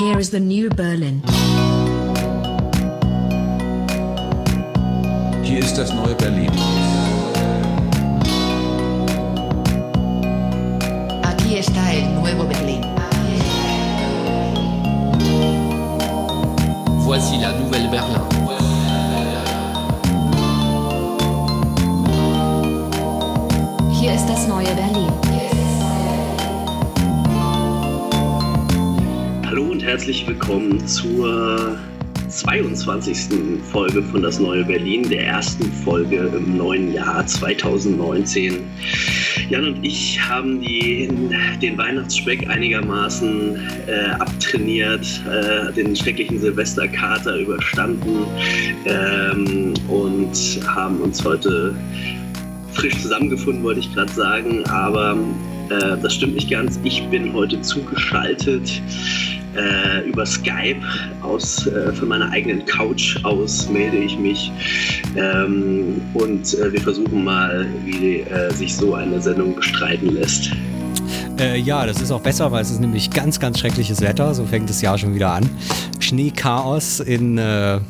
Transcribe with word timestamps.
Here 0.00 0.18
is 0.18 0.30
the 0.30 0.40
new 0.40 0.70
Berlin. 0.70 1.22
Hier 5.42 5.58
ist 5.58 5.76
das 5.76 5.92
neue 5.92 6.14
Berlin. 6.14 6.50
Willkommen 30.50 30.84
zur 30.88 31.78
22. 32.28 33.62
Folge 33.70 34.02
von 34.02 34.20
Das 34.20 34.40
Neue 34.40 34.64
Berlin, 34.64 35.08
der 35.08 35.26
ersten 35.26 35.70
Folge 35.84 36.28
im 36.36 36.56
neuen 36.56 36.92
Jahr 36.92 37.24
2019. 37.24 38.58
Jan 39.48 39.64
und 39.66 39.84
ich 39.84 40.20
haben 40.20 40.60
die, 40.60 41.08
den 41.62 41.78
Weihnachtsspeck 41.78 42.48
einigermaßen 42.48 43.60
äh, 43.86 44.10
abtrainiert, 44.18 45.22
äh, 45.30 45.72
den 45.72 45.94
schrecklichen 45.94 46.40
Silvesterkater 46.40 47.36
überstanden 47.36 48.26
ähm, 48.86 49.74
und 49.86 50.34
haben 50.66 51.00
uns 51.00 51.24
heute 51.24 51.76
frisch 52.72 53.00
zusammengefunden, 53.00 53.62
wollte 53.62 53.78
ich 53.78 53.94
gerade 53.94 54.12
sagen, 54.12 54.64
aber 54.64 55.16
äh, 55.68 55.96
das 56.02 56.16
stimmt 56.16 56.34
nicht 56.34 56.50
ganz. 56.50 56.80
Ich 56.82 57.06
bin 57.06 57.32
heute 57.32 57.60
zugeschaltet 57.60 58.82
äh, 59.56 60.08
über 60.08 60.24
Skype 60.26 60.80
aus 61.22 61.66
äh, 61.66 61.92
von 61.92 62.08
meiner 62.08 62.30
eigenen 62.30 62.64
Couch 62.66 63.22
aus 63.24 63.68
melde 63.68 63.98
ich 63.98 64.18
mich 64.18 64.52
ähm, 65.16 66.00
und 66.14 66.54
äh, 66.54 66.72
wir 66.72 66.80
versuchen 66.80 67.24
mal, 67.24 67.66
wie 67.84 68.20
äh, 68.20 68.52
sich 68.52 68.76
so 68.76 68.94
eine 68.94 69.20
Sendung 69.20 69.54
bestreiten 69.54 70.14
lässt. 70.14 70.50
Äh, 71.38 71.58
ja, 71.58 71.86
das 71.86 72.00
ist 72.00 72.10
auch 72.10 72.20
besser, 72.20 72.52
weil 72.52 72.62
es 72.62 72.70
ist 72.70 72.80
nämlich 72.80 73.10
ganz, 73.10 73.40
ganz 73.40 73.58
schreckliches 73.58 74.00
Wetter. 74.00 74.34
So 74.34 74.44
fängt 74.44 74.68
das 74.68 74.82
Jahr 74.82 74.98
schon 74.98 75.14
wieder 75.14 75.32
an. 75.32 75.48
Schneechaos 75.98 77.00
in, 77.00 77.38
äh, 77.38 77.80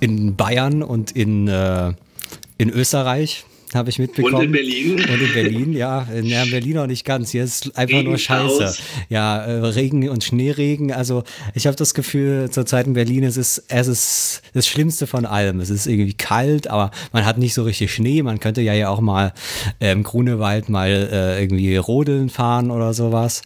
in 0.00 0.36
Bayern 0.36 0.82
und 0.82 1.12
in, 1.12 1.48
in 1.48 2.70
Österreich 2.70 3.44
habe 3.74 3.90
ich 3.90 3.98
mitbekommen. 3.98 4.34
Und 4.34 4.44
in 4.44 4.52
Berlin. 4.52 4.94
Und 4.94 5.20
in 5.22 5.32
Berlin, 5.32 5.72
ja. 5.72 6.06
Ja, 6.22 6.42
in 6.42 6.50
Berlin 6.50 6.78
auch 6.78 6.86
nicht 6.86 7.04
ganz. 7.04 7.30
Hier 7.30 7.44
ist 7.44 7.76
einfach 7.76 7.98
Regen, 7.98 8.08
nur 8.08 8.18
Scheiße. 8.18 8.58
Chaos. 8.58 8.78
Ja, 9.08 9.44
äh, 9.44 9.66
Regen 9.66 10.08
und 10.08 10.24
Schneeregen. 10.24 10.92
Also 10.92 11.24
ich 11.54 11.66
habe 11.66 11.76
das 11.76 11.94
Gefühl, 11.94 12.50
zurzeit 12.50 12.86
in 12.86 12.94
Berlin 12.94 13.24
es 13.24 13.36
ist 13.36 13.64
es 13.68 13.88
ist 13.88 14.42
das 14.52 14.66
Schlimmste 14.66 15.06
von 15.06 15.26
allem. 15.26 15.60
Es 15.60 15.70
ist 15.70 15.86
irgendwie 15.86 16.14
kalt, 16.14 16.68
aber 16.68 16.90
man 17.12 17.24
hat 17.24 17.38
nicht 17.38 17.54
so 17.54 17.62
richtig 17.62 17.92
Schnee. 17.92 18.22
Man 18.22 18.40
könnte 18.40 18.60
ja 18.60 18.74
ja 18.74 18.88
auch 18.88 19.00
mal 19.00 19.32
im 19.80 20.02
Grunewald 20.02 20.68
mal 20.68 20.88
äh, 20.88 21.42
irgendwie 21.42 21.76
rodeln 21.76 22.28
fahren 22.28 22.70
oder 22.70 22.94
sowas. 22.94 23.42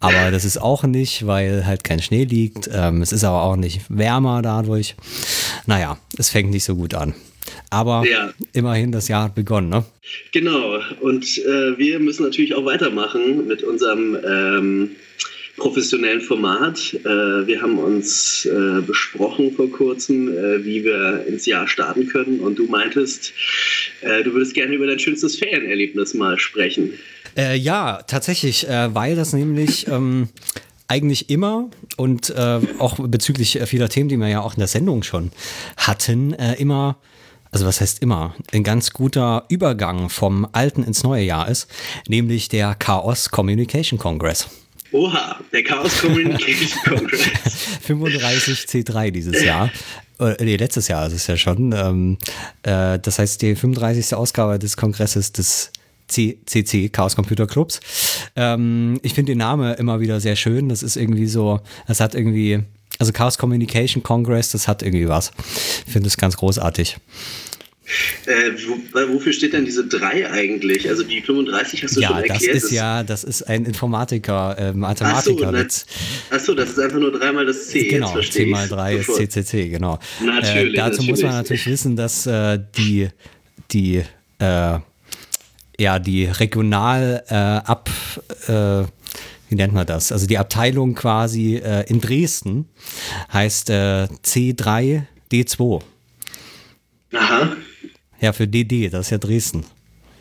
Aber 0.00 0.30
das 0.30 0.44
ist 0.44 0.60
auch 0.60 0.84
nicht, 0.84 1.26
weil 1.26 1.66
halt 1.66 1.84
kein 1.84 2.00
Schnee 2.00 2.24
liegt. 2.24 2.68
Ähm, 2.72 3.02
es 3.02 3.12
ist 3.12 3.24
aber 3.24 3.42
auch 3.42 3.56
nicht 3.56 3.82
wärmer 3.88 4.42
dadurch. 4.42 4.96
Naja, 5.66 5.98
es 6.18 6.28
fängt 6.28 6.50
nicht 6.50 6.64
so 6.64 6.76
gut 6.76 6.94
an. 6.94 7.14
Aber 7.72 8.06
Ja. 8.06 8.32
immerhin, 8.52 8.92
das 8.92 9.08
Jahr 9.08 9.24
hat 9.24 9.34
begonnen, 9.34 9.70
ne? 9.70 9.82
Genau, 10.32 10.78
und 11.00 11.24
äh, 11.38 11.78
wir 11.78 11.98
müssen 12.00 12.24
natürlich 12.24 12.54
auch 12.54 12.66
weitermachen 12.66 13.46
mit 13.46 13.62
unserem 13.62 14.14
ähm, 14.28 14.90
professionellen 15.56 16.20
Format. 16.20 16.92
Äh, 16.92 17.46
wir 17.46 17.62
haben 17.62 17.78
uns 17.78 18.44
äh, 18.44 18.82
besprochen 18.82 19.52
vor 19.52 19.70
kurzem, 19.70 20.28
äh, 20.28 20.62
wie 20.64 20.84
wir 20.84 21.24
ins 21.26 21.46
Jahr 21.46 21.66
starten 21.66 22.08
können. 22.08 22.40
Und 22.40 22.58
du 22.58 22.66
meintest, 22.66 23.32
äh, 24.02 24.22
du 24.22 24.34
würdest 24.34 24.52
gerne 24.52 24.74
über 24.74 24.86
dein 24.86 24.98
schönstes 24.98 25.36
Ferienerlebnis 25.36 26.12
mal 26.12 26.38
sprechen. 26.38 26.92
Äh, 27.38 27.56
ja, 27.56 28.02
tatsächlich, 28.06 28.66
weil 28.68 29.16
das 29.16 29.32
nämlich 29.32 29.86
ähm, 29.88 30.28
eigentlich 30.88 31.30
immer 31.30 31.70
und 31.96 32.34
auch 32.78 32.98
bezüglich 32.98 33.58
vieler 33.64 33.88
Themen, 33.88 34.10
die 34.10 34.18
wir 34.18 34.28
ja 34.28 34.42
auch 34.42 34.52
in 34.52 34.58
der 34.58 34.68
Sendung 34.68 35.02
schon 35.02 35.30
hatten, 35.78 36.34
immer, 36.58 36.98
also 37.52 37.66
was 37.66 37.80
heißt 37.80 38.02
immer, 38.02 38.34
ein 38.52 38.64
ganz 38.64 38.92
guter 38.92 39.44
Übergang 39.48 40.08
vom 40.08 40.48
alten 40.52 40.82
ins 40.82 41.04
neue 41.04 41.22
Jahr 41.22 41.48
ist, 41.48 41.68
nämlich 42.08 42.48
der 42.48 42.74
Chaos 42.74 43.30
Communication 43.30 43.98
Congress. 43.98 44.48
Oha, 44.92 45.38
der 45.52 45.62
Chaos 45.62 46.00
Communication 46.00 46.78
Congress. 46.84 47.22
35 47.82 48.58
C3 48.60 49.10
dieses 49.10 49.42
Jahr. 49.42 49.70
Äh, 50.18 50.42
nee, 50.44 50.56
letztes 50.56 50.88
Jahr 50.88 51.06
ist 51.06 51.14
es 51.14 51.26
ja 51.26 51.36
schon. 51.36 51.72
Ähm, 51.72 52.18
äh, 52.62 52.98
das 52.98 53.18
heißt, 53.18 53.40
die 53.42 53.54
35. 53.54 54.14
Ausgabe 54.14 54.58
des 54.58 54.76
Kongresses 54.76 55.32
des 55.32 55.72
CCC, 56.08 56.90
Chaos 56.90 57.16
Computer 57.16 57.46
Clubs. 57.46 57.80
Ähm, 58.36 59.00
ich 59.02 59.14
finde 59.14 59.32
den 59.32 59.38
Namen 59.38 59.74
immer 59.74 60.00
wieder 60.00 60.20
sehr 60.20 60.36
schön. 60.36 60.68
Das 60.68 60.82
ist 60.82 60.96
irgendwie 60.96 61.26
so, 61.26 61.60
das 61.86 62.00
hat 62.00 62.14
irgendwie, 62.14 62.60
also 62.98 63.12
Chaos 63.12 63.38
Communication 63.38 64.02
Congress, 64.02 64.50
das 64.50 64.68
hat 64.68 64.82
irgendwie 64.82 65.08
was. 65.08 65.32
Ich 65.86 65.92
finde 65.92 66.08
es 66.08 66.16
ganz 66.16 66.36
großartig. 66.36 66.98
Äh, 68.26 68.50
wo, 68.66 69.14
wofür 69.14 69.32
steht 69.32 69.52
denn 69.52 69.64
diese 69.64 69.86
3 69.86 70.30
eigentlich? 70.30 70.88
Also 70.88 71.02
die 71.02 71.20
35 71.20 71.82
hast 71.84 71.96
du 71.96 72.00
Ja, 72.00 72.08
schon 72.08 72.16
das 72.22 72.30
erklärt. 72.42 72.56
ist 72.56 72.70
ja, 72.70 73.02
das 73.02 73.24
ist 73.24 73.42
ein 73.42 73.64
Informatiker, 73.64 74.56
äh, 74.58 74.62
Achso, 74.68 74.76
Mathematiker. 74.76 75.52
das, 75.52 75.86
achso, 76.30 76.54
das 76.54 76.70
ist 76.70 76.78
einfach 76.78 76.98
nur 76.98 77.12
dreimal 77.12 77.46
das 77.46 77.68
C. 77.68 77.88
Genau, 77.88 78.06
jetzt 78.06 78.12
verstehe 78.14 78.42
10 78.44 78.50
mal 78.50 78.62
ich's. 78.64 78.70
3 78.70 78.96
ist 78.96 79.14
CCC, 79.14 79.68
genau. 79.68 79.98
Natürlich, 80.24 80.74
äh, 80.74 80.76
dazu 80.76 81.02
muss 81.02 81.22
man 81.22 81.32
natürlich. 81.32 81.60
natürlich 81.60 81.66
wissen, 81.66 81.96
dass 81.96 82.26
äh, 82.26 82.58
die, 82.76 83.08
die, 83.70 84.02
äh, 84.38 84.78
ja, 85.78 85.98
die 85.98 86.24
regional 86.26 87.24
äh, 87.28 87.34
ab, 87.34 87.90
äh, 88.48 88.84
wie 89.48 89.54
nennt 89.56 89.74
man 89.74 89.86
das? 89.86 90.12
Also 90.12 90.26
die 90.26 90.38
Abteilung 90.38 90.94
quasi 90.94 91.56
in 91.86 92.00
Dresden 92.00 92.68
heißt 93.32 93.68
äh, 93.70 94.08
C3D2. 94.24 95.82
Aha. 97.14 97.56
Ja, 98.22 98.32
für 98.32 98.46
DD, 98.46 98.88
das 98.88 99.06
ist 99.06 99.10
ja 99.10 99.18
Dresden. 99.18 99.64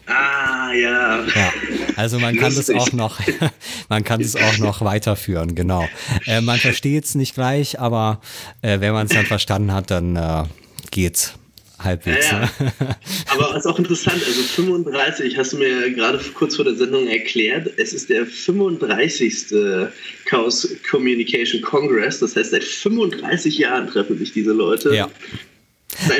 Ah, 0.07 0.73
ja. 0.73 1.23
Ja, 1.35 1.53
also 1.95 2.17
man 2.17 2.35
kann 2.35 2.53
das 2.55 2.67
Lustig. 2.67 2.77
auch 2.77 2.91
noch, 2.93 3.19
man 3.89 4.03
kann 4.03 4.19
es 4.21 4.35
auch 4.35 4.57
noch 4.57 4.81
weiterführen, 4.81 5.53
genau. 5.53 5.87
Äh, 6.25 6.41
man 6.41 6.57
versteht 6.57 7.05
es 7.05 7.13
nicht 7.13 7.35
gleich, 7.35 7.79
aber 7.79 8.19
äh, 8.63 8.79
wenn 8.79 8.93
man 8.93 9.05
es 9.05 9.13
dann 9.13 9.27
verstanden 9.27 9.71
hat, 9.71 9.91
dann 9.91 10.15
äh, 10.15 10.45
geht's 10.89 11.35
halbwegs. 11.77 12.31
Ja, 12.31 12.41
ja. 12.41 12.49
Ne? 12.59 12.95
Aber 13.27 13.55
ist 13.55 13.65
auch 13.65 13.79
interessant, 13.79 14.21
also 14.23 14.41
35 14.41 15.37
hast 15.37 15.53
du 15.53 15.57
mir 15.57 15.91
gerade 15.91 16.19
kurz 16.35 16.55
vor 16.55 16.65
der 16.65 16.75
Sendung 16.75 17.07
erklärt. 17.07 17.71
Es 17.77 17.91
ist 17.93 18.09
der 18.09 18.25
35. 18.25 19.89
Chaos 20.25 20.67
Communication 20.89 21.61
Congress. 21.63 22.19
Das 22.19 22.35
heißt, 22.35 22.51
seit 22.51 22.63
35 22.63 23.57
Jahren 23.57 23.87
treffen 23.87 24.17
sich 24.19 24.31
diese 24.31 24.51
Leute. 24.51 24.93
Ja. 24.93 25.09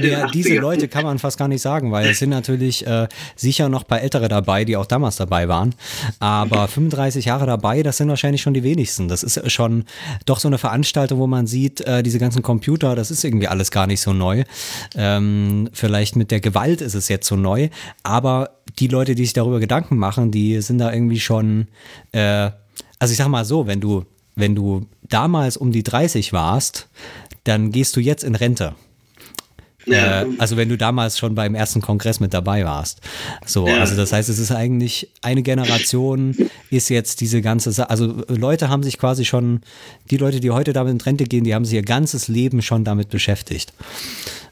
Ja, 0.01 0.25
80ern. 0.25 0.31
diese 0.31 0.55
Leute 0.55 0.87
kann 0.87 1.03
man 1.03 1.19
fast 1.19 1.37
gar 1.37 1.47
nicht 1.47 1.61
sagen, 1.61 1.91
weil 1.91 2.09
es 2.09 2.19
sind 2.19 2.29
natürlich 2.29 2.85
äh, 2.85 3.07
sicher 3.35 3.69
noch 3.69 3.83
ein 3.83 3.87
paar 3.87 4.01
Ältere 4.01 4.27
dabei, 4.27 4.65
die 4.65 4.77
auch 4.77 4.85
damals 4.85 5.15
dabei 5.15 5.47
waren. 5.47 5.73
Aber 6.19 6.67
35 6.67 7.25
Jahre 7.25 7.45
dabei, 7.45 7.81
das 7.83 7.97
sind 7.97 8.09
wahrscheinlich 8.09 8.41
schon 8.41 8.53
die 8.53 8.63
wenigsten. 8.63 9.07
Das 9.07 9.23
ist 9.23 9.51
schon 9.51 9.85
doch 10.25 10.39
so 10.39 10.47
eine 10.47 10.57
Veranstaltung, 10.57 11.19
wo 11.19 11.27
man 11.27 11.47
sieht, 11.47 11.81
äh, 11.81 12.03
diese 12.03 12.19
ganzen 12.19 12.41
Computer, 12.41 12.95
das 12.95 13.11
ist 13.11 13.23
irgendwie 13.23 13.47
alles 13.47 13.71
gar 13.71 13.87
nicht 13.87 14.01
so 14.01 14.13
neu. 14.13 14.43
Ähm, 14.95 15.69
vielleicht 15.73 16.15
mit 16.15 16.31
der 16.31 16.41
Gewalt 16.41 16.81
ist 16.81 16.95
es 16.95 17.07
jetzt 17.07 17.27
so 17.27 17.35
neu, 17.35 17.69
aber 18.03 18.51
die 18.79 18.87
Leute, 18.87 19.15
die 19.15 19.23
sich 19.23 19.33
darüber 19.33 19.59
Gedanken 19.59 19.97
machen, 19.97 20.31
die 20.31 20.61
sind 20.61 20.77
da 20.77 20.93
irgendwie 20.93 21.19
schon, 21.19 21.67
äh, 22.11 22.51
also 22.99 23.11
ich 23.11 23.17
sag 23.17 23.27
mal 23.27 23.45
so, 23.45 23.67
wenn 23.67 23.81
du, 23.81 24.05
wenn 24.35 24.55
du 24.55 24.87
damals 25.09 25.57
um 25.57 25.71
die 25.71 25.83
30 25.83 26.33
warst, 26.33 26.87
dann 27.43 27.71
gehst 27.71 27.95
du 27.95 27.99
jetzt 27.99 28.23
in 28.23 28.35
Rente. 28.35 28.75
Ja. 29.85 30.21
Äh, 30.21 30.25
also 30.37 30.57
wenn 30.57 30.69
du 30.69 30.77
damals 30.77 31.17
schon 31.17 31.33
beim 31.35 31.55
ersten 31.55 31.81
Kongress 31.81 32.19
mit 32.19 32.33
dabei 32.33 32.63
warst. 32.65 32.99
So, 33.45 33.67
Ja. 33.67 33.79
also 33.79 33.95
das 33.95 34.13
heißt, 34.13 34.29
es 34.29 34.39
ist 34.39 34.51
eigentlich 34.51 35.09
eine 35.21 35.41
Generation 35.43 36.35
ist 36.69 36.89
jetzt 36.89 37.21
diese 37.21 37.41
ganze 37.41 37.71
Sa 37.71 37.83
also 37.83 38.23
Leute 38.27 38.69
haben 38.69 38.83
sich 38.83 38.97
quasi 38.97 39.25
schon, 39.25 39.61
die 40.09 40.17
Leute, 40.17 40.39
die 40.39 40.51
heute 40.51 40.73
damit 40.73 40.93
in 40.93 41.01
Rente 41.01 41.23
gehen, 41.25 41.43
die 41.43 41.53
haben 41.55 41.65
sich 41.65 41.73
ihr 41.75 41.81
ganzes 41.83 42.27
Leben 42.27 42.61
schon 42.61 42.83
damit 42.83 43.09
beschäftigt. 43.09 43.73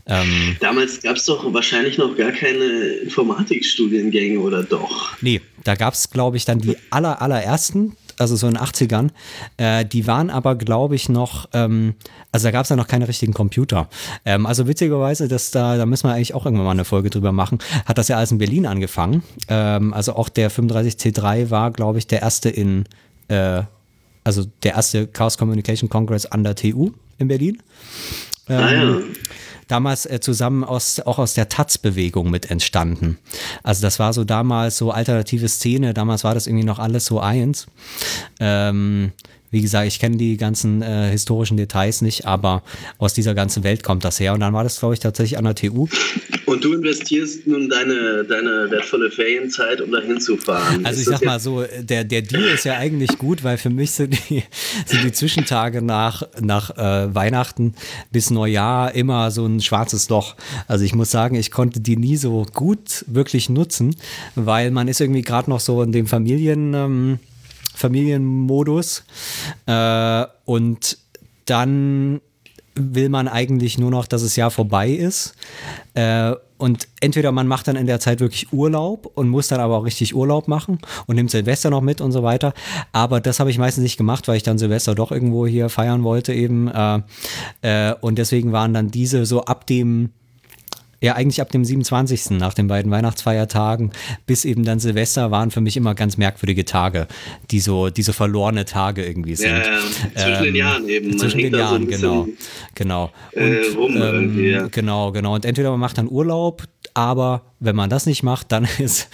Ähm, 0.08 0.58
Damals 0.60 1.02
gab 1.04 1.18
es 1.18 1.26
doch 1.26 1.54
wahrscheinlich 1.54 1.98
noch 2.00 2.18
gar 2.18 2.32
keine 2.32 2.64
Informatikstudiengänge 3.04 4.40
oder 4.40 4.64
doch? 4.64 5.12
nee, 5.22 5.42
da 5.64 5.76
gab 5.76 5.94
es, 5.94 6.10
glaube 6.10 6.38
ich, 6.38 6.46
dann 6.46 6.60
die 6.60 6.76
aller, 6.90 7.22
allerersten, 7.22 7.96
also 8.20 8.36
so 8.36 8.48
in 8.48 8.56
den 8.56 8.64
80ern. 8.64 9.10
Äh, 9.58 9.86
die 9.86 10.08
waren 10.08 10.30
aber, 10.30 10.56
glaube 10.56 10.96
ich, 10.96 11.10
noch, 11.10 11.48
ähm, 11.54 11.96
also 12.32 12.48
da 12.48 12.52
gab 12.52 12.64
es 12.64 12.70
ja 12.70 12.76
noch 12.76 12.88
keine 12.88 13.08
richtigen 13.08 13.34
Computer. 13.34 13.90
Ähm, 14.26 14.46
also 14.46 14.68
witzigerweise, 14.68 15.28
dass 15.28 15.52
da, 15.52 15.78
da 15.78 15.86
müssen 15.86 16.08
wir 16.08 16.14
eigentlich 16.14 16.34
auch 16.34 16.46
irgendwann 16.46 16.66
mal 16.66 16.72
eine 16.72 16.86
Folge 16.86 17.10
drüber 17.10 17.32
machen, 17.32 17.60
hat 17.86 17.98
das 17.98 18.08
ja 18.08 18.18
alles 18.18 18.32
in 18.32 18.38
Berlin 18.38 18.66
angefangen. 18.66 19.24
Ähm, 19.48 19.94
also 19.94 20.16
auch 20.16 20.30
der 20.30 20.52
35C3 20.52 21.50
war, 21.50 21.72
glaube 21.72 21.98
ich, 21.98 22.08
der 22.08 22.22
erste 22.22 22.50
in, 22.50 22.86
äh, 23.28 23.64
also 24.24 24.46
der 24.64 24.76
erste 24.76 25.08
Chaos 25.08 25.38
Communication 25.38 25.90
Congress 25.90 26.26
an 26.26 26.44
der 26.44 26.56
TU 26.56 26.92
in 27.18 27.28
Berlin. 27.28 27.62
Ah, 28.48 28.72
ja. 28.72 28.98
Damals 29.70 30.06
äh, 30.06 30.20
zusammen 30.20 30.66
aus, 30.66 31.00
auch 31.00 31.20
aus 31.20 31.36
der 31.36 31.48
Taz-Bewegung 31.48 32.30
mit 32.30 32.52
entstanden. 32.52 33.20
Also 33.64 33.84
das 33.84 34.00
war 34.00 34.12
so 34.14 34.26
damals 34.26 34.78
so 34.78 34.92
alternative 34.92 35.48
Szene, 35.48 35.94
damals 35.94 36.26
war 36.26 36.34
das 36.34 36.48
irgendwie 36.48 36.66
noch 36.66 36.80
alles 36.80 37.06
so 37.06 37.22
eins. 37.22 37.68
Ähm, 38.40 39.14
wie 39.52 39.62
gesagt, 39.62 39.88
ich 39.88 40.00
kenne 40.00 40.18
die 40.18 40.38
ganzen 40.38 40.82
äh, 40.82 41.10
historischen 41.10 41.58
Details 41.58 42.02
nicht, 42.02 42.26
aber 42.26 42.64
aus 42.98 43.14
dieser 43.14 43.34
ganzen 43.34 43.64
Welt 43.64 43.84
kommt 43.84 44.04
das 44.04 44.20
her. 44.20 44.34
Und 44.34 44.42
dann 44.42 44.54
war 44.54 44.64
das, 44.64 44.80
glaube 44.80 44.94
ich, 44.94 45.00
tatsächlich 45.00 45.38
an 45.38 45.46
der 45.46 45.56
TU. 45.56 45.88
Und 46.46 46.64
du 46.64 46.74
investierst 46.74 47.46
nun 47.46 47.70
deine, 47.70 48.26
deine 48.28 48.72
wertvolle 48.72 49.12
Ferienzeit, 49.12 49.82
um 49.82 49.92
da 49.92 50.00
hinzufahren. 50.00 50.84
Also 50.86 51.02
Ist 51.02 51.08
ich 51.08 51.14
sag 51.14 51.26
mal 51.26 51.40
so, 51.40 51.64
der, 51.80 52.04
der 52.04 52.24
Deal 52.24 52.44
ist 52.44 52.66
ja 52.66 52.78
eigentlich 52.78 53.18
gut, 53.18 53.44
weil 53.44 53.58
für 53.58 53.70
mich 53.70 53.92
sind 53.92 54.18
die, 54.30 54.44
sind 54.86 55.04
die 55.04 55.12
Zwischentage 55.12 55.82
nach, 55.82 56.24
nach 56.42 56.76
äh, 56.78 57.14
Weihnachten 57.14 57.76
bis 58.12 58.32
Neujahr 58.32 58.96
immer 58.96 59.30
so 59.30 59.46
ein 59.46 59.62
schwarzes 59.62 60.10
Loch. 60.10 60.36
Also 60.68 60.86
ich 60.86 60.96
muss 60.96 61.12
sagen, 61.12 61.36
ich 61.36 61.52
konnte 61.52 61.82
die 61.82 61.98
nie 61.98 62.18
so 62.18 62.46
gut 62.54 63.06
wirklich 63.08 63.50
nutzen, 63.50 63.96
weil 64.36 64.72
man 64.72 64.88
ist 64.88 65.02
irgendwie 65.02 65.22
gerade 65.22 65.50
noch 65.50 65.60
so 65.60 65.84
in 65.84 65.92
dem 65.92 66.08
Familien, 66.08 66.74
ähm, 66.74 67.20
Familienmodus 67.80 69.04
äh, 69.66 70.26
und 70.46 70.98
dann 71.46 72.22
will 72.76 73.10
man 73.10 73.28
eigentlich 73.28 73.78
nur 73.78 73.92
noch, 73.92 74.06
dass 74.08 74.22
das 74.22 74.36
Jahr 74.36 74.52
vorbei 74.52 74.90
ist. 74.90 75.34
Äh, 75.94 76.34
und 76.58 76.90
entweder 77.00 77.32
man 77.32 77.48
macht 77.48 77.70
dann 77.70 77.78
in 77.78 77.88
der 77.88 78.02
Zeit 78.02 78.20
wirklich 78.20 78.52
Urlaub 78.52 79.10
und 79.16 79.30
muss 79.30 79.48
dann 79.48 79.62
aber 79.62 79.78
auch 79.78 79.86
richtig 79.86 80.14
Urlaub 80.14 80.50
machen 80.50 80.80
und 81.08 81.16
nimmt 81.16 81.32
Silvester 81.32 81.70
noch 81.70 81.82
mit 81.82 82.02
und 82.02 82.12
so 82.12 82.22
weiter. 82.22 82.54
Aber 82.92 83.22
das 83.22 83.40
habe 83.40 83.50
ich 83.50 83.58
meistens 83.58 83.84
nicht 83.84 83.98
gemacht, 83.98 84.28
weil 84.28 84.36
ich 84.36 84.44
dann 84.44 84.58
Silvester 84.58 84.94
doch 84.94 85.12
irgendwo 85.12 85.48
hier 85.48 85.70
feiern 85.70 86.04
wollte 86.04 86.34
eben. 86.34 86.68
Äh, 86.68 87.02
äh, 87.62 87.96
und 88.02 88.18
deswegen 88.18 88.52
waren 88.52 88.74
dann 88.74 88.92
diese 88.92 89.26
so 89.26 89.46
ab 89.46 89.68
dem 89.68 90.12
ja, 91.02 91.16
eigentlich 91.16 91.42
ab 91.42 91.52
dem 91.52 91.64
27. 91.64 92.32
nach 92.32 92.54
den 92.54 92.68
beiden 92.68 92.92
Weihnachtsfeiertagen 92.92 93.92
bis 94.26 94.46
eben 94.46 94.66
dann 94.66 94.80
Silvester 94.80 95.32
waren 95.32 95.52
für 95.52 95.62
mich 95.62 95.78
immer 95.78 95.96
ganz 95.96 96.18
merkwürdige 96.18 96.66
Tage, 96.66 97.08
die 97.52 97.60
so 97.60 97.90
diese 97.90 98.14
verlorene 98.14 98.66
Tage 98.66 99.06
irgendwie 99.06 99.36
sind. 99.36 99.50
Ja, 99.50 99.64
ja, 99.64 99.80
zwischen 100.16 100.44
den 100.44 100.56
Jahren 100.56 100.90
eben. 100.90 101.10
Man 101.10 101.20
Zwischen 101.20 101.38
den 101.38 101.54
so 101.54 101.58
Jahren, 101.58 101.86
bisschen, 101.88 102.02
genau. 102.02 102.28
Genau. 102.76 103.12
äh, 103.32 103.62
rum 103.76 103.96
irgendwie, 103.96 104.50
ja. 104.50 104.68
Genau, 104.68 105.12
genau. 105.12 105.36
Und 105.36 105.46
entweder 105.46 105.72
man 105.72 105.80
macht 105.80 105.98
dann 105.98 106.10
Urlaub, 106.10 106.64
aber 106.94 107.44
wenn 107.60 107.76
man 107.76 107.90
das 107.90 108.06
nicht 108.06 108.24
macht, 108.24 108.52
dann 108.52 108.68
ist 108.80 109.08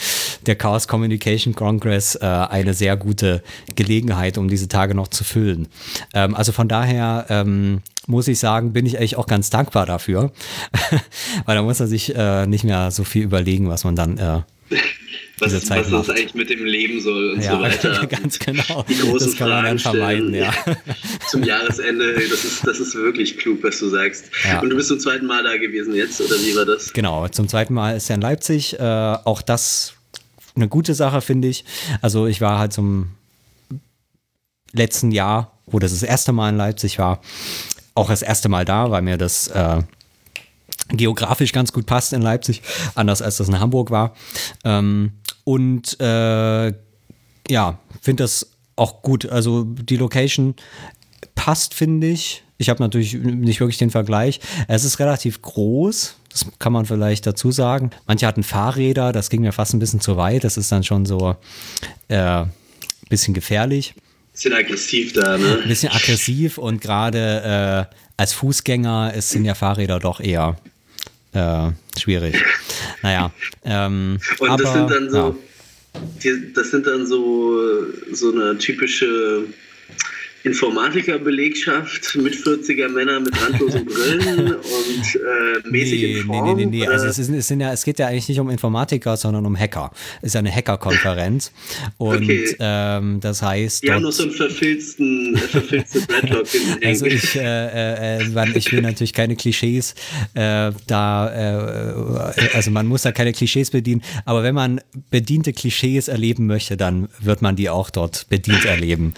der 0.48 0.56
Chaos 0.56 0.88
Communication 0.88 1.56
Congress 1.56 2.16
äh, 2.16 2.26
eine 2.26 2.74
sehr 2.74 2.98
gute 2.98 3.44
Gelegenheit, 3.76 4.38
um 4.38 4.48
diese 4.48 4.68
Tage 4.68 4.96
noch 4.96 5.08
zu 5.08 5.24
füllen. 5.24 5.68
Ähm, 6.14 6.36
also 6.36 6.52
von 6.52 6.68
daher 6.68 7.26
ähm, 7.30 7.82
muss 8.08 8.28
ich 8.28 8.40
sagen, 8.40 8.74
bin 8.74 8.86
ich 8.86 8.98
eigentlich 8.98 9.18
auch 9.18 9.28
ganz 9.28 9.50
dankbar 9.50 9.86
dafür, 9.86 10.32
weil 11.46 11.56
da 11.56 11.62
muss 11.62 11.80
man 11.80 11.88
sich 11.88 12.16
äh, 12.16 12.46
nicht 12.46 12.64
mehr 12.64 12.92
so 12.92 13.04
viel 13.04 13.24
überlegen, 13.24 13.70
was 13.70 13.84
man 13.84 13.96
dann 13.96 14.18
äh, 14.18 14.42
was, 15.40 15.52
diese 15.52 15.64
Zeit 15.64 15.80
was 15.80 15.92
das 15.92 16.08
macht. 16.08 16.18
eigentlich 16.18 16.34
mit 16.34 16.50
dem 16.50 16.66
Leben 16.66 17.02
soll 17.02 17.32
und 17.32 17.44
ja, 17.44 17.52
so 17.52 17.60
weiter. 17.62 18.08
ganz 18.08 18.40
genau. 18.40 18.86
Die 18.88 18.98
großen 18.98 19.28
das 19.30 19.38
kann 19.38 19.50
man 19.50 19.66
dann 19.66 19.80
Fragen 19.80 19.98
vermeiden, 19.98 20.34
ja. 20.34 20.54
Zum 21.30 21.44
Jahresende, 21.44 22.14
das 22.14 22.46
ist, 22.46 22.66
das 22.66 22.80
ist 22.80 22.96
wirklich 22.96 23.38
klug, 23.38 23.64
was 23.64 23.80
du 23.80 23.90
sagst. 23.90 24.30
Ja. 24.44 24.62
Und 24.62 24.70
du 24.70 24.76
bist 24.76 24.90
zum 24.90 25.00
zweiten 25.00 25.26
Mal 25.26 25.44
da 25.44 25.58
gewesen 25.58 25.94
jetzt, 25.96 26.22
oder 26.22 26.36
wie 26.36 26.56
war 26.56 26.66
das? 26.66 26.94
Genau, 26.94 27.28
zum 27.28 27.48
zweiten 27.48 27.74
Mal 27.74 27.98
ist 27.98 28.10
er 28.10 28.16
in 28.16 28.22
Leipzig. 28.22 28.80
Äh, 28.80 28.82
auch 28.82 29.42
das 29.42 29.94
eine 30.56 30.68
gute 30.68 30.94
Sache, 30.94 31.22
finde 31.22 31.48
ich. 31.48 31.66
Also 32.02 32.28
ich 32.28 32.42
war 32.42 32.60
halt 32.60 32.74
zum 32.74 33.12
letzten 34.72 35.12
Jahr, 35.12 35.52
wo 35.66 35.80
das 35.80 35.92
das 35.92 36.04
erste 36.04 36.32
Mal 36.32 36.50
in 36.50 36.58
Leipzig 36.58 37.00
war, 37.00 37.22
auch 37.94 38.10
das 38.10 38.22
erste 38.22 38.50
Mal 38.50 38.66
da, 38.66 38.92
weil 38.92 39.02
mir 39.02 39.18
das 39.18 39.48
äh, 39.48 39.82
geografisch 40.90 41.52
ganz 41.52 41.72
gut 41.72 41.86
passt 41.86 42.14
in 42.14 42.22
Leipzig, 42.22 42.62
anders 42.94 43.22
als 43.22 43.38
das 43.38 43.48
in 43.48 43.60
Hamburg 43.60 43.92
war. 43.92 44.14
Ähm, 44.64 45.14
und 45.44 46.00
äh, 46.00 46.74
ja, 47.50 47.80
finde 48.02 48.24
das 48.24 48.52
auch 48.76 49.02
gut. 49.02 49.28
Also 49.28 49.64
die 49.64 49.98
Location 49.98 50.56
passt, 51.36 51.74
finde 51.74 52.08
ich. 52.08 52.44
Ich 52.58 52.70
habe 52.70 52.82
natürlich 52.82 53.14
nicht 53.14 53.60
wirklich 53.60 53.78
den 53.78 53.92
Vergleich. 53.92 54.40
Es 54.68 54.84
ist 54.84 55.00
relativ 55.00 55.42
groß, 55.42 56.16
das 56.36 56.46
kann 56.60 56.74
man 56.74 56.86
vielleicht 56.86 57.26
dazu 57.26 57.52
sagen. 57.52 57.92
Manche 58.08 58.28
hatten 58.28 58.44
Fahrräder, 58.44 59.14
das 59.14 59.30
ging 59.30 59.42
mir 59.42 59.54
fast 59.54 59.74
ein 59.74 59.80
bisschen 59.80 60.02
zu 60.02 60.18
weit. 60.18 60.44
Das 60.44 60.58
ist 60.58 60.70
dann 60.70 60.84
schon 60.84 61.06
so 61.06 61.38
äh, 62.10 62.44
bisschen 63.10 63.34
gefährlich 63.34 63.96
Bisschen 64.34 64.54
aggressiv 64.54 65.14
da, 65.14 65.38
ne? 65.38 65.60
ein 65.64 65.70
bisschen 65.70 65.94
aggressiv 65.94 66.58
und 66.58 66.82
gerade 66.82 67.88
äh, 67.90 67.96
als 68.18 68.34
Fußgänger 68.34 69.14
ist, 69.14 69.30
sind 69.30 69.46
ja 69.46 69.56
Fahrräder 69.56 69.98
doch 70.00 70.20
eher 70.20 70.58
äh, 71.32 71.70
schwierig. 71.98 72.36
Naja, 73.02 73.32
ähm, 73.64 74.20
Und 74.40 74.50
aber, 74.50 74.64
das 74.64 74.74
sind 74.74 74.92
dann 74.92 75.10
so, 75.10 75.18
ja. 75.94 76.02
die, 76.22 76.54
das 76.54 76.72
sind 76.72 76.86
dann 76.86 77.08
so, 77.08 77.62
so 78.12 78.34
eine 78.34 78.58
typische 78.58 79.46
Informatikerbelegschaft 80.46 82.16
mit 82.18 82.34
40er 82.36 82.90
Männer 82.90 83.20
mit 83.20 83.34
randlosen 83.42 83.86
Brillen 83.86 84.54
und 84.56 85.16
äh, 85.16 85.70
mäßig 85.70 86.02
Nee, 86.02 86.06
in 86.12 86.18
nee, 86.18 86.24
Form. 86.24 86.58
nee, 86.58 86.66
nee, 86.66 86.78
nee. 86.80 86.88
Also 86.88 87.08
es, 87.08 87.20
ist, 87.20 87.30
es, 87.30 87.48
sind 87.48 87.60
ja, 87.62 87.72
es 87.74 87.84
geht 87.84 88.00
ja 88.00 88.08
eigentlich 88.08 88.28
nicht 88.30 88.40
um 88.40 88.50
Informatiker, 88.50 89.18
sondern 89.18 89.46
um 89.46 89.58
Hacker. 89.58 89.92
Es 90.22 90.28
ist 90.28 90.34
ja 90.34 90.40
eine 90.40 90.52
Hackerkonferenz. 90.54 91.52
Und 91.98 92.16
Okay. 92.26 92.56
ähm, 92.60 93.20
das 93.22 93.42
heißt. 93.42 93.84
die 93.84 93.92
haben 93.92 94.02
noch 94.02 94.10
dort- 94.10 94.14
so 94.16 94.24
einen 94.24 94.32
verfilzten, 94.32 95.36
äh, 95.36 95.38
verfilzten 95.40 96.08
Dreadlock. 96.08 96.48
Also 96.84 97.06
ich, 97.06 97.36
äh, 97.36 98.20
äh, 98.22 98.30
man- 98.30 98.56
ich 98.56 98.72
will 98.72 98.82
natürlich 98.82 99.14
keine 99.14 99.36
Klischees 99.36 99.96
äh, 100.34 100.72
da, 100.88 102.32
äh, 102.34 102.46
also 102.54 102.72
man 102.72 102.88
muss 102.88 103.02
da 103.04 103.12
keine 103.12 103.34
Klischees 103.34 103.72
bedienen, 103.72 104.02
aber 104.26 104.44
wenn 104.44 104.56
man 104.56 104.82
bediente 105.10 105.54
Klischees 105.54 106.08
erleben 106.08 106.46
möchte, 106.48 106.78
dann 106.78 107.10
wird 107.20 107.42
man 107.42 107.56
die 107.56 107.70
auch 107.70 107.90
dort 107.90 108.28
bedient 108.30 108.66
erleben, 108.66 109.14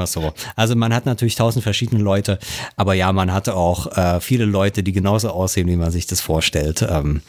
wir 0.00 0.04
es 0.04 0.12
so. 0.12 0.32
Also 0.56 0.76
man 0.76 0.94
hat 0.94 1.06
natürlich 1.06 1.34
tausend 1.34 1.62
verschiedene 1.62 2.02
Leute, 2.02 2.38
aber 2.76 2.94
ja, 2.94 3.12
man 3.12 3.32
hat 3.32 3.48
auch 3.48 3.96
äh, 3.96 4.20
viele 4.20 4.44
Leute, 4.44 4.82
die 4.82 4.92
genauso 4.92 5.30
aussehen, 5.30 5.68
wie 5.68 5.76
man 5.76 5.90
sich 5.90 6.06
das 6.06 6.20
vorstellt. 6.20 6.86
Ähm, 6.88 7.22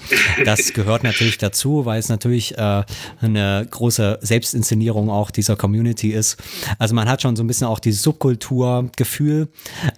das 0.45 0.73
gehört 0.73 1.03
natürlich 1.03 1.37
dazu, 1.37 1.85
weil 1.85 1.99
es 1.99 2.09
natürlich 2.09 2.57
äh, 2.57 2.83
eine 3.21 3.67
große 3.69 4.19
Selbstinszenierung 4.21 5.09
auch 5.09 5.31
dieser 5.31 5.55
Community 5.55 6.11
ist. 6.11 6.37
Also 6.79 6.95
man 6.95 7.09
hat 7.09 7.21
schon 7.21 7.35
so 7.35 7.43
ein 7.43 7.47
bisschen 7.47 7.67
auch 7.67 7.79
dieses 7.79 8.01
Subkulturgefühl, 8.01 9.47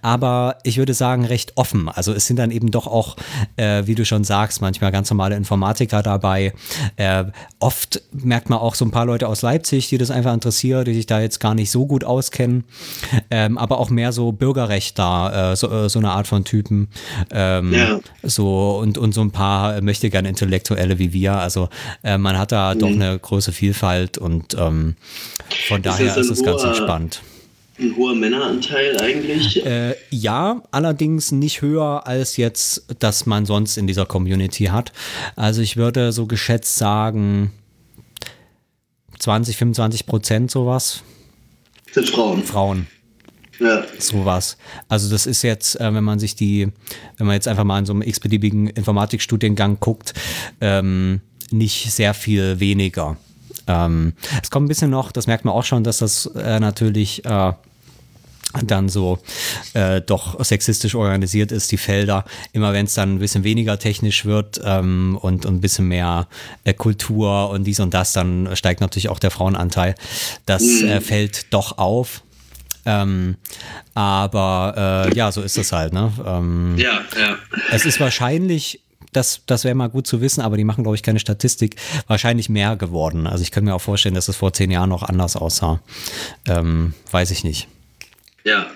aber 0.02 0.58
ich 0.62 0.78
würde 0.78 0.94
sagen 0.94 1.24
recht 1.24 1.56
offen. 1.56 1.88
Also 1.88 2.12
es 2.12 2.26
sind 2.26 2.38
dann 2.38 2.50
eben 2.50 2.70
doch 2.70 2.86
auch, 2.86 3.16
äh, 3.56 3.86
wie 3.86 3.94
du 3.94 4.04
schon 4.04 4.24
sagst, 4.24 4.60
manchmal 4.60 4.92
ganz 4.92 5.10
normale 5.10 5.36
Informatiker 5.36 6.02
dabei. 6.02 6.52
Äh, 6.96 7.24
oft 7.58 8.02
merkt 8.12 8.50
man 8.50 8.58
auch 8.58 8.74
so 8.74 8.84
ein 8.84 8.90
paar 8.90 9.06
Leute 9.06 9.28
aus 9.28 9.42
Leipzig, 9.42 9.88
die 9.88 9.98
das 9.98 10.10
einfach 10.10 10.34
interessiert, 10.34 10.86
die 10.86 10.94
sich 10.94 11.06
da 11.06 11.20
jetzt 11.20 11.40
gar 11.40 11.54
nicht 11.54 11.70
so 11.70 11.86
gut 11.86 12.04
auskennen, 12.04 12.64
ähm, 13.30 13.58
aber 13.58 13.78
auch 13.78 13.90
mehr 13.90 14.12
so 14.12 14.32
Bürgerrechtler, 14.32 15.52
äh, 15.52 15.56
so, 15.56 15.70
äh, 15.70 15.88
so 15.88 15.98
eine 15.98 16.10
Art 16.10 16.26
von 16.26 16.44
Typen. 16.44 16.88
Ähm, 17.30 17.72
Ja. 17.72 18.00
So 18.22 18.78
und, 18.78 18.98
und 18.98 19.12
so 19.12 19.20
ein 19.20 19.30
paar 19.30 19.80
möchte 19.80 20.10
gern 20.10 20.24
Intellektuelle 20.24 20.98
wie 20.98 21.12
wir. 21.12 21.34
Also 21.34 21.68
äh, 22.02 22.18
man 22.18 22.38
hat 22.38 22.52
da 22.52 22.74
doch 22.74 22.88
eine 22.88 23.18
große 23.18 23.52
Vielfalt 23.52 24.18
und 24.18 24.54
ähm, 24.58 24.96
von 25.68 25.82
daher 25.82 26.06
das 26.06 26.16
ist 26.16 26.30
es 26.30 26.42
ganz 26.42 26.62
entspannt. 26.62 27.22
Ein 27.78 27.94
hoher 27.94 28.14
Männeranteil 28.14 28.98
eigentlich. 28.98 29.64
Äh, 29.66 29.94
ja, 30.10 30.62
allerdings 30.70 31.30
nicht 31.30 31.60
höher 31.60 32.06
als 32.06 32.38
jetzt, 32.38 32.86
dass 33.00 33.26
man 33.26 33.44
sonst 33.44 33.76
in 33.76 33.86
dieser 33.86 34.06
Community 34.06 34.66
hat. 34.66 34.92
Also 35.36 35.60
ich 35.60 35.76
würde 35.76 36.12
so 36.12 36.26
geschätzt 36.26 36.76
sagen 36.76 37.52
20, 39.18 39.56
25 39.56 40.06
Prozent 40.06 40.50
sowas. 40.50 41.02
sind 41.92 42.08
Frauen. 42.08 42.42
Frauen. 42.44 42.86
Ja. 43.58 43.84
sowas. 43.98 44.56
Also 44.88 45.10
das 45.10 45.26
ist 45.26 45.42
jetzt, 45.42 45.80
äh, 45.80 45.94
wenn 45.94 46.04
man 46.04 46.18
sich 46.18 46.36
die, 46.36 46.68
wenn 47.16 47.26
man 47.26 47.34
jetzt 47.34 47.48
einfach 47.48 47.64
mal 47.64 47.78
in 47.78 47.86
so 47.86 47.92
einem 47.92 48.02
x-beliebigen 48.02 48.68
Informatikstudiengang 48.68 49.78
guckt, 49.80 50.14
ähm, 50.60 51.20
nicht 51.50 51.90
sehr 51.92 52.14
viel 52.14 52.60
weniger. 52.60 53.16
Ähm, 53.66 54.12
es 54.42 54.50
kommt 54.50 54.66
ein 54.66 54.68
bisschen 54.68 54.90
noch, 54.90 55.12
das 55.12 55.26
merkt 55.26 55.44
man 55.44 55.54
auch 55.54 55.64
schon, 55.64 55.84
dass 55.84 55.98
das 55.98 56.26
äh, 56.26 56.60
natürlich 56.60 57.24
äh, 57.24 57.52
dann 58.64 58.88
so 58.88 59.18
äh, 59.74 60.00
doch 60.00 60.42
sexistisch 60.44 60.94
organisiert 60.94 61.52
ist, 61.52 61.72
die 61.72 61.76
Felder. 61.76 62.24
Immer 62.52 62.72
wenn 62.72 62.86
es 62.86 62.94
dann 62.94 63.16
ein 63.16 63.18
bisschen 63.18 63.44
weniger 63.44 63.78
technisch 63.78 64.24
wird 64.24 64.60
ähm, 64.64 65.18
und, 65.20 65.44
und 65.44 65.56
ein 65.56 65.60
bisschen 65.60 65.88
mehr 65.88 66.28
äh, 66.64 66.72
Kultur 66.72 67.50
und 67.50 67.64
dies 67.64 67.80
und 67.80 67.92
das, 67.92 68.12
dann 68.12 68.50
steigt 68.54 68.80
natürlich 68.80 69.08
auch 69.08 69.18
der 69.18 69.30
Frauenanteil. 69.30 69.94
Das 70.46 70.62
äh, 70.62 71.00
fällt 71.00 71.52
doch 71.52 71.78
auf. 71.78 72.22
Ähm, 72.86 73.36
aber 73.94 75.08
äh, 75.10 75.16
ja, 75.16 75.32
so 75.32 75.42
ist 75.42 75.58
es 75.58 75.72
halt. 75.72 75.92
Ne? 75.92 76.12
Ähm, 76.24 76.74
Ja, 76.78 77.00
ja. 77.18 77.36
es 77.72 77.84
ist 77.84 77.98
wahrscheinlich, 78.00 78.80
das, 79.12 79.42
das 79.46 79.64
wäre 79.64 79.74
mal 79.74 79.88
gut 79.88 80.06
zu 80.06 80.20
wissen, 80.20 80.40
aber 80.40 80.56
die 80.56 80.64
machen, 80.64 80.84
glaube 80.84 80.94
ich, 80.96 81.02
keine 81.02 81.18
Statistik, 81.18 81.76
wahrscheinlich 82.06 82.48
mehr 82.48 82.76
geworden. 82.76 83.26
Also 83.26 83.42
ich 83.42 83.50
könnte 83.50 83.68
mir 83.70 83.74
auch 83.74 83.80
vorstellen, 83.82 84.14
dass 84.14 84.28
es 84.28 84.36
vor 84.36 84.52
zehn 84.52 84.70
Jahren 84.70 84.88
noch 84.90 85.02
anders 85.02 85.36
aussah. 85.36 85.80
Ähm, 86.46 86.94
weiß 87.10 87.30
ich 87.32 87.44
nicht. 87.44 87.68
Ja. 88.44 88.66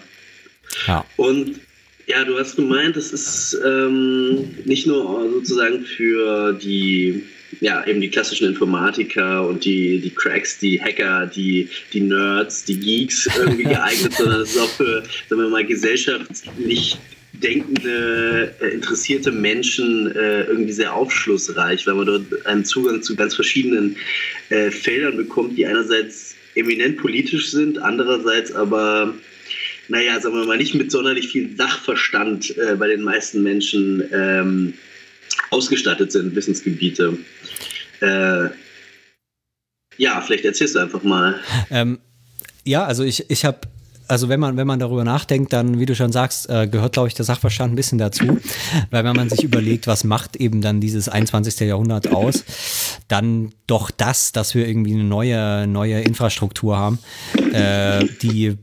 Ja. 0.87 1.05
Und 1.17 1.61
ja, 2.07 2.25
du 2.25 2.39
hast 2.39 2.57
gemeint, 2.57 2.97
es 2.97 3.13
ist 3.13 3.57
ähm, 3.65 4.57
nicht 4.65 4.87
nur 4.87 5.31
sozusagen 5.31 5.85
für 5.85 6.55
die, 6.55 7.25
ja, 7.61 7.87
eben 7.87 8.01
die 8.01 8.09
klassischen 8.09 8.49
Informatiker 8.49 9.47
und 9.47 9.65
die, 9.65 9.99
die 9.99 10.11
Cracks, 10.11 10.59
die 10.59 10.81
Hacker, 10.81 11.27
die, 11.27 11.69
die 11.93 12.01
Nerds, 12.01 12.65
die 12.65 12.79
Geeks 12.79 13.29
irgendwie 13.37 13.65
geeignet, 13.75 14.15
sondern 14.15 14.41
es 14.43 14.51
ist 14.51 14.61
auch 14.61 14.69
für, 14.69 15.03
sagen 15.29 15.43
wir 15.43 15.49
mal, 15.49 15.65
gesellschaftlich 15.65 16.99
denkende, 17.33 18.55
äh, 18.61 18.69
interessierte 18.69 19.33
Menschen 19.33 20.15
äh, 20.15 20.43
irgendwie 20.43 20.73
sehr 20.73 20.95
aufschlussreich, 20.95 21.87
weil 21.87 21.95
man 21.95 22.07
dort 22.07 22.47
einen 22.47 22.65
Zugang 22.65 23.03
zu 23.03 23.17
ganz 23.17 23.35
verschiedenen 23.35 23.97
äh, 24.51 24.71
Feldern 24.71 25.17
bekommt, 25.17 25.57
die 25.57 25.67
einerseits 25.67 26.37
eminent 26.55 26.99
politisch 26.99 27.51
sind, 27.51 27.79
andererseits 27.79 28.53
aber 28.53 29.15
naja, 29.89 30.21
sagen 30.21 30.37
wir 30.37 30.45
mal, 30.45 30.57
nicht 30.57 30.75
mit 30.75 30.93
sonderlich 30.93 31.29
viel 31.29 31.57
Sachverstand 31.57 32.57
äh, 32.59 32.77
bei 32.77 32.87
den 32.87 33.03
meisten 33.03 33.43
Menschen 33.43 34.05
ähm, 34.13 34.75
ausgestattet 35.51 36.13
sind, 36.13 36.35
Wissensgebiete. 36.35 37.19
Äh, 38.01 38.49
ja, 39.97 40.21
vielleicht 40.21 40.45
erzählst 40.45 40.75
du 40.75 40.79
einfach 40.79 41.03
mal. 41.03 41.41
Ähm, 41.71 41.99
ja, 42.65 42.85
also 42.85 43.03
ich, 43.05 43.29
ich 43.31 43.45
habe 43.45 43.61
also 44.11 44.29
wenn 44.29 44.41
man, 44.41 44.57
wenn 44.57 44.67
man 44.67 44.81
darüber 44.81 45.05
nachdenkt, 45.05 45.53
dann, 45.53 45.79
wie 45.79 45.87
du 45.87 45.95
schon 45.95 46.11
sagst, 46.11 46.51
äh, 46.51 46.67
gehört, 46.67 46.95
glaube 46.95 47.07
ich, 47.07 47.15
der 47.15 47.25
Sachverstand 47.25 47.73
ein 47.73 47.77
bisschen 47.77 47.99
dazu. 47.99 48.41
Weil 48.91 49.05
wenn 49.05 49.15
man 49.15 49.31
sich 49.31 49.45
überlegt, 49.45 49.87
was 49.87 50.03
macht 50.03 50.35
eben 50.35 50.63
dann 50.63 50.81
dieses 50.81 51.09
21. 51.09 51.61
Jahrhundert 51.61 52.13
aus, 52.13 52.43
dann 53.07 53.53
doch 53.69 53.93
das, 53.93 54.33
dass 54.33 54.57
wir 54.57 54.67
irgendwie 54.67 54.95
eine 54.95 55.05
neue, 55.05 55.69
neue 55.69 56.01
Infrastruktur 56.01 56.77
haben, 56.77 56.99
äh, 57.53 58.05
die 58.21 58.57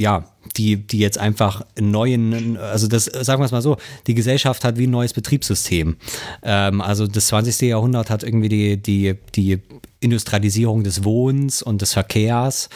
ja, 0.00 0.31
die, 0.56 0.76
die 0.76 0.98
jetzt 0.98 1.18
einfach 1.18 1.62
einen 1.78 1.90
neuen, 1.90 2.56
also 2.56 2.86
das, 2.86 3.04
sagen 3.04 3.40
wir 3.40 3.46
es 3.46 3.52
mal 3.52 3.62
so, 3.62 3.76
die 4.06 4.14
Gesellschaft 4.14 4.64
hat 4.64 4.78
wie 4.78 4.86
ein 4.86 4.90
neues 4.90 5.12
Betriebssystem. 5.12 5.96
Ähm, 6.42 6.80
also 6.80 7.06
das 7.06 7.28
20. 7.28 7.68
Jahrhundert 7.68 8.10
hat 8.10 8.22
irgendwie 8.22 8.48
die, 8.48 8.76
die, 8.76 9.16
die 9.34 9.60
Industrialisierung 10.00 10.82
des 10.82 11.04
Wohnens 11.04 11.62
und 11.62 11.80
des 11.80 11.92
Verkehrs, 11.92 12.68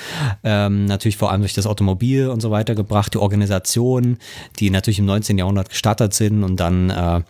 ähm, 0.45 0.87
natürlich 0.87 1.17
vor 1.17 1.33
allem 1.33 1.41
durch 1.41 1.55
das 1.55 1.67
Automobil 1.67 2.29
und 2.29 2.41
so 2.41 2.51
weiter 2.51 2.75
gebracht, 2.75 3.15
die 3.15 3.19
Organisationen, 3.19 4.19
die 4.59 4.71
natürlich 4.71 5.01
im 5.01 5.07
19. 5.07 5.37
Jahrhundert 5.37 5.69
gestartet 5.69 6.15
sind 6.15 6.45
und 6.45 6.61
dann 6.61 6.91
äh, 6.91 7.23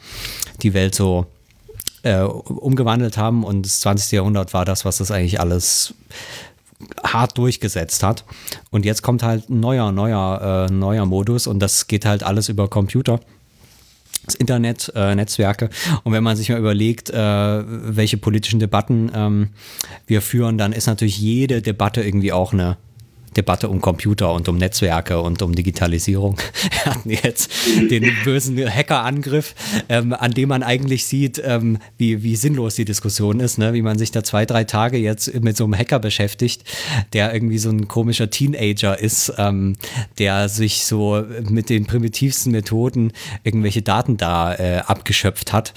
die 0.63 0.75
Welt 0.75 0.95
so 0.95 1.27
äh, 2.03 2.21
umgewandelt 2.21 3.17
haben 3.17 3.43
und 3.43 3.65
das 3.65 3.81
20. 3.81 4.13
Jahrhundert 4.13 4.55
war 4.55 4.65
das, 4.65 4.85
was 4.85 4.99
das 4.99 5.11
eigentlich 5.11 5.41
alles 5.41 5.95
hart 7.05 7.39
durchgesetzt 7.39 8.03
hat. 8.03 8.25
Und 8.71 8.85
jetzt 8.85 9.03
kommt 9.03 9.23
halt 9.23 9.49
ein 9.49 9.61
neuer, 9.61 9.93
neuer, 9.93 10.69
äh, 10.69 10.73
neuer 10.73 11.07
Modus 11.07 11.47
und 11.47 11.61
das 11.61 11.87
geht 11.87 12.05
halt 12.05 12.23
alles 12.23 12.49
über 12.49 12.69
Computer. 12.69 13.21
Das 14.25 14.35
Internet, 14.35 14.93
äh, 14.97 15.15
Netzwerke. 15.15 15.71
Und 16.03 16.13
wenn 16.13 16.25
man 16.25 16.37
sich 16.37 16.49
mal 16.49 16.59
überlegt, 16.59 17.11
äh, 17.11 17.15
welche 17.17 18.17
politischen 18.17 18.59
Debatten 18.59 19.11
ähm, 19.15 19.51
wir 20.07 20.21
führen, 20.21 20.59
dann 20.59 20.73
ist 20.73 20.87
natürlich 20.87 21.19
jede 21.19 21.63
Debatte 21.63 22.03
irgendwie 22.03 22.33
auch 22.33 22.53
eine, 22.53 22.77
Debatte 23.37 23.69
um 23.69 23.81
Computer 23.81 24.33
und 24.33 24.49
um 24.49 24.57
Netzwerke 24.57 25.21
und 25.21 25.43
um 25.43 25.55
Digitalisierung. 25.55 26.37
Wir 26.71 26.93
hatten 26.93 27.11
jetzt 27.11 27.51
den 27.91 28.11
bösen 28.25 28.59
Hackerangriff, 28.59 29.55
ähm, 29.89 30.13
an 30.13 30.33
dem 30.33 30.49
man 30.49 30.63
eigentlich 30.63 31.07
sieht, 31.07 31.41
ähm, 31.45 31.79
wie, 31.99 32.23
wie 32.23 32.37
sinnlos 32.37 32.75
die 32.77 32.85
Diskussion 32.85 33.41
ist, 33.41 33.59
ne? 33.59 33.73
wie 33.75 33.83
man 33.83 33.99
sich 33.99 34.11
da 34.11 34.25
zwei, 34.25 34.47
drei 34.47 34.65
Tage 34.65 34.97
jetzt 34.97 35.35
mit 35.43 35.57
so 35.57 35.65
einem 35.65 35.77
Hacker 35.77 35.99
beschäftigt, 35.99 36.65
der 37.13 37.35
irgendwie 37.35 37.59
so 37.59 37.71
ein 37.71 37.89
komischer 37.89 38.31
Teenager 38.31 38.99
ist, 38.99 39.33
ähm, 39.39 39.77
der 40.19 40.49
sich 40.49 40.87
so 40.87 41.23
mit 41.49 41.69
den 41.69 41.87
primitivsten 41.87 42.53
Methoden 42.53 43.13
irgendwelche 43.45 43.83
Daten 43.83 44.17
da 44.17 44.55
äh, 44.55 44.79
abgeschöpft 44.79 45.53
hat. 45.53 45.75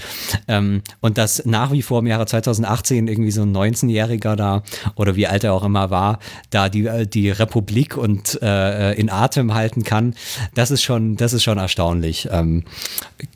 Ähm, 0.47 0.81
und 1.01 1.17
das 1.17 1.45
nach 1.45 1.71
wie 1.71 1.81
vor 1.81 1.99
im 1.99 2.07
Jahre 2.07 2.25
2018 2.25 3.07
irgendwie 3.07 3.31
so 3.31 3.41
ein 3.41 3.55
19-Jähriger 3.55 4.35
da 4.35 4.63
oder 4.95 5.15
wie 5.15 5.27
alt 5.27 5.43
er 5.43 5.53
auch 5.53 5.63
immer 5.63 5.89
war, 5.89 6.19
da 6.49 6.69
die, 6.69 6.85
äh, 6.85 7.05
die 7.05 7.29
Republik 7.50 7.98
und 7.98 8.39
äh, 8.41 8.94
in 8.94 9.10
Atem 9.10 9.53
halten 9.53 9.84
kann, 9.84 10.15
das 10.53 10.72
ist 10.72 10.84
schon, 10.84 11.18
das 11.18 11.34
ist 11.34 11.44
schon 11.44 11.58
erstaunlich. 11.58 12.27
Ähm, 12.32 12.63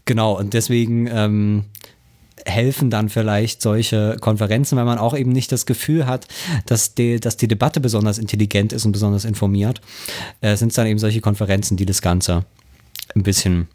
genau, 0.05 0.37
und 0.37 0.53
deswegen 0.53 1.07
ähm, 1.07 1.65
helfen 2.45 2.89
dann 2.89 3.09
vielleicht 3.09 3.61
solche 3.61 4.17
Konferenzen, 4.19 4.77
weil 4.77 4.85
man 4.85 4.99
auch 4.99 5.17
eben 5.17 5.31
nicht 5.31 5.51
das 5.51 5.65
Gefühl 5.65 6.05
hat, 6.05 6.27
dass 6.67 6.93
die, 6.93 7.19
dass 7.19 7.37
die 7.37 7.47
Debatte 7.47 7.79
besonders 7.79 8.19
intelligent 8.19 8.71
ist 8.71 8.85
und 8.85 8.91
besonders 8.91 9.25
informiert, 9.25 9.81
äh, 10.41 10.55
sind 10.55 10.69
es 10.69 10.75
dann 10.75 10.87
eben 10.87 10.99
solche 10.99 11.21
Konferenzen, 11.21 11.75
die 11.77 11.85
das 11.85 12.01
Ganze 12.01 12.45
ein 13.15 13.23
bisschen 13.23 13.67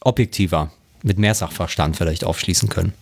objektiver, 0.00 0.72
mit 1.02 1.18
mehr 1.18 1.34
Sachverstand 1.34 1.96
vielleicht 1.96 2.24
aufschließen 2.24 2.68
können. 2.68 2.92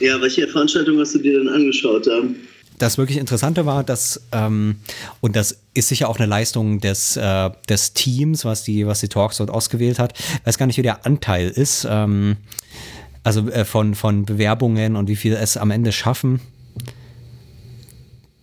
Ja, 0.00 0.20
welche 0.20 0.46
Veranstaltung 0.46 0.98
hast 0.98 1.14
du 1.14 1.18
dir 1.18 1.38
denn 1.38 1.48
angeschaut? 1.48 2.06
Ähm? 2.06 2.36
Das 2.78 2.98
wirklich 2.98 3.18
Interessante 3.18 3.66
war, 3.66 3.84
dass, 3.84 4.22
ähm, 4.32 4.76
und 5.20 5.36
das 5.36 5.58
ist 5.74 5.88
sicher 5.88 6.08
auch 6.08 6.18
eine 6.18 6.26
Leistung 6.26 6.80
des, 6.80 7.16
äh, 7.16 7.50
des 7.68 7.92
Teams, 7.92 8.44
was 8.44 8.62
die, 8.62 8.86
was 8.86 9.00
die 9.00 9.08
Talks 9.08 9.38
dort 9.38 9.50
ausgewählt 9.50 9.98
hat. 9.98 10.18
Ich 10.18 10.46
weiß 10.46 10.58
gar 10.58 10.66
nicht, 10.66 10.78
wie 10.78 10.82
der 10.82 11.04
Anteil 11.04 11.48
ist, 11.48 11.86
ähm, 11.88 12.36
also 13.24 13.48
äh, 13.50 13.64
von, 13.64 13.94
von 13.94 14.24
Bewerbungen 14.24 14.96
und 14.96 15.08
wie 15.08 15.16
viel 15.16 15.34
es 15.34 15.56
am 15.56 15.70
Ende 15.70 15.92
schaffen. 15.92 16.40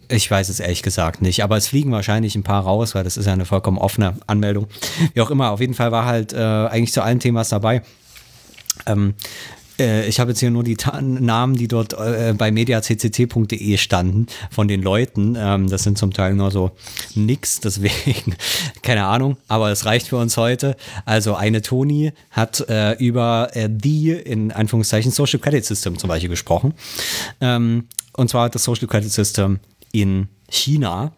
Ich 0.08 0.30
weiß 0.30 0.50
es 0.50 0.60
ehrlich 0.60 0.84
gesagt 0.84 1.22
nicht, 1.22 1.44
aber 1.44 1.58
es 1.58 1.68
fliegen 1.68 1.92
wahrscheinlich 1.92 2.36
ein 2.36 2.44
paar 2.44 2.64
raus, 2.64 2.94
weil 2.94 3.04
das 3.04 3.18
ist 3.18 3.26
ja 3.26 3.34
eine 3.34 3.46
vollkommen 3.46 3.80
offene 3.80 4.16
Anmeldung. 4.28 4.68
Wie 5.14 5.22
auch 5.22 5.32
immer, 5.32 5.52
auf 5.52 5.62
jeden 5.62 5.74
Fall 5.74 5.92
war 5.92 6.06
halt 6.06 6.32
äh, 6.32 6.38
eigentlich 6.38 6.94
zu 6.94 7.02
allen 7.02 7.20
Themen 7.20 7.38
was 7.38 7.50
dabei. 7.50 7.82
Ähm, 8.86 9.16
äh, 9.80 10.08
ich 10.08 10.20
habe 10.20 10.32
jetzt 10.32 10.40
hier 10.40 10.52
nur 10.52 10.64
die 10.64 10.76
Ta 10.76 11.02
Namen, 11.02 11.56
die 11.56 11.68
dort 11.68 11.94
äh, 11.94 12.34
bei 12.38 12.52
mediacct.de 12.52 13.78
standen 13.78 14.28
von 14.50 14.68
den 14.68 14.82
Leuten. 14.82 15.36
Ähm, 15.38 15.70
das 15.70 15.84
sind 15.84 15.98
zum 15.98 16.14
Teil 16.14 16.34
nur 16.34 16.52
so 16.52 16.72
nix, 17.14 17.60
deswegen 17.60 18.36
keine 18.82 19.06
Ahnung, 19.06 19.38
aber 19.48 19.72
es 19.72 19.86
reicht 19.86 20.08
für 20.08 20.18
uns 20.18 20.38
heute. 20.38 20.76
Also 21.06 21.36
eine 21.36 21.62
Toni 21.62 22.14
hat 22.32 22.68
äh, 22.70 22.94
über 22.94 23.50
äh, 23.54 23.70
die 23.70 24.12
in 24.12 24.52
Anführungszeichen 24.52 25.12
Social 25.12 25.40
Credit 25.40 25.66
System 25.66 25.98
zum 25.98 26.08
Beispiel 26.08 26.30
gesprochen. 26.30 26.74
Ähm, 27.42 27.88
und 28.14 28.30
zwar 28.30 28.50
das 28.50 28.64
Social 28.64 28.88
Credit 28.88 29.12
System 29.12 29.60
in 29.92 30.30
China 30.50 31.14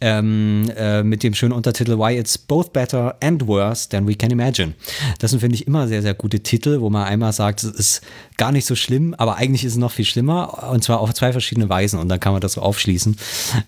ähm, 0.00 0.70
äh, 0.76 1.02
mit 1.02 1.22
dem 1.22 1.34
schönen 1.34 1.52
Untertitel 1.52 1.98
Why 1.98 2.18
It's 2.18 2.38
Both 2.38 2.72
Better 2.72 3.16
and 3.20 3.46
Worse 3.46 3.88
Than 3.88 4.06
We 4.06 4.14
Can 4.14 4.30
Imagine. 4.30 4.74
Das 5.18 5.30
sind, 5.30 5.40
finde 5.40 5.54
ich, 5.54 5.66
immer 5.66 5.88
sehr, 5.88 6.02
sehr 6.02 6.14
gute 6.14 6.40
Titel, 6.40 6.80
wo 6.80 6.90
man 6.90 7.04
einmal 7.04 7.32
sagt, 7.32 7.62
es 7.62 7.70
ist 7.70 8.02
gar 8.36 8.52
nicht 8.52 8.66
so 8.66 8.74
schlimm, 8.74 9.14
aber 9.18 9.36
eigentlich 9.36 9.64
ist 9.64 9.72
es 9.72 9.78
noch 9.78 9.92
viel 9.92 10.04
schlimmer 10.04 10.70
und 10.70 10.84
zwar 10.84 11.00
auf 11.00 11.12
zwei 11.14 11.32
verschiedene 11.32 11.68
Weisen 11.68 11.98
und 11.98 12.08
dann 12.08 12.20
kann 12.20 12.32
man 12.32 12.40
das 12.40 12.54
so 12.54 12.62
aufschließen. 12.62 13.16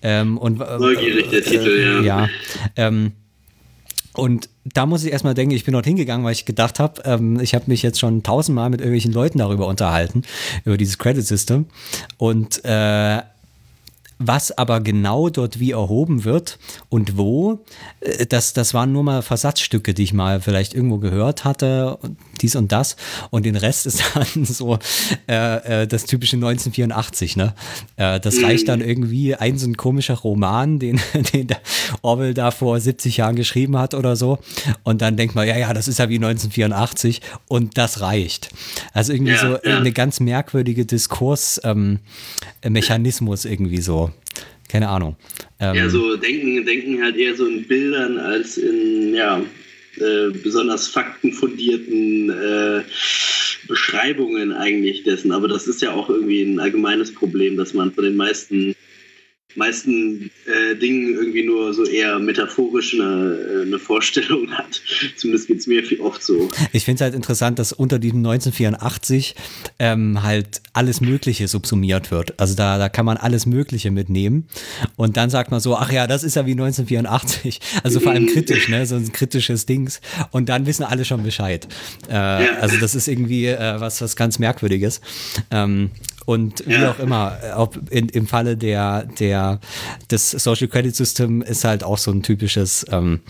Ähm, 0.01 0.37
und, 0.37 0.61
äh, 0.61 0.77
Neugierig 0.79 1.29
der 1.29 1.43
Titel, 1.43 2.03
ja. 2.03 2.25
Ja. 2.25 2.29
Ähm, 2.75 3.13
und 4.13 4.49
da 4.65 4.85
muss 4.85 5.03
ich 5.03 5.11
erstmal 5.11 5.33
denken, 5.33 5.55
ich 5.55 5.63
bin 5.63 5.73
dort 5.73 5.85
hingegangen, 5.85 6.25
weil 6.25 6.33
ich 6.33 6.45
gedacht 6.45 6.79
habe, 6.79 7.01
ähm, 7.05 7.39
ich 7.39 7.53
habe 7.55 7.65
mich 7.67 7.81
jetzt 7.81 7.99
schon 7.99 8.23
tausendmal 8.23 8.69
mit 8.69 8.81
irgendwelchen 8.81 9.13
Leuten 9.13 9.37
darüber 9.37 9.67
unterhalten, 9.67 10.23
über 10.65 10.77
dieses 10.77 10.97
Credit 10.97 11.25
System. 11.25 11.65
Und 12.17 12.63
äh, 12.65 13.21
was 14.19 14.55
aber 14.57 14.81
genau 14.81 15.29
dort 15.29 15.61
wie 15.61 15.71
erhoben 15.71 16.25
wird 16.25 16.59
und 16.89 17.17
wo, 17.17 17.63
äh, 18.01 18.25
das, 18.25 18.51
das 18.53 18.73
waren 18.73 18.91
nur 18.91 19.03
mal 19.03 19.21
Versatzstücke, 19.21 19.93
die 19.93 20.03
ich 20.03 20.13
mal 20.13 20.41
vielleicht 20.41 20.73
irgendwo 20.73 20.97
gehört 20.97 21.45
hatte, 21.45 21.97
dies 22.41 22.57
und 22.57 22.73
das. 22.73 22.97
Und 23.29 23.45
den 23.45 23.55
Rest 23.55 23.85
ist 23.85 24.03
dann 24.13 24.43
so 24.45 24.77
äh, 25.27 25.83
äh 25.83 25.87
das 25.87 26.05
typische 26.05 26.35
1984, 26.35 27.37
ne? 27.37 27.55
Äh, 27.95 28.19
das 28.19 28.43
reicht 28.43 28.67
dann 28.67 28.81
irgendwie 28.81 29.35
ein 29.35 29.57
so 29.57 29.65
ein 29.67 29.77
komischer 29.77 30.15
Roman, 30.15 30.79
den, 30.79 30.99
den 31.33 31.47
der 31.47 31.61
Orwell 32.01 32.33
da 32.33 32.51
vor 32.51 32.77
70 32.79 33.15
Jahren 33.17 33.37
geschrieben 33.37 33.77
hat 33.77 33.93
oder 33.93 34.17
so. 34.17 34.39
Und 34.83 35.01
dann 35.01 35.15
denkt 35.15 35.35
man, 35.35 35.47
ja, 35.47 35.57
ja, 35.57 35.73
das 35.73 35.87
ist 35.87 35.99
ja 35.99 36.09
wie 36.09 36.15
1984 36.15 37.21
und 37.47 37.77
das 37.77 38.01
reicht. 38.01 38.49
Also 38.93 39.13
irgendwie 39.13 39.33
ja, 39.33 39.39
so 39.39 39.57
ja. 39.63 39.77
eine 39.77 39.93
ganz 39.93 40.19
merkwürdige 40.19 40.85
Diskursmechanismus 40.85 43.45
ähm, 43.45 43.51
irgendwie 43.51 43.81
so 43.81 44.08
keine 44.67 44.87
Ahnung. 44.87 45.15
Ähm, 45.59 45.75
ja, 45.75 45.89
so 45.89 46.15
denken, 46.15 46.65
denken 46.65 47.03
halt 47.03 47.15
eher 47.15 47.35
so 47.35 47.45
in 47.47 47.67
Bildern 47.67 48.17
als 48.17 48.57
in, 48.57 49.13
ja, 49.13 49.41
äh, 49.97 50.29
besonders 50.31 50.87
faktenfundierten 50.87 52.29
äh, 52.29 52.83
Beschreibungen 53.67 54.53
eigentlich 54.53 55.03
dessen. 55.03 55.31
Aber 55.31 55.47
das 55.47 55.67
ist 55.67 55.81
ja 55.81 55.91
auch 55.91 56.09
irgendwie 56.09 56.43
ein 56.43 56.59
allgemeines 56.59 57.13
Problem, 57.13 57.57
dass 57.57 57.73
man 57.73 57.91
von 57.91 58.03
den 58.03 58.15
meisten 58.15 58.75
meisten 59.55 60.29
äh, 60.45 60.75
Dingen 60.75 61.15
irgendwie 61.15 61.43
nur 61.43 61.73
so 61.73 61.83
eher 61.83 62.19
metaphorisch 62.19 62.93
eine, 62.93 63.35
äh, 63.35 63.61
eine 63.63 63.79
Vorstellung 63.79 64.51
hat. 64.57 64.81
Zumindest 65.15 65.47
geht 65.47 65.59
es 65.59 65.67
mir 65.67 65.83
viel 65.83 66.01
oft 66.01 66.23
so. 66.23 66.51
Ich 66.71 66.85
finde 66.85 66.95
es 66.95 67.01
halt 67.01 67.15
interessant, 67.15 67.57
dass 67.57 67.73
unter 67.73 67.97
diesem 67.97 68.19
1984 68.19 69.35
ähm, 69.79 70.21
halt 70.21 70.61
alles 70.73 71.01
Mögliche 71.01 71.47
subsumiert 71.47 72.11
wird. 72.11 72.39
Also 72.39 72.55
da, 72.55 72.77
da 72.77 72.89
kann 72.89 73.05
man 73.05 73.17
alles 73.17 73.45
Mögliche 73.45 73.91
mitnehmen. 73.91 74.47
Und 74.95 75.17
dann 75.17 75.29
sagt 75.29 75.51
man 75.51 75.59
so, 75.59 75.75
ach 75.75 75.91
ja, 75.91 76.05
das 76.05 76.23
ist 76.23 76.35
ja 76.35 76.45
wie 76.45 76.51
1984. 76.51 77.59
Also 77.83 77.99
vor 77.99 78.11
allem 78.11 78.27
kritisch, 78.27 78.69
ne? 78.69 78.85
So 78.85 78.95
ein 78.95 79.11
kritisches 79.11 79.65
Dings. 79.65 79.99
Und 80.31 80.49
dann 80.49 80.65
wissen 80.65 80.83
alle 80.83 81.05
schon 81.05 81.23
Bescheid. 81.23 81.67
Äh, 82.07 82.13
ja. 82.13 82.39
Also 82.61 82.77
das 82.77 82.93
ist 82.93 83.07
irgendwie 83.07 83.47
äh, 83.47 83.79
was, 83.79 84.01
was 84.01 84.15
ganz 84.15 84.37
Merkwürdiges. 84.39 85.01
Ähm, 85.51 85.91
und 86.29 86.67
wie 86.67 86.73
ja. 86.73 86.91
auch 86.91 86.99
immer, 86.99 87.39
ob 87.55 87.89
in, 87.89 88.07
im 88.09 88.27
Falle 88.27 88.55
der, 88.55 89.05
der, 89.19 89.59
des 90.11 90.29
Social 90.29 90.67
Credit 90.67 90.95
System 90.95 91.41
ist 91.41 91.63
halt 91.63 91.83
auch 91.83 91.97
so 91.97 92.11
ein 92.11 92.21
typisches 92.21 92.85
ähm, 92.91 93.21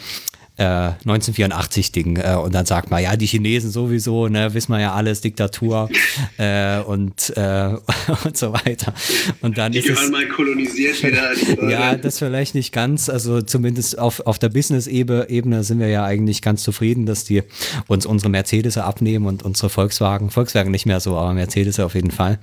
1984-Ding. 0.64 2.18
Äh, 2.18 2.36
und 2.36 2.54
dann 2.54 2.66
sagt 2.66 2.92
man, 2.92 3.02
ja, 3.02 3.16
die 3.16 3.26
Chinesen 3.26 3.72
sowieso, 3.72 4.28
ne, 4.28 4.54
wissen 4.54 4.72
wir 4.72 4.80
ja 4.80 4.94
alles, 4.94 5.22
Diktatur 5.22 5.90
äh, 6.38 6.80
und, 6.80 7.36
äh, 7.38 7.76
und 8.26 8.38
so 8.38 8.54
weiter. 8.54 8.94
Und 9.42 9.58
dann 9.58 9.72
die 9.72 9.80
ist 9.80 9.90
es, 9.90 10.12
mal 10.12 10.28
kolonisiert 10.28 11.02
wieder. 11.04 11.70
ja, 11.70 11.96
das 11.96 12.20
vielleicht 12.20 12.56
nicht 12.56 12.74
ganz. 12.74 13.10
Also 13.10 13.42
zumindest 13.42 13.98
auf, 13.98 14.20
auf 14.22 14.40
der 14.40 14.50
Business-Ebene 14.50 15.64
sind 15.64 15.80
wir 15.80 15.88
ja 15.88 16.04
eigentlich 16.04 16.42
ganz 16.42 16.64
zufrieden, 16.64 17.06
dass 17.06 17.24
die 17.24 17.44
uns 17.88 18.06
unsere 18.06 18.30
Mercedes 18.30 18.78
abnehmen 18.78 19.26
und 19.26 19.44
unsere 19.44 19.70
Volkswagen. 19.70 20.30
Volkswagen 20.30 20.72
nicht 20.72 20.86
mehr 20.86 21.00
so, 21.00 21.18
aber 21.18 21.34
Mercedes 21.34 21.80
auf 21.80 21.96
jeden 21.96 22.12
Fall. 22.12 22.40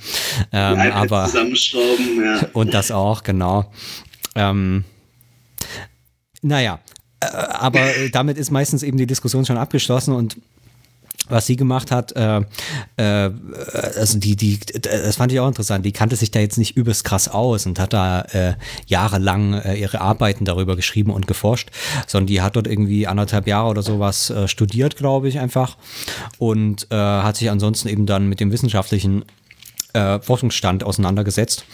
Ähm, 0.52 0.78
aber, 0.92 1.26
zusammenschrauben, 1.26 2.24
ja. 2.24 2.48
Und 2.52 2.74
das 2.74 2.90
auch, 2.90 3.22
genau. 3.22 3.70
Ähm, 4.34 4.84
naja, 6.42 6.74
äh, 6.74 6.95
aber 7.20 7.80
damit 8.12 8.36
ist 8.36 8.50
meistens 8.50 8.82
eben 8.82 8.98
die 8.98 9.06
Diskussion 9.06 9.44
schon 9.44 9.56
abgeschlossen 9.56 10.14
und 10.14 10.36
was 11.28 11.46
sie 11.46 11.56
gemacht 11.56 11.90
hat, 11.90 12.14
äh, 12.14 12.42
äh, 12.96 13.30
also 13.96 14.18
die, 14.18 14.36
die, 14.36 14.60
das 14.80 15.16
fand 15.16 15.32
ich 15.32 15.40
auch 15.40 15.48
interessant, 15.48 15.84
die 15.84 15.92
kannte 15.92 16.16
sich 16.16 16.30
da 16.30 16.40
jetzt 16.40 16.58
nicht 16.58 16.76
übelst 16.76 17.04
krass 17.04 17.28
aus 17.28 17.66
und 17.66 17.78
hat 17.78 17.92
da 17.92 18.20
äh, 18.22 18.54
jahrelang 18.86 19.54
äh, 19.54 19.74
ihre 19.74 20.00
Arbeiten 20.00 20.44
darüber 20.44 20.76
geschrieben 20.76 21.10
und 21.10 21.26
geforscht, 21.26 21.70
sondern 22.06 22.28
die 22.28 22.42
hat 22.42 22.56
dort 22.56 22.66
irgendwie 22.66 23.06
anderthalb 23.06 23.46
Jahre 23.46 23.68
oder 23.68 23.82
sowas 23.82 24.30
äh, 24.30 24.46
studiert, 24.46 24.96
glaube 24.96 25.28
ich, 25.28 25.38
einfach 25.40 25.76
und 26.38 26.86
äh, 26.90 26.96
hat 26.96 27.36
sich 27.36 27.50
ansonsten 27.50 27.88
eben 27.88 28.06
dann 28.06 28.28
mit 28.28 28.40
dem 28.40 28.52
wissenschaftlichen 28.52 29.24
äh, 29.96 30.20
Forschungsstand 30.20 30.84
auseinandergesetzt. 30.84 31.64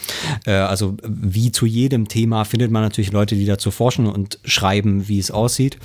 Äh, 0.45 0.53
also 0.53 0.95
wie 1.03 1.51
zu 1.51 1.65
jedem 1.65 2.07
Thema 2.07 2.45
findet 2.45 2.71
man 2.71 2.81
natürlich 2.81 3.11
Leute, 3.11 3.35
die 3.35 3.45
dazu 3.45 3.69
forschen 3.69 4.07
und 4.07 4.39
schreiben, 4.45 5.07
wie 5.07 5.19
es 5.19 5.29
aussieht. 5.29 5.77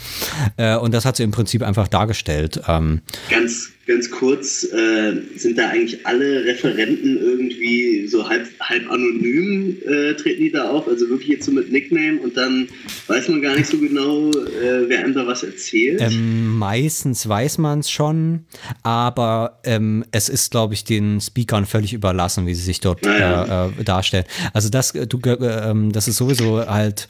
Äh, 0.57 0.77
und 0.77 0.95
das 0.95 1.05
hat 1.05 1.17
sie 1.17 1.25
im 1.25 1.33
Prinzip 1.33 1.63
einfach 1.63 1.89
dargestellt. 1.89 2.63
Ähm, 2.69 3.01
ganz, 3.29 3.71
ganz 3.89 4.11
kurz, 4.11 4.65
äh, 4.65 5.15
sind 5.37 5.59
da 5.59 5.71
eigentlich 5.71 6.07
alle 6.07 6.45
Referenten 6.45 7.17
irgendwie 7.17 8.07
so 8.07 8.29
halb, 8.29 8.47
halb 8.61 8.89
anonym 8.91 9.77
äh, 9.87 10.13
treten 10.15 10.43
die 10.43 10.53
da 10.53 10.71
auf? 10.71 10.87
Also 10.87 11.09
wirklich 11.09 11.31
jetzt 11.31 11.47
so 11.47 11.53
mit 11.53 11.73
Nickname 11.73 12.21
und 12.21 12.37
dann 12.37 12.69
weiß 13.07 13.29
man 13.29 13.41
gar 13.41 13.57
nicht 13.57 13.67
so 13.67 13.79
genau, 13.79 14.29
äh, 14.29 14.89
wer 14.89 15.01
einem 15.01 15.15
da 15.15 15.27
was 15.27 15.43
erzählt? 15.43 16.03
Ähm, 16.03 16.59
meistens 16.59 17.27
weiß 17.27 17.59
man 17.59 17.81
es 17.81 17.91
schon, 17.91 18.45
aber 18.83 19.59
ähm, 19.65 20.05
es 20.13 20.29
ist, 20.29 20.51
glaube 20.51 20.75
ich, 20.75 20.85
den 20.85 21.21
Speakern 21.21 21.65
völlig 21.65 21.95
überlassen, 21.95 22.47
wie 22.47 22.55
sie 22.55 22.63
sich 22.63 22.81
dort 22.81 23.03
naja. 23.03 23.69
äh, 23.69 23.81
äh, 23.81 23.85
darstellen. 23.85 24.27
Also 24.53 24.69
das, 24.69 24.95
äh, 24.95 25.07
du, 25.07 25.19
ähm, 25.25 25.93
das 25.93 26.09
ist 26.09 26.19
sowieso 26.19 26.67
halt 26.67 27.09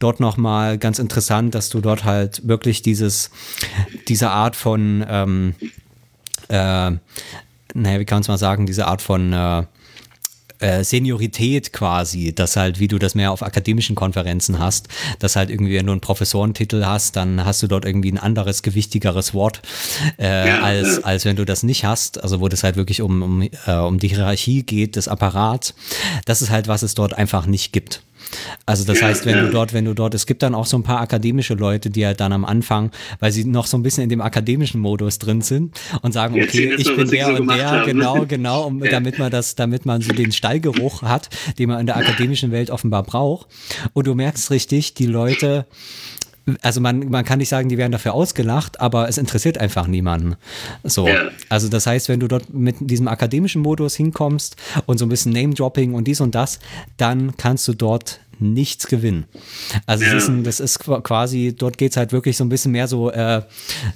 dort 0.00 0.18
nochmal 0.18 0.76
ganz 0.76 0.98
interessant, 0.98 1.54
dass 1.54 1.68
du 1.68 1.80
dort 1.80 2.04
halt 2.04 2.48
wirklich 2.48 2.82
dieses, 2.82 3.30
diese 4.08 4.30
Art 4.30 4.56
von 4.56 5.06
ähm, 5.08 5.54
äh, 6.48 6.92
naja, 7.74 8.00
wie 8.00 8.04
kann 8.04 8.16
man 8.16 8.22
es 8.22 8.28
mal 8.28 8.38
sagen, 8.38 8.66
diese 8.66 8.86
Art 8.86 9.02
von 9.02 9.32
äh, 9.32 9.64
äh, 10.58 10.84
Seniorität 10.84 11.72
quasi, 11.72 12.34
dass 12.34 12.56
halt, 12.56 12.80
wie 12.80 12.88
du 12.88 12.98
das 12.98 13.14
mehr 13.14 13.30
auf 13.32 13.42
akademischen 13.42 13.94
Konferenzen 13.94 14.58
hast, 14.58 14.88
dass 15.18 15.36
halt 15.36 15.50
irgendwie, 15.50 15.76
wenn 15.76 15.86
du 15.86 15.92
einen 15.92 16.00
Professorentitel 16.00 16.84
hast, 16.84 17.16
dann 17.16 17.44
hast 17.44 17.62
du 17.62 17.66
dort 17.66 17.84
irgendwie 17.84 18.10
ein 18.10 18.18
anderes, 18.18 18.62
gewichtigeres 18.62 19.34
Wort, 19.34 19.60
äh, 20.18 20.48
ja, 20.48 20.62
als, 20.62 21.04
als 21.04 21.24
wenn 21.24 21.36
du 21.36 21.44
das 21.44 21.62
nicht 21.62 21.84
hast, 21.84 22.22
also 22.22 22.40
wo 22.40 22.48
das 22.48 22.62
halt 22.64 22.76
wirklich 22.76 23.02
um, 23.02 23.22
um, 23.22 23.42
äh, 23.42 23.74
um 23.74 23.98
die 23.98 24.08
Hierarchie 24.08 24.62
geht 24.62 24.96
des 24.96 25.08
Apparats. 25.08 25.74
Das 26.24 26.40
ist 26.40 26.50
halt, 26.50 26.68
was 26.68 26.82
es 26.82 26.94
dort 26.94 27.12
einfach 27.12 27.46
nicht 27.46 27.72
gibt. 27.72 28.02
Also 28.64 28.84
das 28.84 29.00
ja, 29.00 29.06
heißt, 29.06 29.26
wenn 29.26 29.36
ja. 29.36 29.42
du 29.42 29.50
dort, 29.50 29.72
wenn 29.72 29.84
du 29.84 29.94
dort, 29.94 30.14
es 30.14 30.26
gibt 30.26 30.42
dann 30.42 30.54
auch 30.54 30.66
so 30.66 30.76
ein 30.76 30.82
paar 30.82 31.00
akademische 31.00 31.54
Leute, 31.54 31.90
die 31.90 32.04
halt 32.04 32.20
dann 32.20 32.32
am 32.32 32.44
Anfang, 32.44 32.90
weil 33.20 33.32
sie 33.32 33.44
noch 33.44 33.66
so 33.66 33.76
ein 33.76 33.82
bisschen 33.82 34.04
in 34.04 34.08
dem 34.08 34.20
akademischen 34.20 34.80
Modus 34.80 35.18
drin 35.18 35.40
sind 35.40 35.78
und 36.02 36.12
sagen, 36.12 36.34
okay, 36.42 36.74
ich 36.76 36.94
bin 36.96 37.08
der 37.08 37.26
so 37.26 37.42
und 37.42 37.48
der, 37.48 37.70
haben. 37.70 37.86
genau, 37.86 38.26
genau, 38.26 38.66
um, 38.66 38.82
ja. 38.82 38.90
damit 38.90 39.18
man 39.18 39.30
das, 39.30 39.54
damit 39.54 39.86
man 39.86 40.02
so 40.02 40.12
den 40.12 40.32
Stallgeruch 40.32 41.02
hat, 41.02 41.28
den 41.58 41.68
man 41.68 41.80
in 41.80 41.86
der 41.86 41.96
akademischen 41.96 42.50
Welt 42.50 42.70
offenbar 42.70 43.02
braucht. 43.02 43.46
Und 43.92 44.06
du 44.06 44.14
merkst 44.14 44.50
richtig, 44.50 44.94
die 44.94 45.06
Leute, 45.06 45.66
also 46.62 46.80
man, 46.80 47.08
man 47.10 47.24
kann 47.24 47.38
nicht 47.38 47.48
sagen, 47.48 47.68
die 47.68 47.78
werden 47.78 47.92
dafür 47.92 48.14
ausgelacht, 48.14 48.80
aber 48.80 49.08
es 49.08 49.18
interessiert 49.18 49.58
einfach 49.58 49.86
niemanden. 49.86 50.36
So. 50.84 51.08
Ja. 51.08 51.28
Also 51.48 51.68
das 51.68 51.86
heißt, 51.86 52.08
wenn 52.08 52.20
du 52.20 52.28
dort 52.28 52.52
mit 52.52 52.76
diesem 52.80 53.08
akademischen 53.08 53.62
Modus 53.62 53.96
hinkommst 53.96 54.56
und 54.86 54.98
so 54.98 55.06
ein 55.06 55.08
bisschen 55.08 55.32
Name-Dropping 55.32 55.94
und 55.94 56.06
dies 56.06 56.20
und 56.20 56.34
das, 56.34 56.60
dann 56.96 57.36
kannst 57.36 57.66
du 57.68 57.74
dort 57.74 58.20
nichts 58.38 58.86
gewinnen. 58.86 59.26
Also 59.86 60.04
ja. 60.04 60.14
ist 60.14 60.28
ein, 60.28 60.44
das 60.44 60.60
ist 60.60 60.80
quasi, 60.80 61.54
dort 61.56 61.78
geht 61.78 61.92
es 61.92 61.96
halt 61.96 62.12
wirklich 62.12 62.36
so 62.36 62.44
ein 62.44 62.48
bisschen 62.48 62.72
mehr 62.72 62.88
so 62.88 63.10
äh, 63.10 63.42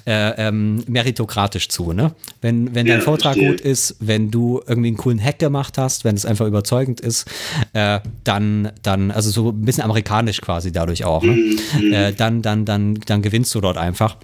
äh, 0.07 0.49
ähm, 0.49 0.85
meritokratisch 0.87 1.69
zu. 1.69 1.93
Ne? 1.93 2.15
Wenn, 2.41 2.75
wenn 2.75 2.87
ja, 2.87 2.95
dein 2.95 3.03
Vortrag 3.03 3.35
verstehe. 3.35 3.51
gut 3.51 3.61
ist, 3.61 3.97
wenn 4.01 4.31
du 4.31 4.61
irgendwie 4.67 4.89
einen 4.89 4.97
coolen 4.97 5.23
Hack 5.23 5.39
gemacht 5.39 5.79
hast, 5.79 6.05
wenn 6.05 6.15
es 6.15 6.25
einfach 6.25 6.47
überzeugend 6.47 7.01
ist, 7.01 7.27
äh, 7.73 8.01
dann, 8.25 8.73
dann, 8.83 9.11
also 9.11 9.31
so 9.31 9.51
ein 9.51 9.63
bisschen 9.63 9.85
amerikanisch 9.85 10.41
quasi 10.41 10.73
dadurch 10.73 11.05
auch, 11.05 11.23
ne? 11.23 11.33
Mhm. 11.33 11.93
Äh, 11.93 12.13
dann, 12.13 12.43
dann, 12.43 12.65
dann, 12.65 12.95
dann 13.07 13.23
gewinnst 13.23 13.55
du 13.55 13.61
dort 13.61 13.77
einfach. 13.77 14.17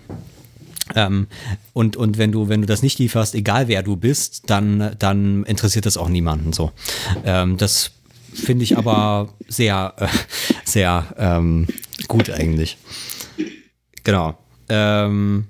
Ähm, 0.94 1.26
und, 1.72 1.96
und 1.96 2.18
wenn 2.18 2.33
du, 2.33 2.48
wenn 2.48 2.61
du 2.61 2.66
das 2.66 2.83
nicht 2.83 2.98
lieferst, 2.98 3.35
egal 3.35 3.68
wer 3.68 3.83
du 3.83 3.96
bist, 3.96 4.48
dann, 4.48 4.94
dann 4.98 5.44
interessiert 5.44 5.87
das 5.87 5.96
auch 5.96 6.09
niemanden 6.09 6.52
so. 6.52 6.70
Ähm, 7.24 7.57
das 7.57 7.90
finde 8.37 8.64
ich 8.64 8.77
aber 8.77 9.35
sehr, 9.49 9.94
äh, 9.99 10.07
sehr 10.64 11.07
ähm, 11.18 11.66
gut 12.09 12.31
eigentlich. 12.31 12.77
Genau. 14.05 14.38
Ähm, 14.68 15.46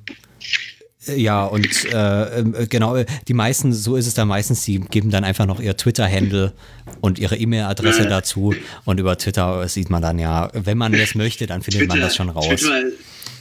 ja, 1.14 1.44
und 1.44 1.84
äh, 1.92 2.40
ähm, 2.40 2.54
genau, 2.68 2.96
die 3.28 3.34
meisten, 3.34 3.72
so 3.72 3.96
ist 3.96 4.06
es 4.06 4.14
dann 4.14 4.28
meistens, 4.28 4.64
die 4.64 4.80
geben 4.80 5.10
dann 5.10 5.24
einfach 5.24 5.46
noch 5.46 5.60
ihr 5.60 5.76
Twitter-Handle 5.76 6.52
und 7.00 7.18
ihre 7.18 7.36
E-Mail-Adresse 7.36 8.08
dazu. 8.08 8.54
Und 8.84 8.98
über 8.98 9.16
Twitter 9.16 9.68
sieht 9.68 9.88
man 9.88 10.02
dann 10.02 10.18
ja, 10.18 10.50
wenn 10.52 10.78
man 10.78 10.92
das 10.92 11.14
möchte, 11.14 11.46
dann 11.46 11.62
findet 11.62 11.82
Twitter, 11.82 11.94
man 11.94 12.00
das 12.00 12.16
schon 12.16 12.28
raus. 12.28 12.46
Twitter, 12.46 12.82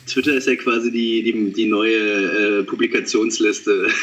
Twitter 0.05 0.35
ist 0.35 0.47
ja 0.47 0.55
quasi 0.55 0.91
die, 0.91 1.23
die, 1.23 1.53
die 1.53 1.65
neue 1.67 2.59
äh, 2.59 2.63
Publikationsliste. 2.63 3.87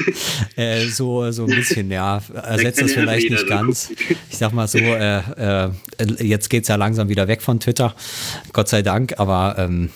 Äh, 0.57 0.87
so, 0.87 1.31
so 1.31 1.45
ein 1.45 1.55
bisschen, 1.55 1.91
ja. 1.91 2.23
Ersetzt 2.35 2.81
da 2.81 2.83
das 2.83 2.93
vielleicht 2.93 3.31
nicht 3.31 3.47
ganz. 3.47 3.91
Ich 4.31 4.37
sag 4.37 4.53
mal 4.53 4.69
so, 4.69 4.79
äh, 4.79 5.19
äh 5.19 5.71
jetzt 6.21 6.51
geht 6.51 6.63
es 6.63 6.69
ja 6.69 6.77
langsam 6.77 7.09
wieder 7.09 7.27
weg 7.29 7.43
von 7.43 7.59
Twitter. 7.59 7.95
Gott 8.53 8.69
sei 8.69 8.83
Dank, 8.83 9.19
aber 9.19 9.57
ähm, 9.59 9.91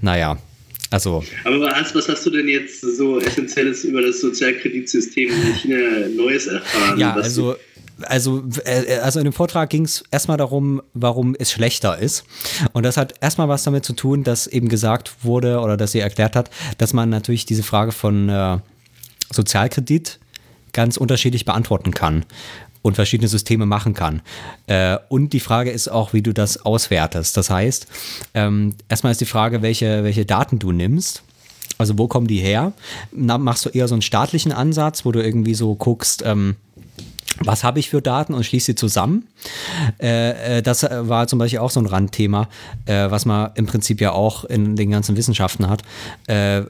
naja. 0.00 0.38
Also. 0.90 1.24
Aber 1.44 1.60
was, 1.60 1.94
was 1.94 2.08
hast 2.08 2.24
du 2.26 2.30
denn 2.30 2.48
jetzt 2.48 2.80
so 2.80 3.18
Essentielles 3.18 3.84
über 3.84 4.02
das 4.02 4.20
Sozialkreditsystem 4.20 5.30
in 5.30 5.54
China 5.54 6.08
Neues 6.16 6.46
erfahren? 6.46 6.98
Ja, 6.98 7.14
also 7.14 7.56
also, 8.02 8.44
äh, 8.64 8.98
also 8.98 9.18
in 9.20 9.24
dem 9.24 9.32
Vortrag 9.32 9.70
ging 9.70 9.84
es 9.84 10.04
erstmal 10.10 10.36
darum, 10.36 10.82
warum 10.94 11.34
es 11.38 11.50
schlechter 11.50 11.98
ist. 11.98 12.24
Und 12.72 12.84
das 12.84 12.96
hat 12.96 13.14
erstmal 13.20 13.48
was 13.48 13.64
damit 13.64 13.84
zu 13.84 13.92
tun, 13.92 14.24
dass 14.24 14.46
eben 14.46 14.68
gesagt 14.68 15.24
wurde 15.24 15.60
oder 15.60 15.76
dass 15.76 15.92
sie 15.92 16.00
erklärt 16.00 16.36
hat, 16.36 16.50
dass 16.78 16.92
man 16.92 17.08
natürlich 17.08 17.46
diese 17.46 17.62
Frage 17.62 17.92
von 17.92 18.28
äh, 18.28 18.58
Sozialkredit 19.30 20.18
ganz 20.72 20.96
unterschiedlich 20.96 21.44
beantworten 21.44 21.92
kann 21.92 22.24
und 22.82 22.94
verschiedene 22.94 23.28
Systeme 23.28 23.66
machen 23.66 23.94
kann. 23.94 24.22
Äh, 24.66 24.98
und 25.08 25.32
die 25.32 25.40
Frage 25.40 25.70
ist 25.70 25.88
auch, 25.88 26.12
wie 26.12 26.22
du 26.22 26.32
das 26.32 26.64
auswertest. 26.64 27.36
Das 27.36 27.50
heißt, 27.50 27.86
ähm, 28.34 28.74
erstmal 28.88 29.10
ist 29.10 29.20
die 29.20 29.26
Frage, 29.26 29.62
welche, 29.62 30.04
welche 30.04 30.26
Daten 30.26 30.58
du 30.58 30.70
nimmst. 30.70 31.22
Also 31.78 31.98
wo 31.98 32.06
kommen 32.08 32.26
die 32.26 32.38
her? 32.38 32.72
Na, 33.12 33.38
machst 33.38 33.66
du 33.66 33.70
eher 33.70 33.88
so 33.88 33.94
einen 33.94 34.02
staatlichen 34.02 34.52
Ansatz, 34.52 35.04
wo 35.04 35.12
du 35.12 35.22
irgendwie 35.22 35.54
so 35.54 35.74
guckst, 35.74 36.22
ähm, 36.24 36.56
was 37.40 37.64
habe 37.64 37.78
ich 37.78 37.90
für 37.90 38.00
Daten 38.00 38.34
und 38.34 38.44
schließe 38.44 38.66
sie 38.66 38.74
zusammen. 38.74 39.26
Äh, 40.00 40.58
äh, 40.58 40.62
das 40.62 40.82
war 40.82 41.26
zum 41.28 41.38
Beispiel 41.38 41.58
auch 41.58 41.70
so 41.70 41.80
ein 41.80 41.86
Randthema, 41.86 42.48
äh, 42.86 43.10
was 43.10 43.26
man 43.26 43.50
im 43.54 43.66
Prinzip 43.66 44.00
ja 44.00 44.12
auch 44.12 44.44
in 44.44 44.76
den 44.76 44.90
ganzen 44.90 45.16
Wissenschaften 45.16 45.68
hat, 45.68 45.82
äh, 46.28 46.58
äh, 46.58 46.64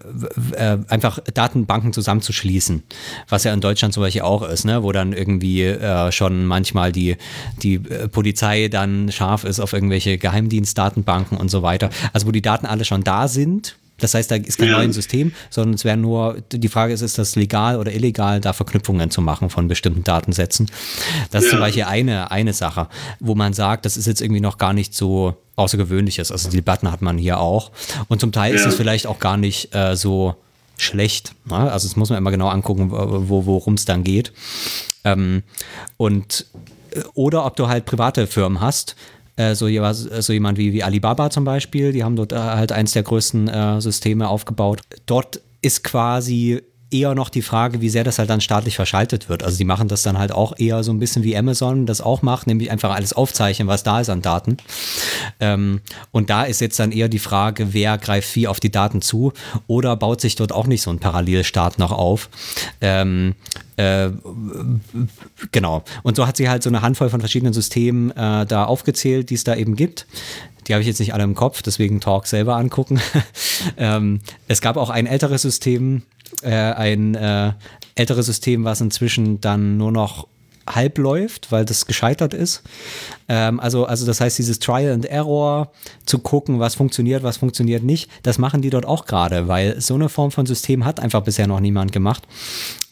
einfach 0.88 1.18
Datenbanken 1.34 1.92
zusammenzuschließen, 1.92 2.82
was 3.28 3.44
ja 3.44 3.52
in 3.52 3.60
Deutschland 3.60 3.94
zum 3.94 4.02
Beispiel 4.02 4.22
auch 4.22 4.42
ist, 4.42 4.64
ne? 4.64 4.82
wo 4.82 4.92
dann 4.92 5.12
irgendwie 5.12 5.62
äh, 5.62 6.10
schon 6.12 6.46
manchmal 6.46 6.92
die, 6.92 7.16
die 7.62 7.78
Polizei 7.78 8.68
dann 8.68 9.10
scharf 9.12 9.44
ist 9.44 9.60
auf 9.60 9.72
irgendwelche 9.72 10.18
Geheimdienstdatenbanken 10.18 11.38
und 11.38 11.50
so 11.50 11.62
weiter. 11.62 11.90
Also 12.12 12.26
wo 12.26 12.32
die 12.32 12.42
Daten 12.42 12.66
alle 12.66 12.84
schon 12.84 13.04
da 13.04 13.28
sind 13.28 13.76
das 13.98 14.14
heißt, 14.14 14.30
da 14.30 14.36
ist 14.36 14.58
kein 14.58 14.68
ja. 14.68 14.78
neues 14.78 14.94
System, 14.94 15.32
sondern 15.50 15.74
es 15.74 15.84
wäre 15.84 15.96
nur, 15.96 16.42
die 16.52 16.68
Frage 16.68 16.92
ist, 16.92 17.00
ist 17.00 17.18
das 17.18 17.36
legal 17.36 17.78
oder 17.78 17.92
illegal, 17.92 18.40
da 18.40 18.52
Verknüpfungen 18.52 19.10
zu 19.10 19.22
machen 19.22 19.48
von 19.50 19.68
bestimmten 19.68 20.04
Datensätzen. 20.04 20.70
Das 21.30 21.42
ja. 21.42 21.46
ist 21.46 21.50
zum 21.50 21.60
Beispiel 21.60 21.84
eine, 21.84 22.30
eine 22.30 22.52
Sache, 22.52 22.88
wo 23.20 23.34
man 23.34 23.52
sagt, 23.52 23.86
das 23.86 23.96
ist 23.96 24.06
jetzt 24.06 24.20
irgendwie 24.20 24.40
noch 24.40 24.58
gar 24.58 24.72
nicht 24.72 24.94
so 24.94 25.36
außergewöhnliches. 25.56 26.30
Also 26.30 26.50
die 26.50 26.56
Debatten 26.56 26.90
hat 26.92 27.00
man 27.00 27.16
hier 27.16 27.40
auch. 27.40 27.72
Und 28.08 28.20
zum 28.20 28.32
Teil 28.32 28.54
ja. 28.54 28.60
ist 28.60 28.66
es 28.66 28.74
vielleicht 28.74 29.06
auch 29.06 29.18
gar 29.18 29.36
nicht 29.36 29.74
äh, 29.74 29.96
so 29.96 30.36
schlecht. 30.76 31.34
Ne? 31.46 31.56
Also 31.56 31.88
das 31.88 31.96
muss 31.96 32.10
man 32.10 32.18
immer 32.18 32.30
genau 32.30 32.48
angucken, 32.48 32.90
wo, 32.90 33.46
worum 33.46 33.74
es 33.74 33.86
dann 33.86 34.04
geht. 34.04 34.32
Ähm, 35.04 35.42
und 35.96 36.46
äh, 36.90 37.00
oder 37.14 37.46
ob 37.46 37.56
du 37.56 37.68
halt 37.68 37.86
private 37.86 38.26
Firmen 38.26 38.60
hast, 38.60 38.96
äh, 39.36 39.54
so, 39.54 39.68
so, 39.92 40.32
jemand 40.32 40.58
wie, 40.58 40.72
wie 40.72 40.82
Alibaba 40.82 41.30
zum 41.30 41.44
Beispiel, 41.44 41.92
die 41.92 42.04
haben 42.04 42.16
dort 42.16 42.32
äh, 42.32 42.36
halt 42.36 42.72
eins 42.72 42.92
der 42.92 43.02
größten 43.02 43.48
äh, 43.48 43.80
Systeme 43.80 44.28
aufgebaut. 44.28 44.80
Dort 45.06 45.40
ist 45.60 45.84
quasi 45.84 46.62
eher 46.90 47.14
noch 47.14 47.28
die 47.28 47.42
Frage, 47.42 47.80
wie 47.80 47.88
sehr 47.88 48.04
das 48.04 48.18
halt 48.18 48.30
dann 48.30 48.40
staatlich 48.40 48.76
verschaltet 48.76 49.28
wird. 49.28 49.42
Also 49.42 49.58
die 49.58 49.64
machen 49.64 49.88
das 49.88 50.02
dann 50.02 50.18
halt 50.18 50.32
auch 50.32 50.54
eher 50.56 50.84
so 50.84 50.92
ein 50.92 50.98
bisschen 50.98 51.24
wie 51.24 51.36
Amazon 51.36 51.86
das 51.86 52.00
auch 52.00 52.22
macht, 52.22 52.46
nämlich 52.46 52.70
einfach 52.70 52.94
alles 52.94 53.12
aufzeichnen, 53.12 53.66
was 53.66 53.82
da 53.82 54.00
ist 54.00 54.08
an 54.08 54.22
Daten. 54.22 54.56
Ähm, 55.40 55.80
und 56.12 56.30
da 56.30 56.44
ist 56.44 56.60
jetzt 56.60 56.78
dann 56.78 56.92
eher 56.92 57.08
die 57.08 57.18
Frage, 57.18 57.72
wer 57.72 57.98
greift 57.98 58.34
wie 58.36 58.46
auf 58.46 58.60
die 58.60 58.70
Daten 58.70 59.02
zu 59.02 59.32
oder 59.66 59.96
baut 59.96 60.20
sich 60.20 60.36
dort 60.36 60.52
auch 60.52 60.66
nicht 60.66 60.82
so 60.82 60.90
ein 60.90 61.00
Parallelstaat 61.00 61.78
noch 61.78 61.92
auf. 61.92 62.28
Ähm, 62.80 63.34
äh, 63.76 64.10
genau. 65.52 65.82
Und 66.02 66.16
so 66.16 66.26
hat 66.26 66.36
sie 66.36 66.48
halt 66.48 66.62
so 66.62 66.70
eine 66.70 66.82
Handvoll 66.82 67.10
von 67.10 67.20
verschiedenen 67.20 67.52
Systemen 67.52 68.10
äh, 68.12 68.46
da 68.46 68.64
aufgezählt, 68.64 69.30
die 69.30 69.34
es 69.34 69.44
da 69.44 69.54
eben 69.56 69.76
gibt. 69.76 70.06
Die 70.66 70.74
habe 70.74 70.82
ich 70.82 70.88
jetzt 70.88 70.98
nicht 70.98 71.14
alle 71.14 71.24
im 71.24 71.34
Kopf, 71.34 71.62
deswegen 71.62 72.00
Talk 72.00 72.26
selber 72.26 72.56
angucken. 72.56 73.00
ähm, 73.76 74.20
es 74.48 74.60
gab 74.60 74.76
auch 74.76 74.90
ein 74.90 75.06
älteres 75.06 75.42
System, 75.42 76.02
äh, 76.42 76.50
ein 76.50 77.14
äh, 77.14 77.52
älteres 77.94 78.26
System, 78.26 78.64
was 78.64 78.80
inzwischen 78.80 79.40
dann 79.40 79.76
nur 79.76 79.92
noch 79.92 80.28
halb 80.68 80.98
läuft, 80.98 81.52
weil 81.52 81.64
das 81.64 81.86
gescheitert 81.86 82.34
ist. 82.34 82.62
Ähm, 83.28 83.60
also, 83.60 83.84
also 83.84 84.04
das 84.06 84.20
heißt, 84.20 84.38
dieses 84.38 84.58
Trial 84.58 84.92
and 84.92 85.06
Error 85.06 85.70
zu 86.04 86.18
gucken, 86.18 86.58
was 86.58 86.74
funktioniert, 86.74 87.22
was 87.22 87.36
funktioniert 87.36 87.82
nicht, 87.82 88.10
das 88.22 88.38
machen 88.38 88.62
die 88.62 88.70
dort 88.70 88.84
auch 88.84 89.04
gerade, 89.04 89.48
weil 89.48 89.80
so 89.80 89.94
eine 89.94 90.08
Form 90.08 90.30
von 90.30 90.46
System 90.46 90.84
hat 90.84 91.00
einfach 91.00 91.22
bisher 91.22 91.46
noch 91.46 91.60
niemand 91.60 91.92
gemacht. 91.92 92.24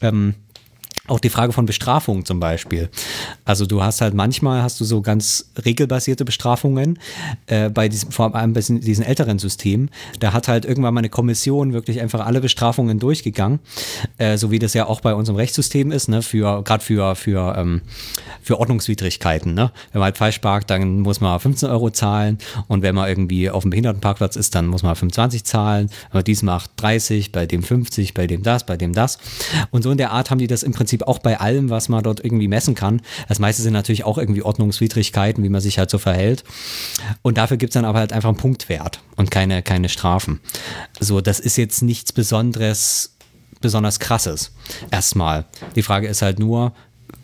Ähm, 0.01 0.35
auch 1.07 1.21
die 1.21 1.29
Frage 1.29 1.53
von 1.53 1.67
Bestrafung 1.67 2.25
zum 2.25 2.41
Beispiel. 2.41 2.89
Also 3.45 3.67
du 3.67 3.83
hast 3.83 4.01
halt 4.01 4.15
manchmal 4.15 4.63
hast 4.63 4.81
du 4.81 4.85
so 4.85 5.03
ganz 5.03 5.51
regelbasierte 5.65 6.25
Bestrafungen 6.25 6.99
äh, 7.47 7.69
bei 7.69 7.89
diesem 7.89 8.11
vor 8.11 8.35
allem 8.35 8.55
bei 8.55 8.61
diesen 8.61 9.05
älteren 9.05 9.39
Systemen. 9.39 9.91
Da 10.21 10.33
hat 10.33 10.49
halt 10.49 10.65
irgendwann 10.65 10.95
mal 10.95 11.01
eine 11.01 11.11
Kommission 11.11 11.75
wirklich 11.75 12.01
einfach 12.01 12.25
alle 12.25 12.41
Bestrafungen 12.41 12.99
durchgegangen, 12.99 13.61
äh, 14.17 14.39
so 14.39 14.51
wie 14.51 14.59
das 14.59 14.73
ja 14.73 14.87
auch 14.87 15.03
bei 15.03 15.15
unserem 15.15 15.37
Rechtssystem 15.37 15.93
ist, 15.93 16.09
ne? 16.09 16.23
Für 16.23 16.63
gerade 16.63 16.83
für 16.83 17.15
für 17.17 17.55
ähm, 17.57 17.83
für 18.43 18.61
Ordnungswidrigkeiten. 18.61 19.55
Ne? 19.55 19.73
Wenn 19.93 20.01
man 20.01 20.07
halt 20.07 20.19
falsch 20.19 20.39
parkt, 20.39 20.71
dann 20.71 21.01
muss 21.01 21.21
man 21.21 21.41
15 21.41 21.69
Euro 21.71 21.91
zahlen 21.91 22.39
und 22.69 22.83
wenn 22.83 22.95
man 22.95 23.09
irgendwie 23.09 23.51
auf 23.51 23.63
dem 23.63 23.71
Behindertenparkplatz 23.71 24.37
ist, 24.37 24.55
dann 24.55 24.67
muss 24.67 24.83
man 24.83 24.95
25 24.95 25.45
zahlen. 25.45 25.89
Wenn 26.11 26.19
man 26.19 26.25
dies 26.25 26.43
macht 26.43 26.71
30, 26.77 27.33
bei 27.33 27.47
dem 27.47 27.63
50, 27.63 28.15
bei 28.15 28.27
dem 28.27 28.43
das, 28.43 28.65
bei 28.65 28.77
dem 28.77 28.93
das. 28.93 29.19
Und 29.71 29.83
so 29.83 29.91
in 29.91 29.99
der 29.99 30.13
Art 30.13 30.31
haben 30.31 30.39
die 30.39 30.47
das 30.47 30.63
im 30.63 30.73
Prinzip 30.73 30.94
Prinzip 30.95 31.09
auch 31.09 31.19
bei 31.19 31.41
allem, 31.41 31.71
was 31.71 31.89
man 31.89 32.03
dort 32.05 32.25
irgendwie 32.25 32.47
messen 32.47 32.75
kann. 32.75 33.03
Das 33.29 33.39
meiste 33.39 33.63
sind 33.63 33.73
natürlich 33.73 34.05
auch 34.05 34.17
irgendwie 34.19 34.43
Ordnungswidrigkeiten, 34.43 35.43
wie 35.43 35.49
man 35.49 35.61
sich 35.61 35.79
halt 35.79 35.91
so 35.91 35.99
verhält. 35.99 36.45
Und 37.23 37.37
dafür 37.37 37.57
gibt 37.57 37.71
es 37.71 37.75
dann 37.75 37.85
aber 37.85 37.99
halt 37.99 38.13
einfach 38.13 38.29
einen 38.29 38.39
Punktwert 38.39 39.01
und 39.17 39.31
keine, 39.31 39.63
keine 39.63 39.89
Strafen. 39.89 40.41
So, 41.01 41.21
das 41.21 41.41
ist 41.41 41.57
jetzt 41.57 41.83
nichts 41.83 42.13
Besonderes, 42.13 43.17
besonders 43.61 43.99
krasses. 43.99 44.53
Erstmal. 44.91 45.47
Die 45.75 45.83
Frage 45.83 46.07
ist 46.07 46.23
halt 46.23 46.39
nur, 46.39 46.73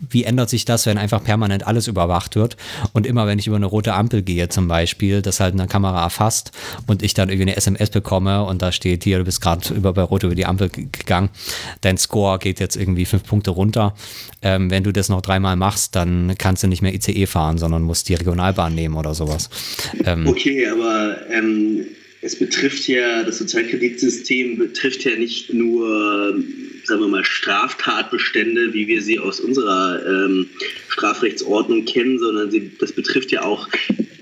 wie 0.09 0.23
ändert 0.23 0.49
sich 0.49 0.65
das, 0.65 0.85
wenn 0.85 0.97
einfach 0.97 1.23
permanent 1.23 1.65
alles 1.65 1.87
überwacht 1.87 2.35
wird 2.35 2.57
und 2.93 3.05
immer, 3.05 3.27
wenn 3.27 3.39
ich 3.39 3.47
über 3.47 3.55
eine 3.55 3.65
rote 3.65 3.93
Ampel 3.93 4.21
gehe 4.21 4.49
zum 4.49 4.67
Beispiel, 4.67 5.21
das 5.21 5.39
halt 5.39 5.53
eine 5.53 5.67
Kamera 5.67 6.03
erfasst 6.03 6.51
und 6.87 7.03
ich 7.03 7.13
dann 7.13 7.29
irgendwie 7.29 7.49
eine 7.49 7.57
SMS 7.57 7.89
bekomme 7.89 8.43
und 8.43 8.61
da 8.61 8.71
steht 8.71 9.03
hier, 9.03 9.19
du 9.19 9.25
bist 9.25 9.41
gerade 9.41 9.73
über 9.73 9.93
bei 9.93 10.01
Rot 10.01 10.23
über 10.23 10.35
die 10.35 10.45
Ampel 10.45 10.69
gegangen, 10.69 11.29
dein 11.81 11.97
Score 11.97 12.39
geht 12.39 12.59
jetzt 12.59 12.75
irgendwie 12.75 13.05
fünf 13.05 13.23
Punkte 13.23 13.51
runter. 13.51 13.95
Ähm, 14.41 14.71
wenn 14.71 14.83
du 14.83 14.91
das 14.91 15.09
noch 15.09 15.21
dreimal 15.21 15.55
machst, 15.55 15.95
dann 15.95 16.33
kannst 16.37 16.63
du 16.63 16.67
nicht 16.67 16.81
mehr 16.81 16.93
ICE 16.93 17.27
fahren, 17.27 17.57
sondern 17.57 17.83
musst 17.83 18.09
die 18.09 18.15
Regionalbahn 18.15 18.73
nehmen 18.73 18.95
oder 18.95 19.13
sowas. 19.13 19.49
Ähm, 20.03 20.27
okay, 20.27 20.67
aber 20.67 21.17
ähm, 21.31 21.85
es 22.21 22.37
betrifft 22.37 22.87
ja, 22.87 23.23
das 23.23 23.39
Sozialkreditsystem 23.39 24.57
betrifft 24.57 25.03
ja 25.03 25.15
nicht 25.15 25.53
nur 25.53 26.35
sagen 26.83 27.01
wir 27.01 27.07
mal, 27.07 27.25
Straftatbestände, 27.25 28.73
wie 28.73 28.87
wir 28.87 29.01
sie 29.01 29.19
aus 29.19 29.39
unserer 29.39 30.05
ähm, 30.05 30.49
Strafrechtsordnung 30.89 31.85
kennen, 31.85 32.19
sondern 32.19 32.51
sie, 32.51 32.71
das 32.79 32.91
betrifft 32.91 33.31
ja 33.31 33.43
auch 33.43 33.67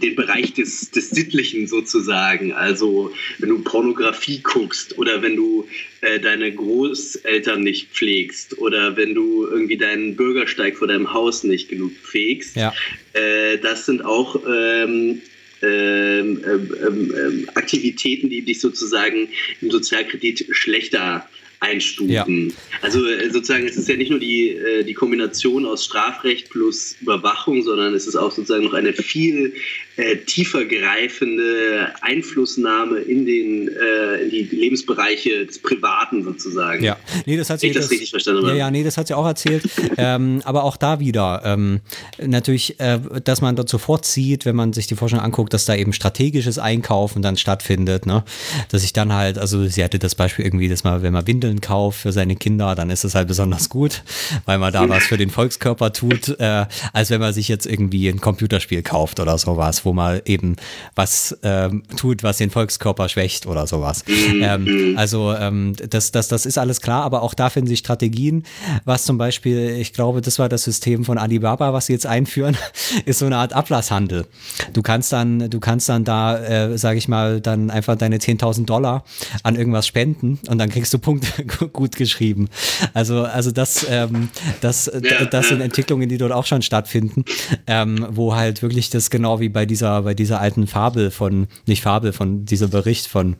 den 0.02 0.16
Bereich 0.16 0.54
des, 0.54 0.92
des 0.92 1.10
Sittlichen 1.10 1.68
sozusagen. 1.68 2.54
Also 2.54 3.14
wenn 3.40 3.50
du 3.50 3.60
Pornografie 3.60 4.40
guckst 4.42 4.98
oder 4.98 5.22
wenn 5.22 5.36
du 5.36 5.68
äh, 6.02 6.20
deine 6.20 6.54
Großeltern 6.54 7.62
nicht 7.62 7.92
pflegst 7.92 8.58
oder 8.58 8.96
wenn 8.96 9.14
du 9.14 9.48
irgendwie 9.48 9.78
deinen 9.78 10.16
Bürgersteig 10.16 10.78
vor 10.78 10.88
deinem 10.88 11.14
Haus 11.14 11.44
nicht 11.44 11.70
genug 11.70 11.92
pflegst, 12.04 12.56
ja. 12.56 12.74
äh, 13.14 13.58
das 13.58 13.86
sind 13.86 14.04
auch 14.04 14.42
ähm, 14.48 15.22
ähm, 15.62 16.42
ähm, 16.46 17.14
ähm 17.16 17.50
Aktivitäten, 17.56 18.30
die 18.30 18.42
dich 18.42 18.62
sozusagen 18.62 19.28
im 19.62 19.72
Sozialkredit 19.72 20.48
schlechter 20.52 21.28
einstufen. 21.60 22.50
Ja. 22.50 22.56
Also 22.82 23.06
äh, 23.06 23.30
sozusagen, 23.30 23.66
es 23.66 23.78
ist 23.78 23.90
ja 23.90 23.96
nicht 23.96 24.10
nur 24.10 24.20
die, 24.20 24.52
äh, 24.52 24.84
die 24.84 24.94
Kombination 24.94 25.66
aus 25.66 25.86
Strafrecht 25.86 26.50
plus 26.50 26.96
Überwachung, 27.02 27.64
sondern 27.64 27.94
es 27.94 28.08
ist 28.08 28.16
auch 28.16 28.32
sozusagen 28.32 28.64
noch 28.64 28.74
eine 28.74 28.94
viel 28.94 29.54
äh, 30.00 30.18
tiefer 30.18 30.64
greifende 30.64 31.90
Einflussnahme 32.02 33.00
in, 33.00 33.26
den, 33.26 33.68
äh, 33.68 34.24
in 34.24 34.30
die 34.30 34.44
Lebensbereiche 34.44 35.46
des 35.46 35.62
Privaten 35.62 36.24
sozusagen. 36.24 36.84
Ja, 36.84 36.98
nee, 37.26 37.36
das 37.36 37.50
hat 37.50 37.60
sie, 37.60 37.68
ich 37.68 37.74
das, 37.74 37.86
das 37.86 37.92
richtig 37.92 38.12
verstanden. 38.12 38.48
Ja, 38.48 38.54
ja, 38.54 38.72
nee, 38.72 38.84
das 38.84 38.98
hat 38.98 39.08
sie 39.08 39.14
auch 39.14 39.26
erzählt. 39.26 39.64
ähm, 39.98 40.42
aber 40.46 40.64
auch 40.64 40.78
da 40.78 41.02
wieder, 41.02 41.42
ähm, 41.44 41.82
natürlich, 42.18 42.80
äh, 42.80 43.00
dass 43.24 43.42
man 43.42 43.58
dort 43.58 43.68
sofort 43.68 44.06
sieht, 44.06 44.46
wenn 44.46 44.56
man 44.56 44.72
sich 44.72 44.88
die 44.88 44.96
Forschung 44.96 45.20
anguckt, 45.20 45.54
dass 45.54 45.66
da 45.66 45.76
eben 45.76 45.92
strategisches 45.92 46.60
Einkaufen 46.60 47.22
dann 47.22 47.36
stattfindet, 47.36 48.06
ne? 48.06 48.24
Dass 48.70 48.86
ich 48.86 48.94
dann 48.94 49.14
halt, 49.14 49.38
also 49.38 49.66
sie 49.68 49.84
hatte 49.84 50.00
das 50.00 50.16
Beispiel 50.16 50.46
irgendwie, 50.46 50.70
dass 50.70 50.86
man, 50.86 51.04
wenn 51.04 51.12
man 51.12 51.28
Windeln 51.28 51.60
kauft 51.60 52.00
für 52.00 52.14
seine 52.14 52.38
Kinder, 52.38 52.74
dann 52.74 52.90
ist 52.90 53.04
es 53.04 53.16
halt 53.16 53.28
besonders 53.28 53.68
gut, 53.68 54.04
weil 54.46 54.60
man 54.60 54.72
da 54.72 54.88
was 54.90 55.04
für 55.04 55.18
den 55.18 55.30
Volkskörper 55.30 55.92
tut, 55.92 56.40
äh, 56.40 56.68
als 56.94 57.10
wenn 57.10 57.20
man 57.20 57.34
sich 57.34 57.50
jetzt 57.50 57.66
irgendwie 57.66 58.08
ein 58.08 58.22
Computerspiel 58.22 58.82
kauft 58.82 59.20
oder 59.20 59.38
sowas, 59.38 59.84
wo 59.84 59.89
wo 59.90 59.94
man 59.94 60.22
eben 60.26 60.56
was 60.94 61.36
ähm, 61.42 61.82
tut, 61.98 62.22
was 62.22 62.38
den 62.38 62.52
Volkskörper 62.52 63.10
schwächt 63.10 63.48
oder 63.48 63.66
sowas. 63.66 64.04
Mhm. 64.06 64.42
Ähm, 64.44 64.94
also 64.98 65.34
ähm, 65.34 65.74
das, 65.90 66.12
das, 66.12 66.28
das 66.28 66.46
ist 66.46 66.60
alles 66.60 66.80
klar, 66.80 67.04
aber 67.04 67.24
auch 67.24 67.34
da 67.34 67.50
finden 67.50 67.68
sich 67.68 67.80
Strategien, 67.80 68.44
was 68.86 69.06
zum 69.06 69.18
Beispiel, 69.18 69.78
ich 69.80 69.94
glaube, 69.94 70.22
das 70.22 70.38
war 70.38 70.48
das 70.48 70.64
System 70.64 71.04
von 71.06 71.18
Alibaba, 71.18 71.74
was 71.74 71.88
sie 71.88 71.94
jetzt 71.94 72.06
einführen, 72.06 72.56
ist 73.06 73.18
so 73.18 73.26
eine 73.26 73.38
Art 73.38 73.54
Ablasshandel. 73.54 74.28
Du 74.74 74.84
kannst 74.84 75.12
dann, 75.12 75.50
du 75.50 75.60
kannst 75.60 75.90
dann 75.90 76.04
da, 76.04 76.38
äh, 76.38 76.78
sage 76.78 77.00
ich 77.00 77.08
mal, 77.08 77.42
dann 77.42 77.72
einfach 77.72 77.96
deine 77.96 78.18
10.000 78.18 78.66
Dollar 78.66 79.04
an 79.42 79.56
irgendwas 79.56 79.88
spenden 79.88 80.38
und 80.48 80.60
dann 80.60 80.70
kriegst 80.70 80.94
du 80.94 81.00
Punkte 81.00 81.46
gut 81.74 81.96
geschrieben. 81.96 82.48
Also, 82.94 83.24
also 83.24 83.50
das, 83.50 83.88
ähm, 83.90 84.30
das, 84.62 84.92
das 85.32 85.50
sind 85.50 85.62
Entwicklungen, 85.62 86.10
die 86.10 86.20
dort 86.20 86.32
auch 86.32 86.46
schon 86.46 86.62
stattfinden, 86.62 87.26
ähm, 87.66 88.06
wo 88.12 88.36
halt 88.36 88.62
wirklich 88.62 88.92
das 88.92 89.10
genau 89.10 89.40
wie 89.40 89.50
bei 89.50 89.66
diesem 89.66 89.79
dieser, 89.80 90.02
bei 90.02 90.14
dieser 90.14 90.42
alten 90.42 90.68
Fabel 90.68 91.10
von, 91.10 91.48
nicht 91.66 91.84
Fabel, 91.84 92.12
von 92.12 92.46
dieser 92.46 92.68
Bericht 92.68 93.08
von, 93.08 93.38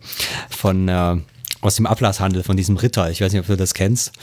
von 0.50 0.88
äh, 0.88 1.18
aus 1.62 1.76
dem 1.76 1.86
Ablasshandel 1.86 2.44
von 2.44 2.56
diesem 2.56 2.78
Ritter. 2.78 3.12
Ich 3.12 3.20
weiß 3.20 3.34
nicht, 3.34 3.42
ob 3.42 3.48
du 3.48 3.58
das 3.58 3.74
kennst. 3.74 4.14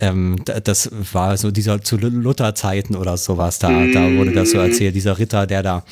Ähm, 0.00 0.42
das 0.64 0.90
war 1.12 1.36
so 1.36 1.52
dieser 1.52 1.80
zu 1.80 1.96
Lutherzeiten 1.96 2.96
oder 2.96 3.16
sowas. 3.16 3.60
Da, 3.60 3.68
da 3.86 4.12
wurde 4.14 4.32
das 4.32 4.50
so 4.50 4.58
erzählt. 4.58 4.96
Dieser 4.96 5.16
Ritter, 5.18 5.46
der 5.46 5.62
da 5.62 5.84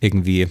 irgendwie 0.00 0.46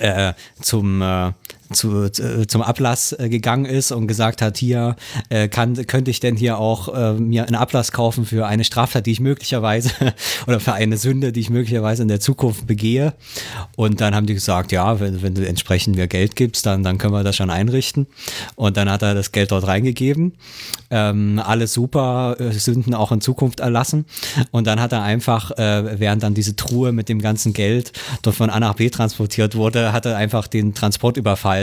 äh, 0.00 0.32
zum, 0.60 1.02
äh, 1.02 1.30
zu, 1.72 2.08
zu, 2.10 2.46
zum 2.46 2.62
Ablass 2.62 3.12
äh, 3.12 3.28
gegangen 3.28 3.64
ist 3.64 3.92
und 3.92 4.06
gesagt 4.06 4.42
hat, 4.42 4.58
hier 4.58 4.96
äh, 5.28 5.48
kann, 5.48 5.74
könnte 5.86 6.10
ich 6.10 6.20
denn 6.20 6.36
hier 6.36 6.58
auch 6.58 6.88
äh, 6.94 7.12
mir 7.14 7.46
einen 7.46 7.54
Ablass 7.54 7.92
kaufen 7.92 8.24
für 8.24 8.46
eine 8.46 8.64
Straftat, 8.64 9.06
die 9.06 9.12
ich 9.12 9.20
möglicherweise 9.20 9.90
oder 10.46 10.60
für 10.60 10.72
eine 10.72 10.96
Sünde, 10.96 11.32
die 11.32 11.40
ich 11.40 11.50
möglicherweise 11.50 12.02
in 12.02 12.08
der 12.08 12.20
Zukunft 12.20 12.66
begehe. 12.66 13.14
Und 13.76 14.00
dann 14.00 14.14
haben 14.14 14.26
die 14.26 14.34
gesagt, 14.34 14.72
ja, 14.72 15.00
wenn, 15.00 15.22
wenn 15.22 15.34
du 15.34 15.46
entsprechend 15.46 15.96
mir 15.96 16.08
Geld 16.08 16.36
gibst, 16.36 16.66
dann, 16.66 16.82
dann 16.82 16.98
können 16.98 17.14
wir 17.14 17.24
das 17.24 17.36
schon 17.36 17.50
einrichten. 17.50 18.06
Und 18.56 18.76
dann 18.76 18.90
hat 18.90 19.02
er 19.02 19.14
das 19.14 19.32
Geld 19.32 19.52
dort 19.52 19.66
reingegeben. 19.66 20.34
Ähm, 20.90 21.40
alles 21.44 21.72
super, 21.72 22.36
äh, 22.38 22.50
Sünden 22.52 22.94
auch 22.94 23.12
in 23.12 23.20
Zukunft 23.20 23.60
erlassen. 23.60 24.06
Und 24.50 24.66
dann 24.66 24.80
hat 24.80 24.92
er 24.92 25.02
einfach, 25.02 25.52
äh, 25.52 26.00
während 26.00 26.22
dann 26.22 26.34
diese 26.34 26.56
Truhe 26.56 26.92
mit 26.92 27.08
dem 27.08 27.20
ganzen 27.20 27.52
Geld 27.52 27.92
dort 28.22 28.36
von 28.36 28.50
A 28.50 28.58
nach 28.58 28.74
B 28.74 28.90
transportiert 28.90 29.54
wurde, 29.54 29.92
hat 29.92 30.06
er 30.06 30.16
einfach 30.16 30.48
den 30.48 30.74
Transport 30.74 31.16
überfallen, 31.16 31.59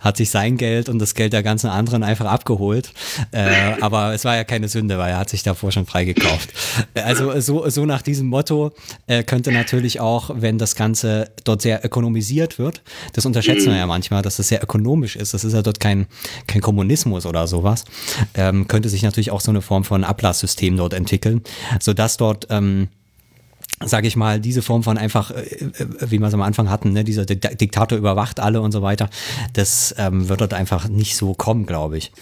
hat 0.00 0.16
sich 0.16 0.30
sein 0.30 0.56
Geld 0.56 0.88
und 0.88 0.98
das 0.98 1.14
Geld 1.14 1.32
der 1.32 1.42
ganzen 1.42 1.68
anderen 1.68 2.02
einfach 2.02 2.26
abgeholt. 2.26 2.92
Äh, 3.30 3.50
aber 3.80 4.12
es 4.14 4.24
war 4.24 4.36
ja 4.36 4.44
keine 4.44 4.68
Sünde, 4.68 4.98
weil 4.98 5.10
er 5.10 5.18
hat 5.18 5.30
sich 5.30 5.42
davor 5.42 5.72
schon 5.72 5.86
freigekauft. 5.86 6.50
Also 6.94 7.38
so, 7.40 7.68
so 7.68 7.86
nach 7.86 8.02
diesem 8.02 8.26
Motto 8.28 8.72
äh, 9.06 9.22
könnte 9.22 9.52
natürlich 9.52 10.00
auch, 10.00 10.30
wenn 10.34 10.58
das 10.58 10.74
Ganze 10.74 11.30
dort 11.44 11.62
sehr 11.62 11.84
ökonomisiert 11.84 12.58
wird, 12.58 12.82
das 13.12 13.26
unterschätzen 13.26 13.70
wir 13.70 13.76
ja 13.76 13.86
manchmal, 13.86 14.22
dass 14.22 14.36
das 14.36 14.48
sehr 14.48 14.62
ökonomisch 14.62 15.16
ist. 15.16 15.34
Das 15.34 15.44
ist 15.44 15.52
ja 15.52 15.62
dort 15.62 15.80
kein, 15.80 16.06
kein 16.46 16.60
Kommunismus 16.60 17.26
oder 17.26 17.46
sowas. 17.46 17.84
Ähm, 18.34 18.68
könnte 18.68 18.88
sich 18.88 19.02
natürlich 19.02 19.30
auch 19.30 19.40
so 19.40 19.50
eine 19.50 19.62
Form 19.62 19.84
von 19.84 20.04
Ablasssystem 20.04 20.76
dort 20.76 20.94
entwickeln, 20.94 21.42
sodass 21.80 22.16
dort 22.16 22.46
ähm, 22.50 22.88
sage 23.84 24.06
ich 24.06 24.16
mal, 24.16 24.40
diese 24.40 24.62
Form 24.62 24.82
von 24.82 24.98
einfach, 24.98 25.30
äh, 25.30 25.40
äh, 25.42 26.10
wie 26.10 26.18
wir 26.18 26.26
es 26.26 26.34
am 26.34 26.42
Anfang 26.42 26.70
hatten, 26.70 26.92
ne, 26.92 27.04
dieser 27.04 27.24
Diktator 27.24 27.98
überwacht 27.98 28.40
alle 28.40 28.60
und 28.60 28.72
so 28.72 28.82
weiter, 28.82 29.10
das 29.54 29.94
ähm, 29.98 30.28
wird 30.28 30.40
dort 30.40 30.54
einfach 30.54 30.88
nicht 30.88 31.16
so 31.16 31.34
kommen, 31.34 31.66
glaube 31.66 31.98
ich. 31.98 32.12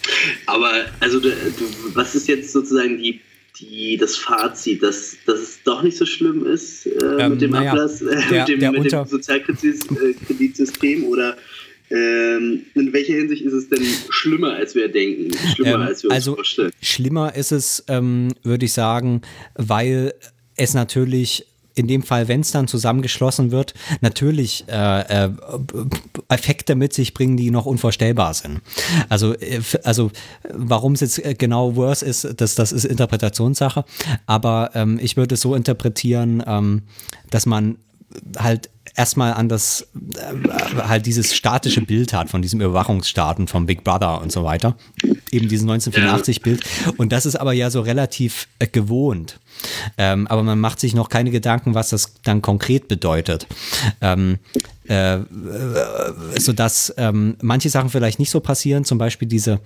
Aber 0.47 0.71
also 0.99 1.19
du, 1.19 1.29
du, 1.29 1.65
was 1.93 2.15
ist 2.15 2.27
jetzt 2.27 2.51
sozusagen 2.51 2.97
die, 2.97 3.21
die, 3.59 3.97
das 3.97 4.17
Fazit, 4.17 4.81
dass, 4.81 5.17
dass 5.25 5.39
es 5.39 5.63
doch 5.63 5.83
nicht 5.83 5.97
so 5.97 6.05
schlimm 6.05 6.45
ist 6.45 6.85
äh, 6.87 6.89
ähm, 7.19 7.31
mit 7.31 7.41
dem 7.41 7.51
naja, 7.51 7.71
Ablass, 7.71 8.01
äh, 8.01 8.15
der, 8.29 8.39
mit 8.39 8.47
dem, 8.49 8.59
der 8.59 8.71
mit 8.71 8.91
dem 8.91 9.05
Sozialkreditsystem 9.05 11.03
oder 11.05 11.37
ähm, 11.91 12.65
in 12.73 12.93
welcher 12.93 13.15
Hinsicht 13.15 13.43
ist 13.43 13.53
es 13.53 13.69
denn 13.69 13.83
schlimmer, 14.09 14.53
als 14.53 14.75
wir 14.75 14.87
denken? 14.87 15.35
Schlimmer, 15.53 15.75
ähm, 15.75 15.81
als 15.81 16.03
wir 16.03 16.09
uns 16.09 16.15
also 16.15 16.35
vorstellen? 16.35 16.71
Schlimmer 16.81 17.35
ist 17.35 17.51
es, 17.51 17.83
ähm, 17.89 18.29
würde 18.43 18.65
ich 18.65 18.71
sagen, 18.71 19.21
weil 19.55 20.13
es 20.61 20.73
natürlich 20.73 21.45
in 21.73 21.87
dem 21.87 22.03
Fall, 22.03 22.27
wenn 22.27 22.41
es 22.41 22.51
dann 22.51 22.67
zusammengeschlossen 22.67 23.51
wird, 23.51 23.73
natürlich 24.01 24.65
äh, 24.67 25.25
äh, 25.25 25.29
Effekte 26.27 26.75
mit 26.75 26.93
sich 26.93 27.13
bringen, 27.13 27.37
die 27.37 27.49
noch 27.49 27.65
unvorstellbar 27.65 28.33
sind. 28.33 28.61
Also, 29.09 29.33
äh, 29.35 29.61
also 29.83 30.11
warum 30.53 30.93
es 30.93 30.99
jetzt 30.99 31.23
äh, 31.23 31.33
genau 31.33 31.75
worse 31.75 32.05
ist, 32.05 32.27
das, 32.37 32.55
das 32.55 32.71
ist 32.71 32.85
Interpretationssache. 32.85 33.85
Aber 34.25 34.71
ähm, 34.73 34.99
ich 35.01 35.15
würde 35.17 35.35
es 35.35 35.41
so 35.41 35.55
interpretieren, 35.55 36.43
ähm, 36.45 36.83
dass 37.29 37.45
man 37.45 37.77
halt 38.37 38.69
erstmal 38.95 39.33
an 39.33 39.47
das, 39.47 39.87
äh, 39.93 40.83
halt 40.87 41.05
dieses 41.05 41.33
statische 41.33 41.81
Bild 41.81 42.13
hat 42.13 42.29
von 42.29 42.41
diesem 42.41 42.59
Überwachungsstaaten 42.59 43.47
vom 43.47 43.65
Big 43.65 43.83
Brother 43.83 44.21
und 44.21 44.31
so 44.31 44.43
weiter. 44.43 44.75
Eben 45.31 45.47
dieses 45.47 45.65
1984-Bild. 45.65 46.63
Und 46.97 47.13
das 47.13 47.25
ist 47.25 47.37
aber 47.37 47.53
ja 47.53 47.69
so 47.69 47.81
relativ 47.81 48.47
gewohnt. 48.73 49.39
Ähm, 49.97 50.27
aber 50.27 50.43
man 50.43 50.59
macht 50.59 50.79
sich 50.79 50.93
noch 50.93 51.09
keine 51.09 51.31
Gedanken, 51.31 51.75
was 51.75 51.89
das 51.89 52.13
dann 52.23 52.41
konkret 52.41 52.87
bedeutet. 52.87 53.47
Ähm, 54.01 54.39
äh, 54.91 55.19
äh, 55.19 55.25
sodass 56.37 56.93
ähm, 56.97 57.37
manche 57.41 57.69
Sachen 57.69 57.89
vielleicht 57.89 58.19
nicht 58.19 58.29
so 58.29 58.41
passieren, 58.41 58.83
zum 58.83 58.97
Beispiel 58.97 59.27
diese, 59.27 59.61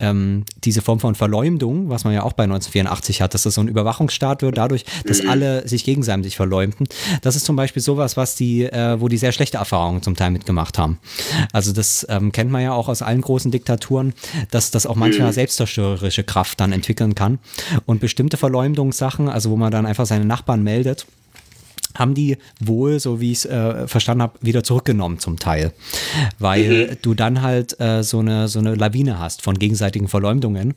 ähm, 0.00 0.44
diese 0.64 0.82
Form 0.82 0.98
von 0.98 1.14
Verleumdung, 1.14 1.90
was 1.90 2.02
man 2.04 2.12
ja 2.12 2.24
auch 2.24 2.32
bei 2.32 2.42
1984 2.44 3.22
hat, 3.22 3.34
dass 3.34 3.42
das 3.44 3.54
so 3.54 3.60
ein 3.60 3.68
Überwachungsstaat 3.68 4.42
wird, 4.42 4.58
dadurch, 4.58 4.84
dass 5.06 5.22
Mhm. 5.22 5.28
alle 5.28 5.68
sich 5.68 5.84
gegenseitig 5.84 6.34
verleumden. 6.34 6.88
Das 7.22 7.36
ist 7.36 7.44
zum 7.44 7.54
Beispiel 7.54 7.82
sowas, 7.82 8.16
was 8.16 8.34
die, 8.34 8.64
äh, 8.64 9.00
wo 9.00 9.06
die 9.08 9.16
sehr 9.16 9.30
schlechte 9.32 9.58
Erfahrungen 9.58 10.02
zum 10.02 10.16
Teil 10.16 10.32
mitgemacht 10.32 10.76
haben. 10.78 10.98
Also 11.52 11.72
das 11.72 12.04
ähm, 12.08 12.32
kennt 12.32 12.50
man 12.50 12.62
ja 12.62 12.72
auch 12.72 12.88
aus 12.88 13.02
allen 13.02 13.20
großen 13.20 13.52
Diktaturen, 13.52 14.12
dass 14.50 14.72
das 14.72 14.86
auch 14.86 14.96
manchmal 14.96 15.32
selbstzerstörerische 15.32 16.24
Kraft 16.24 16.58
dann 16.58 16.72
entwickeln 16.72 17.14
kann. 17.14 17.38
Und 17.86 18.00
bestimmte 18.00 18.36
Verleumdungssachen, 18.36 19.28
also 19.34 19.50
wo 19.50 19.56
man 19.56 19.72
dann 19.72 19.84
einfach 19.84 20.06
seine 20.06 20.24
Nachbarn 20.24 20.62
meldet, 20.62 21.06
haben 21.94 22.14
die 22.14 22.36
wohl, 22.60 23.00
so 23.00 23.20
wie 23.20 23.32
ich 23.32 23.38
es 23.38 23.46
äh, 23.46 23.86
verstanden 23.86 24.22
habe, 24.22 24.38
wieder 24.40 24.62
zurückgenommen 24.62 25.18
zum 25.18 25.38
Teil. 25.38 25.72
Weil 26.38 26.98
du 27.02 27.14
dann 27.14 27.42
halt 27.42 27.78
äh, 27.80 28.02
so, 28.02 28.18
eine, 28.18 28.48
so 28.48 28.58
eine 28.58 28.74
Lawine 28.74 29.18
hast 29.18 29.42
von 29.42 29.58
gegenseitigen 29.58 30.08
Verleumdungen, 30.08 30.74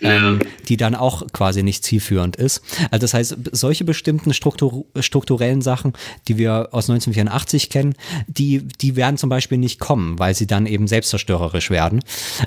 ähm, 0.00 0.40
die 0.68 0.76
dann 0.76 0.94
auch 0.94 1.26
quasi 1.32 1.62
nicht 1.62 1.84
zielführend 1.84 2.36
ist. 2.36 2.62
Also 2.90 3.02
das 3.02 3.14
heißt, 3.14 3.36
solche 3.52 3.84
bestimmten 3.84 4.34
Struktur, 4.34 4.84
strukturellen 4.98 5.62
Sachen, 5.62 5.94
die 6.28 6.36
wir 6.38 6.68
aus 6.72 6.90
1984 6.90 7.70
kennen, 7.70 7.94
die, 8.26 8.66
die 8.80 8.96
werden 8.96 9.16
zum 9.16 9.30
Beispiel 9.30 9.58
nicht 9.58 9.80
kommen, 9.80 10.18
weil 10.18 10.34
sie 10.34 10.46
dann 10.46 10.66
eben 10.66 10.86
selbstzerstörerisch 10.86 11.70
werden. 11.70 12.00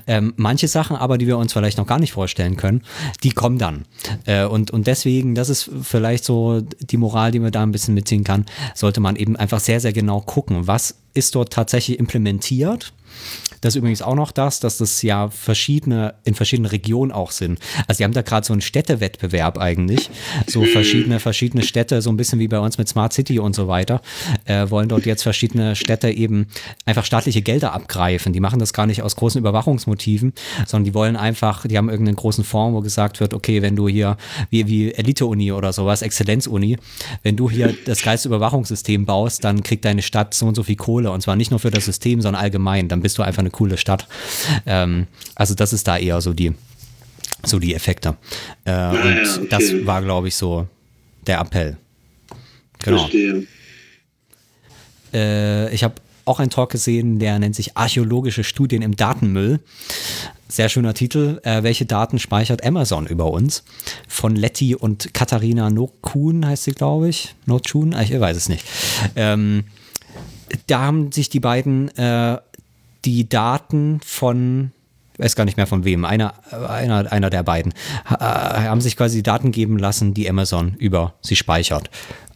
Ähm, 0.07 0.33
manche 0.37 0.67
Sachen 0.67 0.95
aber, 0.95 1.17
die 1.17 1.27
wir 1.27 1.37
uns 1.37 1.53
vielleicht 1.53 1.77
noch 1.77 1.87
gar 1.87 1.99
nicht 1.99 2.13
vorstellen 2.13 2.57
können, 2.57 2.83
die 3.23 3.31
kommen 3.31 3.57
dann. 3.57 3.85
Äh, 4.25 4.45
und, 4.45 4.71
und 4.71 4.87
deswegen, 4.87 5.35
das 5.35 5.49
ist 5.49 5.69
vielleicht 5.81 6.25
so 6.25 6.61
die 6.61 6.97
Moral, 6.97 7.31
die 7.31 7.39
man 7.39 7.51
da 7.51 7.63
ein 7.63 7.71
bisschen 7.71 7.95
mitziehen 8.03 8.23
kann, 8.23 8.45
sollte 8.75 8.99
man 8.99 9.15
eben 9.15 9.35
einfach 9.35 9.59
sehr, 9.59 9.79
sehr 9.79 9.93
genau 9.93 10.21
gucken, 10.21 10.67
was 10.67 10.95
ist 11.13 11.35
dort 11.35 11.53
tatsächlich 11.53 11.99
implementiert. 11.99 12.93
Das 13.63 13.75
ist 13.75 13.77
übrigens 13.77 14.01
auch 14.01 14.15
noch 14.15 14.33
das, 14.33 14.59
dass 14.59 14.77
das 14.77 15.01
ja 15.03 15.29
verschiedene, 15.29 16.15
in 16.25 16.35
verschiedenen 16.35 16.69
Regionen 16.69 17.13
auch 17.13 17.31
sind. 17.31 17.59
Also 17.87 17.99
die 17.99 18.03
haben 18.03 18.11
da 18.11 18.21
gerade 18.21 18.45
so 18.45 18.51
einen 18.51 18.61
Städtewettbewerb 18.61 19.57
eigentlich. 19.57 20.09
So 20.47 20.65
verschiedene, 20.65 21.21
verschiedene 21.21 21.63
Städte, 21.63 22.01
so 22.01 22.09
ein 22.09 22.17
bisschen 22.17 22.39
wie 22.39 22.49
bei 22.49 22.59
uns 22.59 22.77
mit 22.77 22.89
Smart 22.89 23.13
City 23.13 23.39
und 23.39 23.55
so 23.55 23.69
weiter, 23.69 24.01
äh, 24.43 24.69
wollen 24.69 24.89
dort 24.89 25.05
jetzt 25.05 25.23
verschiedene 25.23 25.77
Städte 25.77 26.09
eben 26.09 26.47
einfach 26.85 27.05
staatliche 27.05 27.41
Gelder 27.41 27.71
abgreifen. 27.73 28.33
Die 28.33 28.41
machen 28.41 28.59
das 28.59 28.73
gar 28.73 28.85
nicht 28.85 29.01
aus 29.01 29.15
großen 29.15 29.39
Überwachungsmotiven, 29.39 30.33
sondern 30.67 30.83
die 30.83 30.93
wollen 30.93 31.15
einfach, 31.15 31.65
die 31.65 31.77
haben 31.77 31.89
irgendeinen 31.89 32.17
großen 32.17 32.43
Fonds, 32.43 32.75
wo 32.75 32.81
gesagt 32.81 33.21
wird, 33.21 33.33
okay, 33.33 33.61
wenn 33.61 33.77
du 33.77 33.87
hier, 33.87 34.17
wie, 34.49 34.67
wie 34.67 34.91
Elite-Uni 34.91 35.53
oder 35.53 35.71
sowas, 35.71 36.01
Exzellenz-Uni, 36.01 36.77
wenn 37.21 37.37
du 37.37 37.49
hier 37.49 37.73
das 37.85 38.01
geilste 38.01 38.27
Überwachungssystem 38.27 39.05
baust, 39.05 39.45
dann 39.45 39.63
kriegt 39.63 39.85
deine 39.85 40.01
Stadt 40.01 40.33
so 40.33 40.47
und 40.47 40.55
so 40.55 40.63
viel 40.63 40.75
Kohle. 40.75 41.11
Und 41.11 41.21
zwar 41.21 41.37
nicht 41.37 41.51
nur 41.51 41.61
für 41.61 41.71
das 41.71 41.85
System, 41.85 42.21
sondern 42.21 42.41
allgemein. 42.41 42.89
Dann 42.89 42.99
bist 43.03 43.17
du 43.19 43.23
einfach 43.23 43.41
eine 43.41 43.51
coole 43.51 43.77
Stadt. 43.77 44.07
Ähm, 44.65 45.05
also 45.35 45.53
das 45.53 45.73
ist 45.73 45.87
da 45.87 45.97
eher 45.97 46.19
so 46.21 46.33
die, 46.33 46.53
so 47.43 47.59
die 47.59 47.75
Effekte. 47.75 48.17
Äh, 48.65 48.71
und 48.71 48.95
ja, 48.95 49.35
okay. 49.37 49.47
das 49.49 49.85
war, 49.85 50.01
glaube 50.01 50.29
ich, 50.29 50.35
so 50.35 50.67
der 51.27 51.39
Appell. 51.39 51.77
Genau. 52.79 52.99
Verstehe. 52.99 53.47
Äh, 55.13 55.73
ich 55.73 55.83
habe 55.83 55.95
auch 56.25 56.39
einen 56.39 56.49
Talk 56.49 56.71
gesehen, 56.71 57.19
der 57.19 57.37
nennt 57.39 57.55
sich 57.55 57.75
Archäologische 57.75 58.43
Studien 58.43 58.81
im 58.81 58.95
Datenmüll. 58.95 59.59
Sehr 60.47 60.69
schöner 60.69 60.93
Titel. 60.93 61.39
Äh, 61.43 61.63
welche 61.63 61.85
Daten 61.85 62.19
speichert 62.19 62.63
Amazon 62.63 63.07
über 63.07 63.31
uns? 63.31 63.63
Von 64.07 64.35
Letty 64.35 64.75
und 64.75 65.13
Katharina 65.13 65.69
Nokun 65.69 66.45
heißt 66.45 66.63
sie, 66.63 66.71
glaube 66.71 67.09
ich. 67.09 67.35
Notchun? 67.45 67.95
Ich 68.01 68.17
weiß 68.17 68.37
es 68.37 68.49
nicht. 68.49 68.65
Ähm, 69.15 69.65
da 70.67 70.81
haben 70.81 71.11
sich 71.11 71.29
die 71.29 71.39
beiden 71.39 71.89
äh, 71.97 72.37
die 73.05 73.27
Daten 73.27 73.99
von, 74.03 74.71
weiß 75.17 75.35
gar 75.35 75.45
nicht 75.45 75.57
mehr 75.57 75.67
von 75.67 75.83
wem, 75.83 76.05
einer, 76.05 76.33
einer, 76.51 77.11
einer 77.11 77.29
der 77.29 77.43
beiden, 77.43 77.73
ha, 78.05 78.63
haben 78.63 78.81
sich 78.81 78.95
quasi 78.95 79.17
die 79.17 79.23
Daten 79.23 79.51
geben 79.51 79.77
lassen, 79.77 80.13
die 80.13 80.29
Amazon 80.29 80.75
über 80.75 81.13
sie 81.21 81.35
speichert. 81.35 81.89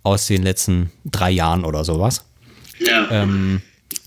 Aus 0.03 0.27
den 0.27 0.43
letzten 0.43 0.91
drei 1.05 1.31
Jahren 1.31 1.65
oder 1.65 1.83
sowas. 1.83 2.25
Ja. 2.79 3.09
Ähm, 3.11 3.61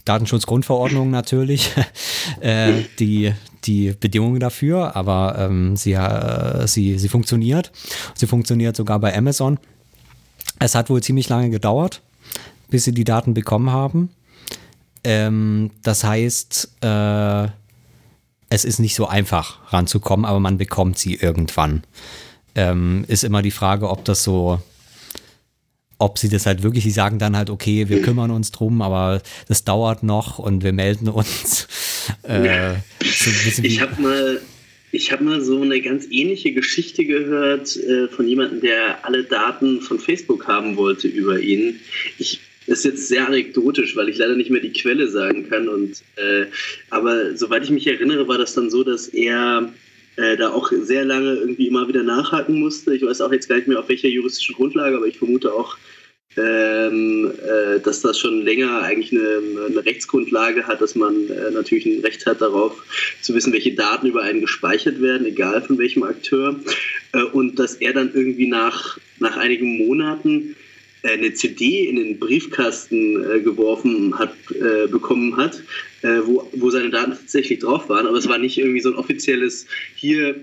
Datenschutzgrundverordnung 0.05 1.11
natürlich, 1.11 1.71
äh, 2.41 2.83
die, 2.99 3.33
die 3.65 3.95
Bedingungen 3.99 4.41
dafür, 4.41 4.97
aber 4.97 5.37
ähm, 5.39 5.77
sie, 5.77 5.93
äh, 5.93 6.67
sie, 6.67 6.99
sie 6.99 7.09
funktioniert. 7.09 7.71
Sie 8.15 8.27
funktioniert 8.27 8.77
sogar 8.77 8.99
bei 8.99 9.17
Amazon. 9.17 9.59
Es 10.59 10.75
hat 10.75 10.91
wohl 10.91 11.03
ziemlich 11.03 11.29
lange 11.29 11.51
gedauert, 11.51 12.03
bis 12.69 12.85
sie 12.85 12.93
die 12.93 13.05
Daten 13.05 13.35
bekommen 13.35 13.71
haben. 13.71 14.11
Ähm, 15.05 15.71
das 15.83 16.05
heißt, 16.05 16.79
äh, 16.83 17.49
es 18.51 18.65
ist 18.65 18.81
nicht 18.81 18.95
so 18.95 19.07
einfach 19.07 19.73
ranzukommen, 19.73 20.27
aber 20.27 20.41
man 20.41 20.59
bekommt 20.59 20.99
sie 20.99 21.15
irgendwann. 21.15 21.85
Ähm, 22.55 23.05
ist 23.07 23.25
immer 23.25 23.43
die 23.43 23.53
Frage, 23.53 23.89
ob 23.89 24.05
das 24.05 24.25
so, 24.25 24.61
ob 25.99 26.19
sie 26.19 26.29
das 26.29 26.47
halt 26.47 26.63
wirklich, 26.63 26.83
sie 26.85 26.91
sagen 26.91 27.19
dann 27.19 27.37
halt, 27.37 27.49
okay, 27.49 27.89
wir 27.89 28.03
kümmern 28.03 28.33
uns 28.33 28.51
drum, 28.51 28.83
aber 28.83 29.23
das 29.47 29.65
dauert 29.65 30.03
noch 30.03 30.39
und 30.39 30.65
wir 30.65 30.73
melden 30.73 31.09
uns. 31.09 31.69
Äh, 32.25 32.75
so 33.05 33.63
Ich 33.63 33.81
habe 33.81 34.03
mal, 34.03 34.41
ich 34.91 35.13
habe 35.13 35.23
mal 35.23 35.41
so 35.41 35.63
eine 35.63 35.81
ganz 35.81 36.07
ähnliche 36.11 36.53
Geschichte 36.53 37.05
gehört 37.05 37.77
äh, 37.77 38.09
von 38.09 38.27
jemandem, 38.27 38.61
der 38.63 39.05
alle 39.05 39.23
Daten 39.23 39.81
von 39.81 40.01
Facebook 40.01 40.49
haben 40.49 40.77
wollte 40.77 41.07
über 41.07 41.39
ihn. 41.39 41.79
Ich 42.19 42.41
ist 42.71 42.85
jetzt 42.85 43.09
sehr 43.09 43.27
anekdotisch, 43.27 43.97
weil 43.97 44.09
ich 44.09 44.19
leider 44.19 44.37
nicht 44.37 44.51
mehr 44.51 44.61
die 44.61 44.73
Quelle 44.73 45.09
sagen 45.09 45.49
kann. 45.49 45.69
Und, 45.69 46.03
äh, 46.17 46.47
aber 46.91 47.37
soweit 47.37 47.65
ich 47.65 47.71
mich 47.71 47.87
erinnere, 47.87 48.29
war 48.29 48.39
das 48.39 48.55
dann 48.55 48.71
so, 48.71 48.85
dass 48.85 49.09
er 49.09 49.73
äh, 50.17 50.37
da 50.37 50.51
auch 50.51 50.71
sehr 50.83 51.05
lange 51.05 51.35
irgendwie 51.35 51.67
immer 51.67 51.89
wieder 51.89 52.03
nachhaken 52.03 52.61
musste. 52.61 52.95
Ich 52.95 53.03
weiß 53.03 53.21
auch 53.21 53.33
jetzt 53.33 53.49
gar 53.49 53.57
nicht 53.57 53.69
mehr 53.69 53.79
auf 53.79 53.89
welcher 53.89 54.09
juristischen 54.09 54.55
Grundlage, 54.55 54.97
aber 54.97 55.07
ich 55.07 55.19
vermute 55.19 55.53
auch, 55.53 55.77
ähm, 56.37 57.33
äh, 57.43 57.81
dass 57.81 58.03
das 58.03 58.19
schon 58.19 58.43
länger 58.45 58.83
eigentlich 58.83 59.11
eine, 59.13 59.67
eine 59.67 59.85
Rechtsgrundlage 59.85 60.65
hat, 60.67 60.81
dass 60.81 60.95
man 60.95 61.29
äh, 61.29 61.51
natürlich 61.51 61.87
ein 61.87 62.01
Recht 62.03 62.25
hat 62.25 62.41
darauf 62.41 62.85
zu 63.21 63.35
wissen, 63.35 63.53
welche 63.53 63.75
Daten 63.75 64.07
über 64.07 64.23
einen 64.23 64.41
gespeichert 64.41 65.01
werden, 65.01 65.27
egal 65.27 65.63
von 65.63 65.79
welchem 65.79 66.05
Akteur. 66.05 66.61
Äh, 67.13 67.25
und 67.25 67.59
dass 67.59 67.75
er 67.75 67.95
dann 67.95 68.13
irgendwie 68.15 68.47
nach, 68.47 68.99
nach 69.19 69.37
einigen 69.37 69.79
Monaten 69.79 70.55
eine 71.03 71.33
CD 71.33 71.89
in 71.89 71.97
den 71.97 72.19
Briefkasten 72.19 73.23
äh, 73.23 73.41
geworfen 73.41 74.19
hat, 74.19 74.35
äh, 74.51 74.87
bekommen 74.87 75.37
hat, 75.37 75.63
wo, 76.03 76.49
wo 76.55 76.71
seine 76.71 76.89
Daten 76.89 77.13
tatsächlich 77.13 77.59
drauf 77.59 77.91
waren. 77.91 78.07
Aber 78.07 78.17
es 78.17 78.27
war 78.27 78.39
nicht 78.39 78.57
irgendwie 78.57 78.81
so 78.81 78.89
ein 78.89 78.95
offizielles, 78.95 79.67
hier 79.95 80.35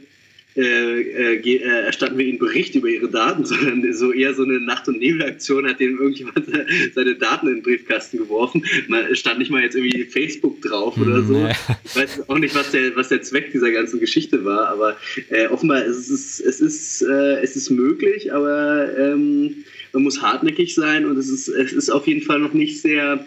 äh, 0.58 1.36
äh, 1.36 1.60
erstatten 1.86 2.18
wir 2.18 2.26
ihnen 2.26 2.40
Bericht 2.40 2.74
über 2.74 2.88
ihre 2.88 3.10
Daten, 3.10 3.46
sondern 3.46 3.94
so 3.94 4.12
eher 4.12 4.34
so 4.34 4.44
eine 4.44 4.60
Nacht- 4.60 4.88
und 4.88 4.98
Nebelaktion 4.98 5.68
hat 5.68 5.80
dem 5.80 6.00
irgendjemand 6.00 6.48
seine 6.96 7.16
Daten 7.16 7.48
in 7.48 7.56
den 7.56 7.64
Briefkasten 7.64 8.18
geworfen. 8.18 8.66
Man 8.88 9.16
stand 9.16 9.38
nicht 9.38 9.52
mal 9.52 9.62
jetzt 9.62 9.76
irgendwie 9.76 10.06
Facebook 10.06 10.60
drauf 10.64 10.98
oder 10.98 11.22
so. 11.22 11.48
Ich 11.86 11.96
weiß 11.96 12.28
auch 12.28 12.40
nicht, 12.40 12.56
was 12.56 12.72
der, 12.72 12.96
was 12.96 13.10
der 13.10 13.22
Zweck 13.22 13.52
dieser 13.52 13.72
ganzen 13.72 14.00
Geschichte 14.00 14.44
war, 14.46 14.70
aber 14.70 14.98
äh, 15.30 15.46
offenbar 15.48 15.86
ist 15.86 16.10
es, 16.10 16.40
es 16.40 16.60
ist, 16.60 17.04
äh, 17.04 17.40
es 17.42 17.56
ist 17.56 17.70
möglich, 17.70 18.34
aber 18.34 18.98
ähm, 18.98 19.64
man 19.94 20.04
muss 20.04 20.22
hartnäckig 20.22 20.76
sein 20.76 21.06
und 21.06 21.18
es 21.18 21.30
ist, 21.30 21.48
es 21.48 21.74
ist 21.74 21.90
auf 21.90 22.08
jeden 22.08 22.22
Fall 22.22 22.40
noch 22.40 22.54
nicht 22.54 22.82
sehr, 22.82 23.20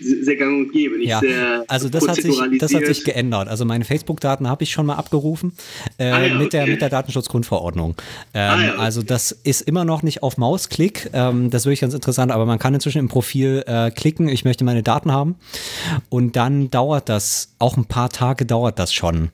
sehr 0.00 0.36
gang 0.36 0.66
und 0.66 0.72
gäbe. 0.72 0.98
Nicht 0.98 1.08
ja, 1.08 1.20
sehr 1.20 1.64
also 1.68 1.88
das 1.88 2.06
hat, 2.06 2.16
sich, 2.16 2.36
das 2.58 2.74
hat 2.74 2.86
sich 2.86 3.04
geändert. 3.04 3.48
Also 3.48 3.64
meine 3.64 3.84
Facebook-Daten 3.84 4.48
habe 4.48 4.64
ich 4.64 4.70
schon 4.70 4.86
mal 4.86 4.96
abgerufen 4.96 5.52
äh, 5.98 6.04
ah, 6.04 6.26
ja, 6.26 6.34
mit, 6.34 6.52
der, 6.52 6.66
mit 6.66 6.80
der 6.80 6.88
Datenschutzgrundverordnung. 6.88 7.94
Ähm, 8.34 8.50
ah, 8.50 8.62
ja, 8.64 8.72
okay. 8.72 8.80
Also 8.80 9.02
das 9.02 9.32
ist 9.32 9.62
immer 9.62 9.84
noch 9.84 10.02
nicht 10.02 10.22
auf 10.22 10.38
Mausklick. 10.38 11.10
Ähm, 11.12 11.50
das 11.50 11.62
ist 11.62 11.66
wirklich 11.66 11.80
ganz 11.80 11.94
interessant, 11.94 12.32
aber 12.32 12.46
man 12.46 12.58
kann 12.58 12.74
inzwischen 12.74 12.98
im 12.98 13.08
Profil 13.08 13.64
äh, 13.66 13.90
klicken, 13.90 14.28
ich 14.28 14.44
möchte 14.44 14.64
meine 14.64 14.82
Daten 14.82 15.12
haben. 15.12 15.36
Und 16.08 16.36
dann 16.36 16.70
dauert 16.70 17.08
das, 17.08 17.54
auch 17.58 17.76
ein 17.76 17.84
paar 17.84 18.10
Tage 18.10 18.46
dauert 18.46 18.78
das 18.78 18.92
schon. 18.92 19.30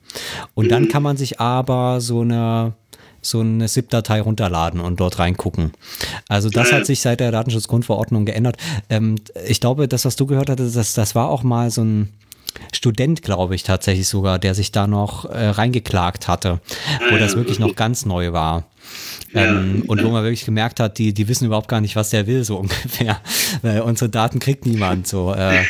Und 0.55 0.67
mhm. 0.67 0.71
dann 0.71 0.89
kann 0.89 1.03
man 1.03 1.17
sich 1.17 1.41
aber 1.41 2.01
so 2.01 2.21
eine 2.21 2.75
so 3.25 3.41
eine 3.41 3.67
ZIP-Datei 3.67 4.21
runterladen 4.21 4.81
und 4.81 5.01
dort 5.01 5.19
reingucken. 5.19 5.73
Also 6.29 6.49
das 6.51 6.73
hat 6.73 6.87
sich 6.87 7.01
seit 7.01 7.21
der 7.21 7.33
Datenschutzgrundverordnung 7.33 8.25
geändert. 8.25 8.57
Ähm, 8.89 9.17
ich 9.47 9.61
glaube, 9.61 9.89
das, 9.89 10.05
was 10.05 10.17
du 10.17 10.27
gehört 10.27 10.51
hattest, 10.51 10.77
das, 10.77 10.95
das 10.95 11.15
war 11.15 11.29
auch 11.29 11.43
mal 11.43 11.71
so 11.71 11.83
ein 11.83 12.11
Student, 12.73 13.23
glaube 13.23 13.55
ich, 13.55 13.63
tatsächlich 13.63 14.09
sogar, 14.09 14.39
der 14.39 14.55
sich 14.55 14.71
da 14.71 14.87
noch 14.87 15.25
äh, 15.25 15.49
reingeklagt 15.49 16.29
hatte, 16.29 16.61
wo 17.11 17.17
das 17.19 17.35
wirklich 17.37 17.59
noch 17.59 17.75
ganz 17.75 18.07
neu 18.07 18.33
war. 18.33 18.65
Ähm, 19.35 19.83
ja. 19.83 19.91
Und 19.91 20.05
wo 20.05 20.09
man 20.11 20.23
wirklich 20.23 20.45
gemerkt 20.45 20.81
hat, 20.81 20.99
die, 20.99 21.13
die 21.13 21.29
wissen 21.29 21.47
überhaupt 21.47 21.69
gar 21.69 21.81
nicht, 21.81 21.97
was 21.97 22.11
der 22.11 22.27
will, 22.27 22.45
so 22.45 22.57
ungefähr. 22.61 23.21
Weil 23.63 23.81
unsere 23.81 24.09
Daten 24.09 24.39
kriegt 24.39 24.67
niemand. 24.67 25.07
So, 25.07 25.35
äh, 25.35 25.63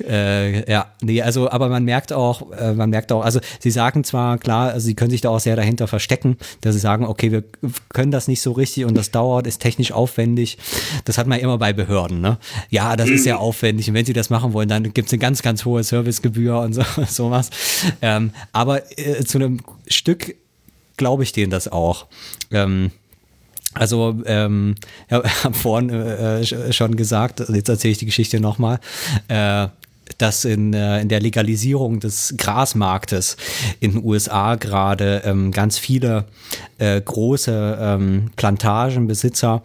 äh, 0.08 0.70
ja, 0.70 0.86
nee, 1.02 1.22
also, 1.22 1.50
aber 1.50 1.68
man 1.68 1.84
merkt 1.84 2.12
auch, 2.12 2.50
äh, 2.52 2.72
man 2.72 2.90
merkt 2.90 3.12
auch, 3.12 3.24
also 3.24 3.40
sie 3.58 3.70
sagen 3.70 4.04
zwar, 4.04 4.38
klar, 4.38 4.70
also 4.70 4.86
sie 4.86 4.94
können 4.94 5.10
sich 5.10 5.20
da 5.20 5.28
auch 5.28 5.40
sehr 5.40 5.56
dahinter 5.56 5.86
verstecken, 5.86 6.36
dass 6.62 6.74
sie 6.74 6.80
sagen, 6.80 7.04
okay, 7.04 7.30
wir 7.30 7.44
können 7.90 8.10
das 8.10 8.28
nicht 8.28 8.40
so 8.40 8.52
richtig 8.52 8.84
und 8.84 8.96
das 8.96 9.10
dauert, 9.10 9.46
ist 9.46 9.60
technisch 9.60 9.92
aufwendig. 9.92 10.58
Das 11.04 11.18
hat 11.18 11.26
man 11.26 11.38
immer 11.40 11.58
bei 11.58 11.72
Behörden, 11.72 12.20
ne? 12.20 12.38
Ja, 12.70 12.96
das 12.96 13.10
ist 13.10 13.24
sehr 13.24 13.36
mhm. 13.36 13.40
aufwendig 13.40 13.88
und 13.88 13.94
wenn 13.94 14.06
sie 14.06 14.12
das 14.12 14.30
machen 14.30 14.52
wollen, 14.52 14.68
dann 14.68 14.92
gibt 14.92 15.08
es 15.08 15.12
eine 15.12 15.20
ganz, 15.20 15.42
ganz 15.42 15.64
hohe 15.64 15.82
Servicegebühr 15.82 16.60
und 16.60 16.72
so, 16.72 16.82
sowas. 17.06 17.50
Ähm, 18.00 18.32
aber 18.52 18.82
äh, 18.98 19.24
zu 19.24 19.38
einem 19.38 19.60
Stück 19.88 20.34
glaube 20.96 21.22
ich 21.22 21.32
denen 21.32 21.50
das 21.50 21.66
auch. 21.66 22.06
Ähm, 22.50 22.90
also, 23.74 24.20
ähm, 24.26 24.74
ja, 25.10 25.22
habe 25.44 25.54
vorhin 25.54 25.90
äh, 25.90 26.40
äh, 26.40 26.72
schon 26.72 26.96
gesagt, 26.96 27.40
jetzt 27.48 27.68
erzähle 27.68 27.92
ich 27.92 27.98
die 27.98 28.06
Geschichte 28.06 28.40
nochmal. 28.40 28.80
Äh, 29.28 29.68
dass 30.18 30.44
in, 30.44 30.74
äh, 30.74 31.00
in 31.00 31.08
der 31.08 31.20
Legalisierung 31.20 32.00
des 32.00 32.34
Grasmarktes 32.36 33.36
in 33.80 33.92
den 33.92 34.04
USA 34.04 34.56
gerade 34.56 35.22
ähm, 35.24 35.50
ganz 35.52 35.78
viele 35.78 36.26
äh, 36.78 37.00
große 37.00 37.78
ähm, 37.80 38.30
Plantagenbesitzer 38.36 39.62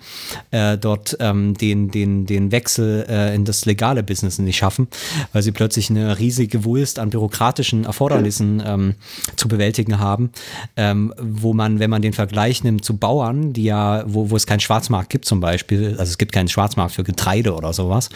äh, 0.51 0.77
dort 0.77 1.17
ähm, 1.19 1.53
den, 1.55 1.91
den, 1.91 2.25
den 2.25 2.51
Wechsel 2.51 3.05
äh, 3.09 3.35
in 3.35 3.45
das 3.45 3.65
legale 3.65 4.03
Business 4.03 4.39
nicht 4.39 4.57
schaffen, 4.57 4.87
weil 5.33 5.41
sie 5.41 5.51
plötzlich 5.51 5.89
eine 5.89 6.19
riesige 6.19 6.65
Wulst 6.65 6.99
an 6.99 7.09
bürokratischen 7.09 7.85
Erfordernissen 7.85 8.61
ähm, 8.65 8.95
zu 9.35 9.47
bewältigen 9.47 9.99
haben, 9.99 10.31
ähm, 10.75 11.13
wo 11.19 11.53
man, 11.53 11.79
wenn 11.79 11.89
man 11.89 12.01
den 12.01 12.13
Vergleich 12.13 12.63
nimmt 12.63 12.83
zu 12.83 12.97
Bauern, 12.97 13.53
die 13.53 13.63
ja, 13.63 14.03
wo, 14.07 14.29
wo 14.29 14.35
es 14.35 14.45
keinen 14.45 14.59
Schwarzmarkt 14.59 15.09
gibt 15.09 15.25
zum 15.25 15.39
Beispiel, 15.39 15.91
also 15.91 16.03
es 16.03 16.17
gibt 16.17 16.31
keinen 16.31 16.47
Schwarzmarkt 16.47 16.93
für 16.93 17.03
Getreide 17.03 17.55
oder 17.55 17.73
sowas, 17.73 18.09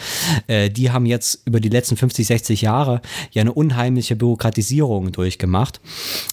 äh, 0.46 0.70
die 0.70 0.90
haben 0.90 1.06
jetzt 1.06 1.40
über 1.44 1.60
die 1.60 1.68
letzten 1.68 1.96
50 1.96 2.19
50, 2.20 2.26
60 2.26 2.62
Jahre 2.62 3.00
ja 3.32 3.40
eine 3.40 3.52
unheimliche 3.52 4.16
Bürokratisierung 4.16 5.12
durchgemacht, 5.12 5.80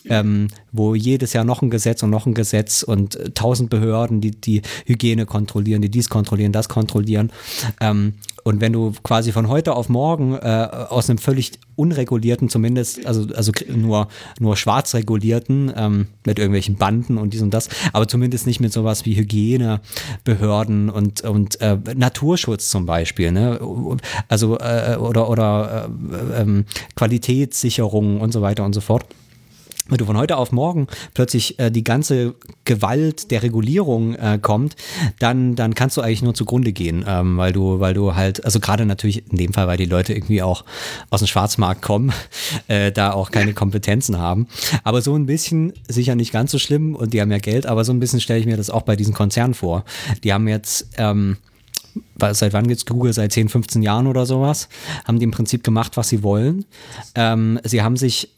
ähm, 0.10 0.48
wo 0.72 0.96
jedes 0.96 1.34
Jahr 1.34 1.46
noch 1.46 1.62
ein 1.62 1.70
Gesetz 1.70 2.04
und 2.04 2.10
noch 2.10 2.26
ein 2.26 2.34
Gesetz 2.34 2.84
und 2.84 3.16
äh, 3.16 3.32
tausend 3.32 3.70
Behörden, 3.70 4.22
die 4.22 4.32
die 4.32 4.62
Hygiene 4.86 5.26
kontrollieren, 5.26 5.82
die 5.82 5.90
dies 5.90 6.10
kontrollieren, 6.10 6.52
das 6.52 6.70
kontrollieren. 6.70 7.32
Ähm, 7.82 8.16
und 8.48 8.62
wenn 8.62 8.72
du 8.72 8.94
quasi 9.04 9.34
von 9.34 9.50
heute 9.50 9.76
auf 9.76 9.90
morgen 9.90 10.34
äh, 10.36 10.70
aus 10.90 11.10
einem 11.10 11.20
völlig 11.20 11.52
unregulierten, 11.76 12.48
zumindest, 12.48 13.06
also, 13.06 13.28
also 13.36 13.52
nur, 13.68 14.08
nur 14.40 14.56
schwarz 14.56 14.94
regulierten, 14.94 15.70
ähm, 15.76 16.08
mit 16.26 16.40
irgendwelchen 16.40 16.76
Banden 16.76 17.18
und 17.18 17.34
dies 17.34 17.42
und 17.42 17.54
das, 17.54 17.68
aber 17.92 18.08
zumindest 18.08 18.48
nicht 18.48 18.62
mit 18.62 18.72
sowas 18.72 19.06
wie 19.06 19.18
Hygienebehörden 19.18 20.90
und, 20.90 21.22
und 21.26 21.60
äh, 21.60 21.78
Naturschutz 21.94 22.70
zum 22.70 22.86
Beispiel, 22.86 23.34
ne? 23.34 23.60
Also, 24.30 24.58
äh, 24.60 24.96
oder, 24.98 25.30
oder 25.30 25.90
äh, 26.10 26.42
ähm, 26.42 26.64
Qualitätssicherung 26.96 28.22
und 28.22 28.32
so 28.32 28.42
weiter 28.42 28.64
und 28.64 28.72
so 28.72 28.80
fort 28.80 29.06
wenn 29.90 29.98
du 29.98 30.06
von 30.06 30.18
heute 30.18 30.38
auf 30.38 30.52
morgen 30.52 30.88
plötzlich 31.14 31.60
äh, 31.60 31.72
die 31.72 31.84
ganze 31.84 32.36
Gewalt 32.66 33.32
der 33.32 33.44
Regulierung 33.44 34.16
äh, 34.16 34.40
kommt, 34.42 34.76
dann, 35.20 35.56
dann 35.56 35.76
kannst 35.76 35.98
du 35.98 36.02
eigentlich 36.02 36.22
nur 36.22 36.34
zugrunde 36.34 36.72
gehen, 36.72 37.06
ähm, 37.08 37.38
weil 37.38 37.54
du, 37.54 37.80
weil 37.80 37.94
du 37.94 38.16
halt, 38.16 38.44
also 38.46 38.60
gerade 38.60 38.86
natürlich 38.86 39.30
in 39.32 39.38
dem 39.38 39.54
Fall, 39.54 39.68
weil 39.68 39.78
die 39.78 39.86
Leute 39.86 40.14
irgendwie 40.14 40.42
auch 40.42 40.66
aus 41.10 41.22
dem 41.22 41.28
Schwarzmarkt 41.28 41.82
kommen, 41.82 42.14
äh, 42.68 42.92
da 42.92 43.12
auch 43.12 43.32
keine 43.32 43.54
Kompetenzen 43.54 44.18
haben. 44.18 44.48
Aber 44.84 45.02
so 45.02 45.16
ein 45.16 45.26
bisschen, 45.26 45.74
sicher 45.88 46.16
nicht 46.16 46.32
ganz 46.32 46.52
so 46.52 46.60
schlimm 46.60 46.96
und 46.96 47.14
die 47.14 47.22
haben 47.22 47.32
ja 47.32 47.40
Geld, 47.40 47.66
aber 47.66 47.84
so 47.84 47.94
ein 47.94 48.00
bisschen 48.00 48.22
stelle 48.22 48.40
ich 48.40 48.46
mir 48.46 48.58
das 48.58 48.70
auch 48.70 48.84
bei 48.84 48.96
diesen 48.96 49.14
Konzernen 49.14 49.54
vor. 49.54 49.84
Die 50.24 50.34
haben 50.34 50.48
jetzt, 50.48 50.90
ähm, 50.98 51.38
seit 52.32 52.54
wann 52.54 52.68
gibt 52.68 52.80
es 52.80 52.86
Google? 52.86 53.14
Seit 53.14 53.32
10, 53.32 53.50
15 53.50 53.82
Jahren 53.82 54.08
oder 54.08 54.26
sowas. 54.26 54.70
Haben 55.06 55.20
die 55.20 55.24
im 55.24 55.32
Prinzip 55.32 55.64
gemacht, 55.64 55.98
was 55.98 56.10
sie 56.10 56.24
wollen. 56.24 56.66
Ähm, 57.16 57.60
sie 57.64 57.82
haben 57.82 57.98
sich 57.98 58.30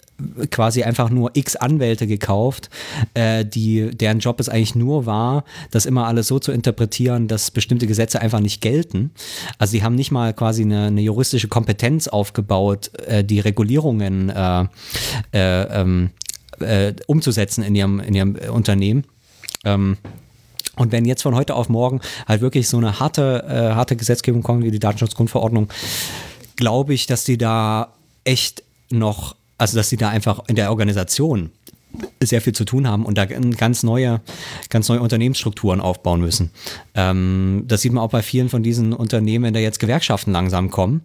quasi 0.52 0.84
einfach 0.84 1.10
nur 1.10 1.32
x 1.34 1.56
Anwälte 1.56 2.08
gekauft, 2.08 2.70
äh, 3.14 3.46
die, 3.46 3.90
deren 3.92 4.20
Job 4.20 4.40
es 4.40 4.50
eigentlich 4.50 4.76
nur 4.76 5.06
war, 5.06 5.44
das 5.72 5.86
immer 5.86 6.08
alles 6.08 6.28
so 6.28 6.40
zu 6.40 6.52
interpretieren, 6.52 7.28
dass 7.28 7.52
bestimmte 7.52 7.88
Gesetze 7.88 8.22
einfach 8.22 8.40
nicht 8.40 8.62
gelten. 8.62 9.12
Also 9.58 9.72
sie 9.72 9.84
haben 9.84 9.96
nicht 9.96 10.12
mal 10.12 10.34
quasi 10.34 10.64
eine, 10.64 10.88
eine 10.88 11.02
juristische 11.02 11.48
Kompetenz 11.48 12.08
aufgebaut, 12.08 12.92
äh, 13.08 13.24
die 13.24 13.40
Regulierungen 13.40 14.30
äh, 14.30 14.66
äh 15.34 15.60
ähm, 15.70 16.12
äh, 16.60 16.94
umzusetzen 17.08 17.64
in 17.64 17.76
ihrem, 17.76 18.00
in 18.00 18.14
ihrem 18.14 18.36
Unternehmen. 18.52 19.06
Ähm, 19.66 19.98
und 20.76 20.92
wenn 20.92 21.06
jetzt 21.06 21.24
von 21.24 21.36
heute 21.36 21.56
auf 21.56 21.70
morgen 21.70 22.00
halt 22.28 22.42
wirklich 22.42 22.70
so 22.70 22.78
eine 22.78 23.00
harte, 23.00 23.44
äh, 23.48 23.76
harte 23.76 23.96
Gesetzgebung 23.96 24.44
kommt 24.44 24.64
wie 24.64 24.72
die 24.72 24.80
Datenschutzgrundverordnung, 24.80 25.68
glaube 26.56 26.94
ich, 26.94 27.06
dass 27.06 27.26
die 27.26 27.38
da 27.38 27.94
echt 28.24 28.64
noch 28.90 29.36
also, 29.60 29.78
dass 29.78 29.90
sie 29.90 29.98
da 29.98 30.10
einfach 30.10 30.40
in 30.48 30.56
der 30.56 30.70
Organisation 30.70 31.52
sehr 32.22 32.42
viel 32.42 32.54
zu 32.54 32.66
tun 32.66 32.88
haben 32.88 33.06
und 33.06 33.18
da 33.18 33.26
ganz 33.26 33.84
neue, 33.84 34.22
ganz 34.70 34.90
neue 34.90 35.02
Unternehmensstrukturen 35.02 35.82
aufbauen 35.82 36.22
müssen. 36.22 36.52
Ähm, 36.94 37.64
das 37.68 37.82
sieht 37.82 37.92
man 37.94 38.04
auch 38.04 38.12
bei 38.12 38.22
vielen 38.22 38.50
von 38.50 38.62
diesen 38.62 38.94
Unternehmen, 38.94 39.54
da 39.54 39.60
jetzt 39.60 39.80
Gewerkschaften 39.80 40.32
langsam 40.32 40.70
kommen. 40.70 41.02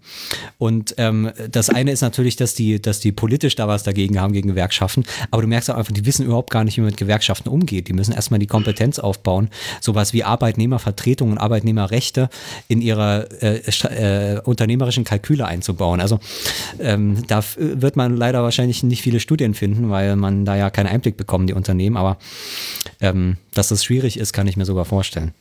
Und 0.59 0.95
ähm, 0.99 1.31
das 1.51 1.71
eine 1.71 1.91
ist 1.91 2.03
natürlich, 2.03 2.37
dass 2.37 2.55
die, 2.55 2.83
dass 2.83 3.01
die 3.01 3.13
politisch 3.13 3.57
da 3.57 3.67
was 3.67 3.83
dagegen 3.83 4.21
haben 4.21 4.33
gegen 4.33 4.49
Gewerkschaften, 4.49 5.05
aber 5.31 5.43
du 5.43 5.49
merkst 5.49 5.71
auch 5.71 5.77
einfach, 5.77 5.93
die 5.93 6.05
wissen 6.05 6.27
überhaupt 6.27 6.51
gar 6.51 6.65
nicht, 6.65 6.77
wie 6.77 6.81
man 6.83 6.91
mit 6.91 6.97
Gewerkschaften 6.97 7.49
umgeht. 7.49 7.89
Die 7.89 7.93
müssen 7.93 8.13
erstmal 8.13 8.41
die 8.41 8.47
Kompetenz 8.47 8.99
aufbauen, 8.99 9.49
sowas 9.81 10.13
wie 10.13 10.25
Arbeitnehmervertretung 10.25 11.33
und 11.33 11.39
Arbeitnehmerrechte 11.39 12.29
in 12.69 12.83
ihre 12.83 13.29
äh, 13.41 14.35
äh, 14.35 14.41
unternehmerischen 14.41 15.05
Kalküle 15.05 15.47
einzubauen. 15.47 16.01
Also 16.01 16.19
ähm, 16.79 17.23
da 17.27 17.43
wird 17.57 17.97
man 17.97 18.17
leider 18.17 18.43
wahrscheinlich 18.43 18.83
nicht 18.83 19.03
viele 19.03 19.21
Studien 19.21 19.55
finden, 19.55 19.91
weil 19.91 20.17
man 20.17 20.45
da 20.45 20.57
ja 20.57 20.71
keinen 20.75 20.89
Einblick 20.89 21.17
bekommen, 21.17 21.47
die 21.47 21.55
Unternehmen, 21.55 21.97
aber 21.97 22.19
ähm, 23.01 23.37
dass 23.55 23.69
das 23.69 23.85
schwierig 23.85 24.19
ist, 24.19 24.33
kann 24.33 24.47
ich 24.47 24.57
mir 24.57 24.65
sogar 24.67 24.85
vorstellen. 24.85 25.33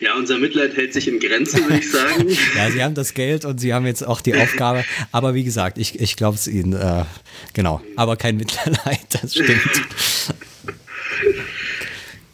Ja, 0.00 0.14
unser 0.16 0.38
Mitleid 0.38 0.74
hält 0.74 0.94
sich 0.94 1.06
in 1.06 1.20
Grenzen, 1.20 1.62
würde 1.64 1.78
ich 1.78 1.90
sagen. 1.90 2.28
ja, 2.56 2.70
sie 2.70 2.82
haben 2.82 2.94
das 2.94 3.12
Geld 3.12 3.44
und 3.44 3.60
sie 3.60 3.74
haben 3.74 3.84
jetzt 3.84 4.02
auch 4.02 4.22
die 4.22 4.34
Aufgabe. 4.34 4.84
Aber 5.12 5.34
wie 5.34 5.44
gesagt, 5.44 5.76
ich, 5.76 6.00
ich 6.00 6.16
glaube 6.16 6.36
es 6.36 6.48
ihnen. 6.48 6.72
Äh, 6.72 7.04
genau. 7.52 7.82
Aber 7.96 8.16
kein 8.16 8.36
Mitleid, 8.38 9.00
das 9.20 9.34
stimmt. 9.34 9.60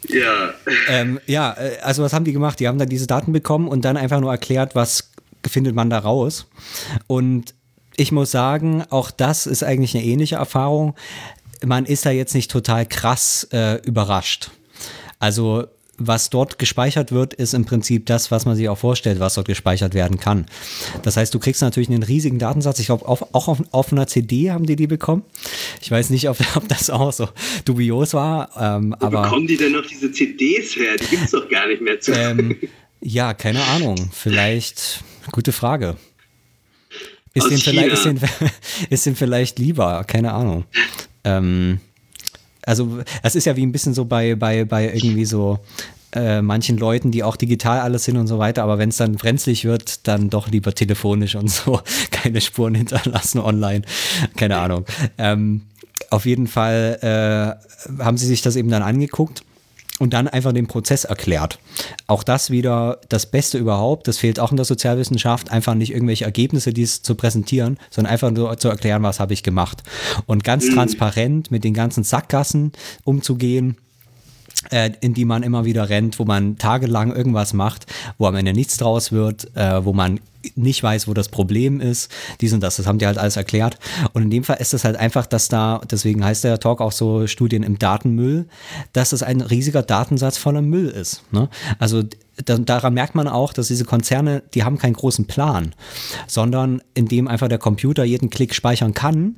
Ja. 0.08 0.54
Ähm, 0.88 1.20
ja, 1.26 1.56
äh, 1.58 1.78
also 1.82 2.04
was 2.04 2.12
haben 2.12 2.24
die 2.24 2.32
gemacht? 2.32 2.60
Die 2.60 2.68
haben 2.68 2.78
dann 2.78 2.88
diese 2.88 3.08
Daten 3.08 3.32
bekommen 3.32 3.66
und 3.66 3.84
dann 3.84 3.96
einfach 3.96 4.20
nur 4.20 4.30
erklärt, 4.30 4.76
was 4.76 5.10
findet 5.44 5.74
man 5.74 5.90
da 5.90 5.98
raus. 5.98 6.46
Und 7.08 7.54
ich 7.96 8.12
muss 8.12 8.30
sagen, 8.30 8.84
auch 8.90 9.10
das 9.10 9.46
ist 9.46 9.64
eigentlich 9.64 9.96
eine 9.96 10.04
ähnliche 10.04 10.36
Erfahrung. 10.36 10.94
Man 11.64 11.86
ist 11.86 12.06
da 12.06 12.10
jetzt 12.10 12.34
nicht 12.34 12.50
total 12.50 12.86
krass 12.86 13.48
äh, 13.52 13.80
überrascht. 13.86 14.50
Also 15.18 15.66
was 15.98 16.30
dort 16.30 16.58
gespeichert 16.58 17.12
wird, 17.12 17.34
ist 17.34 17.54
im 17.54 17.64
Prinzip 17.64 18.06
das, 18.06 18.30
was 18.30 18.44
man 18.44 18.56
sich 18.56 18.68
auch 18.68 18.78
vorstellt, 18.78 19.20
was 19.20 19.34
dort 19.34 19.46
gespeichert 19.46 19.94
werden 19.94 20.18
kann. 20.18 20.46
Das 21.02 21.16
heißt, 21.16 21.32
du 21.32 21.38
kriegst 21.38 21.62
natürlich 21.62 21.88
einen 21.88 22.02
riesigen 22.02 22.38
Datensatz. 22.38 22.78
Ich 22.78 22.86
glaube, 22.86 23.08
auch 23.08 23.22
auf, 23.32 23.62
auf, 23.70 23.92
einer 23.92 24.06
CD 24.06 24.50
haben 24.50 24.66
die 24.66 24.76
die 24.76 24.86
bekommen. 24.86 25.22
Ich 25.80 25.90
weiß 25.90 26.10
nicht, 26.10 26.28
ob, 26.28 26.38
ob 26.56 26.68
das 26.68 26.90
auch 26.90 27.12
so 27.12 27.28
dubios 27.64 28.14
war. 28.14 28.50
Ähm, 28.58 28.94
Wo 28.98 29.06
aber, 29.06 29.22
bekommen 29.22 29.46
die 29.46 29.56
denn 29.56 29.72
noch 29.72 29.86
diese 29.86 30.12
CDs 30.12 30.76
her? 30.76 30.96
Die 31.00 31.06
gibt 31.06 31.24
es 31.24 31.30
doch 31.30 31.48
gar 31.48 31.66
nicht 31.66 31.80
mehr 31.80 31.98
zu. 31.98 32.12
Ähm, 32.12 32.56
ja, 33.00 33.34
keine 33.34 33.62
Ahnung. 33.62 34.10
Vielleicht, 34.12 35.02
gute 35.32 35.52
Frage. 35.52 35.96
Ist 37.32 37.44
Aus 37.44 37.48
den, 37.50 37.58
vielleicht, 37.58 37.92
ist, 37.92 38.02
China. 38.02 38.20
den, 38.20 38.50
ist 38.90 39.06
den 39.06 39.16
vielleicht 39.16 39.58
lieber? 39.58 40.04
Keine 40.04 40.32
Ahnung. 40.32 40.64
Ähm, 41.26 41.80
also, 42.62 43.00
es 43.22 43.36
ist 43.36 43.44
ja 43.44 43.56
wie 43.56 43.64
ein 43.64 43.72
bisschen 43.72 43.94
so 43.94 44.06
bei, 44.06 44.34
bei, 44.34 44.64
bei 44.64 44.92
irgendwie 44.92 45.24
so 45.24 45.58
äh, 46.12 46.40
manchen 46.40 46.78
Leuten, 46.78 47.10
die 47.10 47.22
auch 47.22 47.36
digital 47.36 47.80
alles 47.80 48.04
sind 48.04 48.16
und 48.16 48.26
so 48.26 48.38
weiter, 48.38 48.62
aber 48.62 48.78
wenn 48.78 48.88
es 48.88 48.96
dann 48.96 49.16
brenzlig 49.16 49.64
wird, 49.64 50.06
dann 50.08 50.30
doch 50.30 50.48
lieber 50.48 50.74
telefonisch 50.74 51.34
und 51.34 51.50
so. 51.50 51.80
Keine 52.10 52.40
Spuren 52.40 52.74
hinterlassen 52.74 53.40
online. 53.40 53.82
Keine 54.36 54.56
Ahnung. 54.56 54.84
Ähm, 55.18 55.62
auf 56.10 56.26
jeden 56.26 56.46
Fall 56.46 57.58
äh, 57.98 58.02
haben 58.02 58.16
sie 58.16 58.26
sich 58.26 58.42
das 58.42 58.56
eben 58.56 58.70
dann 58.70 58.82
angeguckt 58.82 59.42
und 59.98 60.12
dann 60.12 60.28
einfach 60.28 60.52
den 60.52 60.66
Prozess 60.66 61.04
erklärt. 61.04 61.58
Auch 62.06 62.22
das 62.22 62.50
wieder 62.50 63.00
das 63.08 63.26
Beste 63.26 63.58
überhaupt. 63.58 64.08
Das 64.08 64.18
fehlt 64.18 64.40
auch 64.40 64.50
in 64.50 64.56
der 64.56 64.66
Sozialwissenschaft, 64.66 65.50
einfach 65.50 65.74
nicht 65.74 65.92
irgendwelche 65.92 66.24
Ergebnisse, 66.24 66.72
die 66.72 66.82
es 66.82 67.02
zu 67.02 67.14
präsentieren, 67.14 67.78
sondern 67.90 68.12
einfach 68.12 68.30
nur 68.30 68.56
zu 68.58 68.68
erklären, 68.68 69.02
was 69.02 69.20
habe 69.20 69.32
ich 69.32 69.42
gemacht. 69.42 69.82
Und 70.26 70.44
ganz 70.44 70.68
transparent 70.68 71.50
mit 71.50 71.64
den 71.64 71.74
ganzen 71.74 72.04
Sackgassen 72.04 72.72
umzugehen 73.04 73.76
in 75.00 75.14
die 75.14 75.24
man 75.24 75.42
immer 75.42 75.64
wieder 75.64 75.88
rennt, 75.88 76.18
wo 76.18 76.24
man 76.24 76.58
tagelang 76.58 77.14
irgendwas 77.14 77.52
macht, 77.52 77.86
wo 78.18 78.26
am 78.26 78.34
Ende 78.34 78.52
nichts 78.52 78.76
draus 78.76 79.12
wird, 79.12 79.54
äh, 79.56 79.84
wo 79.84 79.92
man 79.92 80.20
nicht 80.54 80.82
weiß, 80.82 81.08
wo 81.08 81.14
das 81.14 81.28
Problem 81.28 81.80
ist, 81.80 82.10
dies 82.40 82.52
und 82.52 82.60
das, 82.60 82.76
das 82.76 82.86
haben 82.86 82.98
die 82.98 83.06
halt 83.06 83.18
alles 83.18 83.36
erklärt. 83.36 83.78
Und 84.12 84.22
in 84.22 84.30
dem 84.30 84.44
Fall 84.44 84.58
ist 84.60 84.74
es 84.74 84.84
halt 84.84 84.96
einfach, 84.96 85.26
dass 85.26 85.48
da, 85.48 85.80
deswegen 85.90 86.24
heißt 86.24 86.44
der 86.44 86.60
Talk 86.60 86.80
auch 86.80 86.92
so 86.92 87.26
Studien 87.26 87.62
im 87.62 87.78
Datenmüll, 87.78 88.46
dass 88.92 89.12
es 89.12 89.22
ein 89.22 89.40
riesiger 89.40 89.82
Datensatz 89.82 90.38
voller 90.38 90.62
Müll 90.62 90.88
ist. 90.88 91.22
Ne? 91.32 91.48
Also 91.78 92.04
da, 92.44 92.58
daran 92.58 92.94
merkt 92.94 93.14
man 93.14 93.28
auch, 93.28 93.52
dass 93.52 93.68
diese 93.68 93.84
Konzerne, 93.84 94.42
die 94.54 94.62
haben 94.62 94.78
keinen 94.78 94.94
großen 94.94 95.26
Plan, 95.26 95.74
sondern 96.26 96.82
indem 96.94 97.28
einfach 97.28 97.48
der 97.48 97.58
Computer 97.58 98.04
jeden 98.04 98.30
Klick 98.30 98.54
speichern 98.54 98.94
kann, 98.94 99.36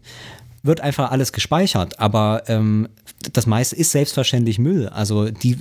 wird 0.62 0.80
einfach 0.80 1.10
alles 1.10 1.32
gespeichert, 1.32 1.98
aber 1.98 2.42
ähm, 2.46 2.88
das 3.32 3.46
meiste 3.46 3.74
ist 3.76 3.90
selbstverständlich 3.90 4.58
Müll. 4.58 4.88
Also 4.88 5.30
die, 5.30 5.58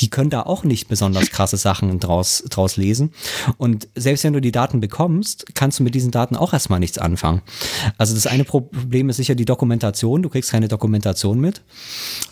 die 0.00 0.10
können 0.10 0.30
da 0.30 0.42
auch 0.42 0.64
nicht 0.64 0.88
besonders 0.88 1.30
krasse 1.30 1.56
Sachen 1.56 2.00
draus, 2.00 2.44
draus 2.50 2.76
lesen. 2.76 3.12
Und 3.58 3.88
selbst 3.94 4.24
wenn 4.24 4.32
du 4.32 4.40
die 4.40 4.52
Daten 4.52 4.80
bekommst, 4.80 5.54
kannst 5.54 5.78
du 5.78 5.84
mit 5.84 5.94
diesen 5.94 6.10
Daten 6.10 6.36
auch 6.36 6.52
erstmal 6.52 6.80
nichts 6.80 6.98
anfangen. 6.98 7.42
Also 7.96 8.14
das 8.14 8.26
eine 8.26 8.44
Problem 8.44 9.08
ist 9.08 9.16
sicher 9.16 9.34
die 9.34 9.44
Dokumentation. 9.44 10.22
Du 10.22 10.28
kriegst 10.28 10.50
keine 10.50 10.68
Dokumentation 10.68 11.40
mit, 11.40 11.62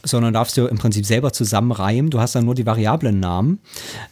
sondern 0.03 0.35
darfst 0.35 0.57
du 0.57 0.67
im 0.67 0.79
Prinzip 0.79 1.07
selber 1.07 1.33
zusammenreimen. 1.33 2.11
Du 2.11 2.21
hast 2.21 2.35
dann 2.35 2.45
nur 2.45 2.55
die 2.55 2.67
Variablennamen 2.67 3.61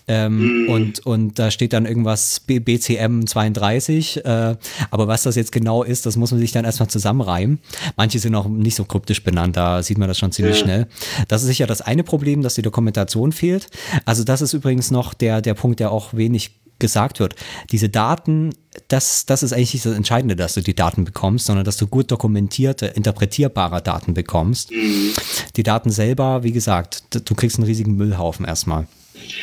ähm, 0.06 0.66
und, 0.68 1.04
und 1.04 1.38
da 1.38 1.50
steht 1.50 1.72
dann 1.72 1.86
irgendwas 1.86 2.40
B 2.40 2.60
BCM 2.60 3.26
32. 3.26 4.24
Äh, 4.24 4.56
aber 4.90 5.08
was 5.08 5.24
das 5.24 5.34
jetzt 5.36 5.52
genau 5.52 5.82
ist, 5.82 6.06
das 6.06 6.16
muss 6.16 6.30
man 6.30 6.40
sich 6.40 6.52
dann 6.52 6.64
erstmal 6.64 6.88
zusammenreimen. 6.88 7.58
Manche 7.96 8.18
sind 8.18 8.34
auch 8.34 8.48
nicht 8.48 8.74
so 8.74 8.84
kryptisch 8.84 9.22
benannt, 9.22 9.56
da 9.56 9.82
sieht 9.82 9.98
man 9.98 10.08
das 10.08 10.18
schon 10.18 10.32
ziemlich 10.32 10.58
schnell. 10.58 10.86
Das 11.28 11.42
ist 11.42 11.48
sicher 11.48 11.66
das 11.66 11.80
eine 11.80 12.04
Problem, 12.04 12.42
dass 12.42 12.54
die 12.54 12.62
Dokumentation 12.62 13.32
fehlt. 13.32 13.68
Also 14.04 14.24
das 14.24 14.42
ist 14.42 14.52
übrigens 14.52 14.90
noch 14.90 15.14
der, 15.14 15.40
der 15.40 15.54
Punkt, 15.54 15.80
der 15.80 15.90
auch 15.90 16.14
wenig 16.14 16.62
gesagt 16.78 17.20
wird. 17.20 17.36
Diese 17.70 17.88
Daten, 17.88 18.50
das, 18.88 19.24
das 19.24 19.42
ist 19.42 19.52
eigentlich 19.52 19.72
nicht 19.72 19.86
das 19.86 19.96
Entscheidende, 19.96 20.36
dass 20.36 20.54
du 20.54 20.60
die 20.60 20.74
Daten 20.74 21.04
bekommst, 21.04 21.46
sondern 21.46 21.64
dass 21.64 21.76
du 21.76 21.86
gut 21.86 22.10
dokumentierte, 22.10 22.86
interpretierbare 22.86 23.80
Daten 23.80 24.14
bekommst. 24.14 24.72
Die 25.56 25.62
Daten 25.62 25.90
selber, 25.90 26.42
wie 26.42 26.52
gesagt, 26.52 27.04
du 27.28 27.34
kriegst 27.34 27.56
einen 27.58 27.66
riesigen 27.66 27.96
Müllhaufen 27.96 28.44
erstmal. 28.44 28.86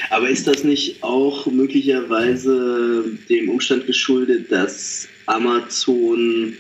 Aber 0.09 0.29
ist 0.29 0.47
das 0.47 0.63
nicht 0.63 1.01
auch 1.01 1.45
möglicherweise 1.47 3.05
dem 3.29 3.49
Umstand 3.49 3.87
geschuldet, 3.87 4.51
dass 4.51 5.07
Amazon 5.25 6.53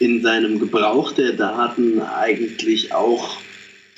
in 0.00 0.22
seinem 0.22 0.58
Gebrauch 0.58 1.12
der 1.12 1.34
Daten 1.34 2.00
eigentlich 2.00 2.92
auch, 2.92 3.38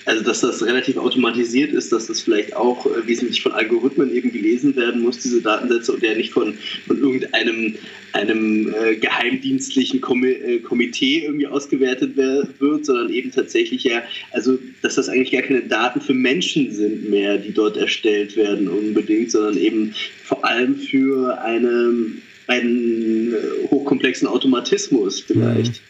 also 0.04 0.22
dass 0.24 0.40
das 0.40 0.64
relativ 0.66 0.96
automatisiert 0.96 1.72
ist, 1.72 1.92
dass 1.92 2.08
das 2.08 2.20
vielleicht 2.20 2.54
auch 2.56 2.84
äh, 2.86 3.06
wesentlich 3.06 3.40
von 3.40 3.52
Algorithmen 3.52 4.12
eben 4.14 4.32
gelesen 4.32 4.74
werden 4.76 5.00
muss, 5.00 5.18
diese 5.18 5.40
Datensätze, 5.40 5.92
und 5.92 6.02
der 6.02 6.16
nicht 6.16 6.32
von, 6.32 6.54
von 6.86 6.98
irgendeinem 6.98 7.76
einem 8.14 8.74
äh, 8.74 8.96
geheimdienstlichen 8.96 10.00
Komi 10.00 10.30
äh, 10.32 10.58
Komitee 10.58 11.24
irgendwie 11.24 11.46
ausgewertet 11.46 12.12
wer- 12.16 12.46
wird, 12.58 12.84
sondern 12.84 13.10
eben 13.10 13.30
tatsächlich 13.30 13.84
ja, 13.84 14.02
also 14.32 14.58
dass 14.82 14.96
das 14.96 15.08
eigentlich 15.08 15.30
gar 15.30 15.42
keine 15.42 15.62
Daten 15.62 16.00
für 16.00 16.14
Menschen 16.14 16.72
sind 16.72 17.08
mehr, 17.08 17.38
die 17.38 17.52
dort 17.54 17.76
erstellt 17.76 18.36
werden 18.36 18.68
unbedingt, 18.68 19.30
sondern 19.30 19.56
eben 19.56 19.94
vor 20.24 20.44
allem 20.44 20.76
für 20.76 21.40
eine, 21.40 22.12
einen 22.48 23.32
äh, 23.34 23.68
hochkomplexen 23.70 24.26
Automatismus 24.28 25.20
vielleicht. 25.20 25.80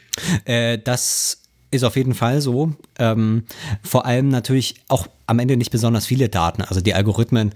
Äh, 0.44 0.78
das 0.78 1.38
ist 1.70 1.84
auf 1.84 1.96
jeden 1.96 2.14
Fall 2.14 2.40
so. 2.40 2.72
Ähm, 2.98 3.44
vor 3.82 4.06
allem 4.06 4.28
natürlich 4.28 4.76
auch 4.88 5.06
am 5.26 5.38
Ende 5.38 5.56
nicht 5.56 5.70
besonders 5.70 6.06
viele 6.06 6.28
Daten. 6.28 6.62
Also 6.62 6.80
die 6.80 6.94
Algorithmen, 6.94 7.52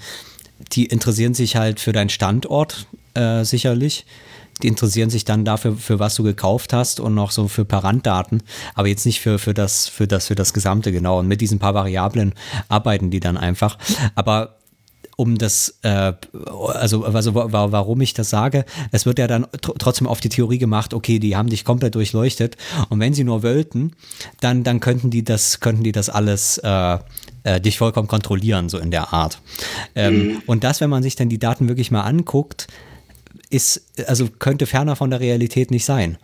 die 0.72 0.86
interessieren 0.86 1.34
sich 1.34 1.56
halt 1.56 1.80
für 1.80 1.92
deinen 1.92 2.08
Standort 2.08 2.86
äh, 3.14 3.44
sicherlich. 3.44 4.06
Die 4.62 4.68
interessieren 4.68 5.10
sich 5.10 5.26
dann 5.26 5.44
dafür, 5.44 5.76
für 5.76 5.98
was 5.98 6.14
du 6.14 6.22
gekauft 6.22 6.72
hast 6.72 6.98
und 6.98 7.14
noch 7.14 7.30
so 7.30 7.46
für 7.46 7.66
paar 7.66 7.84
Randdaten, 7.84 8.42
aber 8.74 8.88
jetzt 8.88 9.04
nicht 9.04 9.20
für, 9.20 9.38
für, 9.38 9.52
das, 9.52 9.86
für, 9.86 10.06
das, 10.06 10.28
für 10.28 10.34
das 10.34 10.54
Gesamte 10.54 10.92
genau. 10.92 11.18
Und 11.18 11.28
mit 11.28 11.42
diesen 11.42 11.58
paar 11.58 11.74
Variablen 11.74 12.32
arbeiten 12.68 13.10
die 13.10 13.20
dann 13.20 13.36
einfach. 13.36 13.76
Aber 14.14 14.56
um 15.16 15.38
das, 15.38 15.78
äh, 15.82 16.12
also, 16.74 17.04
also 17.04 17.34
wa- 17.34 17.50
wa- 17.50 17.72
warum 17.72 18.00
ich 18.02 18.12
das 18.12 18.28
sage, 18.30 18.64
es 18.92 19.06
wird 19.06 19.18
ja 19.18 19.26
dann 19.26 19.46
tr 19.62 19.74
trotzdem 19.78 20.06
auf 20.06 20.20
die 20.20 20.28
Theorie 20.28 20.58
gemacht, 20.58 20.92
okay, 20.92 21.18
die 21.18 21.36
haben 21.36 21.48
dich 21.48 21.64
komplett 21.64 21.94
durchleuchtet 21.94 22.56
und 22.90 23.00
wenn 23.00 23.14
sie 23.14 23.24
nur 23.24 23.42
wollten, 23.42 23.92
dann, 24.40 24.62
dann 24.62 24.80
könnten 24.80 25.10
die 25.10 25.24
das, 25.24 25.60
könnten 25.60 25.82
die 25.84 25.92
das 25.92 26.10
alles 26.10 26.58
äh, 26.58 26.98
äh, 27.44 27.60
dich 27.60 27.78
vollkommen 27.78 28.08
kontrollieren, 28.08 28.68
so 28.68 28.78
in 28.78 28.90
der 28.90 29.12
Art. 29.14 29.40
Ähm, 29.94 30.42
Und 30.46 30.64
das, 30.64 30.80
wenn 30.82 30.90
man 30.90 31.02
sich 31.02 31.16
dann 31.16 31.28
die 31.30 31.38
Daten 31.38 31.68
wirklich 31.68 31.90
mal 31.90 32.02
anguckt, 32.02 32.66
ist, 33.48 33.82
also 34.06 34.28
könnte 34.38 34.66
ferner 34.66 34.96
von 34.96 35.08
der 35.10 35.20
Realität 35.20 35.70
nicht 35.70 35.84
sein. 35.84 36.18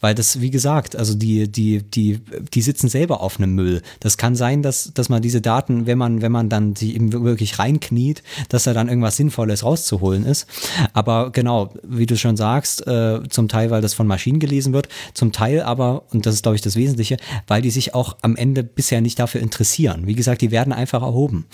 Weil 0.00 0.14
das, 0.14 0.40
wie 0.40 0.50
gesagt, 0.50 0.96
also 0.96 1.14
die, 1.14 1.46
die, 1.50 1.82
die, 1.82 2.20
die 2.54 2.62
sitzen 2.62 2.88
selber 2.88 3.20
auf 3.20 3.38
einem 3.38 3.54
Müll. 3.54 3.82
Das 4.00 4.16
kann 4.16 4.34
sein, 4.34 4.62
dass, 4.62 4.92
dass 4.94 5.08
man 5.08 5.20
diese 5.20 5.40
Daten, 5.40 5.86
wenn 5.86 5.98
man, 5.98 6.22
wenn 6.22 6.32
man 6.32 6.48
dann 6.48 6.74
sie 6.74 6.94
eben 6.94 7.12
wirklich 7.12 7.58
reinkniet, 7.58 8.22
dass 8.48 8.64
da 8.64 8.72
dann 8.72 8.88
irgendwas 8.88 9.16
Sinnvolles 9.16 9.62
rauszuholen 9.62 10.24
ist. 10.24 10.46
Aber 10.94 11.30
genau, 11.32 11.74
wie 11.82 12.06
du 12.06 12.16
schon 12.16 12.36
sagst, 12.36 12.86
äh, 12.86 13.20
zum 13.28 13.48
Teil, 13.48 13.70
weil 13.70 13.82
das 13.82 13.94
von 13.94 14.06
Maschinen 14.06 14.38
gelesen 14.38 14.72
wird, 14.72 14.88
zum 15.14 15.32
Teil 15.32 15.62
aber, 15.62 16.04
und 16.12 16.24
das 16.24 16.34
ist, 16.34 16.42
glaube 16.42 16.56
ich, 16.56 16.62
das 16.62 16.76
Wesentliche, 16.76 17.18
weil 17.46 17.60
die 17.62 17.70
sich 17.70 17.94
auch 17.94 18.16
am 18.22 18.36
Ende 18.36 18.64
bisher 18.64 19.00
nicht 19.00 19.18
dafür 19.18 19.40
interessieren. 19.40 20.06
Wie 20.06 20.14
gesagt, 20.14 20.40
die 20.40 20.50
werden 20.50 20.72
einfach 20.72 21.02
erhoben. 21.02 21.46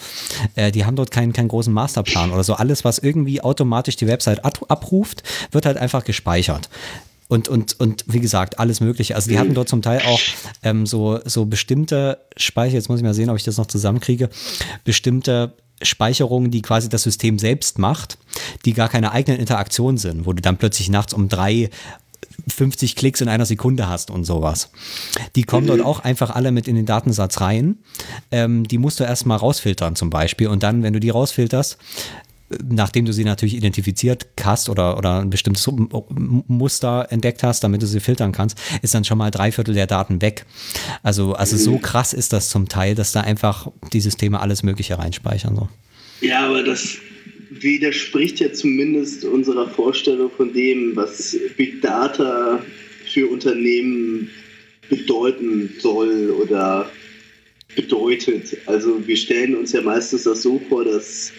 Äh, 0.55 0.71
die 0.71 0.85
haben 0.85 0.97
dort 0.97 1.11
keinen, 1.11 1.33
keinen 1.33 1.49
großen 1.49 1.73
Masterplan 1.73 2.31
oder 2.31 2.45
so. 2.45 2.55
Alles, 2.55 2.85
was 2.85 2.99
irgendwie 2.99 3.41
automatisch 3.41 3.97
die 3.97 4.07
Website 4.07 4.45
ab- 4.45 4.65
abruft, 4.69 5.23
wird 5.51 5.67
halt 5.67 5.77
einfach 5.79 6.05
gespeichert. 6.05 6.69
Und, 7.29 7.49
und, 7.49 7.79
und 7.81 8.05
wie 8.07 8.21
gesagt, 8.21 8.59
alles 8.59 8.81
Mögliche. 8.81 9.17
Also 9.17 9.31
die 9.31 9.39
hatten 9.39 9.55
dort 9.55 9.69
zum 9.69 9.83
Teil 9.83 10.01
auch 10.07 10.21
ähm, 10.63 10.87
so, 10.87 11.19
so 11.25 11.45
bestimmte 11.45 12.19
Speicher, 12.37 12.75
jetzt 12.75 12.89
muss 12.89 13.01
ich 13.01 13.05
mal 13.05 13.15
sehen, 13.15 13.31
ob 13.31 13.37
ich 13.37 13.45
das 13.45 13.57
noch 13.57 13.67
zusammenkriege, 13.67 14.31
bestimmte 14.85 15.55
Speicherungen, 15.83 16.51
die 16.51 16.63
quasi 16.63 16.89
das 16.89 17.03
System 17.03 17.39
selbst 17.39 17.79
macht, 17.79 18.19
die 18.65 18.73
gar 18.73 18.89
keine 18.89 19.13
eigenen 19.13 19.41
Interaktionen 19.41 19.99
sind, 19.99 20.25
wo 20.25 20.33
du 20.33 20.41
dann 20.41 20.57
plötzlich 20.57 20.89
nachts 20.89 21.13
um 21.13 21.29
drei 21.29 21.71
50 22.49 22.97
Klicks 22.97 23.21
in 23.21 23.29
einer 23.29 23.47
Sekunde 23.47 23.89
hast 23.89 24.11
und 24.11 24.25
sowas. 24.25 24.71
Die 25.35 25.43
kommen 25.43 25.67
dort 25.67 25.81
auch 25.81 26.01
einfach 26.01 26.31
alle 26.31 26.53
mit 26.53 26.69
in 26.69 26.77
den 26.77 26.87
Datensatz 26.87 27.41
rein. 27.41 27.79
Ähm, 28.31 28.69
die 28.69 28.79
musst 28.79 29.01
du 29.01 29.05
erstmal 29.05 29.39
rausfiltern 29.39 29.97
zum 29.97 30.11
Beispiel. 30.11 30.49
Und 30.49 30.63
dann, 30.63 30.83
wenn 30.83 30.93
du 30.93 31.01
die 31.01 31.11
rausfilterst, 31.11 31.79
nachdem 32.69 33.05
du 33.05 33.13
sie 33.13 33.25
natürlich 33.25 33.55
identifiziert 33.55 34.27
hast 34.43 34.69
oder, 34.69 34.97
oder 34.99 35.21
ein 35.21 35.31
bestimmtes 35.31 35.69
Muster 36.09 37.07
entdeckt 37.11 37.43
hast, 37.43 37.65
damit 37.65 37.83
du 37.83 37.87
sie 37.87 38.01
filtern 38.01 38.33
kannst, 38.33 38.59
ist 38.83 38.95
dann 38.95 39.05
schon 39.05 39.19
mal 39.19 39.31
drei 39.31 39.53
Viertel 39.53 39.75
der 39.75 39.87
Daten 39.87 40.23
weg. 40.23 40.47
Also, 41.03 41.35
also 41.35 41.57
so 41.57 41.79
krass 41.79 42.13
ist 42.13 42.33
das 42.33 42.49
zum 42.49 42.69
Teil, 42.69 42.95
dass 42.95 43.13
da 43.13 43.23
einfach 43.23 43.71
die 43.93 44.01
Systeme 44.01 44.41
alles 44.41 44.63
Mögliche 44.63 44.99
reinspeichern. 44.99 45.57
So. 45.57 45.69
Ja, 46.21 46.47
aber 46.47 46.63
das 46.63 46.97
widerspricht 47.51 48.41
ja 48.41 48.53
zumindest 48.53 49.25
unserer 49.25 49.69
Vorstellung 49.69 50.31
von 50.37 50.53
dem, 50.53 50.95
was 50.95 51.37
Big 51.57 51.83
Data 51.83 52.63
für 53.07 53.29
Unternehmen 53.29 54.31
bedeuten 54.89 55.71
soll 55.81 56.31
oder 56.31 56.91
bedeutet. 57.75 58.57
Also 58.67 59.07
wir 59.07 59.17
stellen 59.17 59.57
uns 59.57 59.73
ja 59.73 59.83
meistens 59.83 60.25
das 60.25 60.43
so 60.43 60.61
vor, 60.69 60.85
dass 60.85 61.33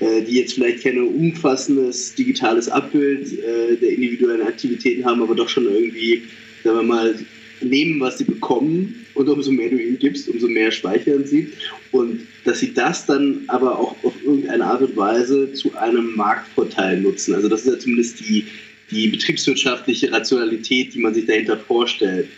die 0.00 0.36
jetzt 0.36 0.54
vielleicht 0.54 0.84
kein 0.84 0.98
umfassendes 1.00 2.14
digitales 2.14 2.68
Abbild 2.68 3.32
äh, 3.38 3.76
der 3.76 3.90
individuellen 3.90 4.46
Aktivitäten 4.46 5.04
haben, 5.04 5.22
aber 5.22 5.34
doch 5.34 5.48
schon 5.48 5.64
irgendwie, 5.64 6.22
sagen 6.62 6.76
wir 6.78 6.82
mal, 6.82 7.14
nehmen, 7.60 8.00
was 8.00 8.18
sie 8.18 8.24
bekommen 8.24 9.06
und 9.14 9.28
umso 9.28 9.50
mehr 9.50 9.70
du 9.70 9.76
ihnen 9.76 9.98
gibst, 9.98 10.28
umso 10.28 10.48
mehr 10.48 10.70
speichern 10.70 11.24
sie. 11.24 11.52
Und 11.90 12.20
dass 12.44 12.60
sie 12.60 12.72
das 12.72 13.06
dann 13.06 13.42
aber 13.48 13.78
auch 13.78 13.96
auf 14.04 14.14
irgendeine 14.24 14.64
Art 14.64 14.82
und 14.82 14.96
Weise 14.96 15.52
zu 15.52 15.74
einem 15.76 16.14
Marktvorteil 16.14 17.00
nutzen. 17.00 17.34
Also 17.34 17.48
das 17.48 17.62
ist 17.62 17.72
ja 17.72 17.78
zumindest 17.78 18.20
die, 18.20 18.46
die 18.90 19.08
betriebswirtschaftliche 19.08 20.12
Rationalität, 20.12 20.94
die 20.94 21.00
man 21.00 21.14
sich 21.14 21.26
dahinter 21.26 21.56
vorstellt. 21.56 22.28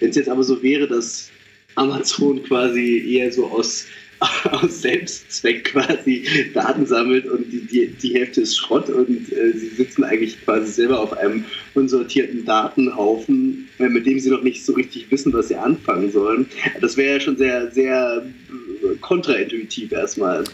Wenn 0.00 0.10
es 0.10 0.16
jetzt 0.16 0.28
aber 0.28 0.42
so 0.42 0.62
wäre, 0.62 0.86
dass 0.86 1.30
Amazon 1.74 2.42
quasi 2.42 3.16
eher 3.16 3.32
so 3.32 3.46
aus 3.46 3.86
aus 4.50 4.82
Selbstzweck 4.82 5.64
quasi 5.64 6.24
Daten 6.54 6.86
sammelt 6.86 7.26
und 7.26 7.50
die, 7.52 7.66
die, 7.66 7.86
die 7.88 8.14
Hälfte 8.14 8.42
ist 8.42 8.56
Schrott 8.56 8.88
und 8.88 9.32
äh, 9.32 9.52
sie 9.52 9.68
sitzen 9.68 10.04
eigentlich 10.04 10.42
quasi 10.44 10.72
selber 10.72 11.00
auf 11.00 11.16
einem 11.16 11.44
unsortierten 11.74 12.44
Datenhaufen, 12.44 13.68
äh, 13.78 13.88
mit 13.88 14.06
dem 14.06 14.18
sie 14.18 14.30
noch 14.30 14.42
nicht 14.42 14.64
so 14.64 14.72
richtig 14.72 15.10
wissen, 15.10 15.32
was 15.32 15.48
sie 15.48 15.56
anfangen 15.56 16.10
sollen. 16.10 16.46
Das 16.80 16.96
wäre 16.96 17.14
ja 17.14 17.20
schon 17.20 17.36
sehr, 17.36 17.70
sehr 17.72 18.22
äh, 18.22 18.96
kontraintuitiv 19.00 19.92
erstmal. 19.92 20.44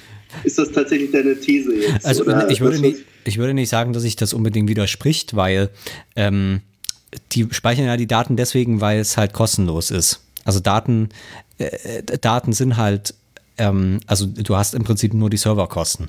Ist 0.45 0.59
das 0.59 0.73
tatsächlich 0.73 1.11
deine 1.11 1.39
These 1.39 1.75
jetzt? 1.75 2.07
Also 2.07 2.25
ich 2.49 2.61
würde, 2.61 2.81
nicht, 2.81 3.05
ich 3.25 3.39
würde 3.39 3.55
nicht 3.55 3.69
sagen, 3.69 3.93
dass 3.93 4.03
sich 4.03 4.17
das 4.17 4.33
unbedingt 4.33 4.69
widerspricht, 4.69 5.37
weil 5.37 5.69
ähm, 6.17 6.63
die 7.33 7.47
speichern 7.51 7.85
ja 7.85 7.97
die 7.97 8.07
Daten 8.07 8.37
deswegen, 8.37 8.81
weil 8.81 8.99
es 8.99 9.17
halt 9.17 9.35
kostenlos 9.35 9.91
ist. 9.91 10.21
Also 10.45 10.59
Daten, 10.59 11.11
äh, 11.59 12.03
Daten 12.19 12.55
sind 12.55 12.79
halt 12.79 13.15
ähm, 13.63 14.01
also 14.07 14.27
du 14.27 14.57
hast 14.57 14.75
im 14.75 14.85
Prinzip 14.85 15.15
nur 15.15 15.31
die 15.31 15.37
Serverkosten. 15.37 16.09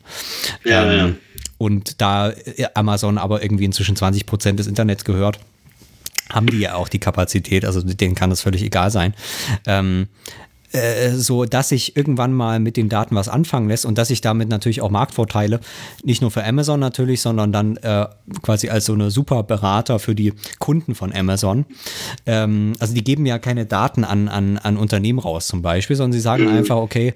Ja, 0.66 0.92
ähm, 0.92 0.98
ja. 0.98 1.16
Und 1.58 2.02
da 2.02 2.34
Amazon 2.74 3.18
aber 3.18 3.44
irgendwie 3.44 3.66
inzwischen 3.66 3.96
20 3.96 4.26
Prozent 4.26 4.60
des 4.60 4.68
Internets 4.68 5.06
gehört, 5.06 5.40
haben 6.30 6.48
die 6.48 6.60
ja 6.60 6.76
auch 6.76 6.90
die 6.90 7.00
Kapazität, 7.00 7.64
also 7.64 7.82
denen 7.82 8.16
kann 8.16 8.30
das 8.32 8.42
völlig 8.42 8.64
egal 8.64 8.92
sein. 8.92 9.14
Ähm, 9.68 10.08
äh, 10.74 11.12
so 11.12 11.46
dass 11.46 11.70
sich 11.70 11.96
irgendwann 11.96 12.34
mal 12.34 12.60
mit 12.60 12.78
den 12.78 12.90
Daten 12.90 13.16
was 13.16 13.30
anfangen 13.30 13.68
lässt 13.68 13.86
und 13.86 13.98
dass 13.98 14.08
sich 14.08 14.22
damit 14.22 14.50
natürlich 14.50 14.82
auch 14.82 14.90
Marktvorteile, 14.90 15.60
nicht 16.04 16.22
nur 16.22 16.32
für 16.32 16.44
Amazon 16.44 16.80
natürlich, 16.80 17.22
sondern 17.22 17.52
dann 17.52 17.78
äh, 17.78 18.08
quasi 18.42 18.70
als 18.70 18.86
so 18.86 18.94
eine 18.94 19.12
super 19.12 19.44
Berater 19.44 20.00
für 20.00 20.16
die 20.16 20.34
Kunden 20.60 20.96
von 20.96 21.14
Amazon. 21.14 21.66
Ähm, 22.26 22.74
also 22.80 22.94
die 22.94 23.04
geben 23.04 23.26
ja 23.26 23.40
keine 23.40 23.66
Daten 23.66 24.04
an, 24.04 24.28
an, 24.28 24.58
an 24.58 24.78
Unternehmen 24.78 25.20
raus 25.20 25.48
zum 25.48 25.62
Beispiel, 25.62 25.96
sondern 25.96 26.14
sie 26.14 26.20
sagen 26.20 26.46
mhm. 26.46 26.58
einfach, 26.58 26.78
okay, 26.78 27.14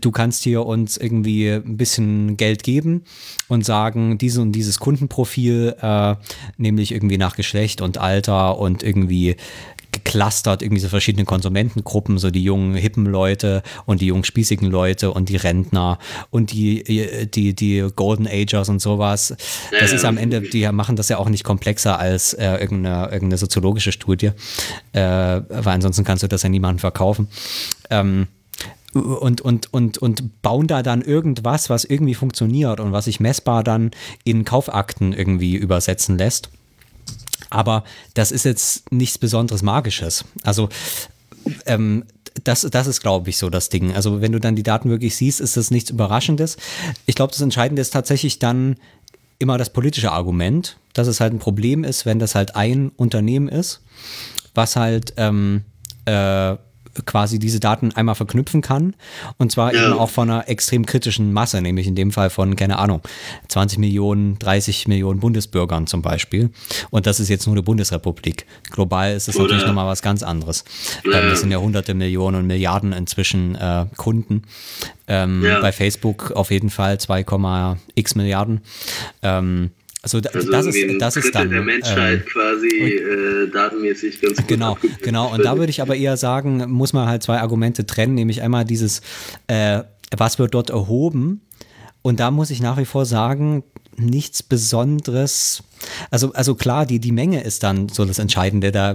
du 0.00 0.10
kannst 0.10 0.44
hier 0.44 0.64
uns 0.64 0.96
irgendwie 0.96 1.50
ein 1.50 1.76
bisschen 1.76 2.36
Geld 2.36 2.62
geben 2.62 3.02
und 3.48 3.64
sagen, 3.64 4.18
diese 4.18 4.40
und 4.40 4.52
dieses 4.52 4.78
Kundenprofil, 4.78 5.74
äh, 5.80 6.14
nämlich 6.56 6.92
irgendwie 6.92 7.18
nach 7.18 7.36
Geschlecht 7.36 7.80
und 7.80 7.98
Alter 7.98 8.58
und 8.58 8.82
irgendwie 8.82 9.36
geclustert, 9.94 10.62
irgendwie 10.62 10.80
so 10.80 10.88
verschiedene 10.88 11.24
Konsumentengruppen, 11.24 12.18
so 12.18 12.30
die 12.30 12.42
jungen, 12.42 12.74
hippen 12.74 13.06
Leute 13.06 13.62
und 13.86 14.00
die 14.00 14.06
jungen, 14.06 14.24
spießigen 14.24 14.70
Leute 14.70 15.12
und 15.12 15.28
die 15.28 15.36
Rentner 15.36 15.98
und 16.30 16.52
die, 16.52 17.28
die, 17.32 17.54
die 17.54 17.88
Golden 17.94 18.26
Agers 18.26 18.68
und 18.68 18.80
sowas. 18.80 19.34
Das 19.78 19.92
ist 19.92 20.04
am 20.04 20.18
Ende, 20.18 20.40
die 20.42 20.70
machen 20.72 20.96
das 20.96 21.08
ja 21.08 21.18
auch 21.18 21.28
nicht 21.28 21.44
komplexer 21.44 21.98
als 21.98 22.34
äh, 22.34 22.56
irgendeine, 22.56 23.04
irgendeine 23.06 23.38
soziologische 23.38 23.92
Studie, 23.92 24.32
äh, 24.92 25.00
weil 25.00 25.74
ansonsten 25.74 26.04
kannst 26.04 26.22
du 26.22 26.28
das 26.28 26.42
ja 26.42 26.48
niemandem 26.48 26.80
verkaufen. 26.80 27.28
Ähm, 27.90 28.26
und, 28.94 29.40
und, 29.40 29.72
und, 29.72 29.98
und 29.98 30.42
bauen 30.42 30.68
da 30.68 30.82
dann 30.82 31.02
irgendwas, 31.02 31.68
was 31.68 31.84
irgendwie 31.84 32.14
funktioniert 32.14 32.78
und 32.78 32.92
was 32.92 33.06
sich 33.06 33.18
messbar 33.18 33.64
dann 33.64 33.90
in 34.22 34.44
Kaufakten 34.44 35.12
irgendwie 35.12 35.56
übersetzen 35.56 36.16
lässt. 36.16 36.50
Aber 37.54 37.84
das 38.14 38.32
ist 38.32 38.44
jetzt 38.44 38.90
nichts 38.92 39.16
Besonderes 39.16 39.62
Magisches. 39.62 40.24
Also 40.42 40.68
ähm, 41.66 42.04
das, 42.42 42.62
das 42.62 42.86
ist, 42.86 43.00
glaube 43.00 43.30
ich, 43.30 43.38
so 43.38 43.48
das 43.48 43.68
Ding. 43.68 43.94
Also 43.94 44.20
wenn 44.20 44.32
du 44.32 44.40
dann 44.40 44.56
die 44.56 44.64
Daten 44.64 44.90
wirklich 44.90 45.14
siehst, 45.14 45.40
ist 45.40 45.56
das 45.56 45.70
nichts 45.70 45.90
Überraschendes. 45.90 46.56
Ich 47.06 47.14
glaube, 47.14 47.32
das 47.32 47.40
Entscheidende 47.40 47.80
ist 47.80 47.92
tatsächlich 47.92 48.40
dann 48.40 48.76
immer 49.38 49.56
das 49.56 49.70
politische 49.70 50.10
Argument, 50.10 50.78
dass 50.94 51.06
es 51.06 51.20
halt 51.20 51.32
ein 51.32 51.38
Problem 51.38 51.84
ist, 51.84 52.06
wenn 52.06 52.18
das 52.18 52.34
halt 52.34 52.56
ein 52.56 52.90
Unternehmen 52.96 53.48
ist, 53.48 53.82
was 54.54 54.74
halt 54.74 55.14
ähm, 55.16 55.62
äh, 56.06 56.56
quasi 57.06 57.38
diese 57.38 57.60
Daten 57.60 57.92
einmal 57.92 58.14
verknüpfen 58.14 58.60
kann. 58.60 58.94
Und 59.38 59.52
zwar 59.52 59.74
ja. 59.74 59.86
eben 59.86 59.98
auch 59.98 60.10
von 60.10 60.30
einer 60.30 60.48
extrem 60.48 60.86
kritischen 60.86 61.32
Masse, 61.32 61.60
nämlich 61.60 61.86
in 61.86 61.94
dem 61.94 62.12
Fall 62.12 62.30
von, 62.30 62.56
keine 62.56 62.78
Ahnung, 62.78 63.00
20 63.48 63.78
Millionen, 63.78 64.38
30 64.38 64.88
Millionen 64.88 65.20
Bundesbürgern 65.20 65.86
zum 65.86 66.02
Beispiel. 66.02 66.50
Und 66.90 67.06
das 67.06 67.20
ist 67.20 67.28
jetzt 67.28 67.46
nur 67.46 67.54
eine 67.54 67.62
Bundesrepublik. 67.62 68.46
Global 68.70 69.14
ist 69.14 69.28
das 69.28 69.36
Oder 69.36 69.44
natürlich 69.44 69.66
nochmal 69.66 69.86
was 69.86 70.02
ganz 70.02 70.22
anderes. 70.22 70.64
Ja. 71.04 71.20
Ähm, 71.20 71.30
das 71.30 71.40
sind 71.40 71.50
ja 71.50 71.58
hunderte 71.58 71.94
Millionen 71.94 72.36
und 72.38 72.46
Milliarden 72.46 72.92
inzwischen 72.92 73.54
äh, 73.56 73.86
Kunden. 73.96 74.42
Ähm, 75.06 75.44
ja. 75.44 75.60
Bei 75.60 75.72
Facebook 75.72 76.32
auf 76.32 76.50
jeden 76.50 76.70
Fall 76.70 76.96
2,x 76.96 78.16
Milliarden. 78.16 78.60
Ähm, 79.22 79.70
also, 80.04 80.20
also 80.32 80.50
das 80.50 80.66
ist 80.66 81.00
das 81.00 81.16
ist 81.16 81.34
dann 81.34 81.50
der 81.50 81.62
Menschheit 81.62 82.20
äh, 82.20 82.30
quasi 82.30 82.68
äh, 82.68 83.50
datenmäßig 83.50 84.20
ganz 84.20 84.36
gut 84.36 84.48
genau 84.48 84.78
genau. 85.02 85.32
Und 85.32 85.44
da 85.44 85.56
würde 85.56 85.70
ich 85.70 85.82
aber 85.82 85.96
eher 85.96 86.16
sagen 86.16 86.70
muss 86.70 86.92
man 86.92 87.08
halt 87.08 87.22
zwei 87.22 87.38
Argumente 87.40 87.86
trennen 87.86 88.14
nämlich 88.14 88.42
einmal 88.42 88.64
dieses 88.64 89.00
äh, 89.48 89.82
was 90.16 90.38
wird 90.38 90.54
dort 90.54 90.70
erhoben? 90.70 91.40
Und 92.02 92.20
da 92.20 92.30
muss 92.30 92.50
ich 92.50 92.60
nach 92.60 92.76
wie 92.76 92.84
vor 92.84 93.06
sagen 93.06 93.64
nichts 93.96 94.42
Besonderes. 94.42 95.62
Also, 96.10 96.32
also 96.32 96.54
klar, 96.54 96.86
die, 96.86 96.98
die 96.98 97.12
Menge 97.12 97.42
ist 97.42 97.62
dann 97.62 97.88
so 97.88 98.04
das 98.04 98.18
Entscheidende. 98.18 98.72
Da, 98.72 98.94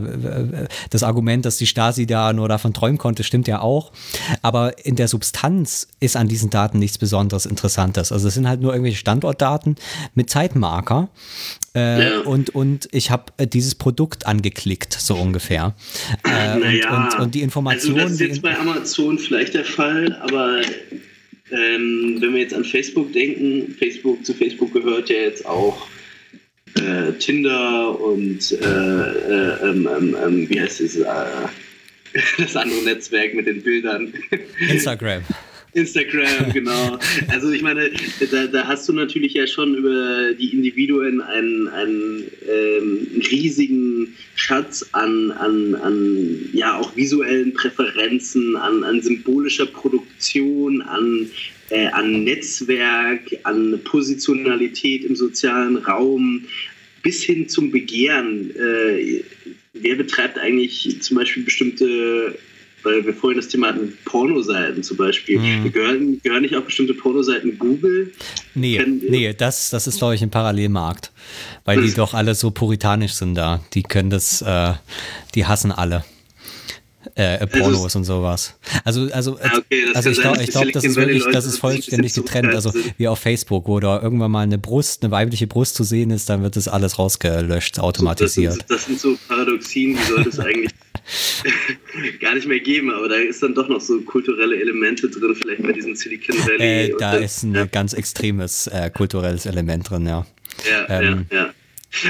das 0.90 1.04
Argument, 1.04 1.46
dass 1.46 1.58
die 1.58 1.68
Stasi 1.68 2.06
da 2.06 2.34
nur 2.34 2.48
davon 2.48 2.74
träumen 2.74 2.98
konnte, 2.98 3.24
stimmt 3.24 3.48
ja 3.48 3.62
auch. 3.62 3.92
Aber 4.42 4.86
in 4.86 4.96
der 4.96 5.08
Substanz 5.08 5.88
ist 6.00 6.16
an 6.16 6.28
diesen 6.28 6.50
Daten 6.50 6.80
nichts 6.80 6.98
Besonderes 6.98 7.46
Interessantes. 7.46 8.12
Also 8.12 8.28
es 8.28 8.34
sind 8.34 8.48
halt 8.48 8.62
nur 8.62 8.74
irgendwelche 8.74 8.98
Standortdaten 8.98 9.76
mit 10.16 10.30
Zeitmarker. 10.30 11.10
Äh, 11.76 12.04
ja. 12.04 12.20
und, 12.22 12.50
und 12.56 12.90
ich 12.92 13.12
habe 13.12 13.26
äh, 13.38 13.46
dieses 13.46 13.76
Produkt 13.76 14.26
angeklickt, 14.26 14.94
so 14.94 15.16
ungefähr. 15.16 15.76
Äh, 16.26 16.58
naja, 16.58 16.90
und, 16.90 17.14
und, 17.14 17.20
und, 17.20 17.36
die 17.36 17.42
Informationen. 17.42 18.00
Also 18.00 18.10
das 18.10 18.14
ist 18.14 18.20
jetzt 18.22 18.42
bei 18.42 18.58
Amazon 18.58 19.20
vielleicht 19.20 19.54
der 19.54 19.66
Fall, 19.66 20.18
aber 20.24 20.62
ähm, 21.52 22.18
wenn 22.20 22.34
wir 22.34 22.42
jetzt 22.42 22.54
an 22.54 22.64
Facebook 22.64 23.12
denken, 23.14 23.76
Facebook 23.78 24.26
zu 24.26 24.34
Facebook 24.34 24.74
gehört 24.74 25.10
ja 25.10 25.18
jetzt 25.18 25.46
auch 25.46 25.88
äh, 26.76 27.14
Tinder 27.14 28.00
und 28.00 28.52
äh, 28.52 28.66
äh, 28.66 29.70
ähm, 29.70 29.90
ähm, 29.98 30.18
ähm 30.24 30.50
wie 30.50 30.62
heißt 30.62 30.82
es, 30.82 30.98
äh, 30.98 31.06
das 32.38 32.56
andere 32.56 32.84
Netzwerk 32.84 33.34
mit 33.34 33.48
den 33.48 33.62
Bildern. 33.62 34.14
Instagram. 34.70 35.24
Instagram, 35.74 36.52
genau. 36.54 36.98
Also 37.28 37.52
ich 37.52 37.62
meine, 37.62 37.92
da, 38.32 38.48
da, 38.48 38.68
hast 38.68 38.88
du 38.90 38.94
natürlich 38.94 39.34
ja 39.34 39.46
schon 39.46 39.76
über 39.76 40.34
die 40.34 40.54
Individuen 40.54 41.22
einen, 41.22 41.68
einen 41.68 42.24
ähm, 42.48 43.08
riesigen 43.30 44.16
Schatz 44.36 44.88
an, 44.94 45.32
an, 45.32 45.76
an 45.76 46.50
ja 46.54 46.78
auch 46.78 46.96
visuellen 46.96 47.54
Präferenzen, 47.54 48.56
an, 48.56 48.84
an 48.84 49.02
symbolischer 49.02 49.68
Produktion, 49.68 50.82
an, 50.82 51.30
äh, 51.70 51.88
an 51.88 52.24
Netzwerk, 52.24 53.22
an 53.44 53.80
Positionalität 53.84 55.04
im 55.04 55.16
sozialen 55.16 55.78
Raum, 55.78 56.46
bis 57.04 57.24
hin 57.24 57.48
zum 57.48 57.72
Begehren. 57.72 58.52
Äh, 58.56 59.24
wer 59.74 59.96
betreibt 59.96 60.38
eigentlich 60.38 61.02
zum 61.02 61.18
Beispiel 61.18 61.44
bestimmte 61.44 62.38
weil 62.84 63.06
wir 63.06 63.14
vorhin 63.14 63.38
das 63.40 63.48
Thema 63.48 63.68
hatten, 63.68 63.98
Pornoseiten 64.06 64.84
zum 64.84 64.98
Beispiel. 64.98 65.40
Mhm. 65.40 65.72
Gehören, 65.72 66.22
gehören 66.22 66.42
nicht 66.42 66.56
auch 66.56 66.64
bestimmte 66.64 66.94
Pornoseiten 66.94 67.58
Google? 67.60 68.12
Nee, 68.56 68.78
Kennen, 68.78 69.02
nee 69.10 69.34
das, 69.34 69.70
das 69.70 69.88
ist, 69.88 69.98
glaube 69.98 70.16
ich, 70.16 70.22
ein 70.22 70.30
Parallelmarkt. 70.30 71.12
Weil 71.66 71.82
die 71.82 71.94
doch 71.94 72.14
alle 72.14 72.36
so 72.36 72.52
puritanisch 72.52 73.14
sind 73.14 73.36
da. 73.36 73.64
Die 73.74 73.84
können 73.84 74.10
das, 74.10 74.42
äh, 74.42 74.74
die 75.36 75.46
hassen 75.46 75.72
alle. 75.72 76.04
äh, 77.16 77.46
Pornos 77.48 77.96
und 77.96 78.04
sowas. 78.04 78.56
Also, 78.84 79.10
also, 79.12 79.34
okay, 79.34 79.86
das 79.88 79.96
also 79.96 80.10
ich 80.10 80.20
glaube, 80.20 80.46
glaub, 80.46 80.72
das 80.72 80.84
ist 80.84 80.96
wirklich, 80.96 81.24
das 81.32 81.46
ist 81.46 81.58
vollständig 81.58 82.14
getrennt. 82.14 82.54
Also 82.54 82.74
wie 82.98 83.08
auf 83.08 83.20
Facebook, 83.20 83.68
wo 83.68 83.80
da 83.80 84.02
irgendwann 84.02 84.32
mal 84.32 84.42
eine 84.42 84.58
Brust, 84.58 85.04
eine 85.04 85.12
weibliche 85.12 85.48
Brust 85.48 85.76
zu 85.76 85.84
sehen 85.84 86.12
ist, 86.12 86.30
dann 86.30 86.44
wird 86.44 86.56
das 86.56 86.68
alles 86.68 87.00
rausgelöscht, 87.00 87.80
automatisiert. 87.80 88.54
Das 88.54 88.58
sind, 88.60 88.70
das 88.70 88.86
sind 88.86 89.00
so 89.00 89.18
Paradoxien, 89.28 89.98
die 89.98 90.04
sollte 90.04 90.30
es 90.30 90.40
eigentlich 90.40 90.72
gar 92.20 92.36
nicht 92.36 92.48
mehr 92.48 92.60
geben, 92.60 92.92
aber 92.92 93.10
da 93.10 93.16
ist 93.16 93.42
dann 93.42 93.54
doch 93.54 93.68
noch 93.68 93.82
so 93.82 94.00
kulturelle 94.02 94.60
Elemente 94.60 95.10
drin, 95.10 95.36
vielleicht 95.36 95.64
bei 95.64 95.72
diesem 95.72 95.96
Silicon 95.96 96.38
Valley. 96.38 96.92
Äh, 96.92 96.96
da 96.98 97.16
ist 97.16 97.44
ein 97.44 97.70
ganz 97.72 97.94
extremes 97.94 98.68
äh, 98.68 98.90
kulturelles 98.90 99.46
Element 99.46 99.90
drin, 99.90 100.06
ja. 100.06 100.26
Ja, 100.70 101.02
Ähm, 101.02 101.26
ja, 101.32 101.38
ja. 101.38 101.54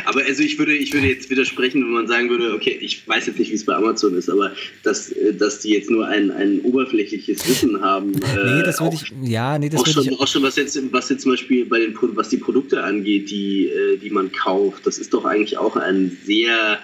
Aber 0.06 0.22
also 0.26 0.44
ich 0.44 0.60
würde, 0.60 0.74
ich 0.76 0.94
würde 0.94 1.08
jetzt 1.08 1.30
widersprechen, 1.30 1.82
wenn 1.84 1.92
man 1.92 2.08
sagen 2.08 2.30
würde, 2.30 2.54
okay, 2.54 2.78
ich 2.82 3.08
weiß 3.08 3.28
jetzt 3.28 3.40
nicht, 3.40 3.50
wie 3.50 3.56
es 3.56 3.66
bei 3.66 3.76
Amazon 3.76 4.14
ist, 4.18 4.30
aber 4.30 4.52
dass, 4.84 5.10
äh, 5.12 5.34
dass 5.34 5.60
die 5.62 5.70
jetzt 5.70 5.90
nur 5.90 6.06
ein, 6.06 6.32
ein 6.32 6.60
oberflächliches 6.62 7.48
Wissen 7.48 7.82
haben. 7.82 8.12
Nee, 8.12 8.60
äh, 8.60 8.64
das 8.64 8.82
würde 8.82 8.96
ich, 8.96 9.14
ja, 9.24 9.58
nee, 9.58 9.70
das 9.70 9.80
auch 9.80 9.88
würde 9.88 10.04
schon, 10.04 10.14
ich, 10.14 10.20
auch 10.20 10.28
schon 10.28 10.44
was 10.44 10.58
jetzt, 10.58 10.78
was 10.92 11.10
jetzt 11.10 11.22
zum 11.22 11.32
Beispiel 11.32 11.66
bei 11.66 11.80
den 11.80 11.98
was 12.14 12.28
die 12.28 12.38
Produkte 12.38 12.84
angeht, 12.84 13.32
die, 13.32 13.68
äh, 13.68 13.98
die 13.98 14.10
man 14.10 14.32
kauft, 14.34 14.86
das 14.86 14.98
ist 14.98 15.14
doch 15.14 15.24
eigentlich 15.24 15.58
auch 15.58 15.78
ein 15.78 16.18
sehr, 16.26 16.80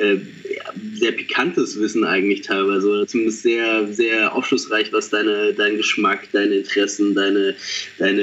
äh, 0.00 0.16
sehr 0.94 1.12
pikantes 1.12 1.78
Wissen 1.78 2.04
eigentlich 2.04 2.42
teilweise, 2.42 2.88
oder 2.88 3.06
zumindest 3.06 3.42
sehr, 3.42 3.92
sehr 3.92 4.34
aufschlussreich, 4.34 4.92
was 4.92 5.10
deine, 5.10 5.52
dein 5.54 5.76
Geschmack, 5.76 6.28
deine 6.32 6.56
Interessen, 6.56 7.14
deine, 7.14 7.54
deine 7.98 8.20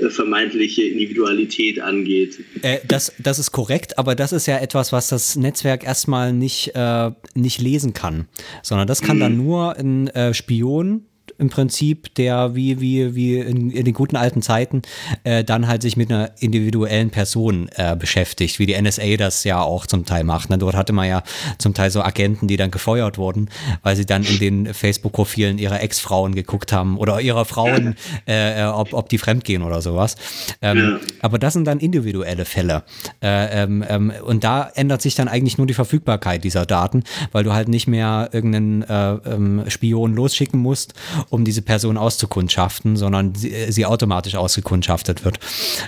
äh, 0.00 0.10
vermeintliche 0.10 0.84
Individualität 0.84 1.80
angeht. 1.80 2.38
Äh, 2.62 2.78
das, 2.86 3.12
das 3.18 3.38
ist 3.38 3.52
korrekt, 3.52 3.98
aber 3.98 4.14
das 4.14 4.32
ist 4.32 4.46
ja 4.46 4.58
etwas, 4.58 4.92
was 4.92 5.08
das 5.08 5.36
Netzwerk 5.36 5.84
erstmal 5.84 6.32
nicht, 6.32 6.72
äh, 6.74 7.10
nicht 7.34 7.60
lesen 7.60 7.92
kann, 7.92 8.26
sondern 8.62 8.86
das 8.86 9.02
kann 9.02 9.20
dann 9.20 9.36
nur 9.36 9.76
ein 9.76 10.08
äh, 10.08 10.34
Spion 10.34 11.06
im 11.38 11.50
Prinzip, 11.50 12.14
der 12.14 12.54
wie, 12.54 12.80
wie, 12.80 13.14
wie 13.14 13.38
in, 13.38 13.70
in 13.70 13.84
den 13.84 13.94
guten 13.94 14.16
alten 14.16 14.42
Zeiten 14.42 14.82
äh, 15.24 15.44
dann 15.44 15.66
halt 15.66 15.82
sich 15.82 15.96
mit 15.96 16.10
einer 16.10 16.30
individuellen 16.40 17.10
Person 17.10 17.68
äh, 17.76 17.96
beschäftigt, 17.96 18.58
wie 18.58 18.66
die 18.66 18.80
NSA 18.80 19.16
das 19.16 19.44
ja 19.44 19.60
auch 19.60 19.86
zum 19.86 20.04
Teil 20.04 20.24
macht. 20.24 20.50
Ne? 20.50 20.58
Dort 20.58 20.74
hatte 20.76 20.92
man 20.92 21.08
ja 21.08 21.22
zum 21.58 21.74
Teil 21.74 21.90
so 21.90 22.02
Agenten, 22.02 22.48
die 22.48 22.56
dann 22.56 22.70
gefeuert 22.70 23.18
wurden, 23.18 23.48
weil 23.82 23.96
sie 23.96 24.06
dann 24.06 24.22
in 24.24 24.38
den 24.38 24.74
Facebook-Profilen 24.74 25.58
ihrer 25.58 25.80
Ex-Frauen 25.80 26.34
geguckt 26.34 26.72
haben 26.72 26.96
oder 26.98 27.20
ihrer 27.20 27.44
Frauen, 27.44 27.96
äh, 28.26 28.62
äh, 28.62 28.66
ob, 28.66 28.92
ob 28.92 29.08
die 29.08 29.18
fremdgehen 29.18 29.62
oder 29.62 29.82
sowas. 29.82 30.16
Ähm, 30.62 30.74
Ja. 30.78 30.98
aber 31.22 31.38
das 31.38 31.52
sind 31.54 31.66
dann 31.66 31.78
individuelle 31.78 32.44
Fälle. 32.44 32.82
Äh, 33.22 33.62
ähm, 33.62 33.84
ähm, 33.88 34.12
und 34.24 34.44
da 34.44 34.70
ändert 34.74 35.02
sich 35.02 35.14
dann 35.14 35.28
eigentlich 35.28 35.58
nur 35.58 35.66
die 35.66 35.74
Verfügbarkeit 35.74 36.44
dieser 36.44 36.66
Daten, 36.66 37.04
weil 37.32 37.44
du 37.44 37.52
halt 37.52 37.68
nicht 37.68 37.86
mehr 37.86 38.30
irgendeinen 38.32 38.82
äh, 38.82 39.12
ähm, 39.34 39.64
Spion 39.68 40.14
losschicken 40.14 40.60
musst, 40.60 40.94
um 41.30 41.44
diese 41.44 41.62
Person 41.62 41.96
auszukundschaften, 41.96 42.96
sondern 42.96 43.34
sie, 43.34 43.52
äh, 43.52 43.70
sie 43.70 43.86
automatisch 43.86 44.34
ausgekundschaftet 44.34 45.24
wird. 45.24 45.38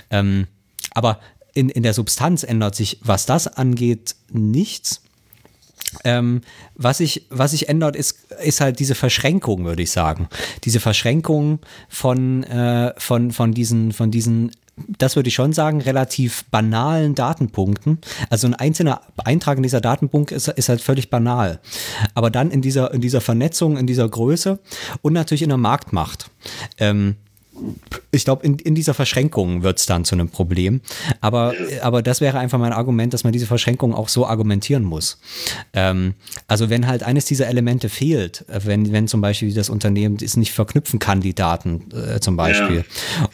Ähm, 0.09 0.47
aber 0.93 1.19
in, 1.53 1.69
in 1.69 1.83
der 1.83 1.93
Substanz 1.93 2.43
ändert 2.43 2.75
sich, 2.75 2.99
was 3.01 3.25
das 3.25 3.47
angeht, 3.47 4.15
nichts. 4.31 5.01
Ähm, 6.03 6.41
was 6.75 6.97
sich 6.97 7.25
was 7.29 7.51
sich 7.51 7.69
ändert, 7.69 7.95
ist, 7.95 8.31
ist 8.43 8.61
halt 8.61 8.79
diese 8.79 8.93
Verschränkung, 8.95 9.65
würde 9.65 9.81
ich 9.81 9.91
sagen. 9.91 10.27
Diese 10.65 10.79
Verschränkung 10.79 11.59
von, 11.89 12.43
äh, 12.43 12.93
von, 12.97 13.31
von 13.31 13.53
diesen, 13.53 13.93
von 13.93 14.11
diesen, 14.11 14.51
das 14.87 15.15
würde 15.15 15.29
ich 15.29 15.35
schon 15.35 15.53
sagen, 15.53 15.81
relativ 15.81 16.45
banalen 16.45 17.15
Datenpunkten. 17.15 17.99
Also 18.29 18.47
ein 18.47 18.53
einzelner 18.53 19.01
Eintrag 19.17 19.57
in 19.57 19.63
dieser 19.63 19.81
Datenpunkt 19.81 20.31
ist, 20.31 20.47
ist 20.47 20.69
halt 20.69 20.81
völlig 20.81 21.09
banal. 21.09 21.59
Aber 22.13 22.29
dann 22.29 22.51
in 22.51 22.61
dieser, 22.61 22.93
in 22.93 23.01
dieser 23.01 23.21
Vernetzung, 23.21 23.77
in 23.77 23.87
dieser 23.87 24.07
Größe 24.07 24.59
und 25.01 25.13
natürlich 25.13 25.41
in 25.41 25.49
der 25.49 25.57
Marktmacht. 25.57 26.29
Ähm, 26.77 27.15
ich 28.11 28.25
glaube, 28.25 28.45
in, 28.45 28.57
in 28.59 28.75
dieser 28.75 28.93
Verschränkung 28.93 29.63
wird 29.63 29.79
es 29.79 29.85
dann 29.85 30.05
zu 30.05 30.15
einem 30.15 30.29
Problem. 30.29 30.81
Aber, 31.21 31.53
aber 31.81 32.01
das 32.01 32.21
wäre 32.21 32.39
einfach 32.39 32.59
mein 32.59 32.73
Argument, 32.73 33.13
dass 33.13 33.23
man 33.23 33.33
diese 33.33 33.45
Verschränkung 33.47 33.93
auch 33.93 34.09
so 34.09 34.25
argumentieren 34.25 34.83
muss. 34.83 35.19
Ähm, 35.73 36.13
also 36.47 36.69
wenn 36.69 36.87
halt 36.87 37.03
eines 37.03 37.25
dieser 37.25 37.47
Elemente 37.47 37.89
fehlt, 37.89 38.45
äh, 38.49 38.61
wenn, 38.65 38.91
wenn 38.91 39.07
zum 39.07 39.21
Beispiel 39.21 39.53
das 39.53 39.69
Unternehmen 39.69 40.17
es 40.21 40.37
nicht 40.37 40.51
verknüpfen 40.53 40.99
kann, 40.99 41.21
die 41.21 41.33
Daten 41.35 41.85
äh, 41.91 42.19
zum 42.19 42.37
Beispiel, 42.37 42.85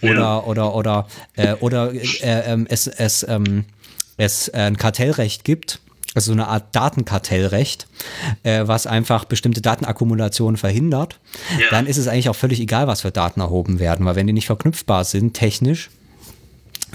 Ja. 0.02 0.10
oder, 0.10 0.14
Ja. 0.22 0.44
oder, 0.44 0.76
oder, 0.76 1.08
äh, 1.36 1.54
oder 1.56 1.94
äh, 1.94 2.52
ähm, 2.52 2.66
es, 2.70 2.88
es, 2.88 3.26
ähm, 3.28 3.66
es 4.18 4.48
äh, 4.50 4.58
ein 4.58 4.78
Kartellrecht 4.78 5.44
gibt, 5.44 5.80
also 6.16 6.28
so 6.28 6.34
eine 6.34 6.48
Art 6.48 6.76
Datenkartellrecht, 6.76 7.88
äh, 8.44 8.64
was 8.66 8.88
einfach 8.88 9.26
bestimmte 9.26 9.62
Datenakkumulationen 9.62 10.58
verhindert, 10.58 11.20
Ja. 11.60 11.66
dann 11.72 11.88
ist 11.88 11.98
es 11.98 12.08
eigentlich 12.08 12.30
auch 12.30 12.36
völlig 12.36 12.60
egal, 12.60 12.88
was 12.88 13.02
für 13.02 13.12
Daten 13.12 13.40
erhoben 13.42 13.80
werden, 13.80 14.06
weil 14.06 14.16
wenn 14.16 14.28
die 14.28 14.34
nicht 14.34 14.46
verknüpfbar 14.48 15.04
sind, 15.06 15.34
technisch, 15.34 15.90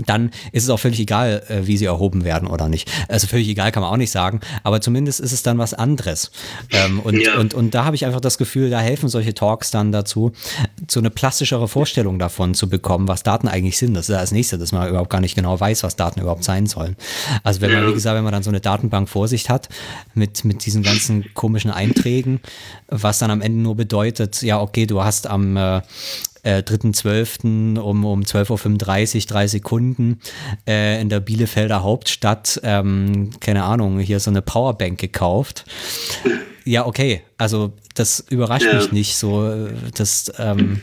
dann 0.06 0.30
ist 0.52 0.64
es 0.64 0.70
auch 0.70 0.78
völlig 0.78 1.00
egal, 1.00 1.42
äh, 1.48 1.66
wie 1.66 1.76
sie 1.76 1.84
erhoben 1.86 2.24
werden 2.24 2.48
oder 2.48 2.68
nicht. 2.68 2.90
Also 3.08 3.26
völlig 3.26 3.48
egal 3.48 3.72
kann 3.72 3.82
man 3.82 3.92
auch 3.92 3.96
nicht 3.96 4.10
sagen, 4.10 4.40
aber 4.62 4.80
zumindest 4.80 5.20
ist 5.20 5.32
es 5.32 5.42
dann 5.42 5.58
was 5.58 5.74
anderes. 5.74 6.30
Ähm, 6.72 7.00
und, 7.00 7.20
Ja. 7.20 7.38
und, 7.38 7.54
und 7.54 7.74
da 7.74 7.84
habe 7.84 7.96
ich 7.96 8.06
einfach 8.06 8.20
das 8.20 8.38
Gefühl, 8.38 8.70
da 8.70 8.80
helfen 8.80 9.08
solche 9.08 9.34
Talks 9.34 9.70
dann 9.70 9.92
dazu, 9.92 10.32
so 10.90 11.00
eine 11.00 11.10
plastischere 11.10 11.68
Vorstellung 11.68 12.18
davon 12.18 12.54
zu 12.54 12.68
bekommen, 12.68 13.08
was 13.08 13.22
Daten 13.22 13.48
eigentlich 13.48 13.78
sind. 13.78 13.94
Das 13.94 14.08
ist 14.08 14.14
ja 14.14 14.20
das 14.20 14.32
nächste, 14.32 14.58
dass 14.58 14.72
man 14.72 14.88
überhaupt 14.88 15.10
gar 15.10 15.20
nicht 15.20 15.34
genau 15.34 15.58
weiß, 15.58 15.82
was 15.82 15.96
Daten 15.96 16.20
überhaupt 16.20 16.44
sein 16.44 16.66
sollen. 16.66 16.96
Also 17.42 17.60
wenn 17.60 17.72
man, 17.72 17.82
Ja. 17.82 17.88
wie 17.88 17.94
gesagt, 17.94 18.16
wenn 18.16 18.24
man 18.24 18.32
dann 18.32 18.42
so 18.42 18.50
eine 18.50 18.60
Datenbank 18.60 19.08
vor 19.08 19.28
sich 19.28 19.50
hat 19.50 19.68
mit, 20.14 20.44
mit 20.44 20.64
diesen 20.66 20.82
ganzen 20.82 21.24
komischen 21.34 21.70
Einträgen, 21.70 22.40
was 22.88 23.18
dann 23.18 23.30
am 23.30 23.40
Ende 23.40 23.60
nur 23.60 23.76
bedeutet, 23.76 24.42
ja, 24.42 24.60
okay, 24.60 24.86
du 24.86 25.02
hast 25.02 25.26
am 25.26 25.56
äh, 25.56 25.80
äh, 26.48 26.62
3.12. 26.62 27.78
um, 27.78 28.04
um 28.04 28.22
12.35 28.22 29.16
Uhr, 29.16 29.26
drei 29.26 29.46
Sekunden 29.46 30.20
äh, 30.66 31.00
in 31.00 31.08
der 31.10 31.20
Bielefelder 31.20 31.82
Hauptstadt, 31.82 32.60
ähm, 32.64 33.30
keine 33.40 33.64
Ahnung, 33.64 33.98
hier 33.98 34.18
so 34.20 34.30
eine 34.30 34.40
Powerbank 34.40 34.98
gekauft. 34.98 35.64
Ja, 36.64 36.86
okay, 36.86 37.22
also 37.36 37.72
das 37.94 38.20
überrascht 38.30 38.66
Ja. 38.66 38.76
mich 38.76 38.92
nicht 38.92 39.16
so, 39.16 39.46
äh, 39.50 39.72
das, 39.94 40.32
ähm, 40.38 40.80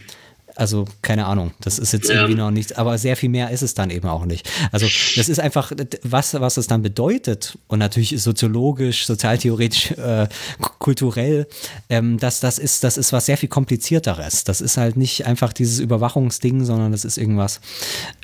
also 0.55 0.85
keine 1.01 1.25
Ahnung, 1.25 1.51
das 1.61 1.79
ist 1.79 1.91
jetzt 1.93 2.09
Ja. 2.09 2.15
irgendwie 2.21 2.35
noch 2.35 2.51
nichts, 2.51 2.71
aber 2.73 2.97
sehr 2.97 3.15
viel 3.15 3.29
mehr 3.29 3.51
ist 3.51 3.61
es 3.61 3.73
dann 3.73 3.89
eben 3.89 4.07
auch 4.07 4.25
nicht. 4.25 4.49
Also 4.71 4.85
das 5.15 5.29
ist 5.29 5.39
einfach, 5.39 5.71
was, 6.03 6.33
was 6.33 6.57
es 6.57 6.67
dann 6.67 6.81
bedeutet 6.81 7.57
und 7.67 7.79
natürlich 7.79 8.21
soziologisch, 8.21 9.05
sozialtheoretisch, 9.05 9.91
äh, 9.91 10.27
kulturell, 10.79 11.47
ähm, 11.89 12.17
das, 12.19 12.39
das, 12.39 12.59
ist, 12.59 12.83
das 12.83 12.97
ist 12.97 13.11
was 13.13 13.25
sehr 13.25 13.37
viel 13.37 13.49
komplizierteres. 13.49 14.43
Das 14.43 14.61
ist 14.61 14.77
halt 14.77 14.97
nicht 14.97 15.25
einfach 15.25 15.53
dieses 15.53 15.79
Überwachungsding, 15.79 16.63
sondern 16.65 16.91
das 16.91 17.05
ist 17.05 17.17
irgendwas, 17.17 17.59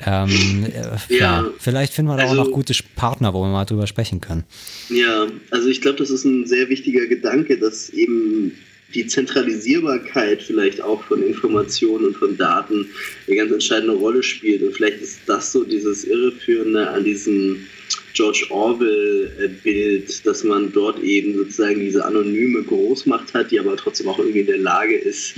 ähm, 0.06 0.66
äh, 0.66 1.14
ja. 1.14 1.42
Ja. 1.42 1.44
vielleicht 1.58 1.92
finden 1.92 2.10
wir 2.12 2.16
da 2.16 2.24
auch 2.24 2.30
Also- 2.30 2.44
noch 2.44 2.50
gute 2.52 2.72
Partner, 2.96 3.34
wo 3.34 3.42
wir 3.42 3.48
mal 3.50 3.64
drüber 3.64 3.86
sprechen 3.86 4.20
können. 4.20 4.44
Ja, 4.88 5.26
also 5.50 5.68
ich 5.68 5.80
glaube, 5.80 5.98
das 5.98 6.10
ist 6.10 6.24
ein 6.24 6.46
sehr 6.46 6.68
wichtiger 6.68 7.06
Gedanke, 7.06 7.58
dass 7.58 7.88
eben 7.90 8.52
die 8.94 9.06
Zentralisierbarkeit 9.06 10.42
vielleicht 10.42 10.80
auch 10.80 11.02
von 11.04 11.22
Informationen 11.22 12.06
und 12.06 12.16
von 12.16 12.36
Daten 12.36 12.86
eine 13.26 13.36
ganz 13.36 13.52
entscheidende 13.52 13.94
Rolle 13.94 14.22
spielt. 14.22 14.62
Und 14.62 14.74
vielleicht 14.74 15.00
ist 15.00 15.20
das 15.26 15.52
so 15.52 15.64
dieses 15.64 16.04
Irreführende 16.04 16.88
an 16.90 17.04
diesem 17.04 17.66
George 18.14 18.46
Orwell-Bild, 18.50 20.26
dass 20.26 20.44
man 20.44 20.70
dort 20.72 21.02
eben 21.02 21.34
sozusagen 21.34 21.80
diese 21.80 22.04
anonyme 22.04 22.62
Großmacht 22.62 23.32
hat, 23.32 23.50
die 23.50 23.58
aber 23.58 23.76
trotzdem 23.76 24.08
auch 24.08 24.18
irgendwie 24.18 24.40
in 24.40 24.46
der 24.46 24.58
Lage 24.58 24.96
ist, 24.96 25.34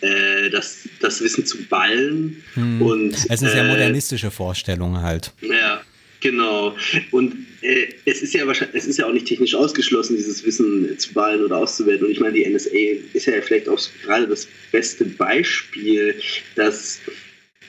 äh, 0.00 0.48
das, 0.50 0.88
das 1.00 1.22
Wissen 1.22 1.44
zu 1.44 1.62
ballen. 1.64 2.42
Und, 2.56 3.14
Es 3.14 3.24
ist 3.24 3.42
eine 3.42 3.50
sehr 3.50 3.64
äh, 3.64 3.68
modernistische 3.68 4.30
Vorstellung 4.30 5.02
halt. 5.02 5.32
ja, 5.42 5.82
genau. 6.24 6.74
Und 7.12 7.34
äh, 7.60 7.86
es 8.04 8.22
ist 8.22 8.34
ja 8.34 8.44
wahrscheinlich, 8.46 8.74
es 8.74 8.86
ist 8.86 8.98
ja 8.98 9.06
auch 9.06 9.12
nicht 9.12 9.26
technisch 9.26 9.54
ausgeschlossen, 9.54 10.16
dieses 10.16 10.44
Wissen 10.44 10.98
zu 10.98 11.12
ballen 11.12 11.44
oder 11.44 11.58
auszuwerten. 11.58 12.06
Und 12.06 12.12
ich 12.12 12.18
meine, 12.18 12.34
die 12.34 12.48
NSA 12.48 12.70
ist 13.12 13.26
ja 13.26 13.40
vielleicht 13.40 13.68
auch 13.68 13.78
gerade 14.02 14.26
das 14.26 14.48
beste 14.72 15.04
Beispiel, 15.04 16.16
dass 16.56 17.00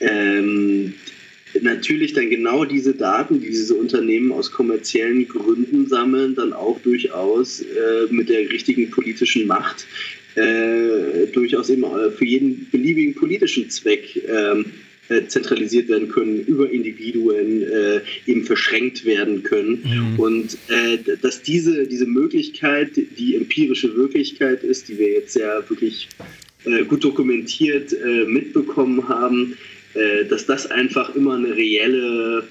ähm, 0.00 0.94
natürlich 1.60 2.14
dann 2.14 2.30
genau 2.30 2.64
diese 2.64 2.94
Daten, 2.94 3.40
die 3.40 3.48
diese 3.48 3.74
Unternehmen 3.74 4.32
aus 4.32 4.50
kommerziellen 4.50 5.28
Gründen 5.28 5.86
sammeln, 5.86 6.34
dann 6.34 6.52
auch 6.52 6.80
durchaus 6.80 7.60
äh, 7.60 8.06
mit 8.10 8.28
der 8.28 8.50
richtigen 8.50 8.90
politischen 8.90 9.46
Macht 9.46 9.86
äh, 10.34 11.26
durchaus 11.32 11.70
eben 11.70 11.84
äh, 11.84 12.10
für 12.10 12.24
jeden 12.24 12.68
beliebigen 12.70 13.14
politischen 13.14 13.70
Zweck 13.70 14.22
ähm, 14.28 14.66
äh, 15.08 15.26
zentralisiert 15.26 15.88
werden 15.88 16.08
können, 16.08 16.40
über 16.40 16.70
Individuen 16.70 17.62
äh, 17.62 18.00
eben 18.26 18.44
verschränkt 18.44 19.04
werden 19.04 19.42
können. 19.42 19.82
Mhm. 19.84 20.18
Und 20.18 20.58
äh, 20.68 20.98
dass 21.22 21.42
diese, 21.42 21.86
diese 21.86 22.06
Möglichkeit, 22.06 22.90
die 22.96 23.36
empirische 23.36 23.96
Wirklichkeit 23.96 24.62
ist, 24.64 24.88
die 24.88 24.98
wir 24.98 25.10
jetzt 25.12 25.36
ja 25.36 25.62
wirklich 25.68 26.08
äh, 26.64 26.84
gut 26.84 27.04
dokumentiert 27.04 27.92
äh, 27.92 28.24
mitbekommen 28.24 29.08
haben, 29.08 29.56
dass 30.28 30.44
das 30.44 30.70
einfach 30.70 31.16
immer 31.16 31.36
eine 31.36 31.56
reelle 31.56 32.46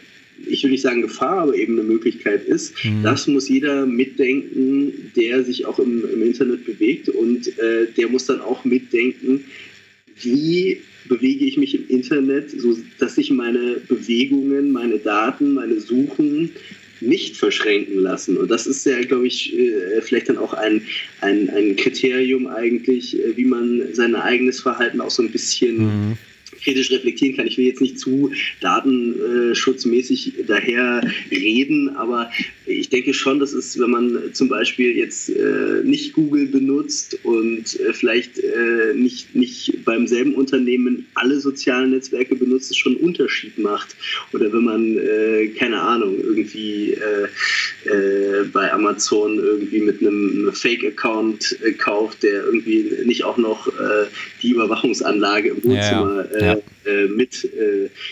ich 0.45 0.64
will 0.64 0.72
nicht 0.72 0.82
sagen 0.82 1.01
Gefahr, 1.01 1.39
aber 1.39 1.56
eben 1.56 1.80
eine 1.80 1.88
Möglichkeit 1.88 2.45
ist. 2.45 2.74
Mhm. 2.84 3.03
Das 3.03 3.28
muss 3.28 3.49
jeder 3.49 3.86
mitdenken, 3.86 5.12
der 5.16 5.43
sich 5.43 5.66
auch 5.66 5.80
im, 5.80 6.03
im 6.12 6.22
Internet 6.24 6.66
bewegt 6.66 7.10
und 7.10 7.47
äh, 7.60 7.88
der 7.95 8.10
muss 8.10 8.26
dann 8.26 8.41
auch 8.41 8.66
mitdenken, 8.66 9.45
wie 10.22 10.82
bewege 11.07 11.45
ich 11.45 11.57
mich 11.57 11.76
im 11.76 11.88
Internet, 11.88 12.51
so 12.51 12.78
dass 12.99 13.16
sich 13.16 13.32
meine 13.32 13.78
Bewegungen, 13.88 14.72
meine 14.72 14.97
Daten, 14.97 15.53
meine 15.53 15.80
Suchen 15.80 16.51
nicht 17.01 17.36
verschränken 17.36 17.99
lassen. 17.99 18.38
Und 18.38 18.49
das 18.49 18.66
ist 18.66 18.86
ja, 18.86 18.99
glaube 19.01 19.28
ich, 19.28 19.57
äh, 19.57 20.01
vielleicht 20.01 20.30
dann 20.30 20.38
auch 20.38 20.53
ein, 20.53 20.82
ein, 21.22 21.49
ein 21.49 21.76
Kriterium 21.76 22.47
eigentlich, 22.47 23.20
äh, 23.20 23.36
wie 23.36 23.45
man 23.45 23.93
sein 23.93 24.16
eigenes 24.16 24.61
Verhalten 24.61 25.01
auch 25.01 25.11
so 25.11 25.22
ein 25.22 25.32
bisschen 25.32 25.78
mhm 25.78 26.18
kritisch 26.64 26.91
reflektieren 26.91 27.36
kann. 27.36 27.47
Ich 27.47 27.58
will 27.58 27.66
jetzt 27.66 27.82
nicht 27.82 27.99
zu 27.99 28.32
datenschutzmäßig 28.62 30.34
daher 30.47 31.01
reden, 31.32 31.95
aber 31.95 32.32
ich 32.66 32.89
denke 32.89 33.14
schon, 33.14 33.39
dass 33.39 33.53
es, 33.53 33.80
wenn 33.80 33.91
man 33.91 34.20
zum 34.34 34.49
Beispiel 34.49 34.95
jetzt 34.95 35.30
äh, 35.30 35.82
nicht 35.84 36.14
Google 36.14 36.47
benutzt 36.47 37.18
und 37.24 37.80
äh, 37.80 37.93
vielleicht 37.93 38.39
äh, 38.39 38.93
nicht, 38.95 39.36
nicht 39.36 39.86
beim 39.86 40.08
selben 40.08 40.34
Unternehmen 40.34 41.06
alle 41.14 41.39
sozialen 41.39 41.91
Netzwerke 41.91 42.36
benutzt, 42.36 42.72
es 42.72 42.78
schon 42.78 42.95
einen 42.95 43.06
Unterschied 43.06 43.58
macht. 43.58 43.95
Oder 44.34 44.51
wenn 44.51 44.64
man, 44.64 44.97
äh, 44.97 45.47
keine 45.49 45.80
Ahnung, 45.80 46.18
irgendwie 46.20 46.93
äh, 46.93 47.89
äh, 47.89 48.43
bei 48.51 48.72
Amazon 48.72 49.38
irgendwie 49.38 49.80
mit 49.80 50.01
einem 50.01 50.51
Fake-Account 50.53 51.58
kauft, 51.78 52.24
der 52.24 52.45
irgendwie 52.45 52.91
nicht 53.06 53.24
auch 53.24 53.38
noch 53.38 53.72
die 54.41 54.49
Überwachungsanlage 54.49 55.49
im 55.49 55.64
Wohnzimmer 55.64 56.28
ja, 56.34 56.39
ja. 56.39 56.45
Mit 57.16 57.50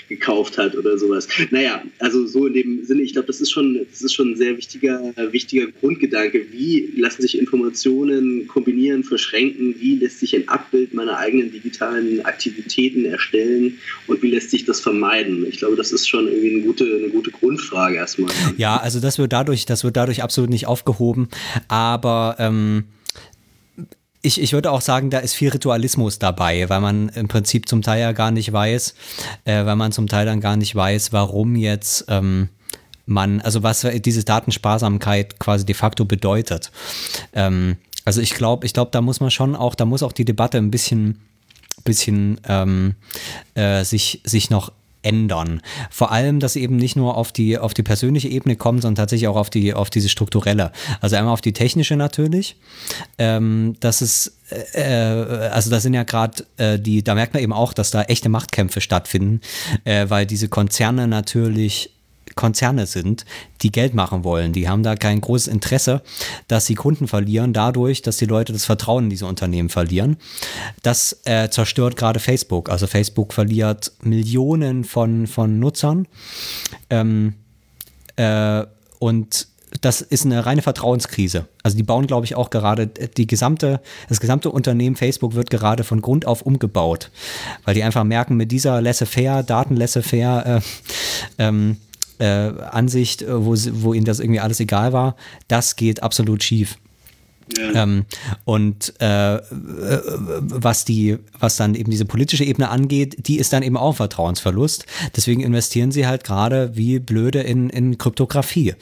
gekauft 0.10 0.58
hat 0.58 0.76
oder 0.76 0.98
sowas. 0.98 1.28
Naja, 1.52 1.84
also 2.00 2.26
so 2.26 2.48
in 2.48 2.54
dem 2.54 2.86
Sinne, 2.86 3.04
ich 3.04 3.14
glaube, 3.14 3.28
das 3.28 3.40
ist 3.40 3.52
schon, 3.52 3.86
das 3.90 4.02
ist 4.02 4.14
schon 4.14 4.32
ein 4.32 4.36
sehr 4.36 4.58
wichtiger, 4.58 5.14
wichtiger 5.32 5.68
Grundgedanke. 5.68 6.46
Wie 6.52 6.92
lassen 6.98 7.22
sich 7.22 7.38
Informationen 7.38 8.48
kombinieren, 8.48 9.04
verschränken? 9.04 9.76
Wie 9.80 9.98
lässt 9.98 10.20
sich 10.20 10.36
ein 10.36 10.48
Abbild 10.50 10.94
meiner 10.94 11.18
eigenen 11.18 11.52
digitalen 11.52 12.26
Aktivitäten 12.26 13.06
erstellen? 13.06 13.78
Und 14.08 14.24
wie 14.24 14.32
lässt 14.32 14.50
sich 14.50 14.66
das 14.66 14.80
vermeiden? 14.80 15.46
Ich 15.48 15.58
glaube, 15.58 15.76
das 15.76 15.92
ist 15.92 16.08
schon 16.08 16.28
irgendwie 16.28 16.56
eine 16.56 16.62
gute, 16.62 16.86
eine 16.86 17.10
gute 17.10 17.30
Grundfrage 17.32 17.98
erstmal. 17.98 18.32
Ja, 18.58 18.78
also 18.78 19.00
das 19.00 19.20
wird 19.20 19.34
dadurch, 19.34 19.66
das 19.66 19.84
wird 19.84 19.98
dadurch 19.98 20.24
absolut 20.24 20.50
nicht 20.50 20.66
aufgehoben. 20.68 21.28
Aber 21.68 22.38
ähm 22.40 22.86
ich, 24.24 24.42
ich 24.42 24.54
würde 24.54 24.72
auch 24.72 24.82
sagen, 24.82 25.10
da 25.10 25.20
ist 25.20 25.34
viel 25.34 25.50
Ritualismus 25.50 26.18
dabei, 26.18 26.70
weil 26.70 26.80
man 26.80 27.10
im 27.10 27.28
Prinzip 27.28 27.68
zum 27.68 27.82
Teil 27.82 28.02
ja 28.02 28.14
gar 28.14 28.32
nicht 28.32 28.52
weiß, 28.52 28.96
äh, 29.44 29.66
weil 29.66 29.76
man 29.76 29.92
zum 29.92 30.08
Teil 30.08 30.26
dann 30.26 30.40
gar 30.40 30.56
nicht 30.56 30.74
weiß, 30.74 31.12
warum 31.12 31.56
jetzt 31.58 32.06
ähm, 32.08 32.48
man, 33.06 33.42
also 33.42 33.64
was 33.64 33.86
diese 33.98 34.24
Datensparsamkeit 34.24 35.40
quasi 35.40 35.66
de 35.66 35.76
facto 35.76 36.06
bedeutet. 36.06 36.72
Ähm, 37.34 37.76
also 38.06 38.22
ich 38.22 38.34
glaube, 38.34 38.66
ich 38.66 38.74
glaube, 38.74 38.92
da 38.92 39.02
muss 39.02 39.20
man 39.20 39.30
schon 39.30 39.56
auch, 39.58 39.76
da 39.76 39.84
muss 39.86 40.04
auch 40.04 40.14
die 40.14 40.26
Debatte 40.26 40.58
ein 40.58 40.72
bisschen, 40.72 41.20
bisschen 41.84 42.40
ähm, 42.48 42.96
äh, 43.56 43.84
sich, 43.84 44.22
sich 44.24 44.50
noch 44.50 44.72
ändern. 45.04 45.62
Vor 45.90 46.12
allem, 46.12 46.40
dass 46.40 46.56
eben 46.56 46.76
nicht 46.78 46.96
nur 46.96 47.18
auf 47.18 47.32
die, 47.32 47.58
auf 47.58 47.74
die 47.74 47.84
persönliche 47.84 48.28
Ebene 48.30 48.56
kommt, 48.56 48.82
sondern 48.82 48.96
tatsächlich 48.96 49.28
auch 49.28 49.36
auf 49.36 49.50
die, 49.50 49.74
auf 49.74 49.90
diese 49.90 50.10
strukturelle. 50.10 50.72
Also 51.02 51.16
einmal 51.16 51.34
auf 51.34 51.42
die 51.42 51.54
technische 51.54 51.96
natürlich. 51.96 52.56
Ähm, 53.18 53.76
das 53.80 54.02
ist, 54.02 54.38
äh, 54.74 54.84
also 54.84 55.70
da 55.70 55.80
sind 55.80 55.94
ja 55.94 56.04
gerade 56.04 56.46
äh, 56.58 56.80
die, 56.80 57.04
da 57.04 57.16
merkt 57.16 57.34
man 57.34 57.44
eben 57.44 57.54
auch, 57.54 57.74
dass 57.74 57.92
da 57.92 58.04
echte 58.04 58.30
Machtkämpfe 58.30 58.82
stattfinden, 58.82 59.42
äh, 59.84 60.10
weil 60.10 60.26
diese 60.26 60.48
Konzerne 60.48 61.08
natürlich 61.08 61.92
Konzerne 62.36 62.86
sind, 62.86 63.26
die 63.62 63.72
Geld 63.72 63.94
machen 63.94 64.24
wollen. 64.24 64.54
Die 64.54 64.68
haben 64.68 64.84
da 64.84 64.96
kein 64.96 65.22
großes 65.22 65.48
Interesse, 65.48 66.02
dass 66.48 66.66
sie 66.66 66.76
Kunden 66.76 67.08
verlieren, 67.08 67.54
dadurch, 67.54 68.02
dass 68.02 68.18
die 68.18 68.26
Leute 68.26 68.54
das 68.54 68.66
Vertrauen 68.66 69.06
in 69.06 69.10
diese 69.10 69.26
Unternehmen 69.26 69.70
verlieren. 69.70 70.18
Das 70.82 71.22
äh, 71.26 71.50
zerstört 71.50 71.96
gerade 71.96 72.20
Facebook. 72.20 72.70
Also 72.70 72.88
Facebook 72.88 73.34
verliert 73.34 73.92
Millionen 74.02 74.84
von, 74.84 75.28
von 75.28 75.60
Nutzern. 75.60 76.08
Ähm, 76.90 77.36
äh, 78.16 78.66
und 79.00 79.48
das 79.82 80.02
ist 80.02 80.26
eine 80.26 80.46
reine 80.46 80.62
Vertrauenskrise. 80.62 81.48
Also 81.64 81.78
die 81.78 81.84
bauen, 81.84 82.08
glaube 82.08 82.26
ich, 82.26 82.36
auch 82.36 82.50
gerade 82.50 82.88
die 82.88 83.28
gesamte, 83.28 83.82
das 84.10 84.20
gesamte 84.20 84.52
Unternehmen 84.52 84.96
Facebook 84.96 85.36
wird 85.36 85.50
gerade 85.50 85.84
von 85.84 86.02
Grund 86.02 86.26
auf 86.26 86.42
umgebaut, 86.44 87.12
weil 87.66 87.74
die 87.74 87.84
einfach 87.84 88.04
merken, 88.04 88.38
mit 88.38 88.52
dieser 88.52 88.82
laissez-faire, 88.82 89.44
Daten-laissez-faire, 89.44 90.58
äh, 90.58 90.62
ähm, 91.38 91.78
äh, 92.20 92.26
Ansicht, 92.26 93.22
äh, 93.22 93.46
wo, 93.46 93.56
wo 93.56 93.94
ihnen 93.94 94.06
das 94.06 94.20
irgendwie 94.20 94.40
alles 94.40 94.60
egal 94.60 94.94
war, 94.94 95.16
das 95.48 95.76
geht 95.76 96.04
absolut 96.04 96.44
schief. 96.44 96.78
Ja. 97.58 97.84
Ähm, 97.84 98.06
und 98.46 98.94
äh, 99.02 99.40
was 99.50 100.86
die, 100.86 101.18
was 101.40 101.56
dann 101.56 101.76
eben 101.76 101.92
diese 101.92 102.06
politische 102.06 102.44
Ebene 102.44 102.70
angeht, 102.70 103.28
die 103.28 103.38
ist 103.38 103.54
dann 103.54 103.64
eben 103.64 103.78
auch 103.78 103.98
Vertrauensverlust. 103.98 104.86
Deswegen 105.16 105.42
investieren 105.42 105.92
sie 105.92 106.08
halt 106.08 106.24
gerade 106.24 106.76
wie 106.76 107.00
blöde 107.00 107.42
in, 107.42 107.70
in 107.70 107.98
Kryptographie. 107.98 108.76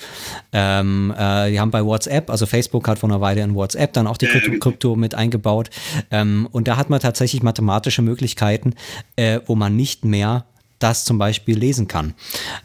Ähm, 0.51 1.13
äh, 1.17 1.51
die 1.51 1.59
haben 1.59 1.71
bei 1.71 1.83
WhatsApp, 1.83 2.29
also 2.29 2.45
Facebook 2.45 2.87
hat 2.87 2.99
vor 2.99 3.09
einer 3.09 3.21
Weile 3.21 3.41
in 3.41 3.55
WhatsApp 3.55 3.93
dann 3.93 4.07
auch 4.07 4.17
die 4.17 4.27
Krypto, 4.27 4.59
Krypto 4.59 4.95
mit 4.95 5.15
eingebaut. 5.15 5.69
Ähm, 6.11 6.47
und 6.51 6.67
da 6.67 6.77
hat 6.77 6.89
man 6.89 6.99
tatsächlich 6.99 7.43
mathematische 7.43 8.01
Möglichkeiten, 8.01 8.75
äh, 9.15 9.39
wo 9.45 9.55
man 9.55 9.75
nicht 9.75 10.05
mehr 10.05 10.45
das 10.83 11.05
zum 11.05 11.17
Beispiel 11.17 11.57
lesen 11.57 11.87
kann. 11.87 12.13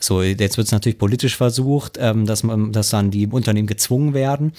So, 0.00 0.22
jetzt 0.22 0.56
wird 0.56 0.66
es 0.66 0.72
natürlich 0.72 0.98
politisch 0.98 1.36
versucht, 1.36 1.98
ähm, 2.00 2.26
dass, 2.26 2.42
man, 2.42 2.72
dass 2.72 2.90
dann 2.90 3.10
die 3.10 3.26
Unternehmen 3.26 3.66
gezwungen 3.66 4.14
werden, 4.14 4.52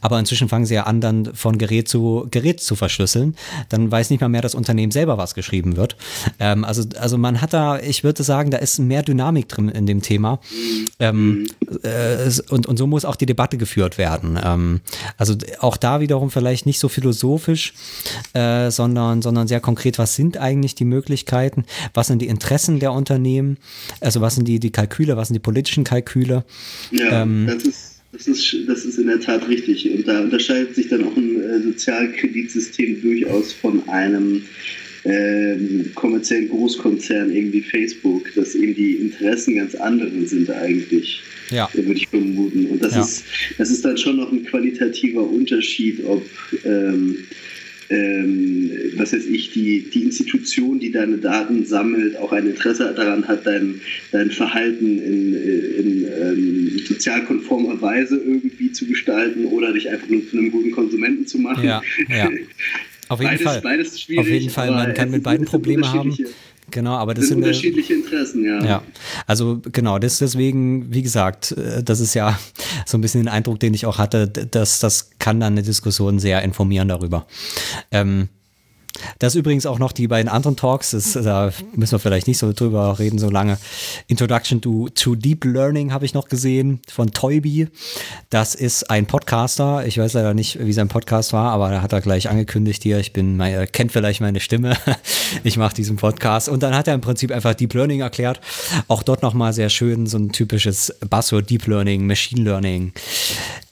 aber 0.00 0.18
inzwischen 0.18 0.48
fangen 0.48 0.66
sie 0.66 0.74
ja 0.74 0.84
an, 0.84 1.00
dann 1.00 1.34
von 1.34 1.58
Gerät 1.58 1.88
zu 1.88 2.26
Gerät 2.30 2.60
zu 2.60 2.76
verschlüsseln. 2.76 3.36
Dann 3.68 3.90
weiß 3.90 4.10
nicht 4.10 4.20
mal 4.20 4.28
mehr 4.28 4.42
das 4.42 4.54
Unternehmen 4.54 4.92
selber, 4.92 5.18
was 5.18 5.34
geschrieben 5.34 5.76
wird. 5.76 5.96
Ähm, 6.38 6.64
also, 6.64 6.84
also 6.98 7.18
man 7.18 7.40
hat 7.40 7.52
da, 7.52 7.78
ich 7.78 8.04
würde 8.04 8.22
sagen, 8.22 8.50
da 8.50 8.58
ist 8.58 8.78
mehr 8.78 9.02
Dynamik 9.02 9.48
drin 9.48 9.68
in 9.68 9.86
dem 9.86 10.02
Thema. 10.02 10.40
Ähm, 10.98 11.46
äh, 11.82 12.30
und, 12.50 12.66
und 12.66 12.76
so 12.76 12.86
muss 12.86 13.04
auch 13.04 13.16
die 13.16 13.26
Debatte 13.26 13.56
geführt 13.58 13.98
werden. 13.98 14.38
Ähm, 14.42 14.80
also 15.16 15.34
auch 15.60 15.76
da 15.76 16.00
wiederum 16.00 16.30
vielleicht 16.30 16.66
nicht 16.66 16.78
so 16.78 16.88
philosophisch, 16.88 17.74
äh, 18.32 18.70
sondern, 18.70 19.22
sondern 19.22 19.48
sehr 19.48 19.60
konkret, 19.60 19.98
was 19.98 20.14
sind 20.14 20.38
eigentlich 20.38 20.74
die 20.74 20.84
Möglichkeiten, 20.84 21.64
was 21.94 22.06
sind 22.08 22.20
die 22.20 22.28
Interessen 22.28 22.80
der 22.80 22.92
Unternehmen, 22.92 23.01
Unternehmen? 23.02 23.58
Also 24.00 24.20
was 24.20 24.36
sind 24.36 24.46
die, 24.46 24.58
die 24.60 24.70
Kalküle, 24.70 25.16
was 25.16 25.28
sind 25.28 25.34
die 25.34 25.40
politischen 25.40 25.84
Kalküle? 25.84 26.44
Ja, 26.90 27.22
ähm, 27.22 27.46
das 27.48 27.64
ist 27.64 27.92
das 28.12 28.28
ist, 28.28 28.54
das 28.66 28.84
ist 28.84 28.98
in 28.98 29.06
der 29.06 29.20
Tat 29.20 29.48
richtig. 29.48 29.90
Und 29.90 30.06
da 30.06 30.20
unterscheidet 30.20 30.74
sich 30.74 30.88
dann 30.88 31.04
auch 31.04 31.16
ein 31.16 31.40
äh, 31.40 31.62
Sozialkreditsystem 31.62 33.00
durchaus 33.00 33.52
von 33.52 33.88
einem 33.88 34.42
ähm, 35.04 35.90
kommerziellen 35.94 36.48
Großkonzern 36.50 37.34
irgendwie 37.34 37.62
Facebook, 37.62 38.32
dass 38.34 38.54
eben 38.54 38.74
die 38.74 38.96
Interessen 38.96 39.56
ganz 39.56 39.74
anderen 39.74 40.26
sind 40.26 40.50
eigentlich. 40.50 41.22
Ja. 41.50 41.68
Würde 41.72 41.92
ich 41.94 42.08
vermuten. 42.08 42.66
Und 42.66 42.84
das, 42.84 42.94
ja. 42.94 43.00
ist, 43.00 43.24
das 43.58 43.70
ist 43.70 43.84
dann 43.84 43.96
schon 43.96 44.16
noch 44.16 44.30
ein 44.30 44.44
qualitativer 44.44 45.22
Unterschied, 45.22 46.04
ob 46.04 46.24
ähm, 46.64 47.16
ähm, 47.90 48.70
was 48.96 49.12
weiß 49.12 49.26
ich, 49.26 49.52
die, 49.52 49.88
die 49.90 50.02
Institution, 50.04 50.78
die 50.78 50.90
deine 50.90 51.18
Daten 51.18 51.64
sammelt, 51.64 52.16
auch 52.16 52.32
ein 52.32 52.46
Interesse 52.46 52.92
daran 52.94 53.26
hat, 53.26 53.46
dein, 53.46 53.80
dein 54.10 54.30
Verhalten 54.30 54.98
in, 54.98 55.34
in 55.34 56.06
ähm, 56.20 56.78
sozialkonformer 56.86 57.80
Weise 57.80 58.16
irgendwie 58.16 58.72
zu 58.72 58.86
gestalten 58.86 59.46
oder 59.46 59.72
dich 59.72 59.88
einfach 59.88 60.08
nur 60.08 60.28
zu 60.28 60.38
einem 60.38 60.50
guten 60.50 60.70
Konsumenten 60.70 61.26
zu 61.26 61.38
machen. 61.38 61.64
Ja, 61.64 61.82
ja. 62.08 62.30
Auf 63.08 63.20
jeden 63.20 63.32
beides, 63.32 63.44
Fall. 63.44 63.60
Beides 63.60 64.00
schwierig, 64.00 64.20
Auf 64.20 64.28
jeden 64.28 64.50
Fall, 64.50 64.70
man 64.70 64.94
kann 64.94 65.10
mit 65.10 65.22
beiden 65.22 65.44
Probleme 65.44 65.86
haben. 65.92 66.16
Genau, 66.72 66.94
aber 66.94 67.14
das 67.14 67.26
sind, 67.26 67.38
sind 67.38 67.44
unterschiedliche 67.44 67.94
Interessen, 67.94 68.44
ja. 68.44 68.64
Ja, 68.64 68.82
also 69.26 69.60
genau, 69.70 69.98
das 69.98 70.18
deswegen, 70.18 70.92
wie 70.92 71.02
gesagt, 71.02 71.54
das 71.84 72.00
ist 72.00 72.14
ja 72.14 72.38
so 72.86 72.98
ein 72.98 73.00
bisschen 73.00 73.22
den 73.22 73.28
Eindruck, 73.28 73.60
den 73.60 73.74
ich 73.74 73.86
auch 73.86 73.98
hatte, 73.98 74.26
dass 74.26 74.80
das 74.80 75.10
kann 75.18 75.38
dann 75.38 75.52
eine 75.52 75.62
Diskussion 75.62 76.18
sehr 76.18 76.42
informieren 76.42 76.88
darüber. 76.88 77.26
Ähm, 77.90 78.28
das 79.18 79.34
übrigens 79.34 79.66
auch 79.66 79.78
noch 79.78 79.92
die 79.92 80.08
beiden 80.08 80.28
anderen 80.28 80.56
Talks, 80.56 80.90
das, 80.90 81.12
da 81.12 81.52
müssen 81.74 81.92
wir 81.92 81.98
vielleicht 81.98 82.26
nicht 82.26 82.38
so 82.38 82.52
drüber 82.52 82.98
reden, 82.98 83.18
so 83.18 83.30
lange. 83.30 83.58
Introduction 84.06 84.60
to, 84.60 84.88
to 84.94 85.14
Deep 85.14 85.44
Learning 85.44 85.92
habe 85.92 86.04
ich 86.04 86.14
noch 86.14 86.28
gesehen 86.28 86.80
von 86.88 87.12
Toybi. 87.12 87.68
Das 88.30 88.54
ist 88.54 88.90
ein 88.90 89.06
Podcaster. 89.06 89.86
Ich 89.86 89.98
weiß 89.98 90.14
leider 90.14 90.34
nicht, 90.34 90.58
wie 90.64 90.72
sein 90.72 90.88
Podcast 90.88 91.32
war, 91.32 91.52
aber 91.52 91.70
da 91.70 91.82
hat 91.82 91.92
er 91.92 92.00
gleich 92.00 92.28
angekündigt 92.28 92.82
hier, 92.82 92.98
ich 92.98 93.12
bin, 93.12 93.40
er 93.40 93.66
kennt 93.66 93.92
vielleicht 93.92 94.20
meine 94.20 94.40
Stimme. 94.40 94.76
ich 95.44 95.56
mache 95.56 95.74
diesen 95.74 95.96
Podcast. 95.96 96.48
Und 96.48 96.62
dann 96.62 96.74
hat 96.74 96.88
er 96.88 96.94
im 96.94 97.00
Prinzip 97.00 97.30
einfach 97.30 97.54
Deep 97.54 97.74
Learning 97.74 98.00
erklärt. 98.00 98.40
Auch 98.88 99.02
dort 99.02 99.22
nochmal 99.22 99.52
sehr 99.52 99.68
schön 99.68 100.06
so 100.06 100.18
ein 100.18 100.30
typisches 100.30 100.94
Buzzword 101.08 101.48
Deep 101.48 101.66
Learning, 101.66 102.06
Machine 102.06 102.42
Learning, 102.42 102.92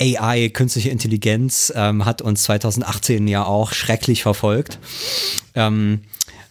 AI, 0.00 0.48
künstliche 0.48 0.90
Intelligenz, 0.90 1.72
ähm, 1.76 2.04
hat 2.04 2.22
uns 2.22 2.44
2018 2.44 3.28
ja 3.28 3.44
auch 3.44 3.72
schrecklich 3.72 4.22
verfolgt. 4.22 4.78
Ähm, 5.54 6.02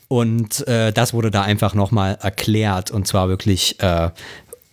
und 0.08 0.68
äh, 0.68 0.92
das 0.92 1.14
wurde 1.14 1.32
da 1.32 1.44
einfach 1.44 1.76
nochmal 1.76 2.18
erklärt 2.22 2.90
und 2.92 3.08
zwar 3.08 3.30
wirklich 3.30 3.80
äh, 3.80 4.10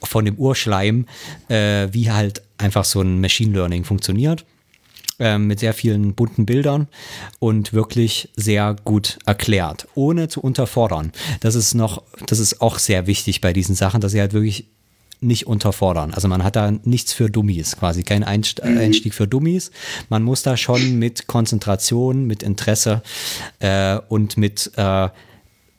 von 0.03 0.25
dem 0.25 0.37
Urschleim, 0.37 1.07
äh, 1.49 1.89
wie 1.93 2.11
halt 2.11 2.43
einfach 2.59 2.85
so 2.85 3.03
ein 3.03 3.21
Machine 3.21 3.53
Learning 3.53 3.85
funktioniert. 3.85 4.45
Ähm, 5.19 5.47
mit 5.47 5.61
sehr 5.61 5.73
vielen 5.73 6.15
bunten 6.15 6.45
Bildern 6.45 6.89
und 7.39 7.73
wirklich 7.73 8.29
sehr 8.37 8.77
gut 8.85 9.19
erklärt, 9.25 9.89
ohne 9.95 10.29
zu 10.29 10.43
unterfordern. 10.43 11.11
Das 11.41 11.55
ist 11.55 11.73
noch, 11.73 12.03
das 12.27 12.39
ist 12.39 12.61
auch 12.61 12.79
sehr 12.79 13.07
wichtig 13.07 13.41
bei 13.41 13.55
diesen 13.55 13.75
Sachen, 13.75 14.03
dass 14.03 14.13
sie 14.13 14.21
halt 14.21 14.35
wirklich 14.35 14.67
nicht 15.27 15.47
unterfordern. 15.47 16.15
Also 16.15 16.29
man 16.29 16.45
hat 16.45 16.57
da 16.57 16.71
nichts 16.85 17.13
für 17.13 17.31
Dummies, 17.31 17.77
quasi 17.77 18.03
kein 18.03 18.25
Einst 18.25 18.63
Mhm. 18.65 18.79
Einstieg 18.79 19.15
für 19.15 19.27
Dummies. 19.27 19.71
Man 20.09 20.23
muss 20.23 20.43
da 20.43 20.57
schon 20.57 20.99
mit 20.99 21.27
Konzentration, 21.27 22.27
mit 22.27 22.43
Interesse 22.43 23.03
äh, 23.59 23.99
und 24.09 24.37
mit 24.37 24.71
äh, 24.77 25.09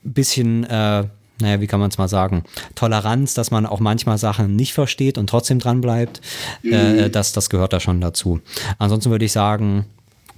bisschen, 0.04 0.64
äh, 0.66 1.06
naja, 1.40 1.62
wie 1.62 1.68
kann 1.68 1.80
man 1.80 1.90
es 1.90 1.98
mal 1.98 2.08
sagen, 2.08 2.44
Toleranz, 2.76 3.34
dass 3.34 3.52
man 3.52 3.66
auch 3.66 3.80
manchmal 3.80 4.18
Sachen 4.18 4.56
nicht 4.56 4.74
versteht 4.74 5.18
und 5.18 5.30
trotzdem 5.30 5.60
dran 5.60 5.82
bleibt, 5.82 6.22
äh, 6.64 7.10
das, 7.10 7.32
das 7.32 7.50
gehört 7.50 7.74
da 7.74 7.80
schon 7.80 8.02
dazu. 8.02 8.42
Ansonsten 8.80 9.12
würde 9.12 9.26
ich 9.26 9.32
sagen, 9.32 9.86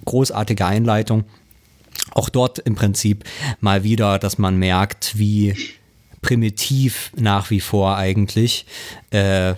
großartige 0.06 0.66
Einleitung. 0.66 1.26
Auch 2.12 2.30
dort 2.30 2.60
im 2.60 2.76
Prinzip 2.76 3.24
mal 3.60 3.84
wieder, 3.84 4.20
dass 4.20 4.38
man 4.38 4.58
merkt, 4.58 5.18
wie 5.18 5.56
primitiv 6.22 7.12
nach 7.16 7.50
wie 7.50 7.60
vor 7.60 7.96
eigentlich 7.96 8.66
äh, 9.12 9.56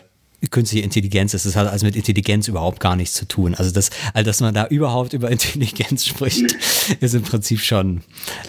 künstliche 0.49 0.83
Intelligenz 0.83 1.33
ist. 1.33 1.45
Das 1.45 1.55
hat 1.55 1.67
also 1.67 1.85
mit 1.85 1.95
Intelligenz 1.95 2.47
überhaupt 2.47 2.79
gar 2.79 2.95
nichts 2.95 3.13
zu 3.15 3.27
tun. 3.27 3.53
Also, 3.53 3.71
das, 3.71 3.91
also 4.13 4.25
dass 4.25 4.39
man 4.39 4.53
da 4.53 4.65
überhaupt 4.67 5.13
über 5.13 5.29
Intelligenz 5.31 6.05
spricht, 6.05 6.55
ist 6.99 7.13
im 7.13 7.21
Prinzip 7.21 7.59
schon 7.59 8.01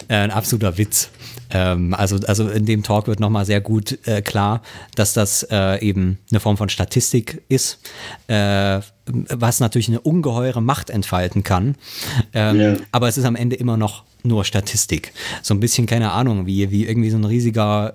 äh, 0.07 0.15
ein 0.15 0.31
absoluter 0.31 0.77
Witz. 0.77 1.09
Ähm, 1.51 1.93
also, 1.93 2.17
also 2.27 2.49
in 2.49 2.65
dem 2.65 2.83
Talk 2.83 3.07
wird 3.07 3.19
nochmal 3.19 3.45
sehr 3.45 3.61
gut 3.61 3.99
äh, 4.07 4.21
klar, 4.21 4.63
dass 4.95 5.13
das 5.13 5.43
äh, 5.51 5.85
eben 5.85 6.17
eine 6.31 6.39
Form 6.39 6.57
von 6.57 6.69
Statistik 6.69 7.43
ist, 7.47 7.79
äh, 8.27 8.81
was 9.05 9.59
natürlich 9.59 9.89
eine 9.89 9.99
ungeheure 10.01 10.61
Macht 10.61 10.89
entfalten 10.89 11.43
kann. 11.43 11.75
Ähm, 12.33 12.59
Ja. 12.59 12.75
aber 12.91 13.07
es 13.09 13.17
ist 13.17 13.25
am 13.25 13.35
Ende 13.35 13.55
immer 13.57 13.75
noch 13.77 14.03
nur 14.25 14.45
Statistik. 14.45 15.11
So 15.41 15.53
ein 15.53 15.59
bisschen, 15.59 15.85
keine 15.85 16.13
Ahnung, 16.13 16.45
wie, 16.45 16.71
wie 16.71 16.85
irgendwie 16.87 17.09
so 17.09 17.17
ein 17.17 17.25
riesiger 17.25 17.93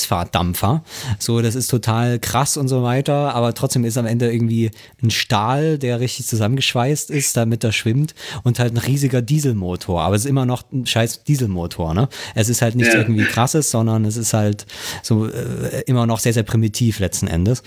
Kreuzfahrtdampfer. 0.00 0.82
So, 1.18 1.40
das 1.42 1.54
ist 1.54 1.68
total 1.68 2.18
krass 2.18 2.56
und 2.56 2.68
so 2.68 2.82
weiter, 2.82 3.34
aber 3.34 3.54
trotzdem 3.54 3.84
ist 3.84 3.98
am 3.98 4.06
Ende 4.06 4.32
irgendwie 4.32 4.70
ein 5.02 5.10
Stahl, 5.10 5.78
der 5.78 6.00
richtig 6.00 6.26
zusammengeschweißt 6.26 7.10
ist, 7.10 7.36
damit 7.36 7.62
er 7.64 7.72
schwimmt 7.72 8.14
und 8.42 8.58
halt 8.58 8.74
ein 8.74 8.78
riesiger 8.78 9.22
Dieselmotor. 9.22 10.00
Aber 10.02 10.16
es 10.16 10.22
ist 10.24 10.28
immer 10.30 10.46
noch 10.46 10.62
ein 10.72 10.86
scheiß 10.86 11.24
Dieselmotor, 11.24 11.94
ne? 11.94 12.08
Es 12.34 12.48
ist 12.48 12.62
halt 12.62 12.74
nichts 12.76 12.94
Ja. 12.94 13.00
irgendwie 13.00 13.24
krasses, 13.24 13.70
sondern 13.70 14.04
es 14.04 14.16
ist 14.16 14.32
halt 14.32 14.66
so 15.02 15.26
äh, 15.28 15.82
immer 15.86 16.06
noch 16.06 16.18
sehr, 16.20 16.32
sehr 16.32 16.42
primitiv 16.44 16.98
letzten 16.98 17.26
Endes. 17.28 17.62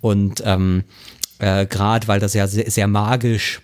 Und 0.00 0.42
ähm, 0.44 0.84
äh, 1.38 1.66
gerade 1.66 2.08
weil 2.08 2.20
das 2.20 2.34
ja 2.34 2.46
sehr, 2.46 2.70
sehr 2.70 2.86
magisch 2.86 3.60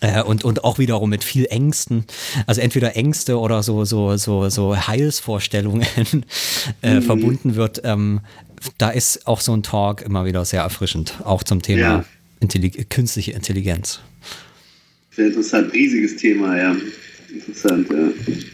äh, 0.00 0.22
und, 0.22 0.44
und 0.44 0.64
auch 0.64 0.78
wiederum 0.78 1.10
mit 1.10 1.24
viel 1.24 1.46
Ängsten, 1.46 2.04
also 2.46 2.60
entweder 2.60 2.96
Ängste 2.96 3.38
oder 3.38 3.62
so, 3.62 3.84
so, 3.84 4.16
so, 4.16 4.48
so 4.48 4.76
Heilsvorstellungen 4.76 5.86
äh, 6.82 7.00
verbunden 7.00 7.54
wird, 7.54 7.82
ähm, 7.84 8.20
da 8.78 8.90
ist 8.90 9.26
auch 9.26 9.40
so 9.40 9.54
ein 9.54 9.62
Talk 9.62 10.02
immer 10.02 10.24
wieder 10.24 10.44
sehr 10.44 10.62
erfrischend, 10.62 11.14
auch 11.24 11.42
zum 11.42 11.62
Thema 11.62 11.80
Ja. 11.80 12.04
Intellig 12.40 12.88
künstliche 12.88 13.32
Intelligenz. 13.32 14.00
Sehr 15.10 15.26
interessant, 15.26 15.72
riesiges 15.74 16.16
Thema, 16.16 16.56
ja. 16.56 16.76
Interessant, 17.32 17.88
ja. 17.90 18.08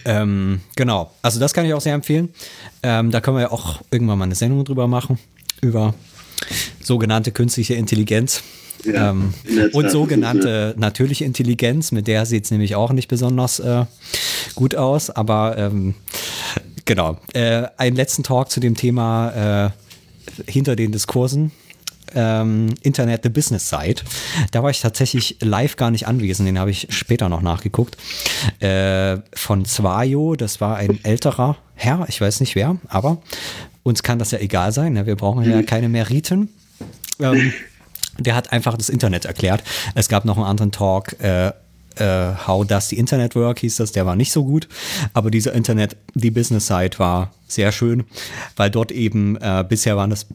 Ähm, 0.04 0.60
genau, 0.74 1.12
also 1.22 1.38
das 1.38 1.54
kann 1.54 1.64
ich 1.64 1.72
auch 1.72 1.80
sehr 1.80 1.94
empfehlen. 1.94 2.30
Ähm, 2.82 3.12
da 3.12 3.20
können 3.20 3.36
wir 3.36 3.42
ja 3.42 3.52
auch 3.52 3.82
irgendwann 3.92 4.18
mal 4.18 4.24
eine 4.24 4.34
Sendung 4.34 4.64
drüber 4.64 4.88
machen, 4.88 5.18
über 5.62 5.94
sogenannte 6.82 7.32
künstliche 7.32 7.74
Intelligenz. 7.74 8.42
Ja, 8.84 9.10
ähm, 9.10 9.34
und 9.72 9.90
sogenannte 9.90 10.74
natürliche 10.76 11.24
Intelligenz, 11.24 11.92
mit 11.92 12.06
der 12.06 12.26
sieht 12.26 12.44
es 12.44 12.50
nämlich 12.50 12.76
auch 12.76 12.92
nicht 12.92 13.08
besonders 13.08 13.58
äh, 13.58 13.84
gut 14.54 14.74
aus, 14.74 15.10
aber 15.10 15.56
ähm, 15.58 15.94
genau. 16.84 17.18
Äh, 17.32 17.64
einen 17.78 17.96
letzten 17.96 18.22
Talk 18.22 18.50
zu 18.50 18.60
dem 18.60 18.74
Thema 18.74 19.72
äh, 20.46 20.50
hinter 20.50 20.76
den 20.76 20.92
Diskursen. 20.92 21.52
Ähm, 22.14 22.74
Internet 22.82 23.22
the 23.24 23.28
Business 23.28 23.68
Side. 23.68 24.02
Da 24.52 24.62
war 24.62 24.70
ich 24.70 24.80
tatsächlich 24.80 25.38
live 25.40 25.76
gar 25.76 25.90
nicht 25.90 26.06
anwesend, 26.06 26.48
den 26.48 26.58
habe 26.58 26.70
ich 26.70 26.86
später 26.90 27.28
noch 27.28 27.42
nachgeguckt. 27.42 27.96
Äh, 28.60 29.18
von 29.34 29.64
Zwajo, 29.64 30.36
das 30.36 30.60
war 30.60 30.76
ein 30.76 31.04
älterer 31.04 31.56
Herr, 31.74 32.06
ich 32.08 32.20
weiß 32.20 32.40
nicht 32.40 32.54
wer, 32.54 32.76
aber 32.88 33.18
uns 33.82 34.02
kann 34.02 34.18
das 34.18 34.30
ja 34.30 34.38
egal 34.38 34.72
sein, 34.72 34.94
ne? 34.94 35.06
wir 35.06 35.16
brauchen 35.16 35.48
ja 35.48 35.62
keine 35.62 35.88
Meriten. 35.88 36.48
Ähm, 37.20 37.52
der 38.18 38.34
hat 38.34 38.52
einfach 38.52 38.76
das 38.76 38.88
Internet 38.88 39.26
erklärt. 39.26 39.62
Es 39.94 40.08
gab 40.08 40.24
noch 40.24 40.36
einen 40.36 40.46
anderen 40.46 40.72
Talk, 40.72 41.20
äh, 41.20 41.52
äh, 41.96 42.34
How 42.46 42.66
Does 42.66 42.88
the 42.88 42.98
Internet 42.98 43.34
Work 43.34 43.60
hieß 43.60 43.76
das, 43.76 43.92
der 43.92 44.06
war 44.06 44.16
nicht 44.16 44.32
so 44.32 44.44
gut, 44.44 44.68
aber 45.12 45.30
dieser 45.30 45.52
Internet, 45.52 45.96
die 46.14 46.30
Business 46.30 46.66
Side 46.66 46.98
war 46.98 47.32
sehr 47.46 47.72
schön, 47.72 48.04
weil 48.56 48.70
dort 48.70 48.92
eben, 48.92 49.36
äh, 49.36 49.64
bisher 49.68 49.96
waren 49.96 50.10
das 50.10 50.26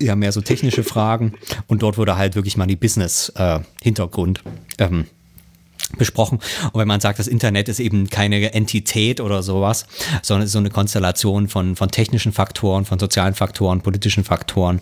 ja 0.00 0.16
mehr 0.16 0.32
so 0.32 0.40
technische 0.40 0.84
Fragen 0.84 1.34
und 1.66 1.82
dort 1.82 1.98
wurde 1.98 2.16
halt 2.16 2.34
wirklich 2.34 2.56
mal 2.56 2.66
die 2.66 2.76
Business-Hintergrund 2.76 4.42
ähm, 4.78 5.06
besprochen. 5.96 6.38
Und 6.72 6.80
wenn 6.80 6.88
man 6.88 7.00
sagt, 7.00 7.18
das 7.18 7.28
Internet 7.28 7.68
ist 7.68 7.80
eben 7.80 8.08
keine 8.08 8.52
Entität 8.52 9.20
oder 9.20 9.42
sowas, 9.42 9.86
sondern 10.22 10.46
ist 10.46 10.52
so 10.52 10.58
eine 10.58 10.70
Konstellation 10.70 11.48
von, 11.48 11.76
von 11.76 11.90
technischen 11.90 12.32
Faktoren, 12.32 12.84
von 12.84 12.98
sozialen 12.98 13.34
Faktoren, 13.34 13.80
politischen 13.80 14.24
Faktoren 14.24 14.80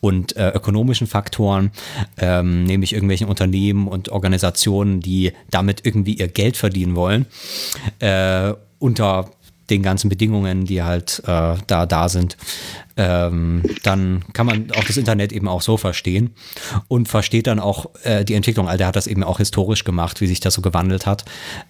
und 0.00 0.36
äh, 0.36 0.50
ökonomischen 0.50 1.06
Faktoren, 1.06 1.72
ähm, 2.18 2.64
nämlich 2.64 2.92
irgendwelchen 2.92 3.28
Unternehmen 3.28 3.88
und 3.88 4.08
Organisationen, 4.10 5.00
die 5.00 5.32
damit 5.50 5.84
irgendwie 5.84 6.14
ihr 6.14 6.28
Geld 6.28 6.56
verdienen 6.56 6.96
wollen, 6.96 7.26
äh, 7.98 8.54
unter 8.78 9.30
den 9.70 9.82
ganzen 9.82 10.08
Bedingungen, 10.08 10.64
die 10.64 10.82
halt 10.82 11.22
äh, 11.26 11.54
da 11.66 11.86
da 11.86 12.08
sind, 12.08 12.36
ähm, 12.96 13.62
dann 13.82 14.24
kann 14.32 14.46
man 14.46 14.70
auch 14.72 14.84
das 14.84 14.96
Internet 14.96 15.32
eben 15.32 15.48
auch 15.48 15.62
so 15.62 15.76
verstehen 15.76 16.34
und 16.88 17.08
versteht 17.08 17.46
dann 17.46 17.60
auch 17.60 17.90
äh, 18.04 18.24
die 18.24 18.34
Entwicklung. 18.34 18.68
Also 18.68 18.82
er 18.82 18.88
hat 18.88 18.96
das 18.96 19.06
eben 19.06 19.22
auch 19.22 19.38
historisch 19.38 19.84
gemacht, 19.84 20.20
wie 20.20 20.26
sich 20.26 20.40
das 20.40 20.54
so 20.54 20.62
gewandelt 20.62 21.06
hat, 21.06 21.24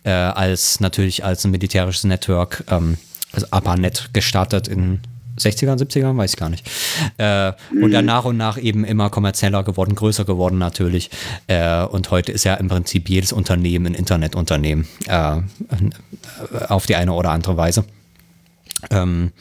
äh, 0.05 0.11
als 0.11 0.81
natürlich 0.81 1.25
als 1.25 1.45
ein 1.45 1.51
militärisches 1.51 2.05
Network, 2.05 2.65
ähm, 2.71 2.97
also 3.33 3.47
ARPANET 3.51 4.11
gestartet 4.13 4.69
in 4.69 5.01
60ern, 5.39 5.79
70ern, 5.79 6.17
weiß 6.17 6.33
ich 6.33 6.37
gar 6.37 6.49
nicht. 6.51 6.67
Äh, 7.19 7.53
und 7.81 7.93
dann 7.93 8.05
nach 8.05 8.25
und 8.25 8.37
nach 8.37 8.59
eben 8.59 8.85
immer 8.85 9.11
kommerzieller 9.11 9.63
geworden, 9.65 9.95
größer 9.95 10.25
geworden 10.25 10.59
natürlich. 10.59 11.11
Äh, 11.47 11.85
und 11.85 12.11
heute 12.11 12.33
ist 12.33 12.45
ja 12.45 12.55
im 12.55 12.69
Prinzip 12.69 13.09
jedes 13.09 13.33
Unternehmen 13.33 13.87
ein 13.87 13.95
Internetunternehmen. 13.95 14.87
Äh, 15.07 15.41
auf 16.69 16.87
die 16.87 16.97
eine 16.97 17.13
oder 17.13 17.31
andere 17.31 17.57
Weise. 17.57 17.85
Ähm, 18.91 19.33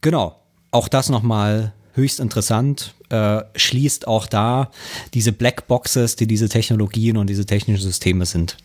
genau, 0.00 0.36
auch 0.70 0.88
das 0.88 1.08
nochmal 1.08 1.72
höchst 1.94 2.20
interessant, 2.20 2.94
äh, 3.10 3.42
schließt 3.56 4.06
auch 4.06 4.26
da 4.26 4.70
diese 5.14 5.32
Blackboxes, 5.32 6.16
die 6.16 6.26
diese 6.26 6.48
Technologien 6.48 7.16
und 7.16 7.28
diese 7.28 7.46
technischen 7.46 7.82
Systeme 7.82 8.24
sind, 8.26 8.56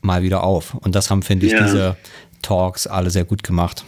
mal 0.00 0.22
wieder 0.22 0.44
auf. 0.44 0.74
Und 0.74 0.94
das 0.94 1.10
haben, 1.10 1.22
finde 1.22 1.46
ich, 1.46 1.52
Ja. 1.52 1.64
diese 1.64 1.96
Talks 2.42 2.86
alle 2.86 3.10
sehr 3.10 3.24
gut 3.24 3.42
gemacht. 3.42 3.84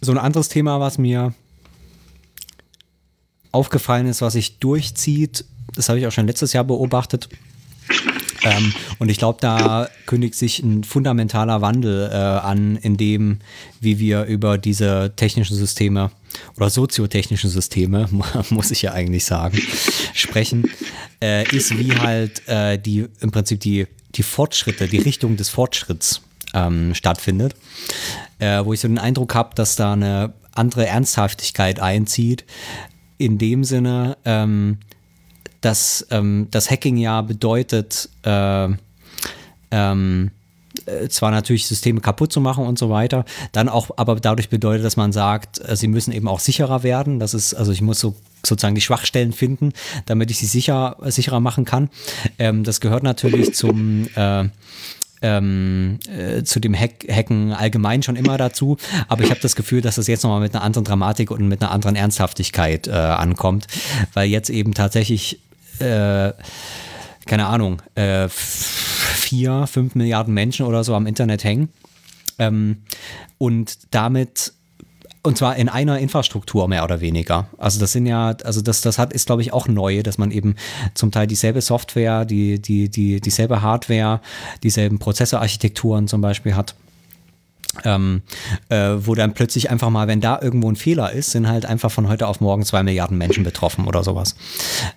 So 0.00 0.12
ein 0.12 0.18
anderes 0.18 0.48
Thema, 0.48 0.80
was 0.80 0.98
mir 0.98 1.34
aufgefallen 3.52 4.06
ist, 4.06 4.22
was 4.22 4.34
sich 4.34 4.58
durchzieht, 4.58 5.44
das 5.74 5.88
habe 5.88 5.98
ich 5.98 6.06
auch 6.06 6.12
schon 6.12 6.26
letztes 6.26 6.52
Jahr 6.52 6.64
beobachtet. 6.64 7.28
Ähm, 8.42 8.72
und 8.98 9.10
ich 9.10 9.18
glaube, 9.18 9.38
da 9.40 9.88
kündigt 10.06 10.34
sich 10.34 10.60
ein 10.60 10.84
fundamentaler 10.84 11.60
Wandel 11.60 12.08
äh, 12.10 12.14
an, 12.14 12.76
in 12.76 12.96
dem, 12.96 13.40
wie 13.80 13.98
wir 13.98 14.24
über 14.24 14.56
diese 14.56 15.12
technischen 15.16 15.56
Systeme 15.56 16.10
oder 16.56 16.70
soziotechnischen 16.70 17.50
Systeme, 17.50 18.08
muss 18.50 18.70
ich 18.70 18.82
ja 18.82 18.92
eigentlich 18.92 19.24
sagen, 19.24 19.60
sprechen, 20.14 20.70
äh, 21.22 21.44
ist 21.54 21.78
wie 21.78 21.94
halt 21.94 22.46
äh, 22.48 22.78
die 22.78 23.06
im 23.20 23.30
Prinzip 23.30 23.60
die, 23.60 23.86
die 24.14 24.22
Fortschritte, 24.22 24.88
die 24.88 24.98
Richtung 24.98 25.36
des 25.36 25.50
Fortschritts 25.50 26.22
ähm, 26.54 26.94
stattfindet. 26.94 27.54
Äh, 28.38 28.64
wo 28.64 28.72
ich 28.72 28.80
so 28.80 28.88
den 28.88 28.98
Eindruck 28.98 29.34
habe, 29.34 29.54
dass 29.54 29.76
da 29.76 29.92
eine 29.92 30.32
andere 30.52 30.86
Ernsthaftigkeit 30.86 31.80
einzieht, 31.80 32.44
in 33.18 33.38
dem 33.38 33.64
Sinne, 33.64 34.16
ähm, 34.24 34.78
dass 35.60 36.06
ähm, 36.10 36.48
das 36.50 36.70
Hacking 36.70 36.96
ja 36.96 37.20
bedeutet, 37.20 38.08
äh, 38.24 38.68
ähm, 39.70 40.30
äh, 40.86 41.08
zwar 41.08 41.30
natürlich 41.30 41.66
Systeme 41.66 42.00
kaputt 42.00 42.32
zu 42.32 42.40
machen 42.40 42.66
und 42.66 42.78
so 42.78 42.90
weiter, 42.90 43.24
dann 43.52 43.68
auch 43.68 43.90
aber 43.96 44.16
dadurch 44.16 44.48
bedeutet, 44.48 44.84
dass 44.84 44.96
man 44.96 45.12
sagt, 45.12 45.60
äh, 45.60 45.76
sie 45.76 45.88
müssen 45.88 46.12
eben 46.12 46.28
auch 46.28 46.40
sicherer 46.40 46.82
werden. 46.82 47.18
Das 47.20 47.34
ist, 47.34 47.54
also 47.54 47.72
ich 47.72 47.82
muss 47.82 48.00
so 48.00 48.14
sozusagen 48.44 48.74
die 48.74 48.80
Schwachstellen 48.80 49.32
finden, 49.32 49.72
damit 50.06 50.30
ich 50.30 50.38
sie 50.38 50.46
sicher, 50.46 50.96
sicherer 51.04 51.40
machen 51.40 51.66
kann. 51.66 51.90
Ähm, 52.38 52.64
das 52.64 52.80
gehört 52.80 53.02
natürlich 53.02 53.54
zum 53.54 54.08
äh, 54.14 54.48
ähm, 55.22 55.98
äh, 56.08 56.42
zu 56.42 56.60
dem 56.60 56.74
Hack 56.74 57.06
Hacken 57.08 57.52
allgemein 57.52 58.02
schon 58.02 58.16
immer 58.16 58.38
dazu, 58.38 58.76
aber 59.08 59.24
ich 59.24 59.30
habe 59.30 59.40
das 59.40 59.56
Gefühl, 59.56 59.80
dass 59.80 59.96
das 59.96 60.06
jetzt 60.06 60.22
nochmal 60.22 60.40
mit 60.40 60.54
einer 60.54 60.64
anderen 60.64 60.84
Dramatik 60.84 61.30
und 61.30 61.46
mit 61.48 61.62
einer 61.62 61.70
anderen 61.70 61.96
Ernsthaftigkeit 61.96 62.88
äh, 62.88 62.92
ankommt, 62.92 63.66
weil 64.14 64.28
jetzt 64.28 64.50
eben 64.50 64.74
tatsächlich 64.74 65.40
äh, 65.78 66.32
keine 67.26 67.46
Ahnung, 67.46 67.80
äh, 67.94 68.28
vier, 68.28 69.66
fünf 69.66 69.94
Milliarden 69.94 70.34
Menschen 70.34 70.66
oder 70.66 70.82
so 70.84 70.94
am 70.94 71.06
Internet 71.06 71.44
hängen. 71.44 71.68
Ähm, 72.38 72.78
und 73.38 73.94
damit 73.94 74.52
und 75.22 75.36
zwar 75.36 75.56
in 75.56 75.68
einer 75.68 75.98
Infrastruktur 75.98 76.66
mehr 76.68 76.84
oder 76.84 77.00
weniger. 77.00 77.48
Also 77.58 77.78
das 77.78 77.92
sind 77.92 78.06
ja, 78.06 78.34
also 78.44 78.62
das, 78.62 78.80
das 78.80 78.98
hat, 78.98 79.12
ist 79.12 79.26
glaube 79.26 79.42
ich 79.42 79.52
auch 79.52 79.68
neu, 79.68 80.02
dass 80.02 80.18
man 80.18 80.30
eben 80.30 80.54
zum 80.94 81.10
Teil 81.10 81.26
dieselbe 81.26 81.60
Software, 81.60 82.24
die, 82.24 82.60
die, 82.60 82.88
die, 82.88 83.20
dieselbe 83.20 83.60
Hardware, 83.60 84.20
dieselben 84.62 84.98
Prozessorarchitekturen 84.98 86.08
zum 86.08 86.20
Beispiel 86.20 86.54
hat. 86.54 86.74
Ähm, 87.84 88.22
äh, 88.68 88.94
wo 88.98 89.14
dann 89.14 89.32
plötzlich 89.32 89.70
einfach 89.70 89.90
mal, 89.90 90.08
wenn 90.08 90.20
da 90.20 90.40
irgendwo 90.42 90.68
ein 90.68 90.74
Fehler 90.74 91.12
ist, 91.12 91.30
sind 91.30 91.46
halt 91.46 91.64
einfach 91.64 91.92
von 91.92 92.08
heute 92.08 92.26
auf 92.26 92.40
morgen 92.40 92.64
zwei 92.64 92.82
Milliarden 92.82 93.16
Menschen 93.16 93.44
betroffen 93.44 93.86
oder 93.86 94.02
sowas. 94.02 94.34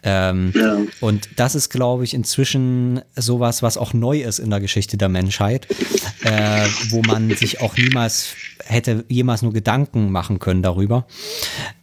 Ähm, 0.02 0.52
ja. 0.56 0.80
Und 1.00 1.30
das 1.36 1.54
ist, 1.54 1.70
glaube 1.70 2.04
ich, 2.04 2.16
inzwischen 2.16 3.02
sowas, 3.16 3.62
was 3.62 3.78
auch 3.78 3.94
neu 3.94 4.22
ist 4.22 4.40
in 4.40 4.50
der 4.50 4.60
Geschichte 4.60 4.98
der 4.98 5.08
Menschheit, 5.08 5.68
äh, 6.24 6.66
wo 6.90 7.04
man 7.04 7.30
sich 7.36 7.62
auch 7.62 7.78
niemals 7.78 8.34
hätte 8.66 9.06
jemals 9.10 9.42
nur 9.42 9.54
Gedanken 9.54 10.12
machen 10.12 10.40
können 10.40 10.62
darüber. 10.62 11.06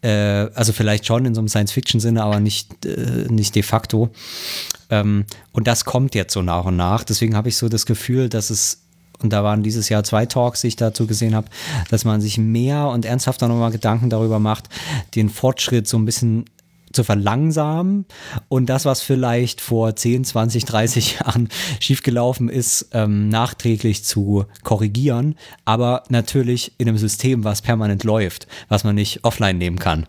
Äh, 0.02 0.10
also 0.54 0.72
vielleicht 0.72 1.06
schon 1.06 1.24
in 1.26 1.34
so 1.34 1.40
einem 1.40 1.48
Science-Fiction-Sinne, 1.48 2.22
aber 2.22 2.40
nicht, 2.40 2.84
äh, 2.86 3.26
nicht 3.28 3.54
de 3.54 3.62
facto. 3.62 4.10
Ähm, 4.88 5.24
und 5.52 5.66
das 5.66 5.84
kommt 5.84 6.14
jetzt 6.14 6.32
so 6.32 6.42
nach 6.42 6.64
und 6.64 6.76
nach. 6.76 7.04
Deswegen 7.04 7.36
habe 7.36 7.48
ich 7.48 7.56
so 7.56 7.68
das 7.68 7.86
Gefühl, 7.86 8.28
dass 8.28 8.50
es 8.50 8.82
und 9.22 9.34
da 9.34 9.44
waren 9.44 9.62
dieses 9.62 9.90
Jahr 9.90 10.02
zwei 10.02 10.24
Talks, 10.24 10.62
die 10.62 10.68
ich 10.68 10.76
dazu 10.76 11.06
gesehen 11.06 11.34
habe, 11.34 11.46
dass 11.90 12.06
man 12.06 12.22
sich 12.22 12.38
mehr 12.38 12.88
und 12.88 13.04
ernsthafter 13.04 13.48
nochmal 13.48 13.70
Gedanken 13.70 14.08
darüber 14.08 14.38
macht, 14.38 14.70
den 15.14 15.28
Fortschritt 15.28 15.86
so 15.86 15.98
ein 15.98 16.06
bisschen 16.06 16.46
zu 16.92 17.04
verlangsamen 17.04 18.04
und 18.48 18.66
das, 18.66 18.84
was 18.84 19.02
vielleicht 19.02 19.60
vor 19.60 19.94
10, 19.94 20.24
20, 20.24 20.64
30 20.64 21.18
Jahren 21.20 21.48
schiefgelaufen 21.78 22.48
ist, 22.48 22.88
ähm, 22.92 23.28
nachträglich 23.28 24.04
zu 24.04 24.46
korrigieren, 24.64 25.36
aber 25.64 26.02
natürlich 26.08 26.72
in 26.78 26.88
einem 26.88 26.98
System, 26.98 27.44
was 27.44 27.62
permanent 27.62 28.04
läuft, 28.04 28.46
was 28.68 28.84
man 28.84 28.94
nicht 28.94 29.24
offline 29.24 29.58
nehmen 29.58 29.78
kann. 29.78 30.06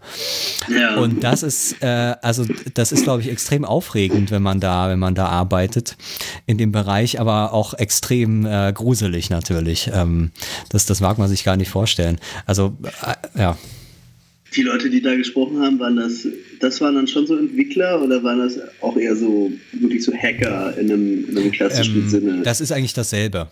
Ja. 0.70 0.96
Und 0.96 1.24
das 1.24 1.44
ist, 1.44 1.82
äh, 1.84 2.16
also 2.22 2.46
das 2.74 2.92
ist, 2.92 3.04
glaube 3.04 3.22
ich, 3.22 3.30
extrem 3.30 3.64
aufregend, 3.64 4.32
wenn 4.32 4.42
man 4.42 4.60
da, 4.60 4.90
wenn 4.90 5.00
man 5.00 5.16
da 5.16 5.28
arbeitet 5.28 5.98
in 6.46 6.58
dem 6.58 6.72
Bereich, 6.72 7.20
aber 7.20 7.54
auch 7.54 7.74
extrem 7.76 8.46
äh, 8.46 8.72
gruselig 8.74 9.30
natürlich. 9.30 9.92
Ähm, 9.94 10.32
das, 10.70 10.86
das 10.86 11.00
mag 11.00 11.18
man 11.18 11.30
sich 11.30 11.44
gar 11.44 11.58
nicht 11.58 11.70
vorstellen. 11.70 12.20
Also, 12.46 12.78
äh, 13.36 13.40
ja 13.40 13.58
die 14.56 14.64
Leute, 14.64 14.90
die 14.90 15.02
da 15.02 15.16
gesprochen 15.16 15.62
haben, 15.62 15.80
waren 15.80 15.96
das, 15.96 16.28
das 16.62 16.80
waren 16.82 16.96
dann 16.96 17.08
schon 17.08 17.28
so 17.28 17.38
Entwickler 17.38 18.02
oder 18.02 18.24
waren 18.24 18.40
das 18.40 18.60
auch 18.82 18.98
eher 18.98 19.16
so 19.16 19.52
wirklich 19.74 20.04
so 20.04 20.14
Hacker 20.14 20.78
in 20.78 20.92
einem, 20.92 21.30
in 21.30 21.38
einem 21.38 21.52
klassischen 21.52 22.04
ähm, 22.04 22.10
Sinne? 22.10 22.42
Das 22.44 22.62
ist 22.62 22.72
eigentlich 22.72 22.94
dasselbe. 22.94 23.48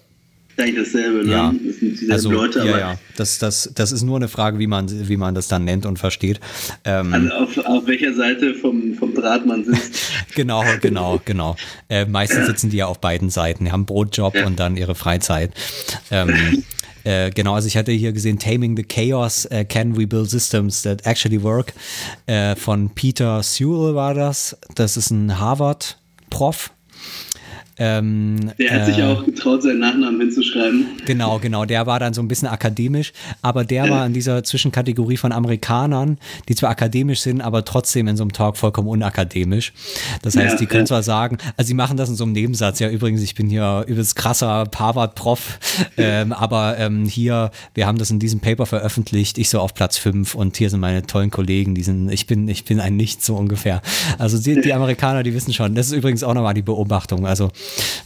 Eigentlich 0.57 0.76
dasselbe, 0.76 1.26
ne? 1.26 1.32
Ja. 1.32 1.53
Das 1.66 1.78
sind 1.78 1.91
dieselben 1.91 2.12
also, 2.12 2.32
Leute, 2.32 2.60
ja, 2.60 2.78
ja. 2.78 2.99
Das, 3.16 3.39
das, 3.39 3.72
das 3.74 3.91
ist 3.91 4.03
nur 4.03 4.18
eine 4.18 4.28
Frage, 4.28 4.60
wie 4.60 4.68
man, 4.68 5.07
wie 5.07 5.16
man 5.16 5.34
das 5.34 5.47
dann 5.47 5.64
nennt 5.64 5.86
und 5.86 5.97
versteht. 5.97 6.39
Ähm, 6.84 7.14
also 7.14 7.30
auf, 7.30 7.57
auf 7.60 7.88
welcher 7.88 8.14
Seite 8.14 8.53
vom, 8.55 8.95
vom 8.95 9.14
Draht 9.14 9.45
man 9.45 9.64
sitzt. 9.64 10.12
genau, 10.36 10.64
genau, 10.82 11.22
genau. 11.24 11.55
Äh, 11.88 12.05
meistens 12.05 12.45
sitzen 12.45 12.70
die 12.70 12.78
ja 12.78 12.88
auf 12.88 12.99
beiden 12.99 13.30
Seiten. 13.30 13.66
Die 13.66 13.72
haben 13.72 13.86
Brotjob 13.86 14.36
ja. 14.36 14.45
und 14.45 14.60
dann 14.60 14.76
ihre 14.76 14.95
Freizeit. 14.95 15.51
Ähm, 16.12 16.64
Äh, 17.04 17.30
genau, 17.32 17.56
also 17.56 17.68
ich 17.68 17.78
hatte 17.78 17.91
hier 17.91 18.12
gesehen 18.12 18.39
Taming 18.39 18.76
the 18.76 18.84
Chaos, 18.84 19.47
uh, 19.52 19.64
Can 19.64 19.97
We 19.97 20.08
Build 20.08 20.30
Systems 20.30 20.82
That 20.82 21.06
Actually 21.06 21.41
Work 21.41 21.74
äh, 22.26 22.56
von 22.56 22.89
Peter 22.89 23.41
Sewell 23.43 23.95
war 23.95 24.14
das. 24.14 24.58
Das 24.76 24.97
ist 24.97 25.12
ein 25.12 25.39
Harvard-Prof, 25.39 26.72
ähm, 27.80 28.51
der 28.59 28.71
hat 28.71 28.82
äh, 28.82 28.86
sich 28.91 29.03
auch 29.03 29.23
getraut, 29.23 29.63
seinen 29.63 29.80
Nachnamen 29.80 30.19
hinzuschreiben. 30.19 30.86
Genau, 31.05 31.39
genau. 31.39 31.63
Der 31.63 31.86
war 31.86 31.99
dann 31.99 32.13
so 32.13 32.21
ein 32.21 32.27
bisschen 32.27 32.49
akademisch, 32.49 33.13
aber 33.41 33.63
der 33.63 33.89
war 33.89 34.05
in 34.05 34.13
dieser 34.13 34.43
Zwischenkategorie 34.43 35.15
von 35.15 35.32
Amerikanern, 35.32 36.17
die 36.49 36.55
zwar 36.55 36.71
akademisch 36.71 37.21
sind, 37.21 37.41
aber 37.41 37.63
trotzdem 37.63 38.09
in 38.09 38.17
so 38.17 38.23
einem 38.23 38.34
Talk 38.34 38.57
vollkommen 38.57 38.89
unakademisch. 38.89 39.71
Das 40.21 40.36
heißt, 40.36 40.53
ja, 40.53 40.57
die 40.57 40.65
können 40.65 40.84
ja. 40.84 40.88
zwar 40.88 41.03
sagen, 41.03 41.38
also 41.55 41.67
sie 41.67 41.73
machen 41.73 41.95
das 41.95 42.09
in 42.09 42.15
so 42.15 42.25
einem 42.25 42.34
Nebensatz. 42.34 42.80
Ja, 42.80 42.89
übrigens, 42.89 43.21
ich 43.21 43.34
bin 43.34 43.49
hier 43.49 43.86
übelst 43.88 44.15
krasser 44.17 44.67
Harvard-Prof, 44.75 45.59
ähm, 45.97 46.34
aber 46.34 46.77
ähm, 46.77 47.05
hier, 47.05 47.51
wir 47.73 47.88
haben 47.88 47.97
das 47.97 48.11
in 48.11 48.19
diesem 48.19 48.41
Paper 48.41 48.65
veröffentlicht, 48.65 49.38
ich 49.38 49.49
so 49.49 49.59
auf 49.59 49.73
Platz 49.73 49.97
5 49.97 50.36
und 50.36 50.57
hier 50.57 50.69
sind 50.69 50.82
meine 50.82 51.03
tollen 51.03 51.32
Kollegen, 51.32 51.75
die 51.75 51.84
sind, 51.84 52.09
ich 52.11 52.27
bin, 52.27 52.47
ich 52.49 52.65
bin 52.65 52.82
ein 52.82 52.97
Nichts 52.97 53.25
so 53.25 53.36
ungefähr. 53.36 53.82
Also 54.17 54.38
die, 54.38 54.59
die 54.59 54.73
Amerikaner, 54.73 55.23
die 55.23 55.34
wissen 55.34 55.53
schon, 55.53 55.75
das 55.75 55.88
ist 55.88 55.93
übrigens 55.93 56.23
auch 56.23 56.34
nochmal 56.34 56.53
die 56.53 56.61
Beobachtung. 56.61 57.25
Also 57.25 57.51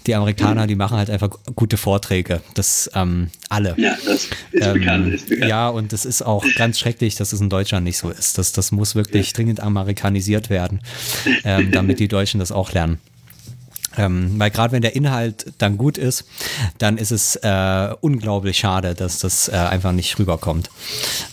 die 0.07 0.15
Amerikaner, 0.15 0.67
die 0.67 0.75
machen 0.75 0.97
halt 0.97 1.09
einfach 1.09 1.29
gute 1.55 1.77
Vorträge. 1.77 2.41
Das 2.53 2.89
ähm, 2.93 3.29
alle. 3.49 3.75
Ja, 3.77 3.95
das 4.05 4.25
ist, 4.51 4.65
ähm, 4.65 4.73
bekannt, 4.73 5.13
ist 5.13 5.29
bekannt. 5.29 5.49
Ja, 5.49 5.69
und 5.69 5.93
das 5.93 6.05
ist 6.05 6.21
auch 6.21 6.45
ganz 6.55 6.79
schrecklich, 6.79 7.15
dass 7.15 7.33
es 7.33 7.41
in 7.41 7.49
Deutschland 7.49 7.83
nicht 7.83 7.97
so 7.97 8.09
ist. 8.09 8.37
Das, 8.37 8.51
das 8.51 8.71
muss 8.71 8.95
wirklich 8.95 9.27
ja. 9.27 9.33
dringend 9.33 9.59
amerikanisiert 9.59 10.49
werden, 10.49 10.81
ähm, 11.43 11.71
damit 11.71 11.99
die 11.99 12.07
Deutschen 12.07 12.39
das 12.39 12.51
auch 12.51 12.73
lernen. 12.73 12.99
Ähm, 13.97 14.39
weil 14.39 14.51
gerade 14.51 14.71
wenn 14.71 14.81
der 14.81 14.95
Inhalt 14.95 15.53
dann 15.57 15.77
gut 15.77 15.97
ist, 15.97 16.25
dann 16.77 16.97
ist 16.97 17.11
es 17.11 17.35
äh, 17.37 17.93
unglaublich 18.01 18.57
schade, 18.57 18.95
dass 18.95 19.19
das 19.19 19.49
äh, 19.49 19.53
einfach 19.53 19.91
nicht 19.91 20.17
rüberkommt. 20.19 20.69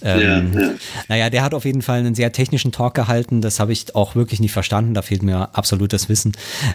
Ähm, 0.02 0.52
ja, 0.52 0.60
ja. 0.60 0.70
Naja, 1.08 1.30
der 1.30 1.42
hat 1.42 1.54
auf 1.54 1.64
jeden 1.64 1.82
Fall 1.82 2.00
einen 2.00 2.14
sehr 2.14 2.32
technischen 2.32 2.72
Talk 2.72 2.94
gehalten. 2.94 3.40
Das 3.40 3.60
habe 3.60 3.72
ich 3.72 3.94
auch 3.94 4.14
wirklich 4.14 4.40
nicht 4.40 4.52
verstanden. 4.52 4.94
Da 4.94 5.02
fehlt 5.02 5.22
mir 5.22 5.50
absolutes 5.54 6.08
Wissen. 6.08 6.32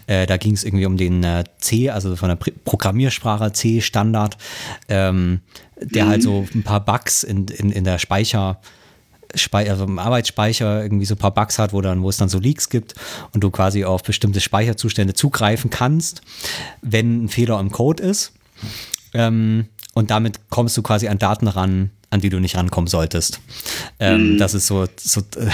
Äh, 0.07 0.25
da 0.25 0.37
ging 0.37 0.53
es 0.53 0.63
irgendwie 0.63 0.85
um 0.85 0.97
den 0.97 1.23
äh, 1.23 1.43
C, 1.59 1.89
also 1.89 2.15
von 2.15 2.29
der 2.29 2.35
Programmiersprache 2.35 3.51
C-Standard, 3.53 4.37
ähm, 4.89 5.41
der 5.79 6.05
mhm. 6.05 6.09
halt 6.09 6.23
so 6.23 6.45
ein 6.53 6.63
paar 6.63 6.83
Bugs 6.83 7.23
in, 7.23 7.47
in, 7.47 7.71
in 7.71 7.83
der 7.83 7.99
Speicher- 7.99 8.59
Speicher, 9.33 9.71
also 9.71 9.85
im 9.85 9.99
Arbeitsspeicher 9.99 10.83
irgendwie 10.83 11.05
so 11.05 11.15
ein 11.15 11.17
paar 11.17 11.33
Bugs 11.33 11.57
hat, 11.59 11.73
wo, 11.73 11.81
dann, 11.81 12.03
wo 12.03 12.09
es 12.09 12.17
dann 12.17 12.29
so 12.29 12.39
Leaks 12.39 12.69
gibt 12.69 12.95
und 13.33 13.43
du 13.43 13.51
quasi 13.51 13.85
auf 13.85 14.03
bestimmte 14.03 14.41
Speicherzustände 14.41 15.13
zugreifen 15.13 15.69
kannst, 15.69 16.21
wenn 16.81 17.25
ein 17.25 17.29
Fehler 17.29 17.59
im 17.59 17.71
Code 17.71 18.03
ist. 18.03 18.33
Ähm, 19.13 19.67
und 19.93 20.11
damit 20.11 20.49
kommst 20.49 20.75
du 20.77 20.81
quasi 20.81 21.07
an 21.07 21.19
Daten 21.19 21.47
ran, 21.47 21.91
an 22.09 22.21
die 22.21 22.29
du 22.29 22.39
nicht 22.39 22.55
rankommen 22.57 22.87
solltest. 22.87 23.39
Ähm, 23.99 24.33
mhm. 24.33 24.37
Das 24.37 24.53
ist 24.53 24.67
so, 24.67 24.85
so 24.97 25.21
äh, 25.37 25.49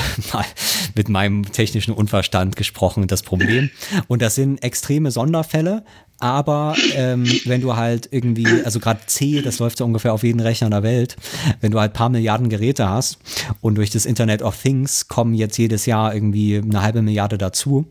mit 0.95 1.09
meinem 1.09 1.51
technischen 1.51 1.93
Unverstand 1.93 2.55
gesprochen 2.55 3.07
das 3.07 3.22
Problem. 3.22 3.69
Und 4.07 4.22
das 4.22 4.36
sind 4.36 4.63
extreme 4.63 5.11
Sonderfälle, 5.11 5.84
aber 6.22 6.76
ähm, 6.95 7.26
wenn 7.45 7.61
du 7.61 7.76
halt 7.76 8.07
irgendwie, 8.11 8.47
also 8.63 8.80
gerade 8.80 9.01
C, 9.07 9.41
das 9.41 9.59
läuft 9.59 9.78
so 9.78 9.86
ungefähr 9.86 10.13
auf 10.13 10.24
jeden 10.24 10.39
Rechner 10.39 10.69
der 10.69 10.84
Welt, 10.84 11.15
wenn 11.61 11.72
du 11.72 11.80
halt 11.80 11.93
paar 11.93 12.09
Milliarden 12.09 12.49
Geräte 12.49 12.89
hast 12.89 13.17
und 13.61 13.76
durch 13.76 13.89
das 13.89 14.05
Internet 14.05 14.41
of 14.41 14.59
Things 14.61 15.07
kommen 15.07 15.34
jetzt 15.34 15.57
jedes 15.57 15.86
Jahr 15.86 16.13
irgendwie 16.13 16.57
eine 16.57 16.82
halbe 16.82 17.01
Milliarde 17.01 17.38
dazu. 17.38 17.86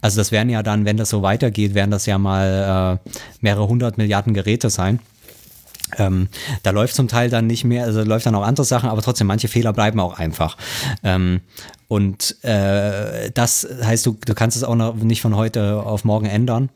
Also 0.00 0.18
das 0.18 0.32
wären 0.32 0.48
ja 0.48 0.62
dann, 0.62 0.84
wenn 0.84 0.96
das 0.96 1.10
so 1.10 1.22
weitergeht, 1.22 1.74
werden 1.74 1.90
das 1.90 2.06
ja 2.06 2.18
mal 2.18 3.00
äh, 3.04 3.10
mehrere 3.40 3.68
hundert 3.68 3.98
Milliarden 3.98 4.34
Geräte 4.34 4.70
sein. 4.70 5.00
Ähm, 5.98 6.28
da 6.62 6.70
läuft 6.70 6.94
zum 6.94 7.08
Teil 7.08 7.30
dann 7.30 7.46
nicht 7.46 7.64
mehr, 7.64 7.84
also 7.84 8.02
läuft 8.02 8.26
dann 8.26 8.34
auch 8.34 8.42
andere 8.42 8.66
Sachen, 8.66 8.88
aber 8.88 9.02
trotzdem, 9.02 9.26
manche 9.26 9.48
Fehler 9.48 9.72
bleiben 9.72 10.00
auch 10.00 10.18
einfach. 10.18 10.56
Ähm, 11.04 11.40
und 11.88 12.42
äh, 12.42 13.30
das 13.32 13.66
heißt, 13.82 14.04
du, 14.06 14.16
du 14.24 14.34
kannst 14.34 14.56
es 14.56 14.64
auch 14.64 14.74
noch 14.74 14.96
nicht 14.96 15.20
von 15.20 15.36
heute 15.36 15.82
auf 15.82 16.04
morgen 16.04 16.26
ändern, 16.26 16.70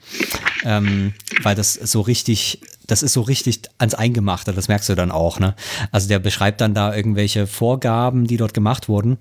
ähm, 0.64 1.14
weil 1.42 1.56
das 1.56 1.74
so 1.74 2.00
richtig, 2.00 2.60
das 2.86 3.02
ist 3.02 3.14
so 3.14 3.22
richtig 3.22 3.62
ans 3.78 3.94
Eingemachte, 3.94 4.52
das 4.52 4.68
merkst 4.68 4.88
du 4.88 4.94
dann 4.94 5.10
auch. 5.10 5.40
Ne? 5.40 5.56
Also 5.90 6.06
der 6.06 6.20
beschreibt 6.20 6.60
dann 6.60 6.74
da 6.74 6.94
irgendwelche 6.94 7.48
Vorgaben, 7.48 8.28
die 8.28 8.36
dort 8.36 8.54
gemacht 8.54 8.88
wurden 8.88 9.18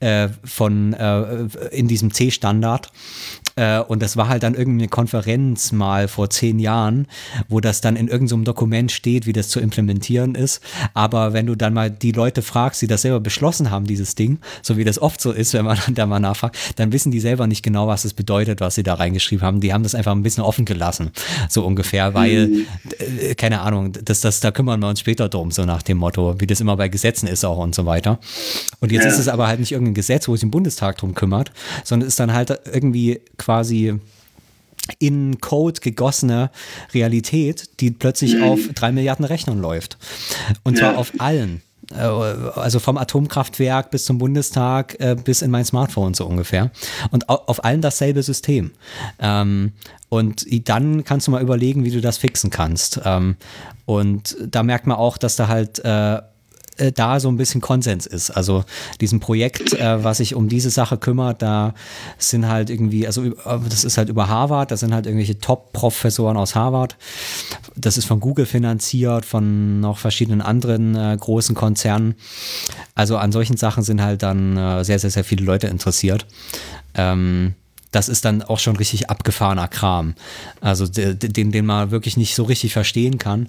äh, 0.00 0.28
von 0.42 0.92
äh, 0.94 1.46
in 1.70 1.86
diesem 1.86 2.12
C-Standard 2.12 2.90
äh, 3.58 3.80
und 3.80 4.00
das 4.02 4.16
war 4.16 4.28
halt 4.28 4.44
dann 4.44 4.54
irgendeine 4.54 4.88
Konferenz 4.88 5.72
mal 5.72 6.06
vor 6.06 6.30
zehn 6.30 6.60
Jahren, 6.60 7.08
wo 7.48 7.60
das 7.60 7.80
dann 7.80 7.96
in 7.96 8.06
irgendeinem 8.06 8.44
Dokument 8.44 8.92
steht, 8.92 9.26
wie 9.26 9.32
das 9.32 9.48
zu 9.48 9.58
implementieren 9.58 10.36
ist. 10.36 10.60
Aber 10.94 11.32
wenn 11.32 11.46
du 11.46 11.56
dann 11.56 11.74
mal 11.74 11.90
die 11.90 12.12
Leute 12.12 12.42
fragst, 12.42 12.80
die 12.82 12.86
das 12.86 13.02
selber 13.02 13.18
beschlossen 13.18 13.70
haben, 13.70 13.86
dieses 13.86 14.14
Ding, 14.14 14.38
so 14.62 14.76
wie 14.76 14.84
das 14.84 15.00
oft 15.00 15.20
so 15.20 15.32
ist, 15.32 15.52
wenn 15.58 15.64
man 15.64 15.78
dann 15.84 15.94
da 15.96 16.06
mal 16.06 16.20
nachfragt, 16.20 16.56
dann 16.76 16.92
wissen 16.92 17.10
die 17.10 17.18
selber 17.18 17.48
nicht 17.48 17.64
genau, 17.64 17.88
was 17.88 18.04
es 18.04 18.14
bedeutet, 18.14 18.60
was 18.60 18.76
sie 18.76 18.84
da 18.84 18.94
reingeschrieben 18.94 19.44
haben. 19.44 19.60
Die 19.60 19.72
haben 19.72 19.82
das 19.82 19.96
einfach 19.96 20.12
ein 20.12 20.22
bisschen 20.22 20.44
offen 20.44 20.64
gelassen, 20.64 21.10
so 21.48 21.66
ungefähr, 21.66 22.14
weil, 22.14 22.46
mhm. 22.46 22.66
äh, 23.20 23.34
keine 23.34 23.60
Ahnung, 23.62 23.92
das, 23.92 24.20
das, 24.20 24.38
da 24.38 24.52
kümmern 24.52 24.78
wir 24.80 24.88
uns 24.88 25.00
später 25.00 25.28
drum, 25.28 25.50
so 25.50 25.64
nach 25.64 25.82
dem 25.82 25.98
Motto, 25.98 26.36
wie 26.38 26.46
das 26.46 26.60
immer 26.60 26.76
bei 26.76 26.88
Gesetzen 26.88 27.26
ist 27.26 27.44
auch 27.44 27.58
und 27.58 27.74
so 27.74 27.86
weiter. 27.86 28.20
Und 28.78 28.92
jetzt 28.92 29.04
ja. 29.04 29.10
ist 29.10 29.18
es 29.18 29.26
aber 29.26 29.48
halt 29.48 29.58
nicht 29.58 29.72
irgendein 29.72 29.94
Gesetz, 29.94 30.28
wo 30.28 30.36
sich 30.36 30.44
im 30.44 30.52
Bundestag 30.52 30.98
drum 30.98 31.14
kümmert, 31.14 31.50
sondern 31.82 32.06
ist 32.06 32.20
dann 32.20 32.32
halt 32.32 32.56
irgendwie 32.72 33.20
quasi 33.36 33.47
in 34.98 35.40
Code 35.40 35.80
gegossene 35.80 36.50
Realität, 36.94 37.68
die 37.80 37.90
plötzlich 37.90 38.40
auf 38.42 38.60
drei 38.74 38.90
Milliarden 38.92 39.24
Rechnern 39.24 39.60
läuft. 39.60 39.98
Und 40.64 40.78
zwar 40.78 40.92
Ja. 40.92 40.98
auf 40.98 41.12
allen. 41.18 41.62
Äh, 41.94 41.96
Also 42.02 42.78
vom 42.80 42.96
Atomkraftwerk 42.98 43.90
bis 43.90 44.04
zum 44.04 44.18
Bundestag 44.18 44.96
äh, 45.00 45.14
bis 45.22 45.42
in 45.42 45.50
mein 45.50 45.64
Smartphone 45.64 46.14
so 46.14 46.26
ungefähr. 46.26 46.70
Und 47.10 47.28
au- 47.28 47.42
auf 47.46 47.64
allen 47.64 47.80
dasselbe 47.82 48.22
System. 48.22 48.70
Ähm, 49.18 49.72
und 50.10 50.46
dann 50.68 51.04
kannst 51.04 51.26
du 51.26 51.30
mal 51.32 51.42
überlegen, 51.42 51.84
wie 51.84 51.90
du 51.90 52.00
das 52.00 52.16
fixen 52.18 52.50
kannst. 52.50 53.00
Ähm, 53.04 53.36
und 53.86 54.36
da 54.50 54.62
merkt 54.62 54.86
man 54.86 54.96
auch, 54.96 55.18
dass 55.18 55.36
da 55.36 55.48
halt 55.48 55.80
äh, 56.78 56.92
da 56.92 57.20
so 57.20 57.28
ein 57.28 57.36
bisschen 57.36 57.60
Konsens 57.60 58.06
ist. 58.06 58.30
Also 58.30 58.64
diesem 59.00 59.20
Projekt, 59.20 59.72
äh, 59.74 60.02
was 60.02 60.18
sich 60.18 60.34
um 60.34 60.48
diese 60.48 60.70
Sache 60.70 60.96
kümmert, 60.96 61.42
da 61.42 61.74
sind 62.18 62.48
halt 62.48 62.70
irgendwie, 62.70 63.06
also 63.06 63.24
äh, 63.24 63.34
das 63.68 63.84
ist 63.84 63.98
halt 63.98 64.08
über 64.08 64.28
Harvard, 64.28 64.70
das 64.70 64.80
sind 64.80 64.94
halt 64.94 65.06
irgendwelche 65.06 65.38
Top-Professoren 65.38 66.36
aus 66.36 66.54
Harvard. 66.54 66.96
Das 67.76 67.96
ist 67.96 68.06
von 68.06 68.20
Google 68.20 68.46
finanziert, 68.46 69.24
von 69.24 69.80
noch 69.80 69.98
verschiedenen 69.98 70.40
anderen 70.40 70.94
äh, 70.94 71.16
großen 71.18 71.54
Konzernen. 71.54 72.14
Also 72.94 73.16
an 73.16 73.32
solchen 73.32 73.56
Sachen 73.56 73.82
sind 73.82 74.02
halt 74.02 74.22
dann 74.22 74.56
äh, 74.56 74.84
sehr, 74.84 74.98
sehr, 74.98 75.10
sehr 75.10 75.24
viele 75.24 75.44
Leute 75.44 75.66
interessiert. 75.68 76.26
Ähm, 76.94 77.54
das 77.90 78.08
ist 78.08 78.24
dann 78.24 78.42
auch 78.42 78.58
schon 78.58 78.76
richtig 78.76 79.08
abgefahrener 79.10 79.68
Kram. 79.68 80.14
Also 80.60 80.86
de- 80.86 81.14
de- 81.14 81.30
den, 81.30 81.52
den 81.52 81.64
man 81.66 81.90
wirklich 81.90 82.16
nicht 82.16 82.34
so 82.34 82.42
richtig 82.44 82.72
verstehen 82.72 83.18
kann. 83.18 83.48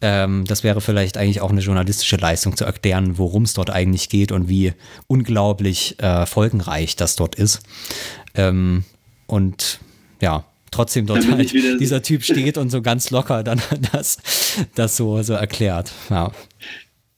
Ähm, 0.00 0.44
das 0.46 0.64
wäre 0.64 0.80
vielleicht 0.80 1.16
eigentlich 1.16 1.40
auch 1.40 1.50
eine 1.50 1.60
journalistische 1.60 2.16
Leistung 2.16 2.56
zu 2.56 2.64
erklären, 2.64 3.16
worum 3.18 3.44
es 3.44 3.54
dort 3.54 3.70
eigentlich 3.70 4.08
geht 4.08 4.32
und 4.32 4.48
wie 4.48 4.72
unglaublich 5.06 5.98
äh, 6.00 6.26
folgenreich 6.26 6.96
das 6.96 7.16
dort 7.16 7.34
ist. 7.36 7.60
Ähm, 8.34 8.84
und 9.26 9.78
ja, 10.20 10.44
trotzdem 10.72 11.06
dort 11.06 11.28
halt 11.30 11.52
dieser 11.80 12.02
Typ 12.02 12.24
steht 12.24 12.58
und 12.58 12.70
so 12.70 12.82
ganz 12.82 13.10
locker 13.10 13.42
dann 13.44 13.60
das, 13.92 14.18
das 14.74 14.96
so, 14.96 15.22
so 15.22 15.34
erklärt. 15.34 15.92
Ja. 16.10 16.32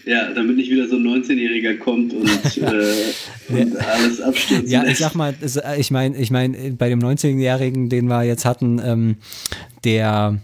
Ja, 0.04 0.32
damit 0.32 0.56
nicht 0.56 0.70
wieder 0.70 0.88
so 0.88 0.96
ein 0.96 1.02
19-Jähriger 1.02 1.78
kommt 1.78 2.12
und, 2.12 2.28
äh, 2.56 2.94
und 3.48 3.76
alles 3.76 4.20
abstürzen 4.20 4.68
Ja, 4.68 4.84
ich 4.84 4.98
sag 4.98 5.14
mal, 5.14 5.34
äh, 5.42 5.80
ich 5.80 5.90
meine, 5.90 6.16
ich 6.16 6.30
mein, 6.30 6.76
bei 6.76 6.88
dem 6.88 6.98
19-Jährigen, 6.98 7.88
den 7.88 8.06
wir 8.06 8.24
jetzt 8.24 8.44
hatten, 8.44 8.80
ähm, 8.84 9.16
der, 9.84 10.38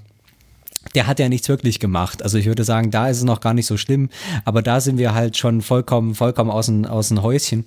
der 0.94 1.06
hat 1.06 1.18
ja 1.18 1.28
nichts 1.28 1.48
wirklich 1.48 1.80
gemacht. 1.80 2.22
Also 2.22 2.38
ich 2.38 2.46
würde 2.46 2.64
sagen, 2.64 2.90
da 2.90 3.08
ist 3.08 3.18
es 3.18 3.24
noch 3.24 3.40
gar 3.40 3.54
nicht 3.54 3.66
so 3.66 3.76
schlimm, 3.76 4.08
aber 4.44 4.62
da 4.62 4.80
sind 4.80 4.98
wir 4.98 5.14
halt 5.14 5.36
schon 5.36 5.62
vollkommen, 5.62 6.14
vollkommen 6.14 6.50
aus 6.50 6.66
dem, 6.66 6.84
aus 6.84 7.08
dem 7.08 7.22
Häuschen. 7.22 7.64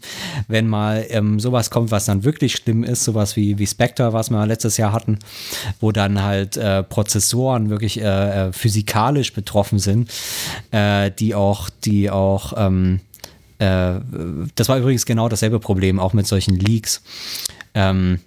Wenn 0.48 0.68
mal 0.68 1.06
ähm, 1.10 1.40
sowas 1.40 1.70
kommt, 1.70 1.92
was 1.92 2.06
dann 2.06 2.24
wirklich 2.24 2.54
schlimm 2.54 2.84
ist, 2.84 3.04
sowas 3.04 3.36
wie, 3.36 3.58
wie 3.58 3.68
Spectre, 3.68 4.14
was 4.14 4.30
wir 4.30 4.46
letztes 4.46 4.78
Jahr 4.78 4.94
hatten, 4.94 5.20
wo 5.80 5.92
dann 5.92 6.22
halt 6.22 6.58
äh, 6.58 6.84
Prozessoren 6.84 7.70
wirklich 7.70 8.00
äh, 8.00 8.48
äh, 8.48 8.54
physikalisch 8.54 9.34
betroffen 9.34 9.80
sind, 9.80 10.12
äh, 10.72 11.12
die 11.12 11.36
auch, 11.36 11.70
die 11.70 12.10
auch, 12.10 12.54
ähm, 12.58 13.00
äh, 13.60 13.94
das 14.56 14.70
war 14.70 14.78
übrigens 14.78 15.06
genau 15.06 15.30
dasselbe 15.30 15.60
Problem, 15.60 16.00
auch 16.00 16.14
mit 16.14 16.28
solchen 16.28 16.56
Leaks. 16.56 17.02
Ähm, 17.74 18.20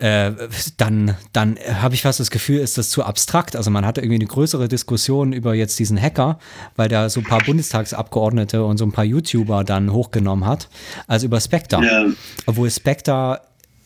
äh, 0.00 0.32
dann, 0.76 1.16
dann 1.32 1.58
habe 1.80 1.94
ich 1.94 2.02
fast 2.02 2.20
das 2.20 2.30
Gefühl, 2.30 2.60
ist 2.60 2.78
das 2.78 2.90
zu 2.90 3.04
abstrakt. 3.04 3.56
Also 3.56 3.70
man 3.70 3.84
hatte 3.86 4.00
irgendwie 4.00 4.16
eine 4.16 4.26
größere 4.26 4.68
Diskussion 4.68 5.32
über 5.32 5.54
jetzt 5.54 5.78
diesen 5.78 6.00
Hacker, 6.00 6.38
weil 6.76 6.88
der 6.88 7.10
so 7.10 7.20
ein 7.20 7.24
paar 7.24 7.42
Bundestagsabgeordnete 7.44 8.64
und 8.64 8.78
so 8.78 8.84
ein 8.84 8.92
paar 8.92 9.04
YouTuber 9.04 9.64
dann 9.64 9.92
hochgenommen 9.92 10.46
hat, 10.46 10.68
als 11.06 11.22
über 11.22 11.40
Spectre. 11.40 11.84
Ja. 11.84 12.06
Obwohl 12.46 12.70
Spectre 12.70 13.40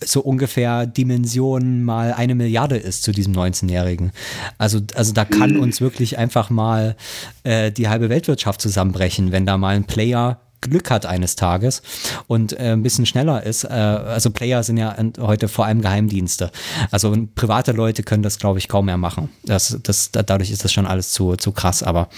so 0.05 0.21
ungefähr 0.21 0.87
Dimension 0.87 1.83
mal 1.83 2.13
eine 2.13 2.35
Milliarde 2.35 2.77
ist 2.77 3.03
zu 3.03 3.13
diesem 3.13 3.35
19-Jährigen. 3.35 4.13
Also, 4.57 4.81
also 4.95 5.13
da 5.13 5.25
kann 5.25 5.57
uns 5.57 5.81
wirklich 5.81 6.19
einfach 6.19 6.51
mal 6.51 6.97
äh, 7.43 7.73
die 7.73 7.89
halbe 7.89 8.09
Weltwirtschaft 8.09 8.61
zusammenbrechen, 8.61 9.33
wenn 9.33 9.47
da 9.47 9.59
mal 9.59 9.75
ein 9.75 9.85
Player 9.85 10.41
Glück 10.61 10.91
hat 10.91 11.07
eines 11.07 11.37
Tages 11.37 11.83
und 12.27 12.53
äh, 12.53 12.73
ein 12.73 12.83
bisschen 12.83 13.07
schneller 13.07 13.45
ist. 13.45 13.65
Äh, 13.65 13.69
also 13.69 14.31
Player 14.31 14.63
sind 14.63 14.77
ja 14.77 14.97
heute 15.21 15.49
vor 15.49 15.67
allem 15.67 15.83
Geheimdienste. 15.83 16.51
Also 16.91 17.17
private 17.35 17.73
Leute 17.73 18.03
können 18.03 18.23
das, 18.23 18.39
glaube 18.39 18.59
ich, 18.59 18.69
kaum 18.69 18.87
mehr 18.87 18.97
machen. 18.97 19.29
Das, 19.45 19.79
das, 19.83 20.11
da- 20.11 20.23
dadurch 20.23 20.51
ist 20.51 20.65
das 20.65 20.73
schon 20.73 20.87
alles 20.87 21.13
zu, 21.13 21.37
zu 21.37 21.53
krass, 21.53 21.83
aber 21.83 22.09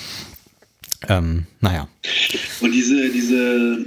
ähm, 1.09 1.47
naja. 1.61 1.89
Und 2.61 2.73
diese, 2.73 3.09
diese, 3.11 3.87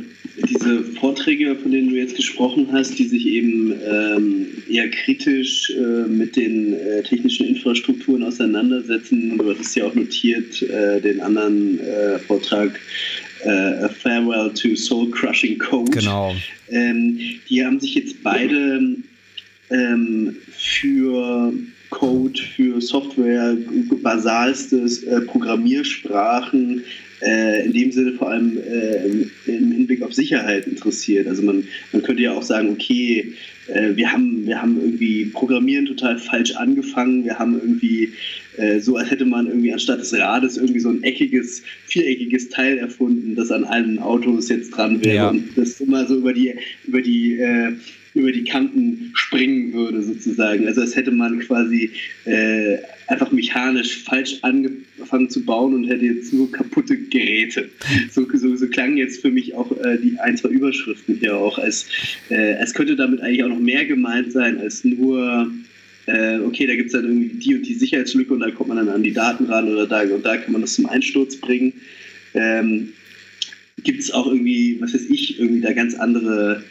diese 0.49 0.83
Vorträge, 0.99 1.55
von 1.55 1.71
denen 1.71 1.89
du 1.89 1.95
jetzt 1.95 2.15
gesprochen 2.15 2.69
hast, 2.71 2.97
die 2.97 3.07
sich 3.07 3.25
eben 3.27 3.71
ähm, 3.87 4.47
eher 4.67 4.89
kritisch 4.89 5.69
äh, 5.71 6.07
mit 6.07 6.35
den 6.35 6.73
äh, 6.73 7.03
technischen 7.03 7.47
Infrastrukturen 7.47 8.23
auseinandersetzen, 8.23 9.37
du 9.37 9.49
hattest 9.49 9.75
ja 9.75 9.85
auch 9.85 9.93
notiert, 9.93 10.61
äh, 10.63 10.99
den 11.01 11.21
anderen 11.21 11.79
äh, 11.79 12.17
Vortrag 12.19 12.79
äh, 13.45 13.83
A 13.85 13.89
Farewell 13.89 14.51
to 14.53 14.75
Soul 14.75 15.09
Crushing 15.11 15.57
Code. 15.59 15.91
Genau. 15.91 16.35
Ähm, 16.69 17.19
die 17.49 17.63
haben 17.63 17.79
sich 17.79 17.95
jetzt 17.95 18.21
beide 18.23 18.95
ähm, 19.69 20.35
für 20.57 21.53
Code, 21.89 22.39
für 22.55 22.81
Software, 22.81 23.55
basalstes 24.01 25.03
äh, 25.03 25.21
Programmiersprachen, 25.21 26.83
äh, 27.25 27.65
in 27.65 27.73
dem 27.73 27.91
Sinne 27.91 28.13
vor 28.13 28.29
allem 28.31 28.57
äh, 28.57 29.05
im, 29.05 29.31
im 29.45 29.71
Hinblick 29.71 30.01
auf 30.01 30.13
Sicherheit 30.13 30.67
interessiert. 30.67 31.27
Also 31.27 31.41
man, 31.43 31.63
man 31.91 32.01
könnte 32.03 32.23
ja 32.23 32.33
auch 32.33 32.43
sagen, 32.43 32.69
okay, 32.69 33.33
äh, 33.67 33.95
wir, 33.95 34.11
haben, 34.11 34.45
wir 34.45 34.61
haben 34.61 34.77
irgendwie 34.79 35.25
Programmieren 35.25 35.85
total 35.85 36.17
falsch 36.17 36.55
angefangen, 36.55 37.23
wir 37.25 37.39
haben 37.39 37.59
irgendwie 37.59 38.11
äh, 38.57 38.79
so, 38.79 38.97
als 38.97 39.09
hätte 39.09 39.25
man 39.25 39.47
irgendwie 39.47 39.71
anstatt 39.73 39.99
des 39.99 40.13
Rades 40.13 40.57
irgendwie 40.57 40.79
so 40.79 40.89
ein 40.89 41.03
eckiges, 41.03 41.63
viereckiges 41.87 42.49
Teil 42.49 42.77
erfunden, 42.77 43.35
das 43.35 43.51
an 43.51 43.63
allen 43.63 43.99
Autos 43.99 44.49
jetzt 44.49 44.71
dran 44.71 45.03
wäre 45.03 45.15
Ja. 45.15 45.29
und 45.29 45.45
das 45.55 45.79
immer 45.79 46.05
so 46.05 46.17
über 46.17 46.33
die, 46.33 46.53
über 46.87 47.01
die 47.01 47.39
äh, 47.39 47.73
über 48.13 48.31
die 48.31 48.43
Kanten 48.43 49.11
springen 49.15 49.73
würde, 49.73 50.03
sozusagen. 50.03 50.67
Also 50.67 50.81
als 50.81 50.95
hätte 50.95 51.11
man 51.11 51.39
quasi 51.39 51.91
äh, 52.25 52.77
einfach 53.07 53.31
mechanisch 53.31 54.03
falsch 54.03 54.37
angefangen 54.41 55.29
zu 55.29 55.43
bauen 55.43 55.73
und 55.73 55.85
hätte 55.85 56.05
jetzt 56.05 56.33
nur 56.33 56.51
kaputte 56.51 56.97
Geräte. 56.97 57.69
So, 58.11 58.27
so, 58.33 58.55
so 58.55 58.67
klangen 58.67 58.97
jetzt 58.97 59.21
für 59.21 59.31
mich 59.31 59.55
auch 59.55 59.71
äh, 59.83 59.97
die 59.97 60.19
ein, 60.19 60.37
zwei 60.37 60.49
Überschriften 60.49 61.15
hier 61.15 61.35
auch, 61.35 61.57
als, 61.57 61.87
äh, 62.29 62.53
als 62.55 62.73
könnte 62.73 62.95
damit 62.95 63.21
eigentlich 63.21 63.43
auch 63.43 63.49
noch 63.49 63.59
mehr 63.59 63.85
gemeint 63.85 64.31
sein, 64.31 64.59
als 64.59 64.83
nur 64.83 65.51
äh, 66.05 66.39
okay, 66.39 66.67
da 66.67 66.75
gibt 66.75 66.87
es 66.87 66.93
dann 66.93 67.05
irgendwie 67.05 67.29
die 67.29 67.55
und 67.55 67.67
die 67.67 67.73
Sicherheitslücke 67.73 68.33
und 68.33 68.41
da 68.41 68.51
kommt 68.51 68.69
man 68.69 68.77
dann 68.77 68.89
an 68.89 69.03
die 69.03 69.13
Daten 69.13 69.45
ran 69.45 69.71
oder 69.71 69.87
da 69.87 70.01
und 70.01 70.25
da 70.25 70.37
kann 70.37 70.51
man 70.51 70.61
das 70.61 70.73
zum 70.73 70.85
Einsturz 70.85 71.37
bringen. 71.37 71.73
Ähm, 72.33 72.89
gibt 73.83 74.01
es 74.01 74.11
auch 74.11 74.27
irgendwie, 74.27 74.77
was 74.79 74.93
weiß 74.93 75.05
ich, 75.09 75.39
irgendwie 75.39 75.61
da 75.61 75.73
ganz 75.73 75.95
andere 75.95 76.63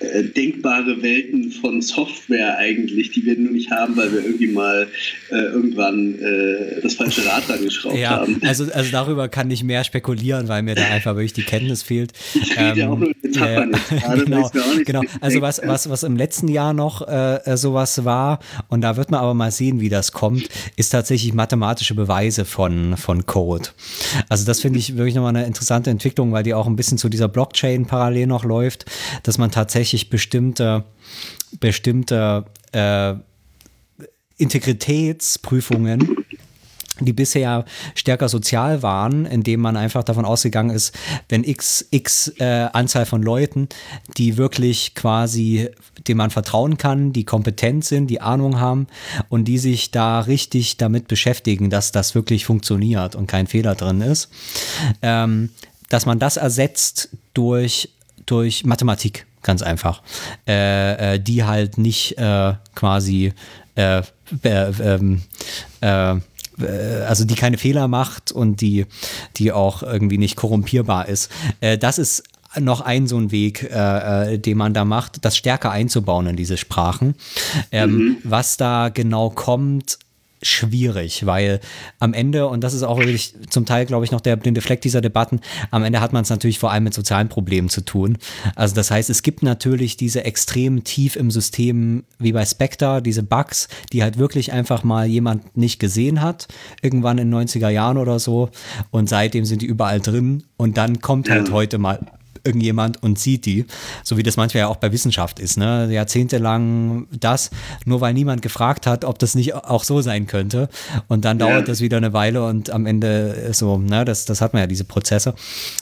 äh, 0.00 0.24
denkbare 0.24 1.02
Welten 1.02 1.52
von 1.52 1.82
Software 1.82 2.56
eigentlich, 2.58 3.10
die 3.10 3.24
wir 3.24 3.36
nur 3.36 3.52
nicht 3.52 3.70
haben, 3.70 3.96
weil 3.96 4.12
wir 4.12 4.24
irgendwie 4.24 4.48
mal 4.48 4.88
äh, 5.30 5.34
irgendwann 5.34 6.18
äh, 6.18 6.80
das 6.82 6.94
falsche 6.94 7.24
Rad 7.26 7.48
dran 7.48 7.62
geschraubt 7.62 7.96
Ja, 7.98 8.10
haben. 8.20 8.40
also, 8.42 8.64
also 8.72 8.90
darüber 8.90 9.28
kann 9.28 9.50
ich 9.50 9.62
mehr 9.62 9.84
spekulieren, 9.84 10.48
weil 10.48 10.62
mir 10.62 10.74
da 10.74 10.84
einfach 10.84 11.14
wirklich 11.16 11.34
die 11.34 11.42
Kenntnis 11.42 11.82
fehlt. 11.82 12.12
Ich 12.34 12.58
rede 12.58 12.80
ja 12.80 12.88
auch 12.88 12.98
nur 12.98 13.08
in 13.08 13.16
Metaphern 13.22 13.72
jetzt 13.72 13.90
gerade, 14.02 14.24
genau, 14.24 14.50
genau. 14.84 15.02
Also 15.20 15.40
was, 15.42 15.60
was, 15.64 15.90
was 15.90 16.02
im 16.02 16.16
letzten 16.16 16.48
Jahr 16.48 16.72
noch 16.72 17.06
äh, 17.06 17.56
sowas 17.56 18.04
war, 18.04 18.38
und 18.68 18.80
da 18.80 18.96
wird 18.96 19.10
man 19.10 19.20
aber 19.20 19.34
mal 19.34 19.50
sehen, 19.50 19.80
wie 19.80 19.88
das 19.90 20.12
kommt, 20.12 20.48
ist 20.76 20.90
tatsächlich 20.90 21.34
mathematische 21.34 21.94
Beweise 21.94 22.44
von, 22.44 22.96
von 22.96 23.26
Code. 23.26 23.68
Also 24.28 24.46
das 24.46 24.60
finde 24.60 24.78
ich 24.78 24.96
wirklich 24.96 25.14
nochmal 25.14 25.36
eine 25.36 25.46
interessante 25.46 25.90
Entwicklung, 25.90 26.32
weil 26.32 26.42
die 26.42 26.54
auch 26.54 26.66
ein 26.66 26.76
bisschen 26.76 26.96
zu 26.96 27.08
dieser 27.08 27.28
Blockchain 27.28 27.86
parallel 27.86 28.26
noch 28.26 28.44
läuft, 28.44 28.86
dass 29.24 29.36
man 29.36 29.50
tatsächlich 29.50 29.89
bestimmte, 30.10 30.84
bestimmte 31.58 32.44
äh, 32.72 33.14
Integritätsprüfungen 34.36 36.16
die 37.04 37.12
bisher 37.12 37.64
stärker 37.94 38.28
sozial 38.28 38.82
waren, 38.82 39.26
indem 39.26 39.60
man 39.60 39.76
einfach 39.76 40.04
davon 40.04 40.24
ausgegangen 40.24 40.70
ist, 40.70 40.94
wenn 41.28 41.44
x, 41.44 41.86
x 41.90 42.32
äh, 42.38 42.68
Anzahl 42.72 43.06
von 43.06 43.22
Leuten, 43.22 43.68
die 44.16 44.36
wirklich 44.36 44.94
quasi, 44.94 45.68
dem 46.08 46.18
man 46.18 46.30
vertrauen 46.30 46.76
kann, 46.76 47.12
die 47.12 47.24
kompetent 47.24 47.84
sind, 47.84 48.08
die 48.08 48.20
Ahnung 48.20 48.60
haben 48.60 48.86
und 49.28 49.44
die 49.44 49.58
sich 49.58 49.90
da 49.90 50.20
richtig 50.20 50.76
damit 50.76 51.08
beschäftigen, 51.08 51.70
dass 51.70 51.92
das 51.92 52.14
wirklich 52.14 52.44
funktioniert 52.44 53.14
und 53.14 53.26
kein 53.26 53.46
Fehler 53.46 53.74
drin 53.74 54.00
ist, 54.00 54.28
ähm, 55.02 55.50
dass 55.88 56.06
man 56.06 56.18
das 56.18 56.36
ersetzt 56.36 57.10
durch, 57.34 57.90
durch 58.26 58.64
Mathematik, 58.64 59.26
ganz 59.42 59.62
einfach, 59.62 60.02
äh, 60.46 61.14
äh, 61.14 61.20
die 61.20 61.44
halt 61.44 61.78
nicht 61.78 62.18
äh, 62.18 62.54
quasi 62.74 63.32
äh, 63.74 64.02
äh, 64.42 64.72
ähm, 64.82 65.22
äh, 65.80 66.16
also 67.06 67.24
die 67.24 67.36
keine 67.36 67.56
Fehler 67.56 67.88
macht 67.88 68.32
und 68.32 68.60
die, 68.60 68.86
die 69.36 69.52
auch 69.52 69.82
irgendwie 69.82 70.18
nicht 70.18 70.36
korrumpierbar 70.36 71.08
ist. 71.08 71.30
Das 71.80 71.98
ist 71.98 72.22
noch 72.58 72.82
ein 72.82 73.06
so 73.06 73.16
ein 73.16 73.30
Weg, 73.30 73.62
äh, 73.62 74.36
den 74.36 74.58
man 74.58 74.74
da 74.74 74.84
macht, 74.84 75.24
das 75.24 75.38
stärker 75.38 75.70
einzubauen 75.70 76.26
in 76.26 76.36
diese 76.36 76.58
Sprachen. 76.58 77.14
Ähm, 77.72 77.90
mhm. 77.90 78.16
Was 78.24 78.58
da 78.58 78.90
genau 78.90 79.30
kommt, 79.30 79.98
schwierig, 80.42 81.26
weil 81.26 81.60
am 81.98 82.14
Ende, 82.14 82.46
und 82.48 82.62
das 82.62 82.74
ist 82.74 82.82
auch 82.82 82.98
wirklich 82.98 83.34
zum 83.50 83.66
Teil, 83.66 83.86
glaube 83.86 84.04
ich, 84.04 84.10
noch 84.10 84.20
der 84.20 84.36
blinde 84.36 84.60
Fleck 84.60 84.80
dieser 84.80 85.00
Debatten, 85.00 85.40
am 85.70 85.84
Ende 85.84 86.00
hat 86.00 86.12
man 86.12 86.22
es 86.22 86.30
natürlich 86.30 86.58
vor 86.58 86.70
allem 86.70 86.84
mit 86.84 86.94
sozialen 86.94 87.28
Problemen 87.28 87.68
zu 87.68 87.82
tun. 87.82 88.18
Also 88.56 88.74
das 88.74 88.90
heißt, 88.90 89.10
es 89.10 89.22
gibt 89.22 89.42
natürlich 89.42 89.96
diese 89.96 90.24
extrem 90.24 90.84
tief 90.84 91.16
im 91.16 91.30
System, 91.30 92.04
wie 92.18 92.32
bei 92.32 92.44
Spectre, 92.44 93.02
diese 93.02 93.22
Bugs, 93.22 93.68
die 93.92 94.02
halt 94.02 94.18
wirklich 94.18 94.52
einfach 94.52 94.84
mal 94.84 95.06
jemand 95.06 95.56
nicht 95.56 95.78
gesehen 95.78 96.22
hat, 96.22 96.48
irgendwann 96.82 97.18
in 97.18 97.30
den 97.30 97.48
90er 97.48 97.68
Jahren 97.68 97.98
oder 97.98 98.18
so, 98.18 98.50
und 98.90 99.08
seitdem 99.08 99.44
sind 99.44 99.62
die 99.62 99.66
überall 99.66 100.00
drin 100.00 100.44
und 100.56 100.76
dann 100.76 101.00
kommt 101.00 101.28
halt 101.30 101.50
heute 101.50 101.78
mal 101.78 102.00
irgendjemand 102.44 103.02
und 103.02 103.18
sieht 103.18 103.46
die, 103.46 103.66
so 104.02 104.16
wie 104.16 104.22
das 104.22 104.36
manchmal 104.36 104.62
ja 104.62 104.68
auch 104.68 104.76
bei 104.76 104.92
Wissenschaft 104.92 105.38
ist, 105.38 105.56
ne? 105.56 105.88
Jahrzehntelang 105.90 107.06
das, 107.10 107.50
nur 107.84 108.00
weil 108.00 108.14
niemand 108.14 108.42
gefragt 108.42 108.86
hat, 108.86 109.04
ob 109.04 109.18
das 109.18 109.34
nicht 109.34 109.54
auch 109.54 109.84
so 109.84 110.00
sein 110.00 110.26
könnte. 110.26 110.68
Und 111.08 111.24
dann 111.24 111.38
dauert 111.38 111.52
ja. 111.52 111.62
das 111.62 111.80
wieder 111.80 111.96
eine 111.96 112.12
Weile 112.12 112.44
und 112.44 112.70
am 112.70 112.86
Ende 112.86 113.52
so, 113.52 113.78
ne, 113.78 114.04
das, 114.04 114.24
das 114.24 114.40
hat 114.40 114.52
man 114.52 114.62
ja 114.62 114.66
diese 114.66 114.84
Prozesse. 114.84 115.34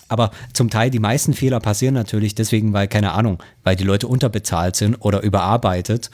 Aber 0.09 0.31
zum 0.53 0.71
Teil 0.71 0.91
die 0.91 0.99
meisten 0.99 1.35
Fehler 1.35 1.61
passieren 1.61 1.95
natürlich 1.95 2.35
deswegen, 2.35 2.73
weil, 2.73 2.89
keine 2.89 3.13
Ahnung, 3.13 3.43
weil 3.65 3.77
die 3.77 3.85
Leute 3.85 4.09
unterbezahlt 4.09 4.77
sind 4.77 4.97
oder 4.97 5.23
überarbeitet 5.23 6.11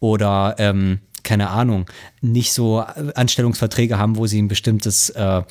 oder 0.00 0.54
ähm, 0.58 1.00
keine 1.22 1.50
Ahnung, 1.50 1.86
nicht 2.20 2.52
so 2.52 2.80
Anstellungsverträge 2.80 3.98
haben, 3.98 4.16
wo 4.16 4.26
sie 4.26 4.40
ein 4.40 4.48
bestimmtes 4.48 5.10
äh, 5.10 5.42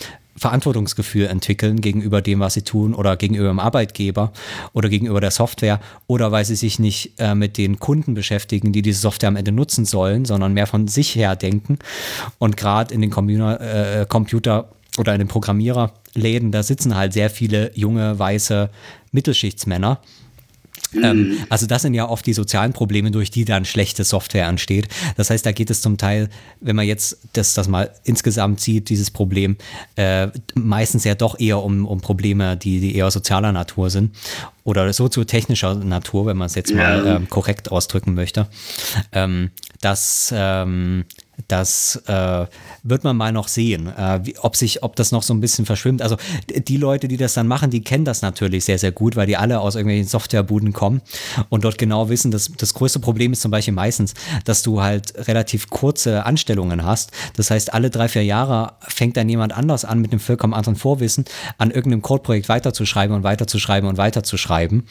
Verantwortungsgefühl 0.42 1.28
entwickeln 1.28 1.82
gegenüber 1.82 2.20
dem, 2.20 2.40
was 2.40 2.56
sie 2.56 2.64
tun 2.64 2.96
oder 2.96 3.16
gegenüber 3.16 3.50
dem 3.50 3.60
Arbeitgeber 3.60 4.34
oder 4.74 4.90
gegenüber 4.90 5.22
der 5.22 5.30
Software 5.30 5.80
oder 6.08 6.32
weil 6.32 6.46
sie 6.46 6.56
sich 6.56 6.80
nicht 6.80 7.14
äh, 7.20 7.36
mit 7.36 7.60
den 7.60 7.78
Kunden 7.78 8.16
beschäftigen, 8.16 8.74
die 8.74 8.82
diese 8.82 9.02
Software 9.02 9.30
am 9.30 9.36
Ende 9.36 9.52
nutzen 9.52 9.86
sollen, 9.86 10.26
sondern 10.26 10.54
mehr 10.54 10.66
von 10.66 10.88
sich 10.88 11.16
her 11.16 11.36
denken. 11.36 11.78
Und 12.40 12.58
gerade 12.58 12.92
in 12.92 13.02
den 13.02 13.12
Computer, 13.12 14.02
äh, 14.02 14.06
Computer 14.08 14.70
oder 14.98 15.14
in 15.14 15.20
den 15.20 15.28
Programmiererläden, 15.28 16.52
da 16.52 16.64
sitzen 16.64 16.96
halt 16.96 17.14
sehr 17.14 17.30
viele 17.30 17.72
junge, 17.76 18.18
weiße 18.18 18.72
Mittelschichtsmänner 19.12 20.00
ähm, 20.94 21.30
mhm. 21.30 21.38
also 21.50 21.68
das 21.68 21.82
sind 21.82 21.94
ja 21.94 22.08
oft 22.08 22.26
die 22.26 22.34
sozialen 22.34 22.74
Probleme, 22.74 23.12
durch 23.12 23.32
die 23.32 23.46
dann 23.46 23.66
schlechte 23.66 24.04
Software 24.04 24.48
entsteht. 24.48 24.88
Das 25.16 25.30
heißt, 25.30 25.46
da 25.46 25.52
geht 25.52 25.70
es 25.70 25.82
zum 25.82 25.98
Teil, 25.98 26.30
wenn 26.60 26.76
man 26.76 26.86
jetzt 26.86 27.18
das, 27.34 27.54
das 27.54 27.68
mal 27.68 27.92
insgesamt 28.04 28.60
sieht, 28.60 28.90
dieses 28.90 29.12
Problem, 29.12 29.58
äh, 29.96 30.28
meistens 30.54 31.04
ja 31.04 31.16
doch 31.16 31.40
eher 31.40 31.64
um, 31.64 31.86
um 31.86 32.02
Probleme, 32.02 32.58
die, 32.58 32.80
die 32.80 32.96
eher 32.96 33.10
sozialer 33.12 33.52
Natur 33.52 33.90
sind 33.90 34.16
oder 34.64 34.92
soziotechnischer 34.94 35.76
Natur, 35.76 36.26
wenn 36.26 36.38
man 36.38 36.48
es 36.48 36.56
jetzt 36.56 36.74
mal 36.74 37.06
ähm, 37.06 37.30
korrekt 37.30 37.72
ausdrücken 37.72 38.14
möchte. 38.14 38.48
Ähm, 39.12 39.52
dass 39.82 40.32
ähm, 40.36 41.06
das 41.48 42.02
äh, 42.08 42.46
wird 42.84 43.04
man 43.04 43.18
mal 43.18 43.32
noch 43.32 43.48
sehen, 43.48 43.88
äh, 43.88 44.20
wie, 44.24 44.38
ob 44.40 44.56
sich, 44.56 44.84
ob 44.84 44.96
das 44.96 45.12
noch 45.12 45.24
so 45.24 45.34
ein 45.34 45.42
bisschen 45.42 45.66
verschwimmt. 45.66 46.02
Also 46.02 46.18
die 46.50 46.78
Leute, 46.78 47.08
die 47.08 47.18
das 47.18 47.34
dann 47.34 47.48
machen, 47.48 47.72
die 47.72 47.82
kennen 47.84 48.06
das 48.06 48.22
natürlich 48.22 48.66
sehr, 48.66 48.78
sehr 48.78 48.92
gut, 48.92 49.16
weil 49.16 49.28
die 49.28 49.38
alle 49.38 49.60
aus 49.60 49.76
irgendwelchen 49.76 50.08
Softwarebuden 50.08 50.74
kommen 50.74 51.02
und 51.50 51.64
dort 51.64 51.78
genau 51.78 52.10
wissen, 52.10 52.32
dass 52.32 52.52
das 52.58 52.74
größte 52.74 53.00
Problem 53.00 53.34
ist 53.34 53.42
zum 53.42 53.52
Beispiel 53.52 53.74
meistens, 53.74 54.14
dass 54.46 54.64
du 54.64 54.82
halt 54.82 55.14
relativ 55.28 55.70
kurze 55.70 56.26
Anstellungen 56.26 56.84
hast. 56.84 57.12
Das 57.36 57.52
heißt, 57.52 57.74
alle 57.74 57.90
drei, 57.90 58.08
vier 58.08 58.24
Jahre 58.24 58.74
fängt 58.82 59.18
dann 59.18 59.30
jemand 59.30 59.54
anders 59.54 59.86
an 59.86 60.00
mit 60.00 60.12
einem 60.12 60.20
vollkommen 60.20 60.54
anderen 60.54 60.76
Vorwissen, 60.76 61.26
an 61.58 61.72
irgendeinem 61.72 62.02
Codeprojekt 62.02 62.50
weiterzuschreiben 62.50 63.16
und 63.16 63.24
weiterzuschreiben 63.24 63.90
und 63.90 63.98
weiterzuschreiben. 63.98 64.88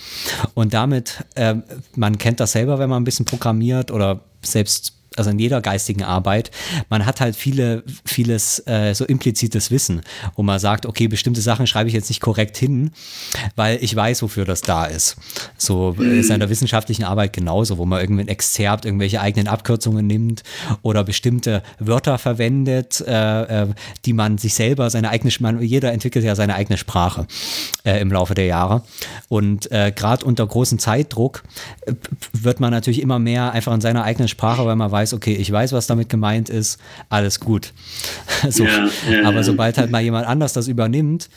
Und 0.54 0.74
damit, 0.74 1.24
äh, 1.34 1.56
man 1.96 2.18
kennt 2.18 2.40
das 2.40 2.52
selber, 2.52 2.78
wenn 2.78 2.90
man 2.90 3.02
ein 3.02 3.04
bisschen 3.04 3.26
programmiert 3.26 3.90
oder 3.90 4.20
selbst 4.42 4.99
also 5.16 5.30
in 5.30 5.38
jeder 5.38 5.60
geistigen 5.60 6.04
Arbeit, 6.04 6.50
man 6.88 7.04
hat 7.04 7.20
halt 7.20 7.34
viele, 7.34 7.82
vieles 8.04 8.64
äh, 8.66 8.94
so 8.94 9.04
implizites 9.04 9.70
Wissen, 9.70 10.02
wo 10.36 10.42
man 10.42 10.58
sagt, 10.58 10.86
okay, 10.86 11.08
bestimmte 11.08 11.40
Sachen 11.40 11.66
schreibe 11.66 11.88
ich 11.88 11.94
jetzt 11.94 12.08
nicht 12.08 12.20
korrekt 12.20 12.56
hin, 12.56 12.92
weil 13.56 13.78
ich 13.82 13.94
weiß, 13.94 14.22
wofür 14.22 14.44
das 14.44 14.60
da 14.60 14.84
ist. 14.84 15.16
So 15.56 15.94
mhm. 15.98 16.20
ist 16.20 16.30
in 16.30 16.38
der 16.38 16.48
wissenschaftlichen 16.48 17.04
Arbeit 17.04 17.32
genauso, 17.32 17.78
wo 17.78 17.84
man 17.86 18.00
irgendwie 18.00 18.22
ein 18.22 18.28
Exzerpt, 18.28 18.84
irgendwelche 18.84 19.20
eigenen 19.20 19.48
Abkürzungen 19.48 20.06
nimmt 20.06 20.42
oder 20.82 21.02
bestimmte 21.02 21.62
Wörter 21.78 22.18
verwendet, 22.18 23.00
äh, 23.06 23.62
äh, 23.62 23.66
die 24.04 24.12
man 24.12 24.38
sich 24.38 24.54
selber, 24.54 24.90
seine 24.90 25.10
eigene, 25.10 25.32
man, 25.40 25.60
jeder 25.60 25.92
entwickelt 25.92 26.24
ja 26.24 26.36
seine 26.36 26.54
eigene 26.54 26.78
Sprache 26.78 27.26
äh, 27.84 28.00
im 28.00 28.12
Laufe 28.12 28.34
der 28.34 28.46
Jahre. 28.46 28.82
Und 29.28 29.70
äh, 29.72 29.92
gerade 29.94 30.24
unter 30.24 30.46
großem 30.46 30.78
Zeitdruck 30.78 31.42
äh, 31.82 31.94
wird 32.32 32.60
man 32.60 32.70
natürlich 32.70 33.02
immer 33.02 33.18
mehr 33.18 33.52
einfach 33.52 33.74
in 33.74 33.80
seiner 33.80 34.04
eigenen 34.04 34.28
Sprache, 34.28 34.64
weil 34.64 34.76
man 34.76 34.90
weiß, 34.90 34.99
weiß, 35.00 35.14
okay, 35.14 35.34
ich 35.34 35.50
weiß, 35.50 35.72
was 35.72 35.86
damit 35.86 36.08
gemeint 36.08 36.48
ist, 36.48 36.78
alles 37.08 37.40
gut. 37.40 37.72
so. 38.48 38.64
Ja, 38.64 38.88
ja, 39.10 39.28
Aber 39.28 39.42
sobald 39.44 39.78
halt 39.78 39.90
mal 39.90 40.02
jemand 40.02 40.26
anders 40.26 40.52
das 40.52 40.68
übernimmt, 40.68 41.30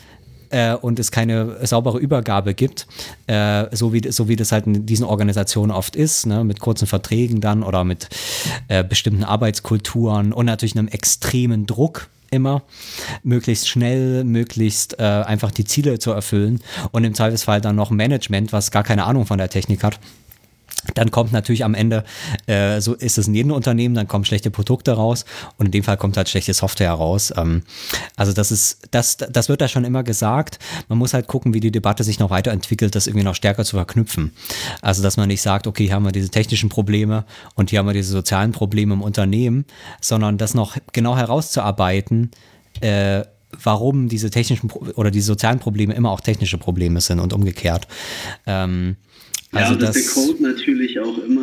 äh, 0.50 0.74
und 0.74 0.98
es 0.98 1.10
keine 1.10 1.66
saubere 1.66 1.98
Übergabe 1.98 2.54
gibt, 2.54 2.86
äh, 3.26 3.64
so, 3.74 3.92
wie, 3.92 4.12
so 4.12 4.28
wie 4.28 4.36
das 4.36 4.52
halt 4.52 4.66
in 4.66 4.86
diesen 4.86 5.04
Organisationen 5.04 5.72
oft 5.72 5.96
ist, 5.96 6.26
ne, 6.26 6.44
mit 6.44 6.60
kurzen 6.60 6.86
Verträgen 6.86 7.40
dann 7.40 7.62
oder 7.62 7.82
mit 7.82 8.08
äh, 8.68 8.84
bestimmten 8.84 9.24
Arbeitskulturen 9.24 10.32
und 10.32 10.46
natürlich 10.46 10.76
einem 10.76 10.88
extremen 10.88 11.66
Druck 11.66 12.08
immer, 12.30 12.62
möglichst 13.22 13.68
schnell, 13.68 14.24
möglichst 14.24 14.98
äh, 14.98 15.02
einfach 15.02 15.50
die 15.50 15.64
Ziele 15.64 15.98
zu 15.98 16.10
erfüllen 16.12 16.60
und 16.92 17.04
im 17.04 17.14
Zweifelsfall 17.14 17.60
dann 17.60 17.76
noch 17.76 17.90
Management, 17.90 18.52
was 18.52 18.70
gar 18.70 18.82
keine 18.82 19.04
Ahnung 19.04 19.24
von 19.24 19.38
der 19.38 19.48
Technik 19.48 19.82
hat 19.82 19.98
dann 20.94 21.10
kommt 21.10 21.32
natürlich 21.32 21.64
am 21.64 21.74
Ende, 21.74 22.04
äh, 22.46 22.80
so 22.80 22.94
ist 22.94 23.16
es 23.16 23.26
in 23.26 23.34
jedem 23.34 23.52
Unternehmen, 23.52 23.94
dann 23.94 24.06
kommen 24.06 24.24
schlechte 24.24 24.50
Produkte 24.50 24.92
raus 24.92 25.24
und 25.56 25.66
in 25.66 25.72
dem 25.72 25.82
Fall 25.82 25.96
kommt 25.96 26.16
halt 26.16 26.28
schlechte 26.28 26.52
Software 26.52 26.92
raus. 26.92 27.32
Ähm, 27.36 27.62
also 28.16 28.32
das 28.32 28.52
ist, 28.52 28.88
das, 28.90 29.16
das 29.16 29.48
wird 29.48 29.60
da 29.60 29.68
schon 29.68 29.84
immer 29.84 30.02
gesagt. 30.02 30.58
Man 30.88 30.98
muss 30.98 31.14
halt 31.14 31.26
gucken, 31.26 31.54
wie 31.54 31.60
die 31.60 31.70
Debatte 31.70 32.04
sich 32.04 32.18
noch 32.18 32.30
weiterentwickelt, 32.30 32.94
das 32.94 33.06
irgendwie 33.06 33.24
noch 33.24 33.34
stärker 33.34 33.64
zu 33.64 33.76
verknüpfen. 33.76 34.32
Also 34.82 35.02
dass 35.02 35.16
man 35.16 35.28
nicht 35.28 35.42
sagt, 35.42 35.66
okay, 35.66 35.86
hier 35.86 35.94
haben 35.94 36.04
wir 36.04 36.12
diese 36.12 36.30
technischen 36.30 36.68
Probleme 36.68 37.24
und 37.54 37.70
hier 37.70 37.78
haben 37.78 37.86
wir 37.86 37.94
diese 37.94 38.12
sozialen 38.12 38.52
Probleme 38.52 38.94
im 38.94 39.02
Unternehmen, 39.02 39.64
sondern 40.00 40.38
das 40.38 40.54
noch 40.54 40.76
genau 40.92 41.16
herauszuarbeiten, 41.16 42.30
äh, 42.80 43.22
warum 43.62 44.08
diese 44.08 44.30
technischen 44.30 44.70
oder 44.70 45.10
diese 45.10 45.26
sozialen 45.26 45.60
Probleme 45.60 45.94
immer 45.94 46.10
auch 46.10 46.20
technische 46.20 46.58
Probleme 46.58 47.00
sind 47.00 47.20
und 47.20 47.32
umgekehrt. 47.32 47.86
Ähm, 48.46 48.96
also 49.54 49.74
ja, 49.74 49.78
dass 49.78 49.94
das, 49.94 50.04
der 50.04 50.12
Code 50.12 50.42
natürlich 50.42 51.00
auch 51.00 51.18
immer 51.18 51.33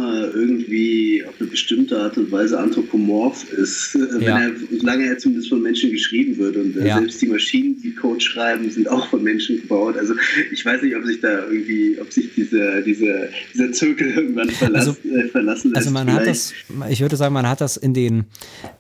irgendwie 0.72 1.26
auf 1.26 1.34
eine 1.40 1.50
bestimmte 1.50 2.00
Art 2.00 2.18
und 2.18 2.32
Weise 2.32 2.60
anthropomorph 2.60 3.52
ist, 3.54 3.96
wenn 4.14 4.22
ja. 4.22 4.40
er, 4.40 4.52
solange 4.80 5.06
er 5.06 5.18
zumindest 5.18 5.50
von 5.50 5.62
Menschen 5.62 5.92
geschrieben 5.92 6.38
wird. 6.38 6.56
Und 6.56 6.78
äh, 6.78 6.88
ja. 6.88 6.98
selbst 6.98 7.22
die 7.22 7.28
Maschinen, 7.28 7.82
die 7.82 7.94
Code 7.94 8.22
schreiben, 8.22 8.70
sind 8.70 8.90
auch 8.90 9.08
von 9.08 9.24
Menschen 9.24 9.58
gebaut. 9.58 9.98
Also 9.98 10.14
ich 10.52 10.66
weiß 10.66 10.82
nicht, 10.82 10.96
ob 10.96 11.06
sich 11.06 11.22
da 11.22 11.46
irgendwie, 11.46 11.98
ob 12.00 12.12
sich 12.12 12.34
diese, 12.36 12.82
diese, 12.84 13.30
dieser 13.54 13.72
Zirkel 13.72 14.12
irgendwann 14.12 14.50
verlass, 14.50 14.88
also, 14.88 15.10
äh, 15.10 15.28
verlassen 15.30 15.72
lässt. 15.72 15.88
Also 15.88 15.92
man 15.92 16.08
vielleicht. 16.08 16.22
hat 16.22 16.28
das, 16.28 16.54
ich 16.90 17.02
würde 17.02 17.16
sagen, 17.16 17.34
man 17.34 17.48
hat 17.48 17.62
das 17.62 17.78
in 17.78 17.94
den 17.94 18.26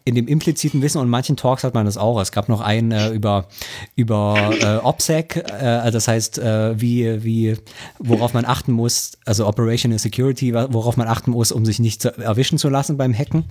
in 0.04 0.16
dem 0.16 0.28
impliziten 0.28 0.82
Wissen 0.82 1.00
und 1.00 1.10
manchen 1.10 1.38
Talks 1.38 1.64
hat 1.64 1.74
man 1.74 1.86
das 1.86 1.98
auch. 1.98 2.20
Es 2.20 2.32
gab 2.32 2.50
noch 2.50 2.62
einen 2.62 2.92
äh, 2.92 3.10
über, 3.10 3.48
über 3.96 4.52
äh, 4.60 4.78
OPSEC, 4.78 5.38
äh, 5.38 5.92
das 5.92 6.08
heißt, 6.08 6.40
äh, 6.40 6.80
wie, 6.80 7.24
wie, 7.24 7.56
worauf 8.00 8.34
man 8.34 8.46
achten 8.46 8.72
muss, 8.72 9.12
also 9.26 9.48
Operational 9.48 10.00
Security, 10.00 10.54
worauf 10.54 10.98
man 10.98 11.08
achten 11.08 11.32
muss, 11.32 11.52
um 11.52 11.66
sich 11.66 11.80
nicht 11.82 12.06
erwischen 12.06 12.58
zu 12.58 12.70
lassen 12.70 12.98
beim 12.98 13.14
Hacken. 13.14 13.46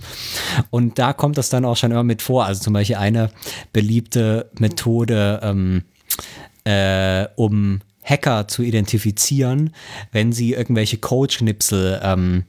Und 0.69 0.99
da 0.99 1.13
kommt 1.13 1.37
das 1.37 1.49
dann 1.49 1.65
auch 1.65 1.77
schon 1.77 1.91
immer 1.91 2.03
mit 2.03 2.21
vor. 2.21 2.45
Also 2.45 2.63
zum 2.63 2.73
Beispiel 2.73 2.97
eine 2.97 3.29
beliebte 3.73 4.49
Methode, 4.57 5.39
ähm, 5.43 5.83
äh, 6.63 7.27
um 7.35 7.81
Hacker 8.03 8.47
zu 8.47 8.63
identifizieren, 8.63 9.73
wenn 10.11 10.31
sie 10.33 10.53
irgendwelche 10.53 10.97
Code-Schnipsel, 10.97 11.99
ähm, 12.03 12.45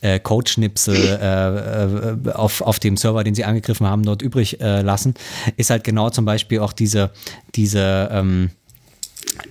äh, 0.00 0.18
Code-Schnipsel 0.18 0.96
äh, 0.96 2.30
äh, 2.30 2.32
auf, 2.32 2.62
auf 2.62 2.78
dem 2.78 2.96
Server, 2.96 3.22
den 3.22 3.34
sie 3.34 3.44
angegriffen 3.44 3.86
haben, 3.86 4.02
dort 4.04 4.22
übrig 4.22 4.60
äh, 4.60 4.80
lassen, 4.80 5.14
ist 5.56 5.70
halt 5.70 5.84
genau 5.84 6.10
zum 6.10 6.24
Beispiel 6.24 6.60
auch 6.60 6.72
diese, 6.72 7.10
diese 7.54 8.08
ähm, 8.12 8.50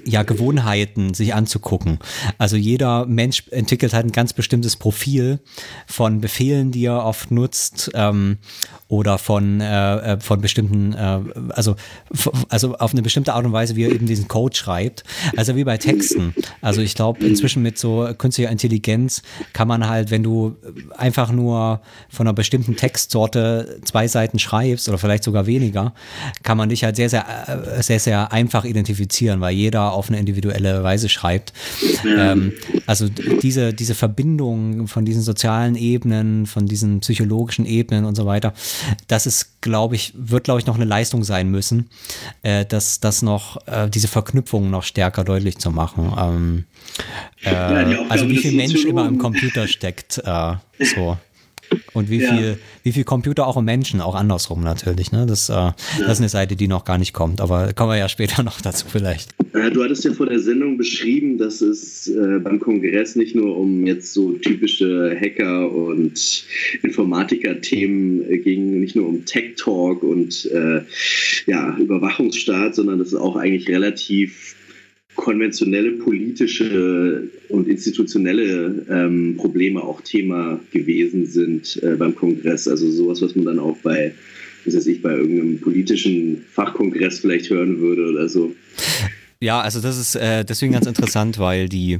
ja, 0.05 0.23
Gewohnheiten 0.23 1.13
sich 1.13 1.33
anzugucken. 1.33 1.99
Also 2.37 2.55
jeder 2.55 3.05
Mensch 3.05 3.43
entwickelt 3.51 3.93
halt 3.93 4.05
ein 4.05 4.11
ganz 4.11 4.33
bestimmtes 4.33 4.75
Profil 4.75 5.39
von 5.87 6.21
Befehlen, 6.21 6.71
die 6.71 6.85
er 6.85 7.05
oft 7.05 7.31
nutzt 7.31 7.91
ähm, 7.93 8.37
oder 8.87 9.17
von, 9.17 9.61
äh, 9.61 10.13
äh 10.13 10.19
von 10.19 10.41
bestimmten, 10.41 10.93
äh, 10.93 11.19
also, 11.49 11.75
also 12.49 12.75
auf 12.75 12.91
eine 12.91 13.01
bestimmte 13.01 13.33
Art 13.33 13.45
und 13.45 13.53
Weise, 13.53 13.75
wie 13.75 13.83
er 13.83 13.91
eben 13.91 14.05
diesen 14.05 14.27
Code 14.27 14.55
schreibt. 14.55 15.03
Also 15.35 15.55
wie 15.55 15.63
bei 15.63 15.77
Texten. 15.77 16.33
Also 16.61 16.81
ich 16.81 16.95
glaube, 16.95 17.25
inzwischen 17.25 17.63
mit 17.63 17.77
so 17.77 18.07
künstlicher 18.17 18.51
Intelligenz 18.51 19.21
kann 19.53 19.67
man 19.67 19.87
halt, 19.87 20.11
wenn 20.11 20.23
du 20.23 20.55
einfach 20.95 21.31
nur 21.31 21.81
von 22.09 22.27
einer 22.27 22.33
bestimmten 22.33 22.75
Textsorte 22.75 23.79
zwei 23.83 24.07
Seiten 24.07 24.39
schreibst 24.39 24.87
oder 24.89 24.97
vielleicht 24.97 25.23
sogar 25.23 25.47
weniger, 25.47 25.93
kann 26.43 26.57
man 26.57 26.69
dich 26.69 26.83
halt 26.83 26.95
sehr, 26.95 27.09
sehr, 27.09 27.25
äh, 27.47 27.81
sehr, 27.81 27.99
sehr 27.99 28.31
einfach 28.31 28.65
identifizieren, 28.65 29.41
weil 29.41 29.53
jeder 29.55 29.72
jeder 29.73 29.93
auf 29.93 30.09
eine 30.09 30.19
individuelle 30.19 30.83
Weise 30.83 31.09
schreibt. 31.09 31.53
Ähm, 32.05 32.53
also 32.85 33.07
diese, 33.09 33.73
diese 33.73 33.95
Verbindung 33.95 34.87
von 34.87 35.03
diesen 35.03 35.23
sozialen 35.23 35.75
Ebenen, 35.75 36.45
von 36.45 36.67
diesen 36.67 36.99
psychologischen 36.99 37.65
Ebenen 37.65 38.05
und 38.05 38.15
so 38.15 38.25
weiter, 38.25 38.53
das 39.07 39.25
ist, 39.25 39.61
glaube 39.61 39.95
ich, 39.95 40.13
wird, 40.15 40.43
glaube 40.43 40.59
ich, 40.59 40.67
noch 40.67 40.75
eine 40.75 40.85
Leistung 40.85 41.23
sein 41.23 41.49
müssen, 41.49 41.89
äh, 42.43 42.65
dass 42.65 42.99
das 42.99 43.21
noch, 43.21 43.57
äh, 43.67 43.89
diese 43.89 44.07
Verknüpfungen 44.07 44.69
noch 44.69 44.83
stärker 44.83 45.23
deutlich 45.23 45.57
zu 45.57 45.71
machen. 45.71 46.13
Ähm, 46.17 46.63
äh, 47.43 47.51
Ja, 47.51 48.05
also 48.09 48.29
wie 48.29 48.37
viel 48.37 48.53
Mensch 48.53 48.85
immer 48.85 49.07
im 49.07 49.17
Computer 49.17 49.67
steckt, 49.67 50.21
äh, 50.23 50.53
so. 50.79 51.17
Und 51.93 52.09
wie 52.09 52.21
Ja. 52.21 52.35
viel, 52.35 52.57
wie 52.83 52.91
viel 52.91 53.03
Computer 53.03 53.47
auch 53.47 53.57
im 53.57 53.65
Menschen, 53.65 54.01
auch 54.01 54.15
andersrum 54.15 54.61
natürlich. 54.63 55.11
Ne? 55.11 55.25
Das, 55.25 55.49
äh, 55.49 55.53
das 55.99 56.13
ist 56.13 56.19
eine 56.19 56.29
Seite, 56.29 56.55
die 56.55 56.67
noch 56.67 56.85
gar 56.85 56.97
nicht 56.97 57.13
kommt, 57.13 57.41
aber 57.41 57.73
kommen 57.73 57.91
wir 57.91 57.97
ja 57.97 58.09
später 58.09 58.43
noch 58.43 58.61
dazu 58.61 58.85
vielleicht. 58.89 59.31
Äh, 59.53 59.71
Du 59.71 59.83
hattest 59.83 60.03
ja 60.03 60.13
vor 60.13 60.25
der 60.27 60.39
Sendung 60.39 60.77
beschrieben, 60.77 61.37
dass 61.37 61.61
es 61.61 62.07
äh, 62.07 62.39
beim 62.39 62.59
Kongress 62.59 63.15
nicht 63.15 63.35
nur 63.35 63.57
um 63.57 63.85
jetzt 63.87 64.13
so 64.13 64.33
typische 64.33 65.15
Hacker- 65.19 65.71
und 65.71 66.45
Informatiker-Themen 66.83 68.29
äh, 68.29 68.37
ging, 68.39 68.79
nicht 68.79 68.95
nur 68.95 69.07
um 69.07 69.25
Tech-Talk 69.25 70.03
und 70.03 70.45
äh, 70.51 70.81
ja, 71.47 71.75
Überwachungsstaat, 71.77 72.75
sondern 72.75 72.99
dass 72.99 73.09
es 73.09 73.15
auch 73.15 73.35
eigentlich 73.35 73.67
relativ 73.69 74.55
konventionelle 75.15 75.91
politische 75.93 77.29
und 77.49 77.67
institutionelle 77.67 78.85
ähm, 78.89 79.35
Probleme 79.37 79.81
auch 79.81 80.01
Thema 80.01 80.59
gewesen 80.71 81.25
sind 81.25 81.81
äh, 81.83 81.95
beim 81.95 82.15
Kongress. 82.15 82.67
Also 82.67 82.89
sowas, 82.89 83.21
was 83.21 83.35
man 83.35 83.45
dann 83.45 83.59
auch 83.59 83.77
bei, 83.77 84.13
was 84.65 84.75
weiß 84.75 84.87
ich, 84.87 85.01
bei 85.01 85.15
irgendeinem 85.15 85.59
politischen 85.59 86.43
Fachkongress 86.51 87.19
vielleicht 87.19 87.49
hören 87.49 87.79
würde 87.79 88.09
oder 88.09 88.27
so. 88.27 88.55
Ja, 89.43 89.59
also 89.59 89.81
das 89.81 89.97
ist 89.97 90.15
äh, 90.15 90.45
deswegen 90.45 90.71
ganz 90.71 90.85
interessant, 90.85 91.37
weil 91.37 91.67
die 91.67 91.99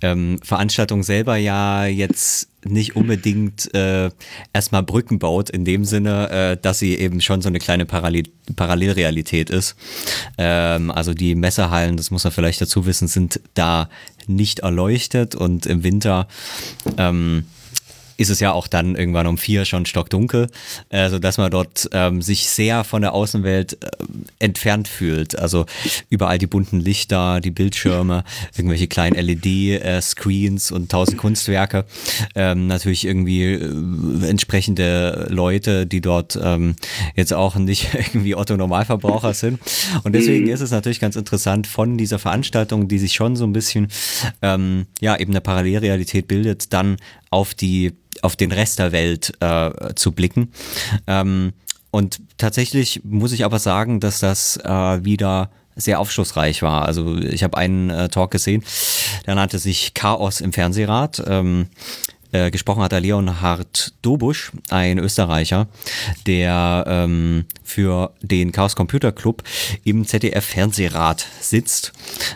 ähm, 0.00 0.40
Veranstaltung 0.42 1.04
selber 1.04 1.36
ja 1.36 1.86
jetzt 1.86 2.48
nicht 2.64 2.96
unbedingt 2.96 3.72
äh, 3.72 4.10
erstmal 4.52 4.82
Brücken 4.82 5.20
baut, 5.20 5.48
in 5.48 5.64
dem 5.64 5.84
Sinne, 5.84 6.28
äh, 6.30 6.56
dass 6.60 6.80
sie 6.80 6.98
eben 6.98 7.20
schon 7.20 7.40
so 7.40 7.46
eine 7.48 7.60
kleine 7.60 7.86
Parallel 7.86 8.24
Parallelrealität 8.56 9.48
ist. 9.48 9.76
Ähm, 10.38 10.90
also 10.90 11.14
die 11.14 11.36
Messehallen, 11.36 11.96
das 11.96 12.10
muss 12.10 12.24
man 12.24 12.32
vielleicht 12.32 12.60
dazu 12.60 12.84
wissen, 12.84 13.06
sind 13.06 13.38
da 13.54 13.88
nicht 14.26 14.58
erleuchtet 14.60 15.36
und 15.36 15.66
im 15.66 15.84
Winter 15.84 16.26
ähm, 16.98 17.44
ist 18.22 18.30
es 18.30 18.40
ja 18.40 18.52
auch 18.52 18.68
dann 18.68 18.94
irgendwann 18.94 19.26
um 19.26 19.36
vier 19.36 19.64
schon 19.64 19.84
stockdunkel, 19.84 20.46
äh, 20.90 21.10
sodass 21.10 21.38
man 21.38 21.50
dort 21.50 21.90
ähm, 21.92 22.22
sich 22.22 22.48
sehr 22.48 22.84
von 22.84 23.02
der 23.02 23.14
Außenwelt 23.14 23.82
äh, 23.82 23.88
entfernt 24.38 24.86
fühlt. 24.86 25.36
Also 25.38 25.66
überall 26.08 26.38
die 26.38 26.46
bunten 26.46 26.78
Lichter, 26.78 27.40
die 27.40 27.50
Bildschirme, 27.50 28.22
irgendwelche 28.56 28.86
kleinen 28.86 29.16
LED-Screens 29.16 30.70
und 30.70 30.90
tausend 30.90 31.18
Kunstwerke. 31.18 31.84
Ähm, 32.36 32.68
natürlich 32.68 33.04
irgendwie 33.04 33.54
äh, 33.54 34.28
entsprechende 34.28 35.26
Leute, 35.28 35.84
die 35.84 36.00
dort 36.00 36.38
ähm, 36.40 36.76
jetzt 37.16 37.34
auch 37.34 37.56
nicht 37.56 37.92
irgendwie 37.94 38.36
Otto-Normalverbraucher 38.36 39.34
sind. 39.34 39.58
Und 40.04 40.14
deswegen 40.14 40.46
ist 40.46 40.60
es 40.60 40.70
natürlich 40.70 41.00
ganz 41.00 41.16
interessant 41.16 41.66
von 41.66 41.98
dieser 41.98 42.20
Veranstaltung, 42.20 42.86
die 42.86 42.98
sich 42.98 43.14
schon 43.14 43.34
so 43.34 43.44
ein 43.44 43.52
bisschen, 43.52 43.88
ähm, 44.42 44.86
ja, 45.00 45.18
eben 45.18 45.32
eine 45.32 45.40
Parallelrealität 45.40 46.28
bildet, 46.28 46.72
dann 46.72 46.98
auf 47.30 47.54
die 47.54 47.92
auf 48.20 48.36
den 48.36 48.52
Rest 48.52 48.78
der 48.78 48.92
Welt 48.92 49.32
äh, 49.40 49.94
zu 49.94 50.12
blicken. 50.12 50.52
Ähm, 51.06 51.52
und 51.90 52.20
tatsächlich 52.38 53.02
muss 53.04 53.32
ich 53.32 53.44
aber 53.44 53.58
sagen, 53.58 54.00
dass 54.00 54.20
das 54.20 54.56
äh, 54.58 55.04
wieder 55.04 55.50
sehr 55.76 56.00
aufschlussreich 56.00 56.62
war. 56.62 56.84
Also 56.84 57.16
ich 57.16 57.42
habe 57.42 57.56
einen 57.56 57.90
äh, 57.90 58.08
Talk 58.08 58.30
gesehen, 58.30 58.62
der 59.26 59.34
nannte 59.34 59.58
sich 59.58 59.94
Chaos 59.94 60.40
im 60.40 60.52
Fernsehrat. 60.52 61.22
Ähm, 61.26 61.68
äh, 62.32 62.50
gesprochen 62.50 62.82
hat 62.82 62.92
der 62.92 63.00
Leonhard 63.00 63.94
Dobusch, 64.02 64.52
ein 64.70 64.98
Österreicher, 64.98 65.68
der 66.26 66.84
ähm, 66.86 67.44
für 67.62 68.12
den 68.20 68.52
Chaos 68.52 68.76
Computer 68.76 69.12
Club 69.12 69.42
im 69.84 70.06
ZDF 70.06 70.44
Fernsehrat 70.44 71.26
sitzt. 71.40 71.92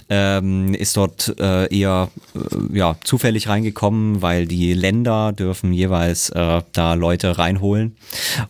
Ähm, 0.09 0.75
ist 0.75 0.97
dort 0.97 1.35
äh, 1.39 1.67
eher 1.75 2.11
äh, 2.35 2.77
ja, 2.77 2.97
zufällig 3.03 3.49
reingekommen, 3.49 4.23
weil 4.23 4.47
die 4.47 4.75
Länder 4.75 5.33
dürfen 5.33 5.73
jeweils 5.73 6.31
äh, 6.31 6.63
da 6.73 6.95
Leute 6.95 7.39
reinholen 7.39 7.97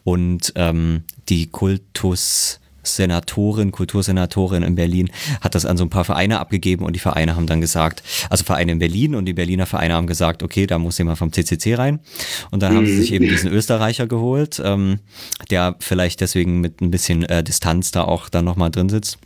und 0.04 0.52
ähm, 0.56 1.04
die 1.28 1.46
Kultus 1.46 2.60
Senatorin, 2.86 3.72
Kultursenatorin 3.72 4.62
in 4.62 4.74
Berlin 4.74 5.10
hat 5.40 5.54
das 5.54 5.66
an 5.66 5.76
so 5.76 5.84
ein 5.84 5.90
paar 5.90 6.04
Vereine 6.04 6.38
abgegeben 6.38 6.84
und 6.84 6.94
die 6.94 7.00
Vereine 7.00 7.36
haben 7.36 7.46
dann 7.46 7.60
gesagt, 7.60 8.02
also 8.30 8.44
Vereine 8.44 8.72
in 8.72 8.78
Berlin 8.78 9.14
und 9.14 9.24
die 9.24 9.32
Berliner 9.32 9.66
Vereine 9.66 9.94
haben 9.94 10.06
gesagt, 10.06 10.42
okay, 10.42 10.66
da 10.66 10.78
muss 10.78 10.98
jemand 10.98 11.18
vom 11.18 11.32
CCC 11.32 11.74
rein 11.74 12.00
und 12.50 12.62
dann 12.62 12.74
haben 12.74 12.86
sie 12.86 12.96
sich 12.96 13.12
eben 13.12 13.26
diesen 13.26 13.50
Österreicher 13.50 14.06
geholt, 14.06 14.60
ähm, 14.64 15.00
der 15.50 15.76
vielleicht 15.80 16.20
deswegen 16.20 16.60
mit 16.60 16.80
ein 16.80 16.90
bisschen 16.90 17.24
äh, 17.24 17.42
Distanz 17.42 17.90
da 17.90 18.04
auch 18.04 18.28
dann 18.28 18.44
nochmal 18.44 18.70
drin 18.70 18.88
sitzt. 18.88 19.18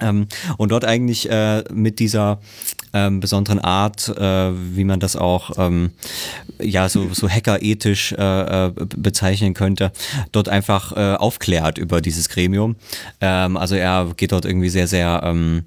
Ähm, 0.00 0.26
und 0.56 0.70
dort 0.70 0.84
eigentlich 0.84 1.30
äh, 1.30 1.64
mit 1.72 1.98
dieser 1.98 2.40
ähm, 2.92 3.20
besonderen 3.20 3.58
Art, 3.58 4.08
äh, 4.08 4.50
wie 4.76 4.84
man 4.84 5.00
das 5.00 5.16
auch 5.16 5.52
ähm, 5.58 5.92
ja 6.60 6.88
so, 6.88 7.08
so 7.12 7.28
hackerethisch 7.28 8.12
äh, 8.12 8.66
äh, 8.66 8.72
bezeichnen 8.96 9.54
könnte, 9.54 9.92
dort 10.32 10.48
einfach 10.48 10.96
äh, 10.96 11.14
aufklärt 11.14 11.78
über 11.78 12.00
dieses 12.00 12.28
Gremium. 12.28 12.76
Ähm, 13.20 13.56
also 13.56 13.74
er 13.74 14.12
geht 14.16 14.32
dort 14.32 14.44
irgendwie 14.44 14.70
sehr, 14.70 14.86
sehr 14.86 15.20
ähm, 15.24 15.64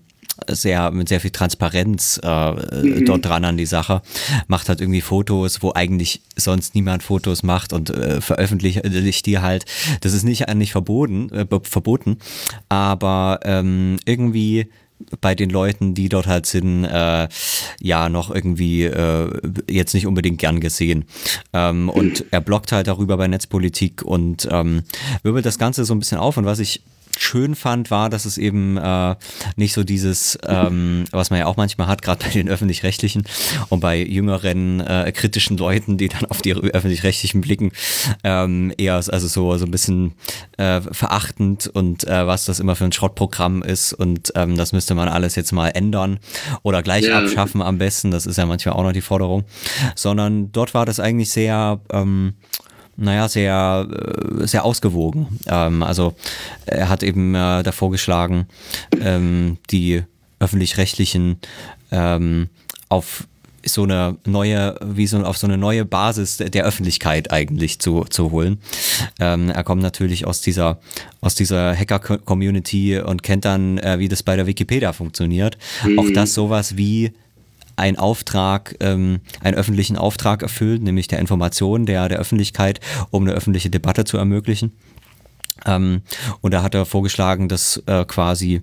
sehr 0.48 0.92
mit 0.92 1.10
sehr 1.10 1.20
viel 1.20 1.32
Transparenz 1.32 2.20
äh, 2.24 3.04
dort 3.04 3.26
dran 3.26 3.46
an 3.46 3.58
die 3.58 3.66
Sache, 3.66 4.02
macht 4.48 4.70
halt 4.70 4.82
irgendwie 4.82 5.02
Fotos, 5.02 5.62
wo 5.62 5.74
eigentlich 5.74 6.22
sonst 6.36 6.76
niemand 6.76 7.04
Fotos 7.04 7.44
macht 7.44 7.74
und 7.74 7.90
äh, 7.90 8.22
veröffentlicht 8.22 9.26
die 9.26 9.40
halt. 9.40 9.66
Das 10.02 10.14
ist 10.14 10.24
nicht 10.24 10.48
eigentlich 10.50 10.72
verboten, 10.72 11.30
äh, 11.32 11.46
verboten, 11.64 12.18
aber 12.70 13.40
ähm, 13.44 13.98
irgendwie 14.06 14.68
bei 15.22 15.36
den 15.36 15.50
Leuten, 15.50 15.94
die 15.94 16.10
dort 16.10 16.28
halt 16.28 16.46
sind, 16.46 16.86
äh, 16.86 17.28
ja 17.80 18.10
noch 18.10 18.34
irgendwie 18.34 18.84
äh, 18.84 19.30
jetzt 19.70 19.94
nicht 19.94 20.08
unbedingt 20.08 20.40
gern 20.40 20.60
gesehen. 20.60 21.06
Ähm, 21.54 21.90
und 21.90 22.26
er 22.32 22.42
blockt 22.42 22.72
halt 22.72 22.88
darüber 22.88 23.18
bei 23.18 23.28
Netzpolitik 23.28 24.04
und 24.04 24.48
ähm, 24.52 24.84
wirbelt 25.24 25.46
das 25.46 25.58
Ganze 25.58 25.86
so 25.86 25.94
ein 25.94 26.00
bisschen 26.00 26.18
auf. 26.18 26.38
Und 26.38 26.46
was 26.46 26.60
ich 26.60 26.82
schön 27.22 27.56
fand, 27.56 27.92
war, 27.92 28.10
dass 28.10 28.26
es 28.26 28.38
eben 28.38 28.78
äh, 28.78 29.16
nicht 29.56 29.74
so 29.74 29.84
dieses, 29.84 30.38
ähm, 30.48 31.06
was 31.12 31.30
man 31.30 31.40
ja 31.40 31.46
auch 31.46 31.58
manchmal 31.58 31.88
hat, 31.88 32.02
gerade 32.02 32.24
bei 32.26 32.32
den 32.32 32.50
öffentlich-rechtlichen 32.50 33.24
und 33.70 33.80
bei 33.80 34.02
jüngeren 34.02 34.80
äh, 34.82 35.12
kritischen 35.16 35.58
Leuten, 35.58 35.98
die 35.98 36.10
dann 36.10 36.26
auf 36.26 36.42
die 36.42 36.54
öffentlich-rechtlichen 36.54 37.42
blicken, 37.42 37.72
ähm, 38.24 38.74
eher 38.78 38.96
also 38.96 39.28
so 39.28 39.58
so 39.58 39.66
ein 39.66 39.72
bisschen 39.72 40.14
äh, 40.58 40.82
verachtend 40.82 41.68
und 41.68 42.06
äh, 42.08 42.26
was 42.28 42.46
das 42.46 42.60
immer 42.60 42.76
für 42.76 42.86
ein 42.86 42.92
Schrottprogramm 42.92 43.62
ist 43.64 43.94
und 43.94 44.32
ähm, 44.36 44.58
das 44.58 44.72
müsste 44.74 44.96
man 44.96 45.08
alles 45.08 45.36
jetzt 45.36 45.52
mal 45.52 45.70
ändern 45.70 46.20
oder 46.64 46.82
gleich 46.84 47.06
Ja. 47.06 47.20
abschaffen 47.20 47.62
am 47.62 47.78
besten. 47.78 48.12
Das 48.12 48.26
ist 48.26 48.38
ja 48.38 48.46
manchmal 48.46 48.76
auch 48.76 48.84
noch 48.84 48.92
die 48.94 49.02
Forderung, 49.02 49.44
sondern 49.96 50.52
dort 50.52 50.74
war 50.74 50.86
das 50.86 51.00
eigentlich 51.00 51.30
sehr 51.30 51.80
ähm, 51.92 52.34
naja, 52.98 53.28
sehr, 53.28 53.88
äh, 53.90 54.48
sehr 54.48 54.66
ausgewogen. 54.66 55.40
Ähm, 55.48 55.84
also 55.84 56.14
er 56.66 56.90
hat 56.90 57.04
eben 57.04 57.36
äh, 57.36 57.64
davor 57.64 57.92
geschlagen, 57.92 58.48
ähm, 59.00 59.58
die 59.70 60.04
öffentlich-rechtlichen 60.40 61.38
ähm, 61.92 62.50
auf 62.90 63.28
so 63.64 63.84
eine 63.84 64.18
neue, 64.26 64.76
wie 64.84 65.06
so 65.06 65.20
auf 65.24 65.38
so 65.38 65.46
eine 65.46 65.58
neue 65.58 65.86
Basis 65.86 66.38
der- 66.38 66.66
Öffentlichkeit 66.66 67.32
eigentlich 67.32 67.78
zu, 67.80 68.06
zu 68.06 68.32
holen. 68.32 68.58
Ähm, 69.20 69.50
er 69.50 69.64
kommt 69.64 69.84
natürlich 69.84 70.26
aus 70.26 70.42
dieser, 70.42 70.80
aus 71.22 71.36
dieser 71.36 71.76
Hacker-Community 71.78 73.00
und 73.00 73.22
kennt 73.22 73.46
dann, 73.46 73.78
äh, 73.78 74.00
wie 74.00 74.08
das 74.08 74.24
bei 74.24 74.36
der 74.36 74.48
Wikipedia 74.48 74.94
funktioniert. 74.94 75.60
Auch 75.98 76.10
das 76.12 76.34
sowas 76.34 76.76
wie 76.76 77.12
einen 77.76 77.98
Auftrag, 77.98 78.76
ähm, 78.80 79.20
einen 79.42 79.56
öffentlichen 79.58 79.98
Auftrag 79.98 80.42
erfüllt, 80.44 80.82
nämlich 80.82 81.08
der 81.08 81.20
Information 81.20 81.86
der, 81.86 82.10
der 82.10 82.20
Öffentlichkeit, 82.20 82.80
um 83.10 83.24
eine 83.24 83.34
öffentliche 83.34 83.70
Debatte 83.70 84.04
zu 84.06 84.18
ermöglichen. 84.18 84.72
Ähm, 85.66 86.02
und 86.42 86.54
da 86.54 86.64
hat 86.64 86.74
er 86.74 86.86
vorgeschlagen, 86.86 87.48
dass 87.48 87.78
äh, 87.86 88.04
quasi 88.06 88.62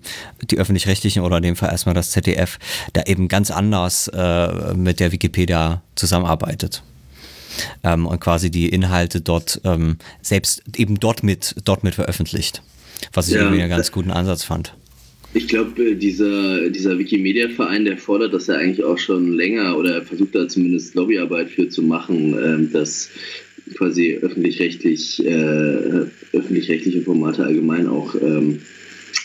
die 0.51 0.59
öffentlich-rechtlichen 0.59 1.23
oder 1.23 1.37
in 1.37 1.43
dem 1.45 1.57
Fall 1.57 1.71
erstmal 1.71 1.95
das 1.95 2.11
ZDF 2.11 2.59
da 2.93 3.03
eben 3.03 3.29
ganz 3.29 3.51
anders 3.51 4.09
äh, 4.09 4.75
mit 4.75 4.99
der 5.01 5.13
Wikipedia 5.13 5.83
zusammenarbeitet. 5.95 6.83
Ähm, 7.83 8.07
und 8.07 8.21
quasi 8.21 8.51
die 8.51 8.69
Inhalte 8.69 9.21
dort 9.21 9.61
ähm, 9.65 9.99
selbst 10.23 10.63
eben 10.77 10.99
dort 11.01 11.23
mit, 11.23 11.55
dort 11.65 11.85
mit 11.85 11.95
veröffentlicht. 11.95 12.63
Was 13.13 13.29
ich 13.29 13.35
Ja. 13.35 13.43
irgendwie 13.43 13.63
einen 13.63 13.71
ganz 13.71 13.93
guten 13.93 14.11
Ansatz 14.11 14.45
fand. 14.45 14.75
Ich 15.39 15.47
glaube, 15.47 15.95
dieser, 15.95 16.69
dieser 16.69 16.99
Wikimedia-Verein, 16.99 17.85
der 17.85 17.97
fordert 17.97 18.35
das 18.35 18.49
ja 18.49 18.57
eigentlich 18.57 18.83
auch 18.83 18.99
schon 18.99 19.35
länger 19.35 19.79
oder 19.79 19.95
er 19.95 20.03
versucht 20.03 20.35
da 20.35 20.49
zumindest 20.49 20.97
Lobbyarbeit 20.97 21.49
für 21.49 21.69
zu 21.69 21.85
machen, 21.85 22.37
ähm, 22.43 22.73
dass 22.73 23.09
quasi 23.77 24.19
öffentlich-rechtlich, 24.21 25.25
äh, 25.25 26.07
öffentlich-rechtliche 26.33 27.03
Formate 27.03 27.45
allgemein 27.45 27.87
auch 27.87 28.17
ähm, 28.21 28.59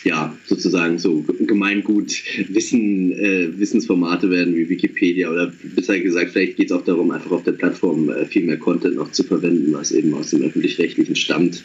ja, 0.04 0.36
sozusagen 0.46 0.98
so 0.98 1.24
Gemeingut 1.40 2.12
Wissen, 2.48 3.12
äh, 3.12 3.58
Wissensformate 3.58 4.30
werden 4.30 4.54
wie 4.54 4.68
Wikipedia 4.68 5.30
oder 5.30 5.50
besser 5.74 5.98
gesagt, 5.98 6.32
vielleicht 6.32 6.56
geht 6.56 6.70
es 6.70 6.76
auch 6.76 6.84
darum, 6.84 7.10
einfach 7.10 7.30
auf 7.30 7.42
der 7.42 7.52
Plattform 7.52 8.10
äh, 8.10 8.26
viel 8.26 8.44
mehr 8.44 8.58
Content 8.58 8.96
noch 8.96 9.10
zu 9.12 9.24
verwenden, 9.24 9.72
was 9.72 9.92
eben 9.92 10.12
aus 10.14 10.30
dem 10.30 10.42
öffentlich-rechtlichen 10.42 11.16
stammt. 11.16 11.62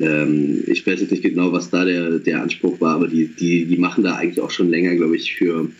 Ähm, 0.00 0.64
ich 0.66 0.84
weiß 0.86 1.00
jetzt 1.00 1.12
nicht 1.12 1.22
genau, 1.22 1.52
was 1.52 1.70
da 1.70 1.84
der, 1.84 2.18
der 2.18 2.42
Anspruch 2.42 2.80
war, 2.80 2.96
aber 2.96 3.06
die, 3.06 3.28
die, 3.28 3.64
die 3.66 3.76
machen 3.76 4.02
da 4.02 4.16
eigentlich 4.16 4.40
auch 4.40 4.50
schon 4.50 4.70
länger, 4.70 4.96
glaube 4.96 5.16
ich, 5.16 5.36
für 5.36 5.70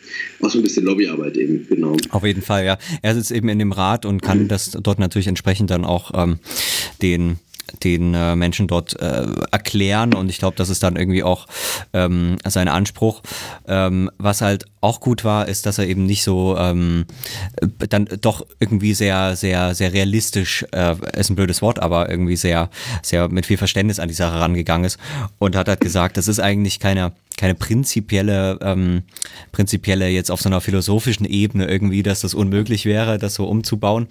auch 0.41 0.51
so 0.51 0.59
ein 0.59 0.63
bisschen 0.63 0.85
Lobbyarbeit 0.85 1.37
eben, 1.37 1.67
genau. 1.69 1.97
Auf 2.11 2.25
jeden 2.25 2.43
Fall, 2.43 2.65
ja. 2.65 2.79
Er 3.03 3.15
sitzt 3.17 3.33
eben 3.33 3.49
in 3.49 3.59
dem 3.59 3.73
Rat 3.73 4.07
und 4.07 4.23
kann 4.23 4.45
mhm. 4.45 4.49
das 4.49 4.71
dort 4.71 5.01
natürlich 5.01 5.27
entsprechend 5.27 5.71
dann 5.71 5.85
auch 5.85 6.13
ähm, 6.15 6.39
den 7.03 7.39
den 7.83 8.15
äh, 8.15 8.37
Menschen 8.37 8.67
dort 8.67 9.01
äh, 9.01 9.27
erklären 9.51 10.15
und 10.15 10.29
ich 10.29 10.39
glaube, 10.39 10.57
das 10.57 10.69
ist 10.69 10.83
dann 10.83 10.97
irgendwie 10.97 11.23
auch 11.23 11.47
ähm, 11.93 12.37
sein 12.45 12.69
Anspruch. 12.69 13.23
Ähm, 13.67 14.11
was 14.19 14.41
halt 14.41 14.65
auch 14.81 15.01
gut 15.01 15.25
war, 15.25 15.49
ist, 15.49 15.67
dass 15.67 15.79
er 15.79 15.87
eben 15.87 16.07
nicht 16.07 16.23
so 16.23 16.57
ähm, 16.57 17.07
dann 17.89 18.09
doch 18.21 18.47
irgendwie 18.61 18.95
sehr, 18.95 19.37
sehr, 19.37 19.75
sehr 19.75 19.93
realistisch, 19.93 20.65
äh, 20.73 20.95
ist 21.17 21.31
ein 21.31 21.37
blödes 21.37 21.63
Wort, 21.63 21.81
aber 21.81 22.09
irgendwie 22.09 22.37
sehr, 22.37 22.71
sehr 23.03 23.29
mit 23.29 23.47
viel 23.47 23.57
Verständnis 23.57 23.99
an 23.99 24.09
die 24.09 24.15
Sache 24.15 24.41
rangegangen 24.41 24.85
ist 24.85 24.99
und 25.39 25.57
hat 25.57 25.69
halt 25.69 25.81
gesagt, 25.81 26.17
das 26.17 26.29
ist 26.29 26.41
eigentlich 26.41 26.81
keine 26.81 27.13
keine 27.39 27.55
prinzipielle, 27.55 28.59
ähm, 28.61 29.03
prinzipielle 29.53 30.09
jetzt 30.09 30.31
auf 30.31 30.43
so 30.43 30.49
einer 30.49 30.61
philosophischen 30.61 31.25
Ebene 31.25 31.67
irgendwie, 31.67 32.03
dass 32.03 32.21
das 32.21 32.35
unmöglich 32.35 32.85
wäre, 32.85 33.17
das 33.17 33.35
so 33.35 33.47
umzubauen, 33.47 34.09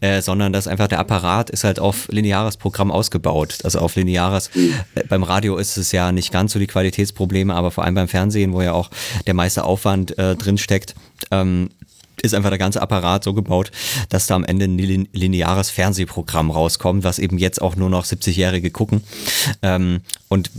äh, 0.00 0.20
sondern 0.22 0.52
dass 0.52 0.66
einfach 0.66 0.88
der 0.88 0.98
Apparat 0.98 1.50
ist 1.50 1.62
halt 1.62 1.78
auf 1.78 2.08
lineares 2.08 2.56
Programm 2.56 2.90
ausgebaut. 2.90 3.58
Also 3.62 3.78
auf 3.78 3.94
lineares, 3.94 4.50
äh, 4.94 5.04
beim 5.08 5.22
Radio 5.22 5.58
ist 5.58 5.76
es 5.76 5.92
ja 5.92 6.10
nicht 6.10 6.32
ganz 6.32 6.52
so 6.52 6.58
die 6.58 6.66
Qualitätsprobleme, 6.66 7.54
aber 7.54 7.70
vor 7.70 7.84
allem 7.84 7.94
beim 7.94 8.08
Fernsehen, 8.08 8.52
wo 8.52 8.62
ja 8.62 8.72
auch 8.72 8.90
der 9.26 9.34
meiste 9.34 9.64
Aufwand 9.64 10.18
äh, 10.18 10.34
drin 10.34 10.58
steckt, 10.58 10.94
ähm, 11.30 11.68
ist 12.22 12.34
einfach 12.34 12.50
der 12.50 12.58
ganze 12.58 12.82
Apparat 12.82 13.24
so 13.24 13.34
gebaut, 13.34 13.70
dass 14.08 14.26
da 14.26 14.34
am 14.34 14.44
Ende 14.44 14.66
ein 14.66 14.78
lineares 15.12 15.70
Fernsehprogramm 15.70 16.50
rauskommt, 16.50 17.04
was 17.04 17.18
eben 17.18 17.38
jetzt 17.38 17.60
auch 17.60 17.76
nur 17.76 17.90
noch 17.90 18.04
70-Jährige 18.04 18.70
gucken. 18.70 19.02
Ähm, 19.62 20.00
und 20.28 20.50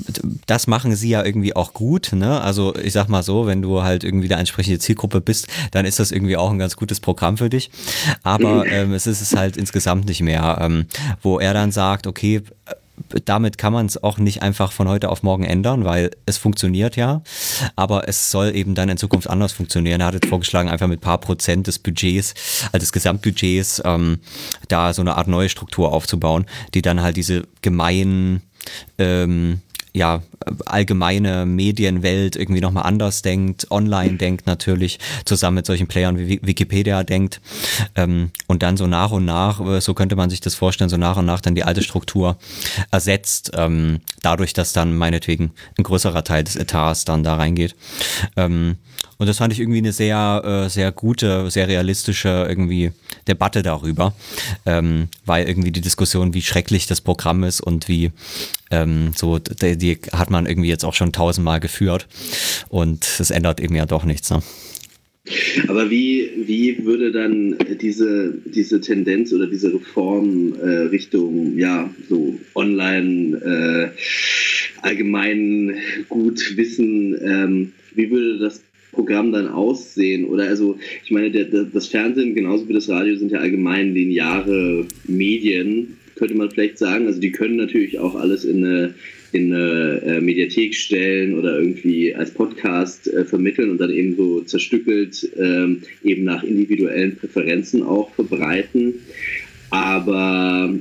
das 0.47 0.67
machen 0.67 0.95
sie 0.95 1.09
ja 1.09 1.23
irgendwie 1.23 1.55
auch 1.55 1.73
gut. 1.73 2.11
Ne? 2.13 2.41
Also 2.41 2.75
ich 2.75 2.93
sag 2.93 3.07
mal 3.07 3.23
so, 3.23 3.47
wenn 3.47 3.61
du 3.61 3.83
halt 3.83 4.03
irgendwie 4.03 4.27
der 4.27 4.37
entsprechende 4.37 4.79
Zielgruppe 4.79 5.21
bist, 5.21 5.47
dann 5.71 5.85
ist 5.85 5.99
das 5.99 6.11
irgendwie 6.11 6.37
auch 6.37 6.51
ein 6.51 6.59
ganz 6.59 6.75
gutes 6.75 6.99
Programm 6.99 7.37
für 7.37 7.49
dich. 7.49 7.71
Aber 8.23 8.65
ähm, 8.71 8.93
es 8.93 9.07
ist 9.07 9.21
es 9.21 9.35
halt 9.35 9.57
insgesamt 9.57 10.05
nicht 10.05 10.21
mehr, 10.21 10.59
ähm, 10.61 10.85
wo 11.21 11.39
er 11.39 11.53
dann 11.53 11.71
sagt, 11.71 12.07
okay, 12.07 12.41
damit 13.25 13.57
kann 13.57 13.73
man 13.73 13.85
es 13.85 14.01
auch 14.01 14.17
nicht 14.17 14.41
einfach 14.41 14.71
von 14.71 14.87
heute 14.87 15.09
auf 15.09 15.23
morgen 15.23 15.43
ändern, 15.43 15.85
weil 15.85 16.11
es 16.25 16.37
funktioniert 16.37 16.95
ja, 16.95 17.21
aber 17.75 18.07
es 18.07 18.31
soll 18.31 18.55
eben 18.55 18.75
dann 18.75 18.89
in 18.89 18.97
Zukunft 18.97 19.29
anders 19.29 19.51
funktionieren. 19.51 20.01
Er 20.01 20.07
hat 20.07 20.13
jetzt 20.13 20.27
vorgeschlagen, 20.27 20.69
einfach 20.69 20.87
mit 20.87 20.99
ein 20.99 21.03
paar 21.03 21.19
Prozent 21.19 21.67
des 21.67 21.79
Budgets, 21.79 22.33
also 22.71 22.79
des 22.79 22.91
Gesamtbudgets, 22.91 23.81
ähm, 23.85 24.19
da 24.67 24.93
so 24.93 25.01
eine 25.01 25.15
Art 25.15 25.27
neue 25.27 25.49
Struktur 25.49 25.91
aufzubauen, 25.91 26.45
die 26.73 26.81
dann 26.81 27.01
halt 27.01 27.17
diese 27.17 27.43
gemeinen 27.61 28.41
ähm, 28.97 29.61
ja, 29.93 30.21
allgemeine 30.65 31.45
Medienwelt 31.45 32.35
irgendwie 32.35 32.61
nochmal 32.61 32.83
anders 32.83 33.21
denkt, 33.21 33.69
online 33.71 34.17
denkt 34.17 34.47
natürlich, 34.47 34.99
zusammen 35.25 35.55
mit 35.55 35.65
solchen 35.65 35.87
Playern 35.87 36.17
wie 36.17 36.39
Wikipedia 36.41 37.03
denkt 37.03 37.41
ähm, 37.95 38.31
und 38.47 38.63
dann 38.63 38.77
so 38.77 38.87
nach 38.87 39.11
und 39.11 39.25
nach, 39.25 39.59
äh, 39.61 39.81
so 39.81 39.93
könnte 39.93 40.15
man 40.15 40.29
sich 40.29 40.41
das 40.41 40.55
vorstellen, 40.55 40.89
so 40.89 40.97
nach 40.97 41.17
und 41.17 41.25
nach 41.25 41.41
dann 41.41 41.55
die 41.55 41.63
alte 41.63 41.83
Struktur 41.83 42.37
ersetzt, 42.91 43.51
ähm, 43.55 43.99
dadurch, 44.21 44.53
dass 44.53 44.73
dann 44.73 44.95
meinetwegen 44.95 45.51
ein 45.77 45.83
größerer 45.83 46.23
Teil 46.23 46.43
des 46.43 46.55
Etats 46.55 47.05
dann 47.05 47.23
da 47.23 47.35
reingeht. 47.35 47.75
Ähm, 48.35 48.77
und 49.17 49.27
das 49.27 49.37
fand 49.37 49.53
ich 49.53 49.59
irgendwie 49.59 49.79
eine 49.79 49.91
sehr, 49.91 50.65
äh, 50.65 50.69
sehr 50.69 50.91
gute, 50.91 51.49
sehr 51.51 51.67
realistische 51.67 52.45
irgendwie 52.49 52.91
Debatte 53.27 53.61
darüber, 53.61 54.15
ähm, 54.65 55.09
weil 55.25 55.47
irgendwie 55.47 55.71
die 55.71 55.81
Diskussion, 55.81 56.33
wie 56.33 56.41
schrecklich 56.41 56.87
das 56.87 57.01
Programm 57.01 57.43
ist 57.43 57.61
und 57.61 57.87
wie 57.87 58.11
ähm, 58.71 59.11
so, 59.15 59.37
die, 59.37 59.77
die, 59.77 59.99
hat 60.11 60.31
man 60.31 60.45
irgendwie 60.45 60.69
jetzt 60.69 60.85
auch 60.85 60.93
schon 60.93 61.11
tausendmal 61.11 61.59
geführt 61.59 62.07
und 62.69 63.05
es 63.19 63.31
ändert 63.31 63.59
eben 63.59 63.75
ja 63.75 63.85
doch 63.85 64.05
nichts. 64.05 64.31
Ne? 64.31 64.41
Aber 65.67 65.91
wie, 65.91 66.31
wie 66.47 66.83
würde 66.83 67.11
dann 67.11 67.55
diese, 67.79 68.33
diese 68.45 68.81
Tendenz 68.81 69.31
oder 69.31 69.45
diese 69.45 69.71
Reform 69.71 70.55
äh, 70.55 70.87
Richtung, 70.87 71.57
ja, 71.57 71.93
so 72.09 72.39
online, 72.55 73.37
äh, 73.37 73.89
allgemein 74.81 75.75
gut 76.09 76.57
Wissen, 76.57 77.19
ähm, 77.23 77.73
wie 77.93 78.09
würde 78.09 78.39
das 78.39 78.61
Programm 78.91 79.31
dann 79.31 79.47
aussehen? 79.47 80.25
Oder 80.25 80.45
also, 80.45 80.77
ich 81.03 81.11
meine, 81.11 81.31
der, 81.31 81.45
der, 81.45 81.63
das 81.63 81.87
Fernsehen 81.87 82.35
genauso 82.35 82.67
wie 82.67 82.73
das 82.73 82.89
Radio 82.89 83.15
sind 83.15 83.31
ja 83.31 83.39
allgemein 83.39 83.93
lineare 83.93 84.85
Medien, 85.05 85.97
könnte 86.15 86.35
man 86.35 86.51
vielleicht 86.51 86.77
sagen. 86.77 87.07
Also 87.07 87.19
die 87.19 87.31
können 87.31 87.55
natürlich 87.55 87.99
auch 87.99 88.15
alles 88.15 88.45
in 88.45 88.63
eine, 88.63 88.93
in 89.31 89.53
eine 89.53 90.01
äh, 90.05 90.21
Mediathek 90.21 90.75
stellen 90.75 91.37
oder 91.37 91.59
irgendwie 91.59 92.13
als 92.13 92.31
Podcast 92.31 93.07
äh, 93.07 93.25
vermitteln 93.25 93.71
und 93.71 93.79
dann 93.79 93.91
eben 93.91 94.15
so 94.15 94.41
zerstückelt 94.41 95.31
ähm, 95.37 95.81
eben 96.03 96.23
nach 96.23 96.43
individuellen 96.43 97.15
Präferenzen 97.15 97.83
auch 97.83 98.13
verbreiten. 98.13 98.95
Aber 99.69 100.75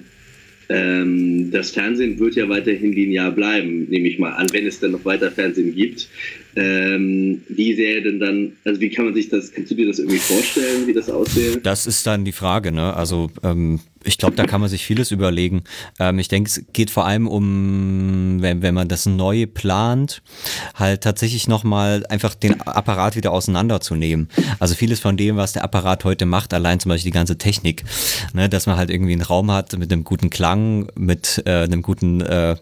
ähm, 0.68 1.50
das 1.50 1.72
Fernsehen 1.72 2.18
wird 2.20 2.36
ja 2.36 2.48
weiterhin 2.48 2.92
linear 2.92 3.32
bleiben, 3.32 3.88
nehme 3.88 4.06
ich 4.06 4.20
mal 4.20 4.30
an, 4.30 4.46
wenn 4.52 4.66
es 4.66 4.78
dann 4.78 4.92
noch 4.92 5.04
weiter 5.04 5.30
Fernsehen 5.30 5.74
gibt. 5.74 6.08
Ähm, 6.56 7.42
wie 7.48 7.74
sähe 7.74 8.02
denn 8.02 8.20
dann, 8.20 8.52
also 8.64 8.80
wie 8.80 8.90
kann 8.90 9.04
man 9.06 9.14
sich 9.14 9.28
das, 9.28 9.52
kannst 9.52 9.70
du 9.70 9.74
dir 9.74 9.86
das 9.86 9.98
irgendwie 9.98 10.18
vorstellen, 10.18 10.86
wie 10.86 10.92
das 10.92 11.08
aussähe? 11.08 11.58
Das 11.58 11.86
ist 11.86 12.06
dann 12.06 12.24
die 12.24 12.32
Frage, 12.32 12.72
ne? 12.72 12.94
Also 12.94 13.30
ähm, 13.42 13.80
ich 14.02 14.16
glaube, 14.16 14.34
da 14.34 14.46
kann 14.46 14.60
man 14.60 14.70
sich 14.70 14.84
vieles 14.84 15.10
überlegen. 15.10 15.62
Ähm, 15.98 16.18
ich 16.18 16.28
denke, 16.28 16.48
es 16.48 16.64
geht 16.72 16.90
vor 16.90 17.06
allem 17.06 17.26
um, 17.26 18.38
wenn, 18.40 18.62
wenn 18.62 18.74
man 18.74 18.88
das 18.88 19.04
neu 19.04 19.46
plant, 19.46 20.22
halt 20.74 21.02
tatsächlich 21.02 21.48
nochmal 21.48 22.06
einfach 22.08 22.34
den 22.34 22.60
Apparat 22.62 23.16
wieder 23.16 23.32
auseinanderzunehmen. 23.32 24.28
Also 24.58 24.74
vieles 24.74 25.00
von 25.00 25.16
dem, 25.16 25.36
was 25.36 25.52
der 25.52 25.64
Apparat 25.64 26.04
heute 26.04 26.24
macht, 26.24 26.54
allein 26.54 26.80
zum 26.80 26.88
Beispiel 26.88 27.10
die 27.10 27.16
ganze 27.16 27.36
Technik, 27.36 27.84
ne, 28.32 28.48
dass 28.48 28.66
man 28.66 28.76
halt 28.76 28.90
irgendwie 28.90 29.12
einen 29.12 29.22
Raum 29.22 29.50
hat 29.50 29.76
mit 29.78 29.92
einem 29.92 30.04
guten 30.04 30.30
Klang, 30.30 30.88
mit 30.94 31.42
äh, 31.44 31.64
einem 31.64 31.82
guten, 31.82 32.22
äh, 32.22 32.52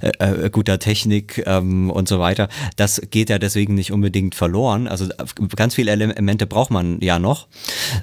äh, 0.00 0.46
äh 0.46 0.50
guter 0.50 0.78
Technik 0.78 1.42
ähm, 1.46 1.90
und 1.90 2.08
so 2.08 2.18
weiter, 2.20 2.48
das 2.76 3.02
geht 3.10 3.28
ja 3.28 3.35
deswegen 3.38 3.74
nicht 3.74 3.92
unbedingt 3.92 4.34
verloren. 4.34 4.88
Also 4.88 5.08
ganz 5.54 5.74
viele 5.74 5.92
Elemente 5.92 6.46
braucht 6.46 6.70
man 6.70 7.00
ja 7.00 7.18
noch, 7.18 7.48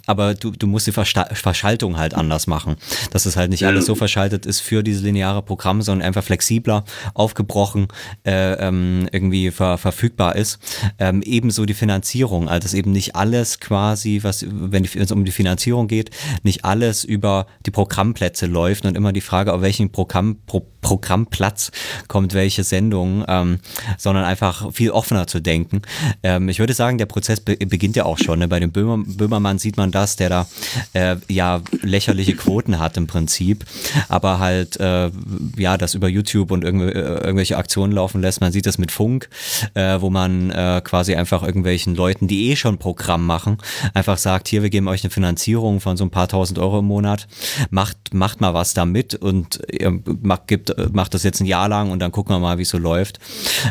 aber 0.05 0.33
du, 0.33 0.51
du 0.51 0.67
musst 0.67 0.87
die 0.87 0.91
Verschaltung 0.91 1.97
halt 1.97 2.13
anders 2.13 2.47
machen 2.47 2.77
dass 3.11 3.25
es 3.25 3.35
halt 3.35 3.49
nicht 3.49 3.65
alles 3.65 3.85
so 3.85 3.95
verschaltet 3.95 4.45
ist 4.45 4.59
für 4.59 4.83
dieses 4.83 5.03
lineare 5.03 5.41
Programm, 5.41 5.81
sondern 5.81 6.05
einfach 6.05 6.23
flexibler, 6.23 6.83
aufgebrochen, 7.13 7.87
äh, 8.25 8.53
ähm, 8.53 9.07
irgendwie 9.11 9.51
ver 9.51 9.77
verfügbar 9.77 10.35
ist. 10.35 10.59
Ähm, 10.99 11.21
ebenso 11.23 11.65
die 11.65 11.73
Finanzierung, 11.73 12.49
also 12.49 12.63
dass 12.63 12.73
eben 12.73 12.91
nicht 12.91 13.15
alles 13.15 13.59
quasi, 13.59 14.19
was, 14.23 14.45
wenn 14.49 14.83
es 14.85 15.11
um 15.11 15.25
die 15.25 15.31
Finanzierung 15.31 15.87
geht, 15.87 16.11
nicht 16.43 16.65
alles 16.65 17.03
über 17.03 17.47
die 17.65 17.71
Programmplätze 17.71 18.45
läuft 18.45 18.85
und 18.85 18.95
immer 18.95 19.13
die 19.13 19.21
Frage, 19.21 19.53
auf 19.53 19.61
welchen 19.61 19.91
Programm, 19.91 20.37
Pro 20.45 20.65
Programmplatz 20.83 21.71
kommt 22.09 22.33
welche 22.33 22.65
Sendung, 22.65 23.23
ähm, 23.29 23.59
sondern 23.97 24.25
einfach 24.25 24.71
viel 24.73 24.91
offener 24.91 25.22
zu 25.27 25.39
denken. 25.39 25.81
Ähm, 26.21 26.49
ich 26.49 26.59
würde 26.59 26.73
sagen, 26.73 26.97
der 26.97 27.05
Prozess 27.05 27.39
be 27.39 27.55
beginnt 27.57 27.95
ja 27.95 28.05
auch 28.05 28.17
schon. 28.17 28.39
Ne? 28.39 28.47
Bei 28.47 28.59
dem 28.59 28.71
Böhmer 28.71 29.03
Böhmermann 29.05 29.57
sieht 29.57 29.77
man 29.77 29.91
das, 29.91 30.15
der 30.15 30.29
da 30.29 30.47
äh, 30.93 31.15
ja 31.29 31.61
lächerliche 31.81 32.35
Quoten 32.35 32.79
hat 32.79 32.97
im 32.97 33.07
Prinzip, 33.07 33.65
aber 34.09 34.39
halt 34.39 34.79
äh, 34.79 35.11
ja 35.57 35.77
das 35.77 35.95
über 35.95 36.07
YouTube 36.07 36.51
und 36.51 36.63
irg 36.63 36.75
äh, 36.75 36.99
irgendwelche 36.99 37.57
Aktionen 37.57 37.93
laufen 37.93 38.21
lässt. 38.21 38.41
Man 38.41 38.51
sieht 38.51 38.65
das 38.65 38.77
mit 38.77 38.91
Funk, 38.91 39.29
äh, 39.73 40.01
wo 40.01 40.09
man 40.09 40.51
äh, 40.51 40.81
quasi 40.83 41.15
einfach 41.15 41.43
irgendwelchen 41.43 41.95
Leuten, 41.95 42.27
die 42.27 42.49
eh 42.49 42.55
schon 42.55 42.77
Programm 42.77 43.25
machen, 43.25 43.57
einfach 43.93 44.17
sagt, 44.17 44.47
hier, 44.47 44.63
wir 44.63 44.69
geben 44.69 44.87
euch 44.87 45.03
eine 45.03 45.11
Finanzierung 45.11 45.79
von 45.79 45.97
so 45.97 46.03
ein 46.03 46.09
paar 46.09 46.27
tausend 46.27 46.59
Euro 46.59 46.79
im 46.79 46.85
Monat, 46.85 47.27
macht, 47.69 48.13
macht 48.13 48.41
mal 48.41 48.53
was 48.53 48.73
damit 48.73 49.15
und 49.15 49.61
ihr 49.71 49.99
macht, 50.21 50.47
gibt, 50.47 50.73
macht 50.93 51.13
das 51.13 51.23
jetzt 51.23 51.41
ein 51.41 51.45
Jahr 51.45 51.69
lang 51.69 51.91
und 51.91 51.99
dann 51.99 52.11
gucken 52.11 52.35
wir 52.35 52.39
mal, 52.39 52.57
wie 52.57 52.63
es 52.63 52.69
so 52.69 52.77
läuft. 52.77 53.19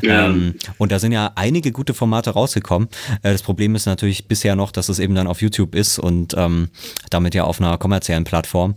Ja. 0.02 0.26
Ähm, 0.26 0.54
und 0.78 0.92
da 0.92 0.98
sind 0.98 1.12
ja 1.12 1.32
einige 1.42 1.72
gute 1.72 1.92
Formate 1.92 2.30
rausgekommen. 2.30 2.88
Äh, 3.22 3.32
das 3.32 3.42
Problem 3.42 3.74
ist 3.74 3.86
natürlich 3.86 4.28
bisher 4.28 4.54
noch, 4.54 4.70
dass 4.70 4.88
es 4.88 5.00
eben 5.00 5.16
dann 5.16 5.26
auf 5.26 5.42
YouTube 5.42 5.74
ist 5.74 5.98
und 5.98 6.34
ähm, 6.36 6.68
damit 7.10 7.34
ja 7.34 7.44
auf 7.44 7.60
einer 7.60 7.76
kommerziellen 7.78 8.22
Plattform. 8.22 8.76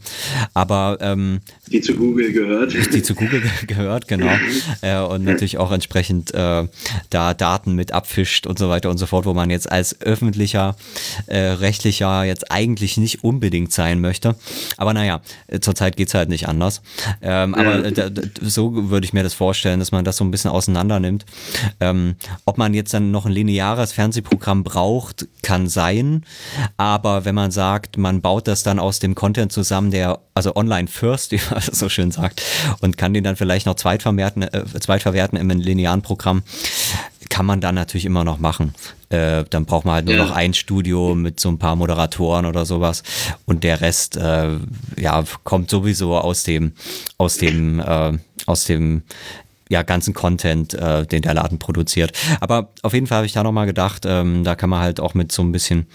Aber 0.56 0.98
ähm, 1.00 1.42
die 1.68 1.82
zu 1.82 1.94
Google 1.94 2.32
gehört. 2.32 2.74
Die 2.94 3.04
zu 3.04 3.14
Google 3.14 3.44
gehört, 3.68 4.08
genau. 4.08 4.32
äh, 4.82 5.00
und 5.00 5.26
natürlich 5.26 5.58
auch 5.58 5.72
entsprechend 5.72 6.34
äh, 6.34 6.68
da 7.10 7.34
Daten 7.34 7.74
mit 7.74 7.92
abfischt 7.92 8.48
und 8.48 8.58
so 8.58 8.70
weiter 8.70 8.90
und 8.90 8.98
so 8.98 9.06
fort, 9.06 9.26
wo 9.26 9.34
man 9.34 9.50
jetzt 9.50 9.72
als 9.72 10.02
öffentlicher, 10.02 10.76
äh, 11.28 11.38
rechtlicher 11.38 12.24
jetzt 12.24 12.52
eigentlich 12.52 12.98
nicht 12.98 13.24
unbedingt 13.24 13.72
sein 13.74 14.02
möchte. 14.02 14.36
Aber 14.78 14.94
naja, 14.94 15.22
äh, 15.48 15.60
zurzeit 15.60 15.98
geht 15.98 16.08
es 16.08 16.14
halt 16.14 16.30
nicht 16.30 16.48
anders. 16.48 16.82
Ähm, 17.22 17.54
aber 17.54 17.92
so 18.42 18.90
würde 18.90 19.06
ich 19.06 19.14
mir 19.14 19.24
das 19.24 19.34
vorstellen, 19.34 19.80
dass 19.80 19.92
man 19.92 20.06
das 20.06 20.18
so 20.18 20.24
ein 20.24 20.32
bisschen 20.32 20.52
auseinander 20.52 21.00
nimmt. 21.00 21.26
Ähm, 21.80 22.16
ob 22.46 22.55
man 22.57 22.73
jetzt 22.73 22.94
dann 22.94 23.11
noch 23.11 23.26
ein 23.26 23.32
lineares 23.32 23.91
Fernsehprogramm 23.91 24.64
braucht, 24.64 25.27
kann 25.41 25.68
sein. 25.68 26.23
Aber 26.77 27.26
wenn 27.26 27.36
man 27.36 27.52
sagt, 27.52 27.98
man 27.98 28.22
baut 28.22 28.48
das 28.48 28.64
dann 28.64 28.80
aus 28.80 28.99
dem 28.99 29.15
Content 29.15 29.52
zusammen, 29.52 29.91
der 29.91 30.19
also 30.34 30.56
online 30.56 30.88
first, 30.88 31.32
wie 31.32 31.40
man 31.49 31.61
so 31.61 31.90
schön 31.90 32.11
sagt, 32.11 32.41
und 32.82 32.98
kann 32.98 33.14
den 33.14 33.23
dann 33.23 33.36
vielleicht 33.36 33.65
noch 33.65 33.76
zweitverwerten, 33.76 34.44
äh, 34.44 34.65
zweitverwerten 34.80 35.38
im 35.38 35.49
linearen 35.49 36.02
Programm, 36.02 36.44
kann 37.30 37.45
man 37.45 37.61
dann 37.61 37.76
natürlich 37.76 38.06
immer 38.06 38.23
noch 38.23 38.40
machen. 38.40 38.73
Äh, 39.10 39.45
dann 39.49 39.65
braucht 39.65 39.86
man 39.86 39.95
halt 39.95 40.06
nur 40.06 40.15
ja. 40.15 40.23
noch 40.26 40.32
ein 40.32 40.53
Studio 40.53 41.15
mit 41.15 41.40
so 41.40 41.49
ein 41.49 41.60
paar 41.60 41.76
Moderatoren 41.76 42.45
oder 42.45 42.65
sowas 42.65 43.03
und 43.45 43.64
der 43.64 43.82
Rest 43.82 44.18
äh, 44.18 44.57
ja 44.98 45.23
kommt 45.44 45.69
sowieso 45.69 46.18
aus 46.18 46.44
dem 46.44 46.73
aus 47.18 47.38
dem 47.38 47.80
äh, 47.80 48.18
aus 48.45 48.65
dem 48.65 49.03
ja, 49.70 49.84
ganzen 49.84 50.14
Content, 50.14 50.74
äh, 50.74 51.06
den 51.06 51.22
der 51.22 51.34
Laden 51.34 51.60
produziert. 51.60 52.12
Aber 52.40 52.70
auf 52.84 52.94
jeden 52.94 53.08
Fall 53.08 53.18
habe 53.18 53.26
ich 53.26 53.34
da 53.34 53.44
nochmal 53.44 53.66
gedacht, 53.66 54.04
ähm, 54.06 54.44
da 54.44 54.56
kann 54.56 54.70
man 54.70 54.82
halt 54.82 55.00
auch 55.00 55.14
mit 55.14 55.32
so 55.32 55.42
ein 55.42 55.52
bisschen 55.52 55.88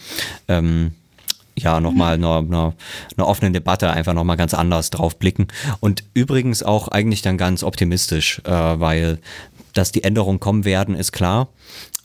ähm, 0.48 0.92
ja 1.56 1.80
nochmal 1.80 2.14
eine, 2.14 2.36
eine, 2.38 2.74
eine 3.16 3.26
offene 3.26 3.52
Debatte 3.52 3.90
einfach 3.90 4.14
nochmal 4.14 4.36
ganz 4.36 4.55
anders 4.55 4.90
drauf 4.90 5.18
blicken. 5.18 5.48
Und 5.80 6.05
übrigens 6.14 6.62
auch 6.62 6.88
eigentlich 6.88 7.22
dann 7.22 7.36
ganz 7.36 7.62
optimistisch, 7.62 8.40
äh, 8.44 8.51
weil 8.51 9.18
dass 9.72 9.92
die 9.92 10.02
Änderungen 10.02 10.40
kommen 10.40 10.64
werden, 10.64 10.97
ist 10.97 11.12
klar. 11.12 11.48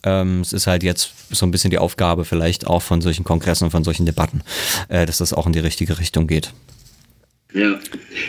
Ähm, 0.03 0.41
es 0.41 0.53
ist 0.53 0.67
halt 0.67 0.83
jetzt 0.83 1.11
so 1.31 1.47
ein 1.47 1.51
bisschen 1.51 1.71
die 1.71 1.79
Aufgabe 1.79 2.25
vielleicht 2.25 2.67
auch 2.67 2.81
von 2.81 3.01
solchen 3.01 3.23
Kongressen 3.23 3.65
und 3.65 3.71
von 3.71 3.83
solchen 3.83 4.05
Debatten, 4.05 4.41
äh, 4.87 5.05
dass 5.05 5.17
das 5.17 5.33
auch 5.33 5.47
in 5.47 5.53
die 5.53 5.59
richtige 5.59 5.97
Richtung 5.97 6.27
geht. 6.27 6.53
Ja, 7.53 7.79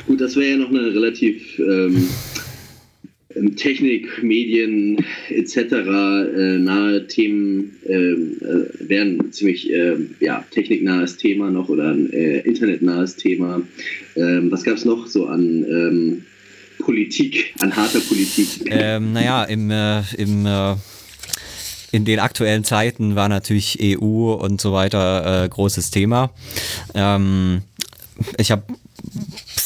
gut, 0.07 0.21
das 0.21 0.37
wäre 0.37 0.53
ja 0.53 0.57
noch 0.57 0.71
eine 0.71 0.87
relativ 0.87 1.59
ähm, 1.59 2.09
Technik, 3.57 4.23
Medien 4.23 5.05
etc. 5.29 5.57
Äh, 5.57 6.59
nahe 6.59 7.07
Themen 7.07 7.77
ähm, 7.87 8.37
äh, 8.41 8.89
wären 8.89 9.33
ziemlich 9.33 9.71
äh, 9.73 9.97
ja, 10.21 10.45
techniknahes 10.51 11.17
Thema 11.17 11.51
noch 11.51 11.69
oder 11.69 11.91
ein 11.91 12.13
äh, 12.13 12.39
internetnahes 12.41 13.17
Thema. 13.17 13.63
Ähm, 14.17 14.51
was 14.51 14.65
gab 14.65 14.77
es 14.77 14.85
noch 14.85 15.07
so 15.07 15.27
an 15.27 15.65
ähm, 15.69 16.25
Politik, 16.79 17.55
an 17.59 17.75
harter 17.75 18.01
Politik? 18.01 18.49
Ähm, 18.71 19.13
naja, 19.13 19.45
im, 19.45 19.71
äh, 19.71 20.03
im 20.17 20.47
äh, 20.47 20.75
in 21.93 22.05
den 22.05 22.19
aktuellen 22.19 22.65
Zeiten 22.65 23.15
war 23.15 23.29
natürlich 23.29 23.79
EU 23.81 24.33
und 24.35 24.61
so 24.61 24.73
weiter 24.73 25.49
großes 25.49 25.91
Thema. 25.91 26.31
Ähm, 26.95 27.63
ich 28.39 28.51
habe 28.51 28.65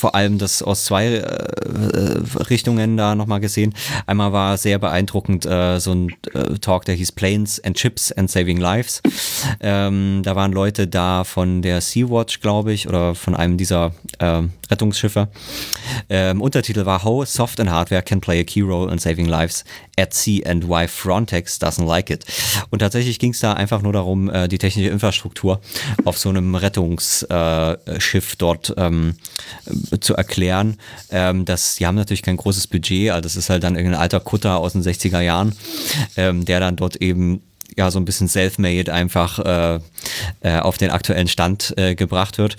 vor 0.01 0.14
allem 0.14 0.39
das 0.39 0.62
aus 0.62 0.86
zwei 0.86 1.06
äh, 1.06 2.43
Richtungen 2.48 2.97
da 2.97 3.14
nochmal 3.14 3.40
gesehen. 3.40 3.74
Einmal 4.06 4.32
war 4.32 4.56
sehr 4.56 4.78
beeindruckend 4.78 5.44
äh, 5.44 5.78
so 5.78 5.93
ein 5.93 6.16
äh, 6.32 6.59
Talk, 6.59 6.86
der 6.86 6.94
hieß 6.94 7.12
Planes 7.12 7.62
and 7.62 7.77
Chips 7.77 8.10
and 8.10 8.31
Saving 8.31 8.56
Lives. 8.56 9.02
Ähm, 9.60 10.22
da 10.24 10.35
waren 10.36 10.52
Leute 10.52 10.89
da 10.89 11.24
von 11.24 11.60
der 11.60 11.82
Sea-Watch, 11.82 12.40
glaube 12.40 12.72
ich, 12.72 12.89
oder 12.89 13.14
von 13.14 13.36
einem 13.36 13.59
dieser 13.59 13.93
äh, 14.18 14.43
Rettungsschiffe. 14.70 15.28
Ähm, 16.09 16.40
Untertitel 16.40 16.86
war 16.86 17.05
How 17.05 17.27
Soft 17.28 17.60
and 17.60 17.70
Hardware 17.70 18.02
Can 18.02 18.20
Play 18.20 18.40
a 18.40 18.44
Key 18.44 18.62
Role 18.62 18.90
in 18.90 18.98
Saving 18.98 19.27
Lives 19.27 19.64
at 20.01 20.14
Sea 20.14 20.43
and 20.47 20.68
Why 20.68 20.89
Frontex 20.89 21.60
Doesn't 21.60 21.86
Like 21.86 22.10
It. 22.10 22.24
Und 22.70 22.81
tatsächlich 22.81 23.18
ging 23.18 23.32
es 23.32 23.40
da 23.40 23.52
einfach 23.52 23.82
nur 23.82 23.93
darum, 23.93 24.31
äh, 24.31 24.48
die 24.48 24.59
technische 24.59 24.89
Infrastruktur 24.89 25.60
auf 26.05 26.18
so 26.18 26.28
einem 26.28 26.55
Rettungsschiff 26.55 28.36
dort 28.36 28.74
ähm, 28.77 29.16
zu 30.01 30.14
erklären, 30.14 30.77
ähm, 31.10 31.44
dass 31.44 31.77
die 31.77 31.86
haben 31.86 31.97
natürlich 31.97 32.22
kein 32.22 32.36
großes 32.36 32.66
Budget, 32.66 33.10
also 33.10 33.22
das 33.22 33.36
ist 33.36 33.51
halt 33.51 33.62
dann 33.64 33.77
irgendein 33.77 34.01
alter 34.01 34.20
Kutter 34.20 34.59
aus 34.59 34.72
den 34.72 34.82
60er 34.82 35.20
Jahren, 35.20 35.55
ähm, 36.16 36.44
der 36.44 36.60
dann 36.60 36.77
dort 36.77 36.97
eben 36.97 37.43
ja 37.77 37.90
so 37.90 37.98
ein 37.98 38.05
bisschen 38.05 38.28
self-made 38.28 38.93
einfach 38.93 39.39
äh, 39.39 39.81
äh, 40.40 40.59
auf 40.59 40.78
den 40.78 40.90
aktuellen 40.90 41.28
Stand 41.28 41.74
äh, 41.77 41.94
gebracht 41.94 42.39
wird. 42.39 42.56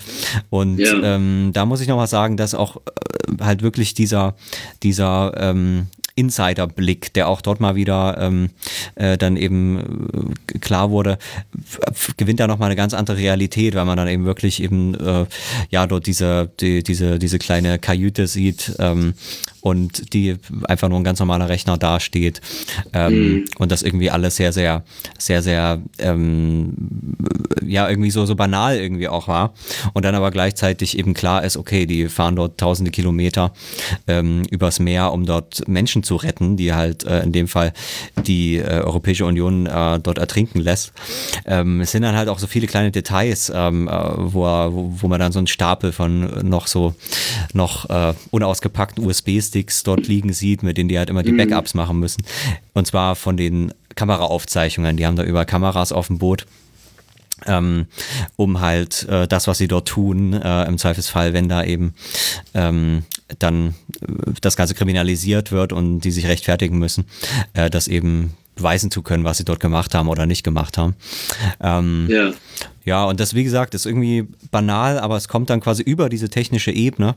Und 0.50 0.78
ja. 0.78 0.94
ähm, 1.02 1.50
da 1.52 1.66
muss 1.66 1.80
ich 1.80 1.88
nochmal 1.88 2.06
sagen, 2.06 2.36
dass 2.36 2.54
auch 2.54 2.76
äh, 2.76 3.42
halt 3.42 3.62
wirklich 3.62 3.94
dieser, 3.94 4.34
dieser 4.82 5.32
ähm, 5.36 5.88
Insiderblick, 6.14 7.12
der 7.14 7.28
auch 7.28 7.40
dort 7.40 7.60
mal 7.60 7.74
wieder 7.74 8.16
ähm, 8.18 8.50
äh, 8.94 9.16
dann 9.16 9.36
eben 9.36 10.34
äh, 10.52 10.58
klar 10.58 10.90
wurde, 10.90 11.18
gewinnt 12.16 12.40
da 12.40 12.46
nochmal 12.46 12.66
eine 12.66 12.76
ganz 12.76 12.94
andere 12.94 13.16
Realität, 13.16 13.74
weil 13.74 13.84
man 13.84 13.96
dann 13.96 14.08
eben 14.08 14.24
wirklich 14.24 14.62
eben 14.62 14.94
äh, 14.94 15.26
ja 15.70 15.86
dort 15.86 16.06
diese, 16.06 16.50
die, 16.60 16.82
diese, 16.82 17.18
diese 17.18 17.38
kleine 17.38 17.78
Kajüte 17.78 18.26
sieht 18.26 18.74
ähm, 18.78 19.14
und 19.62 20.12
die 20.12 20.36
einfach 20.64 20.88
nur 20.88 21.00
ein 21.00 21.04
ganz 21.04 21.20
normaler 21.20 21.48
Rechner 21.48 21.78
dasteht 21.78 22.40
ähm, 22.92 23.14
mhm. 23.14 23.44
und 23.58 23.72
das 23.72 23.82
irgendwie 23.82 24.10
alles 24.10 24.36
sehr, 24.36 24.52
sehr, 24.52 24.84
sehr, 25.18 25.40
sehr 25.40 25.80
ähm, 25.98 26.74
ja 27.64 27.88
irgendwie 27.88 28.10
so, 28.10 28.26
so 28.26 28.34
banal 28.34 28.76
irgendwie 28.76 29.08
auch 29.08 29.28
war 29.28 29.54
und 29.94 30.04
dann 30.04 30.16
aber 30.16 30.32
gleichzeitig 30.32 30.98
eben 30.98 31.14
klar 31.14 31.44
ist, 31.44 31.56
okay, 31.56 31.86
die 31.86 32.08
fahren 32.08 32.36
dort 32.36 32.58
tausende 32.58 32.90
Kilometer 32.90 33.52
ähm, 34.08 34.42
übers 34.50 34.80
Meer, 34.80 35.12
um 35.12 35.26
dort 35.26 35.66
Menschen 35.68 36.02
zu 36.02 36.16
retten, 36.16 36.56
die 36.56 36.74
halt 36.74 37.04
äh, 37.04 37.22
in 37.22 37.30
dem 37.30 37.46
Fall 37.46 37.72
die 38.26 38.56
äh, 38.56 38.80
Europäische 38.80 39.24
Union 39.24 39.66
äh, 39.66 40.00
dort 40.00 40.18
ertrinken 40.18 40.60
lässt. 40.60 40.92
Ähm, 41.46 41.80
es 41.80 41.92
sind 41.92 42.02
dann 42.02 42.16
halt 42.16 42.28
auch 42.28 42.40
so 42.40 42.48
viele 42.48 42.66
kleine 42.66 42.90
Details, 42.90 43.52
ähm, 43.54 43.86
äh, 43.86 43.92
wo, 43.92 44.42
wo, 44.42 44.92
wo 45.02 45.08
man 45.08 45.20
dann 45.20 45.30
so 45.30 45.38
einen 45.38 45.46
Stapel 45.46 45.92
von 45.92 46.48
noch 46.48 46.66
so 46.66 46.94
noch 47.52 47.88
äh, 47.88 48.14
unausgepackten 48.30 49.04
USBs 49.04 49.51
Sticks 49.52 49.82
dort 49.82 50.08
liegen 50.08 50.32
sieht, 50.32 50.62
mit 50.62 50.78
denen 50.78 50.88
die 50.88 50.96
halt 50.98 51.10
immer 51.10 51.22
die 51.22 51.32
mhm. 51.32 51.36
Backups 51.36 51.74
machen 51.74 52.00
müssen. 52.00 52.24
Und 52.72 52.86
zwar 52.86 53.16
von 53.16 53.36
den 53.36 53.74
Kameraaufzeichnungen. 53.94 54.96
Die 54.96 55.04
haben 55.06 55.16
da 55.16 55.24
über 55.24 55.44
Kameras 55.44 55.92
auf 55.92 56.06
dem 56.06 56.18
Boot. 56.18 56.46
Ähm, 57.44 57.86
um 58.36 58.60
halt 58.60 59.02
äh, 59.08 59.26
das, 59.26 59.48
was 59.48 59.58
sie 59.58 59.66
dort 59.66 59.88
tun, 59.88 60.32
äh, 60.32 60.64
im 60.64 60.78
Zweifelsfall, 60.78 61.32
wenn 61.32 61.48
da 61.48 61.64
eben 61.64 61.92
ähm, 62.54 63.02
dann 63.40 63.74
äh, 64.00 64.32
das 64.40 64.54
Ganze 64.54 64.74
kriminalisiert 64.74 65.50
wird 65.50 65.72
und 65.72 66.02
die 66.02 66.12
sich 66.12 66.28
rechtfertigen 66.28 66.78
müssen, 66.78 67.04
äh, 67.54 67.68
das 67.68 67.88
eben 67.88 68.34
beweisen 68.54 68.90
zu 68.90 69.02
können, 69.02 69.24
was 69.24 69.38
sie 69.38 69.44
dort 69.44 69.60
gemacht 69.60 69.94
haben 69.94 70.08
oder 70.08 70.26
nicht 70.26 70.42
gemacht 70.42 70.78
haben. 70.78 70.94
Ähm, 71.60 72.06
ja. 72.10 72.32
Ja, 72.84 73.04
und 73.04 73.20
das, 73.20 73.34
wie 73.34 73.44
gesagt, 73.44 73.74
ist 73.74 73.86
irgendwie 73.86 74.26
banal, 74.50 74.98
aber 74.98 75.16
es 75.16 75.28
kommt 75.28 75.50
dann 75.50 75.60
quasi 75.60 75.82
über 75.82 76.08
diese 76.08 76.28
technische 76.28 76.72
Ebene, 76.72 77.14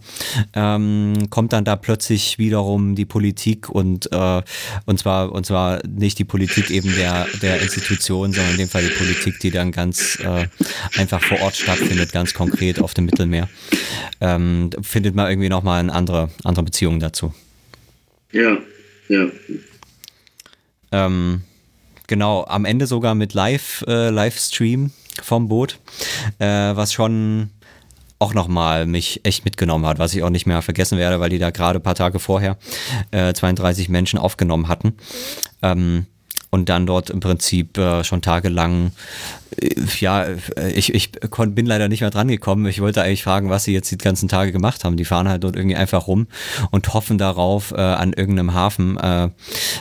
ähm, 0.53 1.27
kommt 1.31 1.53
dann 1.53 1.65
da 1.65 1.75
plötzlich 1.75 2.37
wiederum 2.37 2.93
die 2.93 3.05
Politik 3.05 3.69
und, 3.69 4.11
äh, 4.11 4.41
und, 4.85 4.99
zwar, 4.99 5.31
und 5.31 5.45
zwar 5.47 5.81
nicht 5.87 6.19
die 6.19 6.23
Politik 6.23 6.69
eben 6.69 6.93
der, 6.95 7.25
der 7.41 7.61
Institution, 7.61 8.31
sondern 8.31 8.51
in 8.51 8.57
dem 8.59 8.69
Fall 8.69 8.83
die 8.83 8.93
Politik, 8.93 9.39
die 9.39 9.49
dann 9.49 9.71
ganz 9.71 10.19
äh, 10.19 10.47
einfach 10.99 11.23
vor 11.23 11.41
Ort 11.41 11.55
stattfindet, 11.55 12.11
ganz 12.11 12.35
konkret 12.35 12.79
auf 12.79 12.93
dem 12.93 13.05
Mittelmeer. 13.05 13.49
Ähm, 14.21 14.69
findet 14.81 15.15
man 15.15 15.29
irgendwie 15.29 15.49
nochmal 15.49 15.79
eine 15.79 15.93
andere, 15.93 16.29
andere 16.43 16.65
Beziehung 16.65 16.99
dazu. 16.99 17.33
Ja, 18.31 18.57
ja. 19.09 19.27
Ähm, 20.95 21.41
genau, 22.07 22.45
am 22.45 22.63
Ende 22.63 22.87
sogar 22.87 23.15
mit 23.15 23.33
Live, 23.33 23.83
äh, 23.85 24.09
Livestream 24.09 24.91
vom 25.21 25.49
Boot, 25.49 25.79
äh, 26.39 26.45
was 26.45 26.93
schon 26.93 27.49
auch 28.17 28.33
nochmal 28.33 28.85
mich 28.85 29.19
echt 29.25 29.43
mitgenommen 29.43 29.85
hat, 29.85 29.99
was 29.99 30.15
ich 30.15 30.23
auch 30.23 30.29
nicht 30.29 30.45
mehr 30.45 30.61
vergessen 30.61 30.97
werde, 30.97 31.19
weil 31.19 31.29
die 31.29 31.37
da 31.37 31.49
gerade 31.49 31.79
ein 31.79 31.83
paar 31.83 31.95
Tage 31.95 32.19
vorher 32.19 32.57
äh, 33.11 33.33
32 33.33 33.89
Menschen 33.89 34.17
aufgenommen 34.17 34.69
hatten. 34.69 34.93
Ähm, 35.61 36.05
und 36.55 36.69
dann 36.69 36.85
dort 36.85 37.09
im 37.09 37.19
Prinzip 37.19 37.77
äh, 37.77 38.05
schon 38.05 38.21
tagelang, 38.21 38.91
äh, 39.57 39.75
ja, 39.99 40.23
äh, 40.23 40.71
ich, 40.73 40.93
ich 40.93 41.11
kon, 41.29 41.53
bin 41.53 41.65
leider 41.65 41.89
nicht 41.89 41.99
mehr 41.99 42.11
dran 42.11 42.29
gekommen. 42.29 42.65
Ich 42.67 42.79
wollte 42.79 43.03
eigentlich 43.03 43.23
fragen, 43.23 43.49
was 43.49 43.65
sie 43.65 43.73
jetzt 43.73 43.91
die 43.91 43.97
ganzen 43.97 44.29
Tage 44.29 44.53
gemacht 44.53 44.85
haben. 44.85 44.95
Die 44.95 45.03
fahren 45.03 45.27
halt 45.27 45.43
dort 45.43 45.57
irgendwie 45.57 45.75
einfach 45.75 46.07
rum 46.07 46.27
und 46.71 46.93
hoffen 46.93 47.17
darauf, 47.17 47.71
äh, 47.71 47.81
an 47.81 48.13
irgendeinem 48.13 48.53
Hafen 48.53 48.97
äh, 48.97 49.29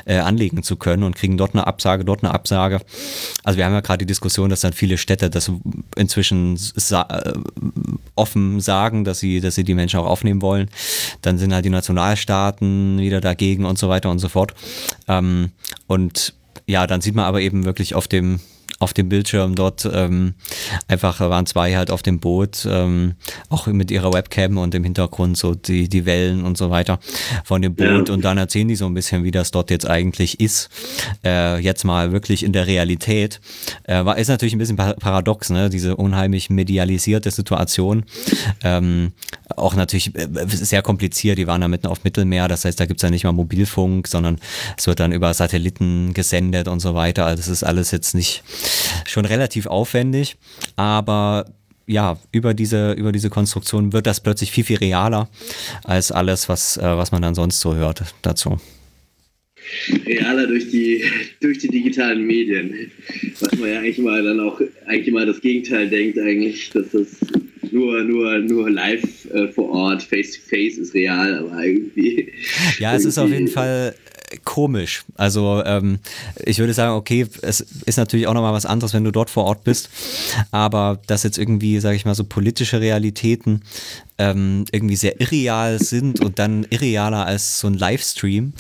äh, 0.05 0.19
anlegen 0.19 0.65
zu 0.65 0.75
können 0.75 1.05
und 1.05 1.15
kriegen 1.15 1.37
dort 1.37 1.55
eine 1.55 1.65
Absage, 1.65 2.05
dort 2.05 2.25
eine 2.25 2.35
Absage. 2.35 2.81
Also 3.45 3.57
wir 3.57 3.65
haben 3.65 3.73
ja 3.73 3.81
gerade 3.81 3.99
die 3.99 4.07
Diskussion, 4.07 4.51
dass 4.51 4.63
dann 4.63 4.73
viele 4.73 4.99
Städte 4.99 5.31
das 5.31 5.53
inzwischen 5.95 6.57
sa 6.57 7.07
offen 8.17 8.61
sagen, 8.61 9.05
dass 9.05 9.21
sie, 9.21 9.41
dass 9.41 9.55
sie 9.55 9.65
die 9.65 9.75
Menschen 9.75 10.01
auch 10.01 10.07
aufnehmen 10.07 10.43
wollen. 10.43 10.69
Dann 11.23 11.39
sind 11.39 11.55
halt 11.55 11.65
die 11.65 11.71
Nationalstaaten 11.71 12.99
wieder 12.99 13.21
dagegen 13.21 13.65
und 13.65 13.79
so 13.79 13.89
weiter 13.89 14.11
und 14.11 14.19
so 14.19 14.29
fort. 14.29 14.55
Ähm, 15.07 15.51
und 15.87 16.35
ja, 16.67 16.87
dann 16.87 17.01
sieht 17.01 17.15
man 17.15 17.25
aber 17.25 17.41
eben 17.41 17.65
wirklich 17.65 17.95
auf 17.95 18.09
dem 18.09 18.41
auf 18.81 18.93
dem 18.93 19.09
Bildschirm 19.09 19.55
dort 19.55 19.89
ähm, 19.93 20.35
einfach 20.89 21.21
waren 21.21 21.47
zwei 21.47 21.75
halt 21.75 21.91
auf 21.91 22.03
dem 22.03 22.19
Boot, 22.19 22.67
ähm, 22.69 23.15
auch 23.49 23.67
mit 23.67 23.91
ihrer 23.91 24.13
Webcam 24.13 24.59
und 24.59 24.75
im 24.75 24.85
Hintergrund 24.85 25.37
so 25.39 25.55
die, 25.55 25.89
die 25.89 26.07
Wellen 26.07 26.45
und 26.45 26.59
so 26.59 26.71
weiter 26.71 26.99
von 27.45 27.63
dem 27.63 27.75
Boot 27.75 28.09
ja. 28.09 28.15
und 28.15 28.25
dann 28.25 28.37
erzählen 28.37 28.69
die 28.69 28.77
so 28.77 28.87
ein 28.87 28.95
bisschen, 28.95 29.25
wie 29.25 29.31
das 29.31 29.53
dort 29.53 29.71
jetzt 29.71 29.89
eigentlich 29.89 30.41
ist. 30.41 30.69
Äh, 31.25 31.61
jetzt 31.61 31.85
mal 31.85 32.13
wirklich 32.13 32.43
in 32.43 32.53
der 32.53 32.67
Realität. 32.67 33.41
Äh, 33.85 34.05
war, 34.05 34.19
ist 34.19 34.29
natürlich 34.29 34.55
ein 34.55 34.59
bisschen 34.59 34.77
paradox, 34.77 35.51
ne? 35.51 35.71
diese 35.71 35.97
unheimlich 35.97 36.51
medialisierte 36.51 37.31
Situation. 37.31 38.05
Ähm, 38.63 39.13
auch 39.57 39.75
natürlich 39.75 40.15
äh, 40.15 40.29
sehr 40.47 40.83
kompliziert, 40.83 41.39
die 41.39 41.47
waren 41.47 41.61
da 41.61 41.69
mitten 41.69 41.87
auf 41.87 42.05
Mittelmeer, 42.05 42.49
das 42.49 42.65
heißt, 42.65 42.79
da 42.79 42.87
gibt 42.87 43.01
es 43.01 43.03
ja 43.03 43.11
nicht 43.11 43.25
mal 43.25 43.33
Mobilfunk, 43.33 44.09
sondern 44.09 44.39
es 44.77 44.87
wird 44.87 45.01
dann 45.01 45.13
über 45.13 45.33
Satelliten 45.35 46.15
gesendet 46.15 46.69
und 46.69 46.81
so 46.81 46.95
weiter. 46.95 47.27
Also 47.27 47.43
das 47.43 47.49
ist 47.49 47.63
alles 47.65 47.91
jetzt 47.91 48.15
nicht 48.15 48.43
schon 49.07 49.25
relativ 49.25 49.67
aufwendig, 49.67 50.37
aber 50.77 51.47
ja, 51.87 52.17
über 52.33 52.55
diese, 52.55 52.93
über 52.93 53.13
diese 53.13 53.31
Konstruktion 53.31 53.93
wird 53.93 54.07
das 54.07 54.21
plötzlich 54.21 54.51
viel, 54.51 54.65
viel 54.65 54.79
realer 54.79 55.29
als 55.85 56.13
alles, 56.13 56.49
was, 56.49 56.77
äh, 56.77 56.97
was 56.97 57.13
man 57.13 57.23
dann 57.23 57.35
sonst 57.35 57.61
so 57.61 57.75
hört 57.75 58.03
dazu. 58.23 58.59
Realer 60.07 60.47
durch 60.47 60.71
die, 60.71 61.05
durch 61.41 61.59
die 61.59 61.69
digitalen 61.69 62.27
Medien. 62.27 62.91
Was 63.41 63.59
man 63.59 63.71
ja 63.71 63.79
eigentlich 63.81 63.99
mal 63.99 64.23
dann 64.23 64.41
auch 64.41 64.61
eigentlich 64.87 65.13
mal 65.13 65.27
das 65.27 65.41
Gegenteil 65.41 65.89
denkt, 65.89 66.19
eigentlich, 66.19 66.71
dass 66.71 66.91
das 66.91 67.09
nur, 67.71 68.03
nur, 68.05 68.39
nur 68.39 68.71
live 68.71 69.03
äh, 69.33 69.49
vor 69.49 69.71
Ort, 69.71 70.03
face 70.03 70.33
to 70.33 70.41
face 70.49 70.79
ist 70.79 70.95
real, 70.95 71.39
aber 71.39 71.65
irgendwie. 71.65 72.33
Ja, 72.79 72.95
es 72.95 73.05
ist 73.05 73.19
auf 73.19 73.31
jeden 73.31 73.49
Fall 73.49 73.95
komisch. 74.45 75.05
Also 75.17 75.63
ähm, 75.65 75.99
ich 76.45 76.59
würde 76.59 76.73
sagen, 76.73 76.95
okay, 76.95 77.27
es 77.43 77.61
ist 77.61 77.97
natürlich 77.97 78.27
auch 78.27 78.35
nochmal 78.35 78.53
was 78.53 78.67
anderes, 78.67 78.95
wenn 78.95 79.05
du 79.05 79.11
dort 79.11 79.31
vor 79.31 79.45
Ort 79.45 79.65
bist, 79.65 79.91
aber 80.51 81.01
dass 81.07 81.23
jetzt 81.23 81.39
irgendwie, 81.39 81.79
sage 81.81 81.97
ich 81.97 82.05
mal, 82.05 82.15
so 82.15 82.25
politische 82.25 82.81
Realitäten 82.81 83.63
ähm, 84.17 84.65
irgendwie 84.71 84.97
sehr 84.97 85.21
irreal 85.21 85.81
sind 85.81 86.21
und 86.25 86.39
dann 86.39 86.65
irrealer 86.71 87.27
als 87.27 87.59
so 87.59 87.67
ein 87.67 87.75
Livestream, 87.75 88.53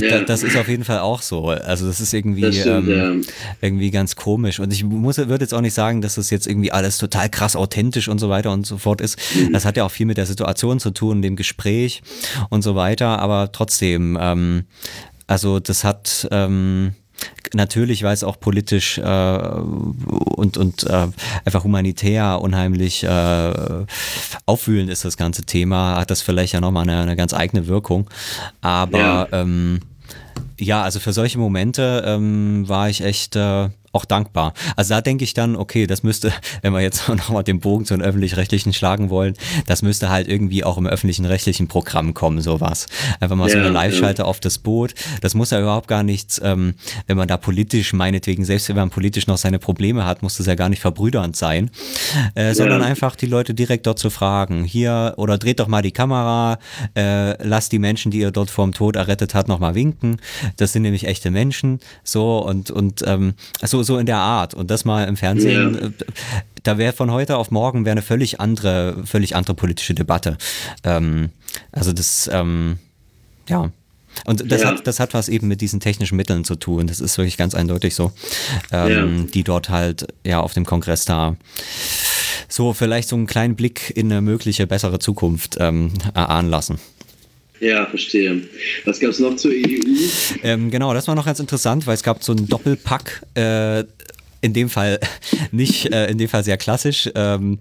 ja. 0.00 0.08
da, 0.10 0.20
das 0.22 0.42
ist 0.42 0.56
auf 0.56 0.68
jeden 0.68 0.84
Fall 0.84 0.98
auch 0.98 1.22
so. 1.22 1.48
Also 1.48 1.86
das 1.86 2.00
ist 2.00 2.12
irgendwie, 2.12 2.42
das 2.42 2.56
stimmt, 2.56 2.88
ähm, 2.88 3.22
ja. 3.22 3.32
irgendwie 3.60 3.90
ganz 3.90 4.16
komisch. 4.16 4.58
Und 4.58 4.72
ich 4.72 4.82
muss, 4.82 5.18
würde 5.18 5.44
jetzt 5.44 5.54
auch 5.54 5.60
nicht 5.60 5.74
sagen, 5.74 6.00
dass 6.00 6.16
das 6.16 6.30
jetzt 6.30 6.46
irgendwie 6.46 6.72
alles 6.72 6.98
total 6.98 7.28
krass 7.28 7.54
authentisch 7.54 8.08
und 8.08 8.18
so 8.18 8.28
weiter 8.28 8.50
und 8.52 8.66
so 8.66 8.78
fort 8.78 9.00
ist. 9.00 9.18
Mhm. 9.34 9.52
Das 9.52 9.64
hat 9.64 9.76
ja 9.76 9.84
auch 9.84 9.92
viel 9.92 10.06
mit 10.06 10.16
der 10.16 10.26
Situation 10.26 10.80
zu 10.80 10.90
tun, 10.90 11.22
dem 11.22 11.36
Gespräch 11.36 12.02
und 12.48 12.62
so 12.62 12.74
weiter, 12.74 13.20
aber 13.20 13.52
trotzdem, 13.52 14.18
ähm, 14.20 14.64
also 15.28 15.60
das 15.60 15.84
hat 15.84 16.26
ähm, 16.32 16.94
natürlich, 17.54 18.02
weil 18.02 18.14
es 18.14 18.24
auch 18.24 18.38
politisch 18.38 18.98
äh, 18.98 19.02
und, 19.02 20.56
und 20.56 20.84
äh, 20.84 21.08
einfach 21.44 21.64
humanitär 21.64 22.40
unheimlich 22.40 23.02
äh, 23.04 23.52
aufwühlend 24.46 24.90
ist, 24.90 25.04
das 25.04 25.16
ganze 25.16 25.44
Thema, 25.44 25.96
hat 25.96 26.10
das 26.10 26.22
vielleicht 26.22 26.52
ja 26.52 26.60
nochmal 26.60 26.84
eine, 26.84 27.00
eine 27.00 27.16
ganz 27.16 27.34
eigene 27.34 27.66
Wirkung. 27.66 28.08
Aber 28.60 28.98
ja, 28.98 29.28
ähm, 29.32 29.80
ja 30.58 30.82
also 30.82 31.00
für 31.00 31.12
solche 31.12 31.38
Momente 31.38 32.02
ähm, 32.06 32.68
war 32.68 32.88
ich 32.88 33.02
echt 33.02 33.36
äh, 33.36 33.68
auch 33.92 34.04
dankbar. 34.04 34.54
Also 34.76 34.94
da 34.94 35.00
denke 35.00 35.24
ich 35.24 35.34
dann, 35.34 35.56
okay, 35.56 35.86
das 35.86 36.02
müsste, 36.02 36.32
wenn 36.62 36.72
wir 36.72 36.80
jetzt 36.80 37.08
nochmal 37.08 37.44
den 37.44 37.60
Bogen 37.60 37.84
zu 37.84 37.94
den 37.94 38.02
öffentlich-rechtlichen 38.02 38.72
schlagen 38.72 39.10
wollen, 39.10 39.34
das 39.66 39.82
müsste 39.82 40.10
halt 40.10 40.28
irgendwie 40.28 40.64
auch 40.64 40.78
im 40.78 40.86
öffentlichen 40.86 41.24
rechtlichen 41.24 41.68
Programm 41.68 42.14
kommen, 42.14 42.40
sowas. 42.40 42.86
Einfach 43.18 43.36
mal 43.36 43.48
ja, 43.48 43.54
so 43.54 43.58
eine 43.58 43.70
Live-Schalte 43.70 44.22
ja. 44.22 44.26
auf 44.26 44.40
das 44.40 44.58
Boot. 44.58 44.94
Das 45.20 45.34
muss 45.34 45.50
ja 45.50 45.60
überhaupt 45.60 45.88
gar 45.88 46.02
nichts, 46.02 46.40
ähm, 46.42 46.74
wenn 47.06 47.16
man 47.16 47.28
da 47.28 47.36
politisch, 47.36 47.92
meinetwegen, 47.92 48.44
selbst 48.44 48.68
wenn 48.68 48.76
man 48.76 48.90
politisch 48.90 49.26
noch 49.26 49.38
seine 49.38 49.58
Probleme 49.58 50.04
hat, 50.04 50.22
muss 50.22 50.36
das 50.36 50.46
ja 50.46 50.54
gar 50.54 50.68
nicht 50.68 50.80
verbrüdernd 50.80 51.36
sein, 51.36 51.70
äh, 52.34 52.54
sondern 52.54 52.80
ja. 52.80 52.86
einfach 52.86 53.16
die 53.16 53.26
Leute 53.26 53.54
direkt 53.54 53.86
dort 53.86 53.98
zu 53.98 54.10
fragen. 54.10 54.64
Hier, 54.64 55.14
oder 55.16 55.38
dreht 55.38 55.60
doch 55.60 55.68
mal 55.68 55.82
die 55.82 55.92
Kamera, 55.92 56.58
äh, 56.96 57.42
lasst 57.44 57.72
die 57.72 57.78
Menschen, 57.78 58.10
die 58.10 58.20
ihr 58.20 58.30
dort 58.30 58.50
vorm 58.50 58.72
Tod 58.72 58.96
errettet 58.96 59.34
hat, 59.34 59.48
nochmal 59.48 59.74
winken. 59.74 60.20
Das 60.56 60.72
sind 60.72 60.82
nämlich 60.82 61.06
echte 61.06 61.30
Menschen. 61.30 61.80
So, 62.04 62.38
und, 62.38 62.70
und 62.70 63.02
ähm, 63.06 63.34
so 63.62 63.79
so, 63.82 63.98
in 63.98 64.06
der 64.06 64.18
Art. 64.18 64.54
Und 64.54 64.70
das 64.70 64.84
mal 64.84 65.06
im 65.08 65.16
Fernsehen, 65.16 65.74
ja. 65.74 65.86
Äh, 65.86 65.90
da 66.62 66.78
wäre 66.78 66.92
von 66.92 67.10
heute 67.10 67.36
auf 67.36 67.50
morgen 67.50 67.84
wäre 67.84 67.92
eine 67.92 68.02
völlig 68.02 68.40
andere, 68.40 69.02
völlig 69.04 69.34
andere 69.34 69.54
politische 69.54 69.94
Debatte. 69.94 70.36
Ähm, 70.84 71.30
also 71.72 71.92
das, 71.92 72.28
ähm, 72.32 72.78
ja. 73.48 73.70
Und 74.24 74.50
das, 74.50 74.62
ja. 74.62 74.68
hat, 74.68 74.86
das 74.86 75.00
hat 75.00 75.14
was 75.14 75.28
eben 75.28 75.48
mit 75.48 75.60
diesen 75.60 75.80
technischen 75.80 76.16
Mitteln 76.16 76.44
zu 76.44 76.56
tun. 76.56 76.86
Das 76.86 77.00
ist 77.00 77.16
wirklich 77.16 77.36
ganz 77.36 77.54
eindeutig 77.54 77.94
so, 77.94 78.12
ähm, 78.72 79.18
ja. 79.18 79.24
die 79.32 79.44
dort 79.44 79.68
halt 79.68 80.08
ja 80.24 80.40
auf 80.40 80.52
dem 80.52 80.66
Kongress 80.66 81.04
da 81.04 81.36
so 82.48 82.72
vielleicht 82.72 83.08
so 83.08 83.16
einen 83.16 83.26
kleinen 83.26 83.54
Blick 83.54 83.92
in 83.96 84.10
eine 84.10 84.20
mögliche 84.20 84.66
bessere 84.66 84.98
Zukunft 84.98 85.56
ähm, 85.60 85.92
erahnen 86.14 86.50
lassen. 86.50 86.78
Ja, 87.60 87.86
verstehe. 87.86 88.42
Was 88.84 88.98
gab 89.00 89.10
es 89.10 89.18
noch 89.18 89.36
zur 89.36 89.52
EU? 89.52 89.80
Ähm, 90.42 90.70
genau, 90.70 90.94
das 90.94 91.06
war 91.08 91.14
noch 91.14 91.26
ganz 91.26 91.40
interessant, 91.40 91.86
weil 91.86 91.94
es 91.94 92.02
gab 92.02 92.22
so 92.22 92.32
einen 92.32 92.48
Doppelpack. 92.48 93.22
Äh, 93.34 93.84
in 94.42 94.54
dem 94.54 94.70
Fall 94.70 94.98
nicht, 95.52 95.92
äh, 95.92 96.10
in 96.10 96.18
dem 96.18 96.28
Fall 96.28 96.44
sehr 96.44 96.56
klassisch, 96.56 97.10
ähm, 97.14 97.58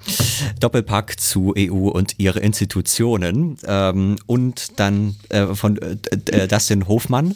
Doppelpack 0.60 1.20
zu 1.20 1.54
EU 1.58 1.90
und 1.90 2.16
ihre 2.18 2.40
Institutionen 2.40 3.58
ähm, 3.68 4.16
und 4.26 4.80
dann 4.80 5.16
äh, 5.30 5.48
von 5.48 5.78
äh, 5.78 5.98
äh 6.32 6.48
Dustin 6.48 6.88
Hofmann. 6.88 7.36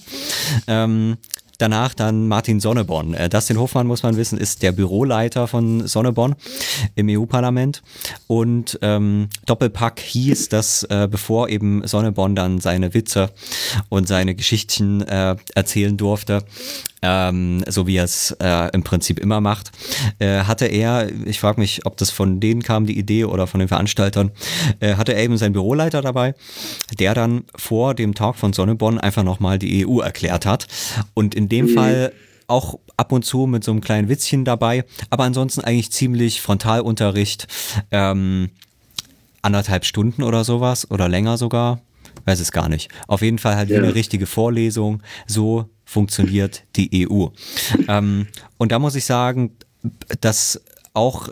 Ähm, 0.67 1.17
danach 1.57 1.93
dann 1.93 2.27
Martin 2.27 2.59
Sonneborn. 2.59 3.13
Äh, 3.13 3.29
Dustin 3.29 3.59
Hofmann, 3.59 3.87
muss 3.87 4.03
man 4.03 4.17
wissen, 4.17 4.37
ist 4.37 4.63
der 4.63 4.71
Büroleiter 4.71 5.47
von 5.47 5.87
Sonneborn 5.87 6.35
im 6.95 7.09
EU-Parlament. 7.09 7.81
Und 8.27 8.79
ähm, 8.81 9.29
Doppelpack 9.45 9.99
hieß, 9.99 10.49
dass 10.49 10.83
äh, 10.83 11.07
bevor 11.09 11.49
eben 11.49 11.85
Sonneborn 11.87 12.35
dann 12.35 12.59
seine 12.59 12.93
Witze 12.93 13.29
und 13.89 14.07
seine 14.07 14.35
Geschichten 14.35 15.01
äh, 15.01 15.35
erzählen 15.55 15.97
durfte, 15.97 16.43
ähm, 17.03 17.63
so 17.67 17.85
wie 17.85 17.97
er 17.97 18.05
es 18.05 18.31
äh, 18.39 18.69
im 18.73 18.83
Prinzip 18.83 19.19
immer 19.19 19.41
macht, 19.41 19.71
äh, 20.19 20.43
hatte 20.43 20.65
er, 20.65 21.09
ich 21.25 21.39
frage 21.39 21.59
mich, 21.59 21.85
ob 21.85 21.97
das 21.97 22.09
von 22.09 22.39
denen 22.39 22.63
kam, 22.63 22.85
die 22.85 22.97
Idee 22.97 23.25
oder 23.25 23.45
von 23.45 23.59
den 23.59 23.67
Veranstaltern, 23.67 24.31
äh, 24.79 24.95
hatte 24.95 25.13
er 25.13 25.23
eben 25.23 25.37
seinen 25.37 25.53
Büroleiter 25.53 26.01
dabei, 26.01 26.33
der 26.97 27.13
dann 27.13 27.43
vor 27.55 27.93
dem 27.93 28.15
Talk 28.15 28.37
von 28.37 28.53
Sonneborn 28.53 28.99
einfach 28.99 29.23
nochmal 29.23 29.59
die 29.59 29.85
EU 29.85 29.99
erklärt 29.99 30.45
hat. 30.45 30.67
Und 31.13 31.35
in 31.35 31.42
dem 31.49 31.67
mhm. 31.67 31.73
Fall 31.73 32.13
auch 32.47 32.79
ab 32.97 33.11
und 33.11 33.23
zu 33.23 33.47
mit 33.47 33.63
so 33.63 33.71
einem 33.71 33.81
kleinen 33.81 34.09
Witzchen 34.09 34.45
dabei, 34.45 34.83
aber 35.09 35.23
ansonsten 35.23 35.61
eigentlich 35.61 35.91
ziemlich 35.91 36.41
Frontalunterricht, 36.41 37.47
ähm, 37.91 38.49
anderthalb 39.41 39.85
Stunden 39.85 40.23
oder 40.23 40.43
sowas 40.43 40.89
oder 40.91 41.09
länger 41.09 41.37
sogar, 41.37 41.81
weiß 42.25 42.39
es 42.39 42.51
gar 42.51 42.69
nicht. 42.69 42.89
Auf 43.07 43.21
jeden 43.21 43.39
Fall 43.39 43.55
halt 43.55 43.69
ja. 43.69 43.77
eine 43.77 43.95
richtige 43.95 44.25
Vorlesung, 44.25 45.01
so 45.27 45.69
funktioniert 45.85 46.63
die 46.75 47.07
EU. 47.09 47.27
Ähm, 47.87 48.27
und 48.57 48.71
da 48.71 48.79
muss 48.79 48.95
ich 48.95 49.03
sagen, 49.03 49.57
dass 50.21 50.61
auch 50.93 51.29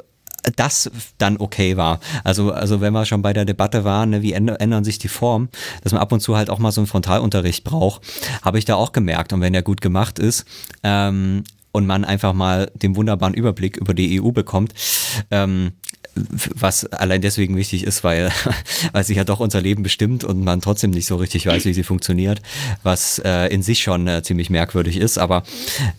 das 0.56 0.90
dann 1.18 1.38
okay 1.38 1.78
war. 1.78 2.00
Also, 2.24 2.52
also 2.52 2.82
wenn 2.82 2.94
wir 2.94 3.06
schon 3.06 3.22
bei 3.22 3.34
der 3.34 3.46
Debatte 3.46 3.84
waren, 3.84 4.12
ne, 4.12 4.22
wie 4.22 4.34
ändern 4.34 4.84
sich 4.84 5.00
die 5.00 5.08
Formen, 5.08 5.50
dass 5.84 5.92
man 5.92 6.02
ab 6.02 6.12
und 6.12 6.22
zu 6.22 6.36
halt 6.36 6.50
auch 6.50 6.60
mal 6.60 6.72
so 6.72 6.82
einen 6.82 6.88
Frontalunterricht 6.88 7.64
braucht, 7.64 8.02
habe 8.42 8.60
ich 8.60 8.66
da 8.66 8.76
auch 8.76 8.92
gemerkt. 8.92 9.34
Und 9.34 9.42
wenn 9.42 9.54
der 9.54 9.64
gut 9.64 9.82
gemacht 9.82 10.20
ist, 10.20 10.46
ähm, 10.84 11.44
und 11.72 11.88
man 11.88 12.04
einfach 12.04 12.34
mal 12.34 12.70
den 12.76 12.96
wunderbaren 12.96 13.34
Überblick 13.34 13.78
über 13.78 13.94
die 13.94 14.22
EU 14.22 14.32
bekommt, 14.32 14.74
ähm, 15.32 15.72
was 16.14 16.86
allein 16.86 17.22
deswegen 17.22 17.56
wichtig 17.56 17.86
ist, 17.86 18.04
weil, 18.04 18.32
weil 18.92 19.04
sie 19.04 19.14
ja 19.14 19.24
doch 19.24 19.40
unser 19.40 19.62
Leben 19.62 19.84
bestimmt 19.84 20.24
und 20.24 20.44
man 20.44 20.60
trotzdem 20.62 20.92
nicht 20.92 21.06
so 21.06 21.16
richtig 21.16 21.46
weiß, 21.46 21.66
wie 21.66 21.74
sie 21.74 21.84
funktioniert, 21.84 22.42
was 22.84 23.20
äh, 23.20 23.48
in 23.48 23.64
sich 23.64 23.82
schon 23.82 24.08
äh, 24.08 24.22
ziemlich 24.22 24.50
merkwürdig 24.50 24.98
ist. 24.98 25.18
Aber 25.18 25.44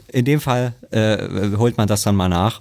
in 0.08 0.24
dem 0.24 0.40
Fall 0.40 0.74
äh, 0.90 1.56
holt 1.56 1.78
man 1.78 1.88
das 1.88 2.02
dann 2.02 2.16
mal 2.16 2.28
nach 2.28 2.60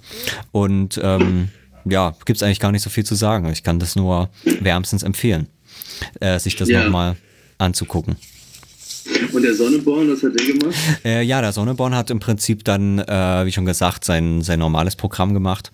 und 0.52 0.99
ähm, 1.03 1.49
ja, 1.86 2.16
gibt 2.26 2.38
es 2.38 2.44
eigentlich 2.44 2.60
gar 2.60 2.72
nicht 2.72 2.84
so 2.84 2.90
viel 2.90 3.06
zu 3.06 3.16
sagen. 3.16 3.49
Ich 3.52 3.64
kann 3.64 3.80
das 3.80 3.95
nur 3.95 4.30
wärmstens 4.44 5.03
empfehlen, 5.03 5.48
äh, 6.20 6.40
sich 6.40 6.56
das 6.56 6.70
ja. 6.70 6.84
nochmal 6.84 7.16
anzugucken. 7.58 8.16
Und 9.34 9.44
der 9.44 9.56
Sonneborn, 9.56 10.12
was 10.12 10.24
hat 10.24 10.38
der 10.38 10.45
gemacht? 10.45 10.76
Äh, 11.03 11.24
ja, 11.24 11.41
der 11.41 11.52
Sonneborn 11.52 11.95
hat 11.95 12.10
im 12.10 12.20
Prinzip 12.20 12.64
dann, 12.64 12.99
äh, 12.99 13.45
wie 13.45 13.52
schon 13.52 13.66
gesagt, 13.66 14.06
sein, 14.06 14.41
sein 14.41 14.60
normales 14.60 14.95
Programm 14.95 15.34
gemacht. 15.34 15.72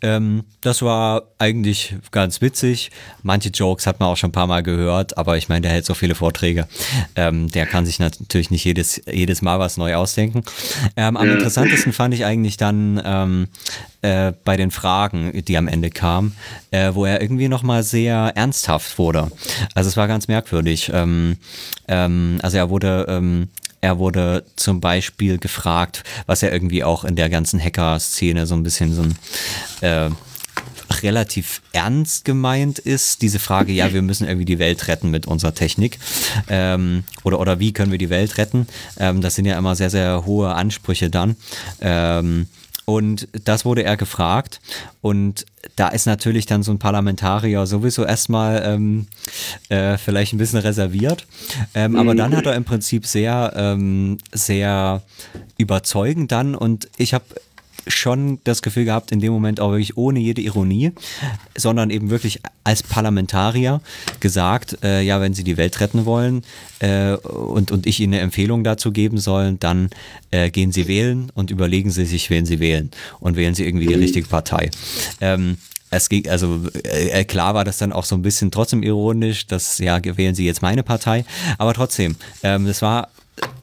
Ähm, 0.00 0.44
das 0.60 0.82
war 0.82 1.24
eigentlich 1.38 1.94
ganz 2.10 2.40
witzig. 2.40 2.90
Manche 3.22 3.50
Jokes 3.50 3.86
hat 3.86 4.00
man 4.00 4.08
auch 4.08 4.16
schon 4.16 4.30
ein 4.30 4.32
paar 4.32 4.46
Mal 4.46 4.62
gehört, 4.62 5.18
aber 5.18 5.36
ich 5.36 5.48
meine, 5.48 5.62
der 5.62 5.70
hält 5.72 5.84
so 5.84 5.94
viele 5.94 6.14
Vorträge. 6.14 6.66
Ähm, 7.16 7.48
der 7.48 7.66
kann 7.66 7.84
sich 7.84 7.98
natürlich 7.98 8.50
nicht 8.50 8.64
jedes, 8.64 9.00
jedes 9.10 9.42
Mal 9.42 9.58
was 9.58 9.76
neu 9.76 9.94
ausdenken. 9.94 10.42
Ähm, 10.96 11.16
am 11.16 11.26
ja. 11.26 11.34
interessantesten 11.34 11.92
fand 11.92 12.14
ich 12.14 12.24
eigentlich 12.24 12.56
dann 12.56 13.00
ähm, 13.04 13.48
äh, 14.02 14.32
bei 14.44 14.56
den 14.56 14.70
Fragen, 14.70 15.32
die 15.44 15.56
am 15.56 15.68
Ende 15.68 15.90
kamen, 15.90 16.36
äh, 16.70 16.94
wo 16.94 17.04
er 17.04 17.20
irgendwie 17.20 17.48
nochmal 17.48 17.82
sehr 17.82 18.32
ernsthaft 18.34 18.98
wurde. 18.98 19.30
Also 19.74 19.88
es 19.88 19.96
war 19.96 20.08
ganz 20.08 20.28
merkwürdig. 20.28 20.90
Ähm, 20.92 21.36
ähm, 21.88 22.38
also 22.42 22.56
er 22.56 22.70
wurde 22.70 23.06
ähm, 23.08 23.48
er 23.82 23.98
wurde 23.98 24.44
zum 24.56 24.80
Beispiel 24.80 25.38
gefragt, 25.38 26.04
was 26.26 26.42
ja 26.42 26.50
irgendwie 26.50 26.84
auch 26.84 27.04
in 27.04 27.16
der 27.16 27.30
ganzen 27.30 27.58
Hacker-Szene 27.58 28.46
so 28.46 28.54
ein 28.54 28.62
bisschen 28.62 28.92
so 28.92 29.02
ein 29.02 29.16
äh, 29.80 30.10
relativ 31.02 31.62
ernst 31.72 32.24
gemeint 32.24 32.78
ist, 32.78 33.22
diese 33.22 33.38
Frage, 33.38 33.72
ja, 33.72 33.92
wir 33.92 34.02
müssen 34.02 34.26
irgendwie 34.26 34.44
die 34.44 34.58
Welt 34.58 34.88
retten 34.88 35.10
mit 35.10 35.26
unserer 35.26 35.54
Technik 35.54 35.98
ähm, 36.48 37.04
oder, 37.22 37.40
oder 37.40 37.58
wie 37.58 37.72
können 37.72 37.92
wir 37.92 37.98
die 37.98 38.10
Welt 38.10 38.36
retten, 38.38 38.66
ähm, 38.98 39.20
das 39.20 39.34
sind 39.34 39.46
ja 39.46 39.56
immer 39.56 39.76
sehr, 39.76 39.90
sehr 39.90 40.26
hohe 40.26 40.52
Ansprüche 40.54 41.08
dann. 41.08 41.36
Ähm, 41.80 42.48
und 42.84 43.28
das 43.44 43.64
wurde 43.64 43.84
er 43.84 43.96
gefragt. 43.96 44.60
Und 45.00 45.46
da 45.76 45.88
ist 45.88 46.06
natürlich 46.06 46.46
dann 46.46 46.62
so 46.62 46.72
ein 46.72 46.78
Parlamentarier 46.78 47.66
sowieso 47.66 48.04
erstmal 48.04 48.62
ähm, 48.64 49.06
äh, 49.68 49.96
vielleicht 49.98 50.32
ein 50.32 50.38
bisschen 50.38 50.58
reserviert. 50.58 51.26
Ähm, 51.74 51.96
aber 51.96 52.14
dann 52.14 52.34
hat 52.34 52.46
er 52.46 52.54
im 52.54 52.64
Prinzip 52.64 53.06
sehr, 53.06 53.52
ähm, 53.54 54.18
sehr 54.32 55.02
überzeugend 55.58 56.32
dann. 56.32 56.54
Und 56.54 56.88
ich 56.96 57.14
habe 57.14 57.24
schon 57.90 58.40
das 58.44 58.62
Gefühl 58.62 58.84
gehabt, 58.84 59.12
in 59.12 59.20
dem 59.20 59.32
Moment 59.32 59.60
auch 59.60 59.70
wirklich 59.70 59.96
ohne 59.96 60.20
jede 60.20 60.40
Ironie, 60.40 60.92
sondern 61.56 61.90
eben 61.90 62.10
wirklich 62.10 62.40
als 62.64 62.82
Parlamentarier 62.82 63.80
gesagt, 64.20 64.78
äh, 64.82 65.02
ja, 65.02 65.20
wenn 65.20 65.34
Sie 65.34 65.44
die 65.44 65.56
Welt 65.56 65.80
retten 65.80 66.04
wollen 66.04 66.42
äh, 66.80 67.14
und, 67.14 67.70
und 67.70 67.86
ich 67.86 68.00
Ihnen 68.00 68.14
eine 68.14 68.22
Empfehlung 68.22 68.64
dazu 68.64 68.92
geben 68.92 69.18
soll, 69.18 69.54
dann 69.54 69.90
äh, 70.30 70.50
gehen 70.50 70.72
Sie 70.72 70.88
wählen 70.88 71.30
und 71.34 71.50
überlegen 71.50 71.90
Sie 71.90 72.04
sich, 72.04 72.30
wen 72.30 72.46
Sie 72.46 72.60
wählen 72.60 72.90
und 73.20 73.36
wählen 73.36 73.54
Sie 73.54 73.64
irgendwie 73.64 73.86
die 73.86 73.94
richtige 73.94 74.28
Partei. 74.28 74.70
Ähm, 75.20 75.56
es 75.90 76.08
ging, 76.08 76.28
also 76.28 76.60
äh, 76.84 77.24
klar 77.24 77.54
war 77.54 77.64
das 77.64 77.78
dann 77.78 77.92
auch 77.92 78.04
so 78.04 78.14
ein 78.14 78.22
bisschen 78.22 78.50
trotzdem 78.50 78.82
ironisch, 78.82 79.46
dass 79.46 79.78
ja, 79.78 80.00
wählen 80.04 80.34
Sie 80.34 80.46
jetzt 80.46 80.62
meine 80.62 80.82
Partei, 80.82 81.24
aber 81.58 81.74
trotzdem, 81.74 82.16
ähm, 82.42 82.66
das 82.66 82.80
war 82.80 83.08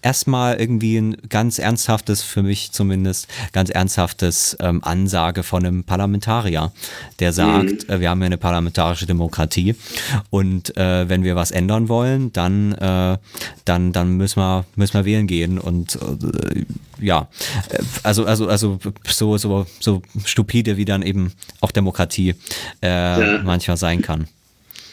erstmal 0.01 0.59
irgendwie 0.59 0.97
ein 0.97 1.17
ganz 1.29 1.59
ernsthaftes, 1.59 2.23
für 2.23 2.43
mich 2.43 2.71
zumindest, 2.71 3.27
ganz 3.51 3.69
ernsthaftes 3.69 4.55
ähm, 4.59 4.83
Ansage 4.83 5.43
von 5.43 5.65
einem 5.65 5.83
Parlamentarier, 5.83 6.71
der 7.19 7.33
sagt, 7.33 7.87
mhm. 7.87 7.93
äh, 7.93 7.99
wir 7.99 8.09
haben 8.09 8.21
ja 8.21 8.27
eine 8.27 8.37
parlamentarische 8.37 9.05
Demokratie 9.05 9.75
und 10.29 10.75
äh, 10.77 11.09
wenn 11.09 11.23
wir 11.23 11.35
was 11.35 11.51
ändern 11.51 11.89
wollen, 11.89 12.31
dann, 12.33 12.73
äh, 12.73 13.17
dann, 13.65 13.91
dann 13.91 14.17
müssen 14.17 14.39
wir, 14.39 14.65
müssen 14.75 14.93
wir 14.93 15.05
wählen 15.05 15.27
gehen 15.27 15.59
und 15.59 15.95
äh, 15.95 16.65
ja, 16.99 17.27
also, 18.03 18.25
also, 18.25 18.47
also 18.47 18.79
so, 19.07 19.37
so, 19.37 19.67
so 19.79 20.01
stupide 20.25 20.77
wie 20.77 20.85
dann 20.85 21.01
eben 21.01 21.33
auch 21.61 21.71
Demokratie 21.71 22.35
äh, 22.81 22.87
ja. 22.87 23.43
manchmal 23.43 23.77
sein 23.77 24.01
kann. 24.01 24.27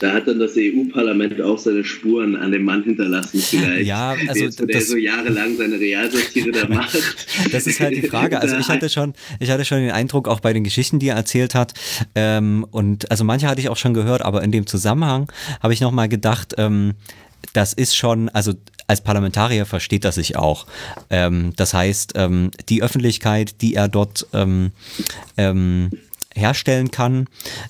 Da 0.01 0.13
hat 0.13 0.27
dann 0.27 0.39
das 0.39 0.53
EU-Parlament 0.57 1.41
auch 1.41 1.59
seine 1.59 1.85
Spuren 1.85 2.37
an 2.37 2.53
dem 2.53 2.65
Mann 2.65 2.83
hinterlassen, 2.83 3.39
vielleicht. 3.41 3.87
Ja, 3.87 4.15
also 4.29 4.49
der, 4.49 4.67
der 4.67 4.81
so 4.81 4.97
jahrelang 4.97 5.57
seine 5.57 5.79
Realsatire 5.79 6.51
da 6.51 6.69
macht. 6.69 6.99
Das 7.53 7.67
ist 7.67 7.81
halt 7.81 7.97
die 7.97 8.03
Frage. 8.03 8.41
Also 8.41 8.57
ich 8.57 8.69
hatte 8.69 8.89
schon, 8.89 9.15
ich 9.39 9.51
hatte 9.51 9.65
schon 9.65 9.79
den 9.79 9.93
Eindruck, 9.93 10.29
auch 10.29 10.41
bei 10.41 10.53
den 10.53 10.65
Geschichten, 10.65 10.99
die 10.99 11.09
er 11.09 11.17
erzählt 11.17 11.55
hat, 11.55 11.75
ähm, 12.15 12.67
und 12.71 13.11
also 13.11 13.25
manche 13.25 13.47
hatte 13.47 13.61
ich 13.61 13.69
auch 13.69 13.77
schon 13.77 13.95
gehört, 13.95 14.23
aber 14.23 14.43
in 14.43 14.51
dem 14.51 14.67
Zusammenhang 14.67 15.31
habe 15.63 15.73
ich 15.73 15.81
nochmal 15.81 16.09
gedacht, 16.09 16.55
ähm, 16.59 16.95
das 17.53 17.73
ist 17.73 17.97
schon, 17.97 18.29
also 18.31 18.55
als 18.87 19.01
Parlamentarier 19.01 19.67
versteht 19.67 20.05
er 20.05 20.13
sich 20.13 20.37
auch. 20.37 20.67
Ähm, 21.11 21.53
das 21.57 21.75
heißt, 21.75 22.13
ähm, 22.17 22.51
die 22.69 22.83
Öffentlichkeit, 22.83 23.61
die 23.63 23.75
er 23.75 23.89
dort 23.89 24.27
ähm, 24.33 24.73
ähm, 25.37 25.91
herstellen 26.35 26.91
kann, 26.91 27.27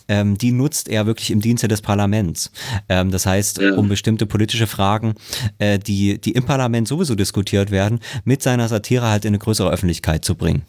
ähm, 0.08 0.36
die 0.38 0.52
nutzt 0.52 0.88
er 0.88 1.06
wirklich 1.06 1.30
im 1.30 1.40
Dienste 1.40 1.68
des 1.68 1.82
Parlaments. 1.82 2.50
Ähm, 2.88 3.10
das 3.10 3.26
heißt, 3.26 3.58
ja. 3.58 3.74
um 3.74 3.88
bestimmte 3.88 4.26
politische 4.26 4.66
Fragen, 4.66 5.14
äh, 5.58 5.78
die, 5.78 6.18
die 6.20 6.32
im 6.32 6.44
Parlament 6.44 6.88
sowieso 6.88 7.14
diskutiert 7.14 7.70
werden, 7.70 8.00
mit 8.24 8.42
seiner 8.42 8.68
Satire 8.68 9.08
halt 9.08 9.24
in 9.24 9.30
eine 9.30 9.38
größere 9.38 9.70
Öffentlichkeit 9.70 10.24
zu 10.24 10.34
bringen. 10.34 10.62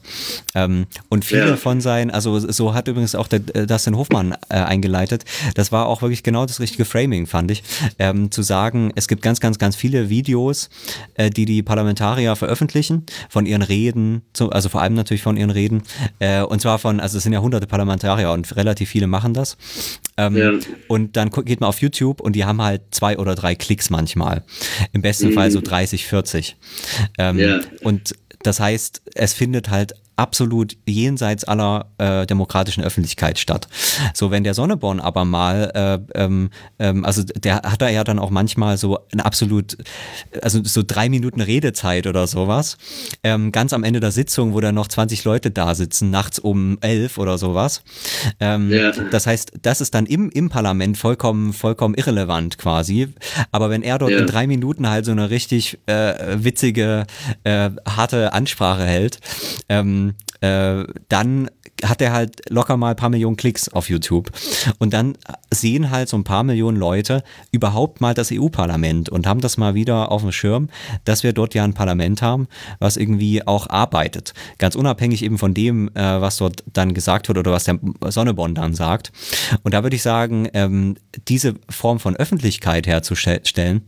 Ähm, 0.54 0.86
und 1.10 1.26
viele 1.26 1.50
ja. 1.50 1.58
von 1.58 1.82
seinen, 1.82 2.12
also 2.12 2.40
so 2.40 2.74
hat 2.74 2.88
übrigens 2.88 3.16
auch 3.16 3.28
der 3.28 3.42
äh, 3.54 3.66
Dustin 3.66 3.96
Hofmann 3.98 4.36
äh, 4.50 4.56
eingeleitet, 4.56 5.24
das 5.56 5.72
war 5.72 5.88
auch 5.88 6.02
wirklich 6.02 6.24
genau 6.24 6.46
das 6.46 6.60
richtige 6.60 6.86
Framing, 6.86 7.28
fand 7.28 7.52
ich, 7.52 7.64
ähm, 8.00 8.32
zu 8.32 8.42
sagen, 8.42 8.92
es 8.96 9.08
gibt 9.08 9.22
ganz, 9.22 9.40
ganz, 9.40 9.58
ganz 9.58 9.76
viele 9.76 10.10
Videos, 10.10 10.70
äh, 11.16 11.30
die 11.30 11.46
die 11.46 11.64
Parlamentarier 11.64 12.36
veröffentlichen, 12.36 13.06
von 13.30 13.46
ihren 13.46 13.62
Reden, 13.62 14.24
also 14.52 14.70
vor 14.70 14.82
allem 14.82 14.94
natürlich 14.96 15.24
von 15.24 15.38
ihren 15.38 15.50
Reden, 15.50 15.84
äh, 16.20 16.42
und 16.42 16.62
zwar 16.62 16.80
von, 16.80 17.00
also 17.00 17.18
es 17.18 17.24
sind 17.24 17.34
ja 17.34 17.40
hunderte 17.40 17.68
Parlamentarier, 17.68 17.85
Parlamentarier 17.86 18.32
und 18.32 18.56
relativ 18.56 18.90
viele 18.90 19.07
machen 19.07 19.34
das. 19.34 19.57
Ähm, 20.18 20.36
ja. 20.36 20.52
Und 20.88 21.16
dann 21.18 21.30
geht 21.30 21.62
man 21.62 21.70
auf 21.70 21.82
YouTube 21.82 22.22
und 22.22 22.34
die 22.34 22.45
haben 22.45 22.62
halt 22.62 22.82
zwei 22.91 23.18
oder 23.18 23.36
drei 23.36 23.56
Klicks 23.56 23.90
manchmal. 23.90 24.44
Im 24.91 25.02
besten 25.02 25.30
mhm. 25.30 25.34
Fall 25.34 25.52
so 25.52 25.62
30, 25.62 26.06
40. 26.06 26.57
Ähm, 27.18 27.40
ja. 27.40 27.60
Und 27.82 28.16
das 28.44 28.60
heißt, 28.60 29.02
es 29.16 29.34
findet 29.34 29.70
halt 29.70 29.94
absolut 30.18 30.78
jenseits 30.86 31.44
aller 31.44 31.88
äh, 31.98 32.26
demokratischen 32.26 32.84
Öffentlichkeit 32.84 33.38
statt. 33.40 33.68
So, 34.14 34.32
wenn 34.32 34.44
der 34.44 34.54
Sonneborn 34.54 35.00
aber 35.00 35.26
mal, 35.26 35.72
äh, 36.16 36.24
ähm, 36.24 36.50
ähm, 36.80 37.06
also 37.06 37.24
der 37.24 37.56
hat 37.56 37.82
da 37.82 37.90
ja 37.90 38.04
dann 38.04 38.20
auch 38.20 38.30
manchmal 38.30 38.78
so 38.78 39.00
ein 39.14 39.20
absolut, 39.20 39.78
also 40.42 40.62
so 40.64 40.84
drei 40.86 41.10
Minuten 41.10 41.42
Redezeit 41.42 42.08
oder 42.08 42.28
sowas, 42.28 42.78
ähm, 43.24 43.52
ganz 43.52 43.74
am 43.74 43.84
Ende 43.84 44.00
der 44.00 44.12
Sitzung, 44.12 44.54
wo 44.54 44.62
dann 44.62 44.76
noch 44.76 44.88
20 44.88 45.24
Leute 45.24 45.52
da 45.52 45.76
sitzen, 45.76 46.12
nachts 46.12 46.40
um 46.40 46.78
elf 46.82 47.18
oder 47.18 47.38
sowas. 47.38 47.84
Ähm, 48.40 48.72
ja. 48.72 48.92
Das 49.12 49.28
heißt, 49.28 49.54
das 49.62 49.82
ist 49.82 49.94
dann 49.96 50.06
im, 50.06 50.30
im 50.30 50.50
Parlament 50.50 50.98
vollkommen, 50.98 51.54
vollkommen 51.54 51.96
irrelevant 51.96 52.58
quasi. 52.58 53.10
Aber 53.52 53.70
wenn 53.70 53.84
er 53.84 53.98
dort 53.98 54.12
ja. 54.12 54.20
in 54.20 54.28
drei 54.28 54.48
Minuten 54.48 54.90
halt 54.90 55.06
so 55.06 55.12
eine 55.12 55.30
richtig 55.30 55.78
äh, 55.88 56.38
witzige, 56.38 57.06
äh, 57.44 57.70
harte 57.88 58.34
Ansprache 58.34 58.84
hält, 58.86 59.20
ähm, 59.70 60.05
äh, 60.41 60.84
dann 61.10 61.49
hat 61.84 62.02
er 62.02 62.14
halt 62.14 62.49
locker 62.49 62.77
mal 62.77 62.91
ein 62.91 62.95
paar 62.95 63.10
Millionen 63.10 63.36
Klicks 63.36 63.69
auf 63.69 63.90
YouTube. 63.90 64.32
Und 64.80 64.94
dann 64.94 65.18
sehen 65.52 65.91
halt 65.91 66.10
so 66.10 66.18
ein 66.18 66.23
paar 66.23 66.44
Millionen 66.44 66.77
Leute 66.77 67.23
überhaupt 67.52 68.02
mal 68.02 68.14
das 68.14 68.32
EU-Parlament 68.32 69.10
und 69.10 69.27
haben 69.27 69.41
das 69.41 69.57
mal 69.57 69.76
wieder 69.76 70.11
auf 70.11 70.22
dem 70.22 70.32
Schirm, 70.32 70.69
dass 71.03 71.23
wir 71.23 71.34
dort 71.34 71.53
ja 71.53 71.64
ein 71.64 71.73
Parlament 71.73 72.22
haben, 72.22 72.48
was 72.80 72.98
irgendwie 72.98 73.45
auch 73.45 73.69
arbeitet. 73.69 74.34
Ganz 74.57 74.76
unabhängig 74.76 75.23
eben 75.23 75.38
von 75.38 75.53
dem, 75.53 75.90
äh, 75.95 76.22
was 76.22 76.38
dort 76.38 76.64
dann 76.72 76.94
gesagt 76.94 77.27
wird 77.27 77.38
oder 77.38 77.52
was 77.52 77.65
der 77.65 77.80
Sonneborn 78.07 78.56
dann 78.56 78.73
sagt. 78.73 79.11
Und 79.64 79.73
da 79.73 79.84
würde 79.84 79.95
ich 79.95 80.02
sagen, 80.02 80.48
ähm, 80.53 80.95
diese 81.27 81.56
Form 81.69 81.99
von 81.99 82.15
Öffentlichkeit 82.15 82.88
herzustellen, 82.88 83.82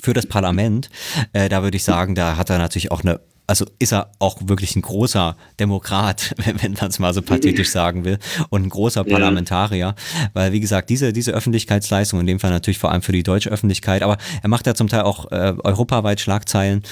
für 0.00 0.14
das 0.14 0.26
Parlament, 0.26 0.90
äh, 1.32 1.48
da 1.48 1.62
würde 1.62 1.76
ich 1.76 1.84
sagen, 1.84 2.14
da 2.14 2.36
hat 2.36 2.50
er 2.50 2.58
natürlich 2.58 2.90
auch 2.90 3.02
eine 3.02 3.20
also 3.46 3.66
ist 3.78 3.92
er 3.92 4.10
auch 4.18 4.38
wirklich 4.42 4.76
ein 4.76 4.82
großer 4.82 5.36
Demokrat, 5.58 6.34
wenn 6.44 6.72
man 6.72 6.88
es 6.88 6.98
mal 6.98 7.12
so 7.12 7.22
pathetisch 7.22 7.70
sagen 7.72 8.04
will, 8.04 8.18
und 8.50 8.62
ein 8.64 8.68
großer 8.68 9.04
Parlamentarier, 9.04 9.94
weil 10.32 10.52
wie 10.52 10.60
gesagt, 10.60 10.90
diese, 10.90 11.12
diese 11.12 11.32
Öffentlichkeitsleistung, 11.32 12.20
in 12.20 12.26
dem 12.26 12.40
Fall 12.40 12.50
natürlich 12.50 12.78
vor 12.78 12.92
allem 12.92 13.02
für 13.02 13.12
die 13.12 13.22
deutsche 13.22 13.50
Öffentlichkeit, 13.50 14.02
aber 14.02 14.16
er 14.42 14.48
macht 14.48 14.66
ja 14.66 14.74
zum 14.74 14.88
Teil 14.88 15.02
auch 15.02 15.30
äh, 15.32 15.54
europaweit 15.62 16.20
Schlagzeilen, 16.20 16.82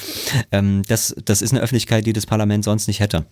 ähm, 0.52 0.82
das, 0.88 1.14
das 1.24 1.42
ist 1.42 1.52
eine 1.52 1.60
Öffentlichkeit, 1.60 2.06
die 2.06 2.12
das 2.12 2.26
Parlament 2.26 2.64
sonst 2.64 2.86
nicht 2.88 3.00
hätte. 3.00 3.26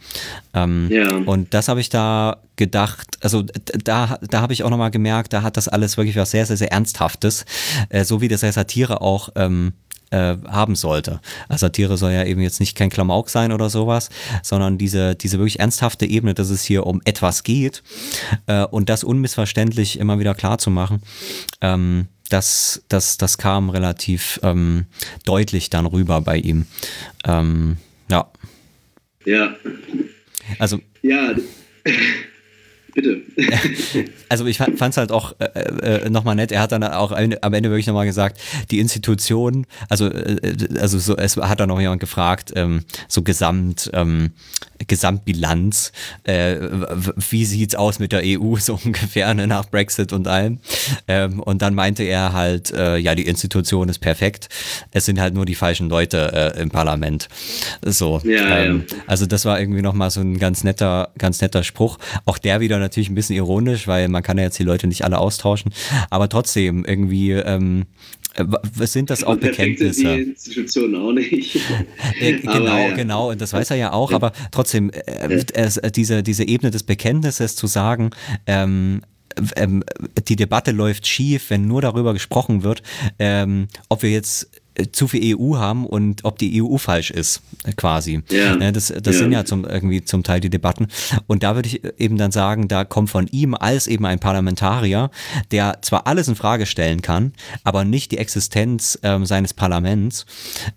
Ähm, 0.55 0.89
ja. 0.91 1.17
Und 1.17 1.55
das 1.55 1.69
habe 1.69 1.81
ich 1.81 1.89
da 1.91 2.39
gedacht, 2.57 3.19
also 3.21 3.45
da, 3.85 4.19
da 4.29 4.41
habe 4.41 4.53
ich 4.53 4.65
auch 4.65 4.71
nochmal 4.71 4.91
gemerkt, 4.91 5.33
da 5.33 5.43
hat 5.43 5.57
das 5.57 5.69
alles 5.69 5.97
wirklich 5.97 6.17
was 6.17 6.31
sehr, 6.31 6.45
sehr, 6.47 6.57
sehr 6.57 6.73
Ernsthaftes, 6.73 7.45
äh, 7.89 8.05
so 8.05 8.21
wie 8.21 8.29
das 8.29 8.43
ja 8.43 8.53
Satire 8.53 9.01
auch 9.01 9.31
ähm, 9.37 9.73
äh, 10.11 10.37
haben 10.47 10.75
sollte. 10.75 11.21
Also 11.49 11.67
Satire 11.67 11.97
soll 11.97 12.13
ja 12.13 12.25
eben 12.25 12.41
jetzt 12.41 12.61
nicht 12.61 12.77
kein 12.77 12.91
Klamauk 12.91 13.31
sein 13.31 13.53
oder 13.53 13.71
sowas, 13.71 14.11
sondern 14.43 14.79
diese, 14.79 15.15
diese 15.15 15.39
wirklich 15.39 15.61
ernsthafte 15.61 16.07
Ebene, 16.07 16.35
dass 16.35 16.51
es 16.51 16.63
hier 16.65 16.87
um 16.87 17.01
etwas 17.05 17.43
geht 17.43 17.83
äh, 18.47 18.65
und 18.65 18.89
das 18.89 19.05
unmissverständlich 19.05 19.99
immer 19.99 20.19
wieder 20.19 20.35
klar 20.35 20.59
zu 20.59 20.71
machen. 20.71 21.03
Ähm, 21.61 22.09
das, 22.29 22.83
das, 22.89 23.17
das 23.17 23.39
kam 23.39 23.71
relativ 23.71 24.39
ähm, 24.43 24.87
deutlich 25.25 25.71
dann 25.71 25.87
rüber 25.87 26.21
bei 26.21 26.37
ihm. 26.37 26.67
Ähm, 27.25 27.79
ja. 28.11 28.31
Ja. 29.25 29.57
Also. 30.59 30.81
Ja. 31.03 31.35
Bitte. 32.99 33.23
Also 34.31 34.45
ich 34.45 34.59
fand 34.59 34.79
es 34.79 34.97
halt 34.99 35.11
auch 35.11 35.35
äh, 35.39 35.47
äh, 36.05 36.11
nochmal 36.11 36.35
nett. 36.35 36.53
Er 36.53 36.61
hat 36.61 36.71
dann 36.73 36.85
auch 36.85 37.13
am 37.13 37.55
Ende 37.55 37.71
wirklich 37.71 37.87
nochmal 37.87 38.05
gesagt, 38.05 38.39
die 38.71 38.79
Institution, 38.79 39.67
also, 39.89 40.07
äh, 40.09 40.59
also 40.79 40.99
so, 40.99 41.17
es 41.17 41.37
hat 41.39 41.61
dann 41.61 41.71
noch 41.71 41.81
jemand 41.81 42.01
gefragt, 42.01 42.53
ähm, 42.55 42.85
so 43.09 43.23
Gesamt, 43.23 43.91
ähm, 43.95 44.33
Gesamtbilanz, 44.87 45.93
äh, 46.25 46.57
wie 47.31 47.47
sieht's 47.47 47.75
aus 47.75 48.01
mit 48.01 48.13
der 48.13 48.21
EU 48.23 48.57
so 48.57 48.79
ungefähr 48.85 49.33
ne, 49.33 49.47
nach 49.47 49.71
Brexit 49.71 50.13
und 50.13 50.29
allem. 50.29 50.59
Ähm, 51.07 51.41
und 51.41 51.63
dann 51.63 51.75
meinte 51.75 52.03
er 52.03 52.35
halt, 52.35 52.71
äh, 52.73 52.99
ja, 52.99 53.15
die 53.15 53.27
Institution 53.27 53.89
ist 53.89 54.01
perfekt. 54.01 54.49
Es 54.91 55.07
sind 55.07 55.21
halt 55.21 55.33
nur 55.33 55.47
die 55.47 55.55
falschen 55.55 55.89
Leute 55.89 56.55
äh, 56.55 56.61
im 56.61 56.69
Parlament. 56.69 57.29
So. 57.85 58.21
Ja, 58.25 58.59
ähm, 58.59 58.85
ja. 58.89 58.97
Also 59.07 59.27
das 59.27 59.45
war 59.45 59.61
irgendwie 59.61 59.83
nochmal 59.83 60.11
so 60.11 60.21
ein 60.21 60.39
ganz 60.39 60.65
netter, 60.65 61.11
ganz 61.19 61.41
netter 61.41 61.65
Spruch. 61.65 61.99
Auch 62.25 62.39
der 62.39 62.61
wieder 62.61 62.79
natürlich 62.79 63.09
ein 63.09 63.15
bisschen 63.15 63.37
ironisch, 63.37 63.87
weil 63.87 64.09
man 64.09 64.23
kann 64.23 64.39
ja 64.39 64.45
jetzt 64.45 64.59
die 64.59 64.65
Leute 64.65 64.87
nicht 64.87 65.05
alle 65.05 65.19
austauschen. 65.19 65.73
Aber 66.11 66.29
trotzdem 66.29 66.85
irgendwie, 66.85 67.33
ähm, 67.33 67.87
äh, 68.35 68.87
sind 68.87 69.11
das 69.11 69.25
auch 69.25 69.33
Und 69.33 69.41
Bekenntnisse? 69.41 70.03
die 70.03 70.23
Institutionen 70.23 70.97
auch 70.97 71.13
nicht. 71.13 71.61
Ja, 72.21 72.37
genau, 72.37 72.79
ja. 72.79 72.95
genau, 72.95 73.31
und 73.31 73.41
das 73.41 73.53
weiß 73.53 73.71
er 73.71 73.77
ja 73.77 73.93
auch, 73.93 74.13
aber 74.13 74.33
trotzdem, 74.51 74.91
äh, 74.91 75.45
es, 75.55 75.77
äh, 75.77 75.91
diese, 75.91 76.23
diese 76.23 76.45
Ebene 76.45 76.71
des 76.71 76.83
Bekenntnisses 76.83 77.55
zu 77.55 77.67
sagen, 77.67 78.11
ähm, 78.47 79.03
ähm, 79.57 79.85
die 80.27 80.37
Debatte 80.37 80.73
läuft 80.73 81.07
schief, 81.07 81.51
wenn 81.51 81.67
nur 81.67 81.83
darüber 81.83 82.13
gesprochen 82.13 82.63
wird, 82.63 82.83
ähm, 83.19 83.69
ob 83.89 84.03
wir 84.03 84.11
jetzt 84.11 84.45
äh, 84.45 84.58
zu 84.93 85.09
viel 85.09 85.37
EU 85.37 85.57
haben 85.57 85.87
und 85.87 86.25
ob 86.25 86.39
die 86.39 86.63
EU 86.63 86.77
falsch 86.77 87.11
ist, 87.11 87.43
äh, 87.65 87.73
quasi. 87.73 88.21
Ja. 88.31 88.57
Ne, 88.57 88.73
Das, 88.73 88.89
das 88.89 89.17
Ja. 89.17 89.23
sind 89.23 89.33
ja 89.33 89.45
zum, 89.45 89.65
irgendwie 89.65 90.05
zum 90.05 90.23
Teil 90.23 90.41
die 90.41 90.51
Debatten. 90.51 90.89
Und 91.27 91.43
da 91.43 91.55
würde 91.55 91.69
ich 91.69 91.83
eben 91.99 92.17
dann 92.17 92.31
sagen, 92.33 92.69
da 92.69 92.85
kommt 92.85 93.11
von 93.11 93.27
ihm 93.29 93.55
als 93.55 93.87
eben 93.87 94.07
ein 94.07 94.19
Parlamentarier, 94.19 95.11
der 95.51 95.79
zwar 95.83 96.07
alles 96.07 96.29
in 96.29 96.35
Frage 96.37 96.67
stellen 96.67 97.03
kann, 97.03 97.33
aber 97.65 97.85
nicht 97.85 98.13
die 98.13 98.19
Existenz 98.19 98.99
ähm, 99.03 99.27
seines 99.27 99.55
Parlaments. 99.55 100.27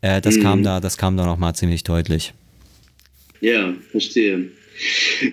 Äh, 0.02 0.22
das 0.22 0.38
Mhm. 0.38 0.42
kam 0.44 0.64
da, 0.64 0.80
das 0.80 0.98
kam 0.98 1.18
da 1.18 1.26
nochmal 1.26 1.56
ziemlich 1.56 1.84
deutlich. 1.84 2.34
Ja, 3.42 3.74
verstehe. 3.92 4.50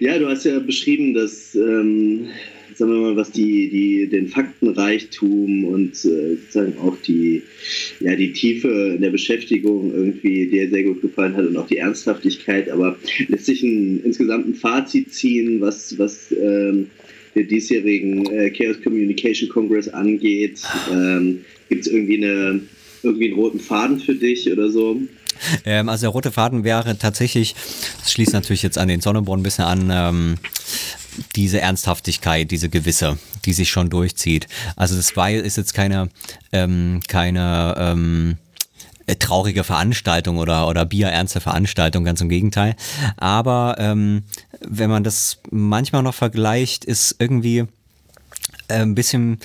Ja, 0.01 0.19
du 0.19 0.29
hast 0.29 0.45
ja 0.45 0.59
beschrieben, 0.59 1.15
dass, 1.15 1.55
ähm, 1.55 2.27
sagen 2.79 2.93
wir 2.93 3.01
mal, 3.01 3.17
was 3.17 3.33
die, 3.33 3.69
die, 3.69 4.09
den 4.09 4.29
Faktenreichtum 4.29 5.65
und 5.65 5.93
äh, 6.05 6.37
sozusagen 6.37 6.79
auch 6.79 6.97
die, 7.05 7.43
ja, 8.01 8.15
die 8.15 8.33
Tiefe 8.33 8.95
in 8.95 9.01
der 9.01 9.11
Beschäftigung 9.11 9.93
irgendwie 9.93 10.47
dir 10.47 10.71
sehr 10.71 10.85
gut 10.85 11.03
gefallen 11.03 11.37
hat 11.37 11.47
und 11.47 11.57
auch 11.57 11.67
die 11.67 11.79
Ernsthaftigkeit. 11.79 12.71
Aber 12.71 12.97
lässt 13.27 13.47
sich 13.47 13.63
ein, 13.63 14.01
insgesamt 14.05 14.47
ein 14.47 14.55
Fazit 14.55 15.13
ziehen, 15.13 15.61
was, 15.61 15.99
was 15.99 16.33
ähm, 16.33 16.87
den 17.35 17.49
diesjährigen 17.49 18.27
äh, 18.27 18.51
Chaos 18.51 18.81
Communication 18.83 19.49
Congress 19.49 19.89
angeht? 19.89 20.63
Ähm, 20.93 21.41
Gibt 21.69 21.85
es 21.85 21.93
irgendwie, 21.93 22.19
eine, 22.19 22.61
irgendwie 23.03 23.27
einen 23.27 23.35
roten 23.35 23.61
Faden 23.61 23.99
für 23.99 24.15
dich 24.15 24.51
oder 24.51 24.71
so? 24.71 25.03
Ähm, 25.65 25.89
also 25.89 26.03
der 26.03 26.11
rote 26.11 26.31
Faden 26.31 26.63
wäre 26.63 26.97
tatsächlich, 26.97 27.55
das 28.01 28.13
schließt 28.13 28.33
natürlich 28.33 28.63
jetzt 28.63 28.79
an 28.79 28.89
den 28.89 29.01
Sonnenborn 29.01 29.41
ein 29.41 29.43
bisschen 29.43 29.65
an, 29.65 29.91
ähm, 29.93 30.35
diese 31.37 31.61
Ernsthaftigkeit, 31.61 32.51
diese 32.51 32.69
gewisse, 32.69 33.19
die 33.45 33.53
sich 33.53 33.71
schon 33.71 33.91
durchzieht. 33.91 34.49
Also 34.77 34.97
das 34.97 35.17
war, 35.17 35.31
ist 35.31 35.57
jetzt 35.57 35.75
keine, 35.75 36.09
ähm, 36.53 37.01
keine 37.09 37.75
ähm, 37.79 38.37
äh, 39.07 39.17
traurige 39.17 39.65
Veranstaltung 39.65 40.37
oder, 40.37 40.69
oder 40.69 40.85
bierernste 40.85 41.41
Veranstaltung, 41.41 42.05
ganz 42.05 42.21
im 42.21 42.29
Gegenteil. 42.29 42.77
Aber 43.17 43.77
ähm, 43.79 44.25
wenn 44.61 44.91
man 44.91 45.05
das 45.05 45.39
manchmal 45.51 46.03
noch 46.03 46.15
vergleicht, 46.15 46.85
ist 46.85 47.17
irgendwie 47.19 47.65
äh, 48.69 48.83
ein 48.83 48.95
bisschen 48.95 49.39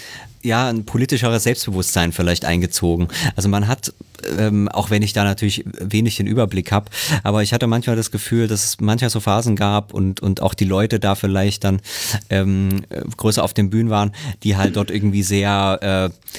ja 0.43 0.69
ein 0.69 0.85
politischeres 0.85 1.43
Selbstbewusstsein 1.43 2.11
vielleicht 2.11 2.45
eingezogen. 2.45 3.07
Also 3.35 3.49
man 3.49 3.67
hat 3.67 3.93
ähm, 4.37 4.69
auch 4.69 4.89
wenn 4.89 5.01
ich 5.01 5.13
da 5.13 5.23
natürlich 5.23 5.65
wenig 5.79 6.17
den 6.17 6.27
Überblick 6.27 6.71
habe, 6.71 6.89
aber 7.23 7.43
ich 7.43 7.53
hatte 7.53 7.67
manchmal 7.67 7.95
das 7.95 8.11
Gefühl, 8.11 8.47
dass 8.47 8.63
es 8.63 8.79
manchmal 8.79 9.09
so 9.09 9.19
Phasen 9.19 9.55
gab 9.55 9.93
und 9.93 10.21
und 10.21 10.41
auch 10.41 10.53
die 10.53 10.65
Leute 10.65 10.99
da 10.99 11.15
vielleicht 11.15 11.63
dann 11.63 11.81
ähm, 12.29 12.83
äh, 12.89 13.01
größer 13.17 13.43
auf 13.43 13.53
den 13.53 13.69
Bühnen 13.69 13.89
waren, 13.89 14.13
die 14.43 14.55
halt 14.55 14.75
dort 14.75 14.91
irgendwie 14.91 15.23
sehr 15.23 16.11
äh, 16.11 16.29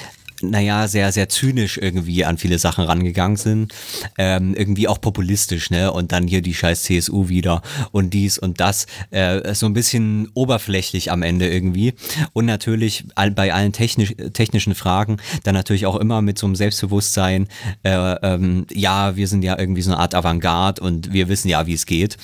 naja, 0.49 0.87
sehr, 0.87 1.11
sehr 1.11 1.29
zynisch 1.29 1.77
irgendwie 1.77 2.25
an 2.25 2.37
viele 2.37 2.59
Sachen 2.59 2.85
rangegangen 2.85 3.37
sind. 3.37 3.73
Ähm, 4.17 4.53
irgendwie 4.55 4.87
auch 4.87 5.01
populistisch, 5.01 5.69
ne? 5.69 5.91
Und 5.91 6.11
dann 6.11 6.27
hier 6.27 6.41
die 6.41 6.53
scheiß 6.53 6.83
CSU 6.83 7.29
wieder 7.29 7.61
und 7.91 8.13
dies 8.13 8.37
und 8.37 8.59
das. 8.59 8.85
Äh, 9.11 9.53
so 9.55 9.65
ein 9.65 9.73
bisschen 9.73 10.29
oberflächlich 10.33 11.11
am 11.11 11.21
Ende 11.21 11.49
irgendwie. 11.49 11.93
Und 12.33 12.45
natürlich 12.45 13.05
bei 13.35 13.53
allen 13.53 13.73
technisch, 13.73 14.13
technischen 14.33 14.75
Fragen 14.75 15.17
dann 15.43 15.55
natürlich 15.55 15.85
auch 15.85 15.95
immer 15.95 16.21
mit 16.21 16.37
so 16.37 16.45
einem 16.45 16.55
Selbstbewusstsein, 16.55 17.47
äh, 17.83 18.15
ähm, 18.21 18.65
ja, 18.71 19.15
wir 19.15 19.27
sind 19.27 19.43
ja 19.43 19.57
irgendwie 19.57 19.81
so 19.81 19.91
eine 19.91 19.99
Art 19.99 20.15
Avantgarde 20.15 20.81
und 20.81 21.13
wir 21.13 21.29
wissen 21.29 21.49
ja, 21.49 21.65
wie 21.67 21.73
es 21.73 21.85
geht. 21.85 22.17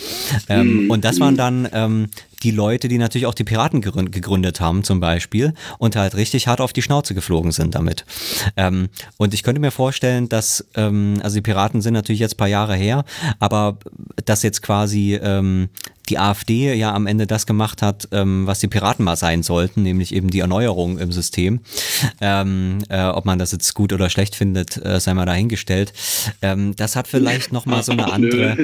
Ähm, 0.50 0.90
Und 0.90 1.06
das 1.06 1.20
waren 1.20 1.38
dann 1.38 1.68
ähm, 1.74 2.08
die 2.44 2.52
Leute, 2.52 2.88
die 2.88 2.98
natürlich 2.98 3.28
auch 3.28 3.34
die 3.34 3.44
Piraten 3.44 3.82
gegründet 3.82 4.60
haben 4.60 4.84
zum 4.84 5.00
Beispiel 5.00 5.54
und 5.78 5.96
halt 5.96 6.16
richtig 6.16 6.48
hart 6.48 6.62
auf 6.62 6.74
die 6.74 6.82
Schnauze 6.82 7.14
geflogen 7.14 7.52
sind 7.52 7.76
damit. 7.76 8.06
Ähm, 8.58 8.90
und 9.18 9.34
ich 9.34 9.44
könnte 9.44 9.62
mir 9.62 9.72
vorstellen, 9.72 10.30
dass, 10.30 10.66
ähm, 10.76 11.20
also 11.24 11.36
die 11.36 11.42
Piraten 11.42 11.82
sind 11.82 11.94
natürlich 11.94 12.20
jetzt 12.20 12.36
ein 12.36 12.38
paar 12.38 12.48
Jahre 12.48 12.76
her, 12.76 13.04
aber 13.40 13.78
dass 14.26 14.44
jetzt 14.44 14.62
quasi 14.62 15.20
ähm, 15.22 15.70
die 16.10 16.18
AfD 16.18 16.74
ja 16.74 16.94
am 16.94 17.08
Ende 17.08 17.28
das 17.28 17.46
gemacht 17.46 17.82
hat, 17.82 18.08
ähm, 18.12 18.48
was 18.48 18.60
die 18.60 18.68
Piraten 18.68 19.06
mal 19.06 19.16
sein 19.16 19.44
sollten, 19.44 19.84
nämlich 19.84 20.14
eben 20.14 20.30
die 20.30 20.40
Erneuerung 20.40 20.98
im 20.98 21.12
System. 21.12 21.60
Ähm, 22.20 22.80
äh, 22.90 23.04
ob 23.04 23.26
man 23.26 23.40
das 23.40 23.52
jetzt 23.52 23.74
gut 23.74 23.94
oder 23.94 24.10
schlecht 24.10 24.36
findet, 24.36 24.78
äh, 24.84 25.00
sei 25.00 25.14
mal 25.14 25.26
dahingestellt. 25.26 25.94
Ähm, 26.42 26.76
das 26.76 26.96
hat 26.96 27.08
vielleicht 27.08 27.52
nochmal 27.52 27.84
so 27.84 27.92
eine 27.92 28.12
andere. 28.12 28.58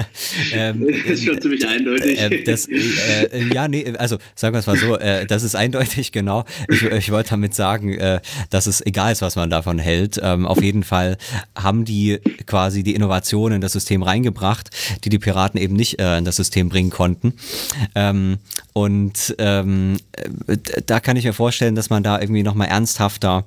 ähm, 0.52 0.86
Das 0.86 1.18
ist 1.18 1.24
schon 1.24 1.40
ziemlich 1.40 1.66
eindeutig. 1.66 2.18
äh, 2.18 2.44
das, 2.44 2.66
äh, 2.68 3.24
äh, 3.32 3.54
ja, 3.54 3.68
nee, 3.68 3.92
also 3.98 4.18
sagen 4.34 4.54
wir 4.54 4.58
es 4.58 4.66
mal 4.66 4.76
so, 4.76 4.96
äh, 4.98 5.26
das 5.26 5.42
ist 5.42 5.54
eindeutig 5.54 6.12
genau. 6.12 6.44
Ich, 6.68 6.82
ich 6.82 7.10
wollte 7.10 7.30
damit 7.30 7.54
sagen, 7.54 7.94
äh, 7.94 8.20
dass 8.50 8.66
es 8.66 8.84
egal 8.84 9.12
ist, 9.12 9.22
was 9.22 9.36
man 9.36 9.50
davon 9.50 9.78
hält. 9.78 10.20
Ähm, 10.22 10.46
auf 10.46 10.62
jeden 10.62 10.82
Fall 10.84 11.16
haben 11.56 11.84
die 11.84 12.18
quasi 12.46 12.82
die 12.82 12.94
Innovation 12.94 13.52
in 13.52 13.60
das 13.60 13.72
System 13.72 14.02
reingebracht, 14.02 14.70
die 15.04 15.08
die 15.08 15.18
Piraten 15.18 15.60
eben 15.60 15.74
nicht 15.76 16.00
äh, 16.00 16.18
in 16.18 16.24
das 16.24 16.36
System 16.36 16.68
bringen 16.68 16.79
konnten. 16.88 17.34
Ähm, 17.94 18.38
und 18.72 19.34
ähm, 19.38 19.98
äh, 20.46 20.56
da 20.86 21.00
kann 21.00 21.18
ich 21.18 21.24
mir 21.26 21.34
vorstellen, 21.34 21.74
dass 21.74 21.90
man 21.90 22.02
da 22.02 22.18
irgendwie 22.18 22.42
nochmal 22.42 22.68
ernsthafter 22.68 23.44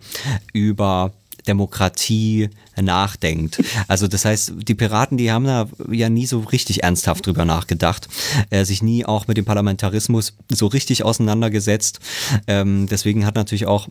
über 0.54 1.12
Demokratie 1.48 2.50
nachdenkt. 2.82 3.62
Also 3.88 4.08
das 4.08 4.26
heißt, 4.26 4.54
die 4.68 4.76
Piraten, 4.76 5.18
die 5.18 5.32
haben 5.32 5.46
da 5.46 5.68
ja 5.92 6.10
nie 6.10 6.26
so 6.26 6.40
richtig 6.40 6.84
ernsthaft 6.84 7.26
drüber 7.26 7.46
nachgedacht, 7.46 8.08
äh, 8.50 8.64
sich 8.66 8.82
nie 8.82 9.06
auch 9.06 9.28
mit 9.28 9.38
dem 9.38 9.46
Parlamentarismus 9.46 10.34
so 10.50 10.68
richtig 10.68 11.04
auseinandergesetzt. 11.04 12.00
Ähm, 12.48 12.88
deswegen 12.90 13.26
hat 13.26 13.36
natürlich 13.36 13.66
auch 13.66 13.90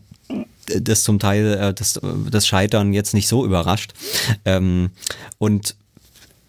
das 0.66 1.02
zum 1.02 1.18
Teil 1.18 1.54
äh, 1.54 1.74
das, 1.74 2.00
das 2.30 2.46
Scheitern 2.46 2.92
jetzt 2.92 3.14
nicht 3.14 3.28
so 3.28 3.44
überrascht. 3.44 3.92
Ähm, 4.44 4.90
und 5.38 5.76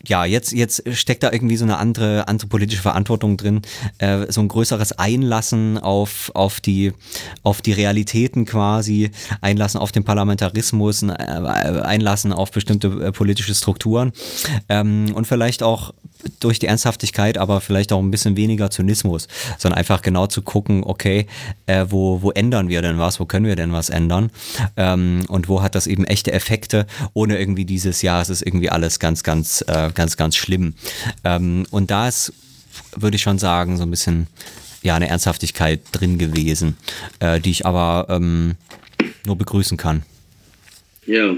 ja, 0.06 0.26
jetzt, 0.26 0.52
jetzt 0.52 0.84
steckt 0.94 1.24
da 1.24 1.32
irgendwie 1.32 1.56
so 1.56 1.64
eine 1.64 1.78
andere, 1.78 2.28
andere 2.28 2.48
politische 2.48 2.82
Verantwortung 2.82 3.38
drin, 3.38 3.62
äh, 4.00 4.26
so 4.30 4.42
ein 4.42 4.50
größeres 4.50 5.00
Einlassen 5.00 5.78
auf, 5.78 6.30
auf, 6.34 6.60
die, 6.60 6.92
auf 7.42 7.62
die 7.62 7.72
Realitäten 7.72 8.46
quasi, 8.46 9.12
Einlassen 9.40 9.80
auf 9.80 9.94
den 9.94 10.04
Parlamentarismus, 10.04 11.04
äh, 11.04 11.08
Einlassen 11.08 12.34
auf 12.34 12.52
bestimmte 12.52 12.88
äh, 12.88 13.12
politische 13.14 13.56
Strukturen 13.56 14.12
ähm, 14.68 15.14
und 15.16 15.26
vielleicht 15.26 15.64
auch 15.64 15.94
durch 16.40 16.60
die 16.60 16.68
Ernsthaftigkeit, 16.68 17.38
aber 17.38 17.62
vielleicht 17.62 17.92
auch 17.92 18.00
ein 18.00 18.12
bisschen 18.12 18.36
weniger 18.36 18.70
Zynismus, 18.70 19.28
sondern 19.58 19.78
einfach 19.78 20.02
genau 20.02 20.28
zu 20.28 20.42
gucken, 20.42 20.84
okay, 20.84 21.28
äh, 21.66 21.86
wo, 21.90 22.22
wo 22.22 22.32
ändern 22.32 22.70
wir 22.70 22.82
denn 22.82 22.98
was, 22.98 23.20
wo 23.20 23.26
können 23.26 23.46
wir 23.46 23.56
denn 23.56 23.72
was 23.72 23.90
ändern 23.90 24.32
ähm, 24.78 25.26
und 25.28 25.48
wo 25.48 25.62
hat 25.62 25.76
das 25.76 25.88
eben 25.88 26.06
echte 26.06 26.32
Effekte, 26.32 26.86
ohne 27.14 27.38
irgendwie 27.38 27.66
dieses 27.66 28.02
Jahr, 28.02 28.22
es 28.22 28.30
ist 28.30 28.42
irgendwie 28.42 28.70
alles 28.70 29.00
ganz, 29.00 29.24
ganz, 29.24 29.64
äh, 29.68 29.92
ganz, 29.94 30.18
ganz 30.18 30.36
schlimm. 30.36 30.74
Ähm, 31.24 31.65
und 31.72 31.91
da 31.91 32.07
ist, 32.07 32.34
würde 32.95 33.15
ich 33.15 33.22
schon 33.22 33.40
sagen, 33.40 33.78
so 33.78 33.84
ein 33.84 33.91
bisschen 33.91 34.28
ja 34.84 34.95
eine 34.95 35.07
Ernsthaftigkeit 35.07 35.82
drin 35.91 36.18
gewesen, 36.18 36.78
äh, 37.20 37.40
die 37.40 37.52
ich 37.52 37.65
aber 37.65 38.07
ähm, 38.10 38.56
nur 39.26 39.38
begrüßen 39.38 39.78
kann. 39.78 40.03
Ja. 41.06 41.36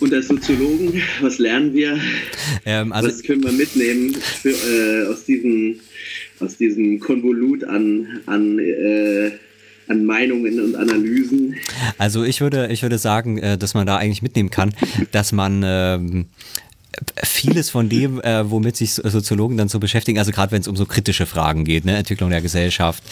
Und 0.00 0.14
als 0.14 0.28
Soziologen, 0.28 1.02
was 1.20 1.38
lernen 1.38 1.74
wir? 1.74 1.98
Ähm, 2.64 2.92
also 2.92 3.08
was 3.08 3.22
können 3.22 3.42
wir 3.42 3.52
mitnehmen 3.52 4.14
für, 4.14 4.50
äh, 4.50 5.06
aus, 5.12 5.24
diesem, 5.24 5.80
aus 6.40 6.56
diesem 6.56 6.98
Konvolut 6.98 7.64
an, 7.64 8.20
an, 8.26 8.58
äh, 8.58 9.32
an 9.88 10.04
Meinungen 10.04 10.60
und 10.60 10.76
Analysen? 10.76 11.56
Also 11.98 12.24
ich 12.24 12.40
würde, 12.40 12.68
ich 12.72 12.82
würde 12.82 12.98
sagen, 12.98 13.38
äh, 13.38 13.58
dass 13.58 13.74
man 13.74 13.86
da 13.86 13.96
eigentlich 13.96 14.22
mitnehmen 14.22 14.50
kann, 14.50 14.74
dass 15.12 15.32
man 15.32 15.62
ähm, 15.64 16.26
vieles 17.22 17.70
von 17.70 17.88
dem, 17.88 18.20
äh, 18.22 18.50
womit 18.50 18.76
sich 18.76 18.94
Soziologen 18.94 19.56
dann 19.56 19.68
so 19.68 19.78
beschäftigen, 19.78 20.18
also 20.18 20.32
gerade 20.32 20.52
wenn 20.52 20.60
es 20.60 20.68
um 20.68 20.76
so 20.76 20.86
kritische 20.86 21.26
Fragen 21.26 21.64
geht, 21.64 21.84
ne, 21.84 21.96
Entwicklung 21.96 22.30
der 22.30 22.42
Gesellschaft, 22.42 23.02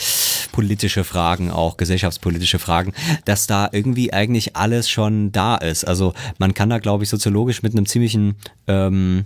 politische 0.52 1.04
Fragen 1.04 1.50
auch, 1.50 1.76
gesellschaftspolitische 1.76 2.58
Fragen, 2.58 2.92
dass 3.24 3.46
da 3.46 3.68
irgendwie 3.72 4.12
eigentlich 4.12 4.56
alles 4.56 4.88
schon 4.88 5.32
da 5.32 5.56
ist. 5.56 5.84
Also 5.84 6.14
man 6.38 6.54
kann 6.54 6.70
da, 6.70 6.78
glaube 6.78 7.04
ich, 7.04 7.10
soziologisch 7.10 7.62
mit 7.62 7.72
einem 7.72 7.86
ziemlichen 7.86 8.36
ähm, 8.66 9.24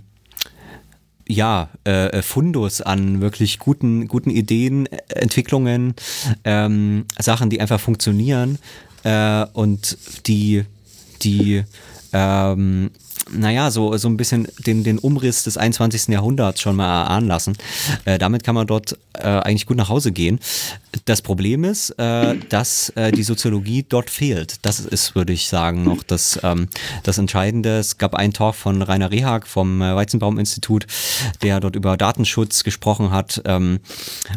ja, 1.27 1.69
äh, 1.83 2.23
Fundus 2.23 2.81
an 2.81 3.21
wirklich 3.21 3.59
guten, 3.59 4.07
guten 4.07 4.31
Ideen, 4.31 4.87
äh, 4.87 4.97
Entwicklungen, 5.09 5.93
ähm, 6.43 7.05
Sachen, 7.19 7.51
die 7.51 7.61
einfach 7.61 7.79
funktionieren 7.79 8.57
äh, 9.03 9.45
und 9.53 9.97
die, 10.25 10.65
die 11.21 11.63
ähm, 12.13 12.89
naja, 13.31 13.71
so, 13.71 13.95
so 13.97 14.07
ein 14.07 14.17
bisschen 14.17 14.47
den, 14.65 14.83
den 14.83 14.97
Umriss 14.99 15.43
des 15.43 15.57
21. 15.57 16.07
Jahrhunderts 16.07 16.61
schon 16.61 16.75
mal 16.75 17.03
erahnen 17.03 17.27
lassen. 17.27 17.55
Äh, 18.05 18.17
damit 18.17 18.43
kann 18.43 18.55
man 18.55 18.67
dort 18.67 18.97
äh, 19.13 19.27
eigentlich 19.27 19.65
gut 19.65 19.77
nach 19.77 19.89
Hause 19.89 20.11
gehen. 20.11 20.39
Das 21.05 21.21
Problem 21.21 21.63
ist, 21.63 21.91
äh, 21.99 22.35
dass 22.49 22.89
äh, 22.95 23.11
die 23.11 23.23
Soziologie 23.23 23.85
dort 23.87 24.09
fehlt. 24.09 24.55
Das 24.63 24.79
ist, 24.79 25.15
würde 25.15 25.33
ich 25.33 25.47
sagen, 25.47 25.83
noch 25.83 26.01
das, 26.03 26.39
ähm, 26.43 26.67
das 27.03 27.17
Entscheidende. 27.17 27.77
Es 27.77 27.97
gab 27.97 28.15
einen 28.15 28.33
Talk 28.33 28.55
von 28.55 28.81
Rainer 28.81 29.11
Rehag 29.11 29.45
vom 29.47 29.81
äh, 29.81 29.95
Weizenbaum-Institut, 29.95 30.87
der 31.43 31.59
dort 31.59 31.75
über 31.75 31.97
Datenschutz 31.97 32.63
gesprochen 32.63 33.11
hat. 33.11 33.41
Ähm, 33.45 33.79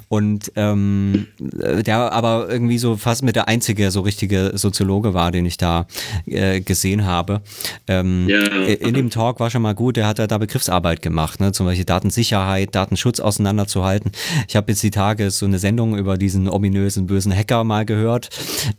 und 0.09 0.52
ähm, 0.56 1.27
der 1.39 2.12
aber 2.12 2.48
irgendwie 2.51 2.78
so 2.78 2.97
fast 2.97 3.23
mit 3.23 3.36
der 3.36 3.48
einzige 3.48 3.90
so 3.90 4.01
richtige 4.02 4.52
Soziologe 4.55 5.14
war, 5.14 5.31
den 5.31 5.47
ich 5.47 5.56
da 5.56 5.86
äh, 6.27 6.60
gesehen 6.60 7.06
habe. 7.06 7.40
Ähm, 7.89 8.28
Ja. 8.28 8.40
In 8.88 8.94
dem 8.94 9.10
Talk 9.10 9.40
war 9.40 9.50
schon 9.50 9.62
mal 9.62 9.74
gut, 9.74 9.96
der 9.96 10.06
hat 10.06 10.18
ja 10.18 10.26
da 10.26 10.38
Begriffsarbeit 10.38 11.02
gemacht, 11.02 11.40
ne? 11.40 11.52
zum 11.52 11.66
Beispiel 11.66 11.84
Datensicherheit, 11.84 12.74
Datenschutz 12.74 13.20
auseinanderzuhalten. 13.20 14.12
Ich 14.48 14.56
habe 14.56 14.72
jetzt 14.72 14.82
die 14.82 14.90
Tage 14.90 15.30
so 15.30 15.46
eine 15.46 15.59
Sendung 15.59 15.96
über 15.96 16.18
diesen 16.18 16.48
ominösen 16.48 17.06
bösen 17.06 17.34
Hacker 17.34 17.64
mal 17.64 17.84
gehört. 17.84 18.30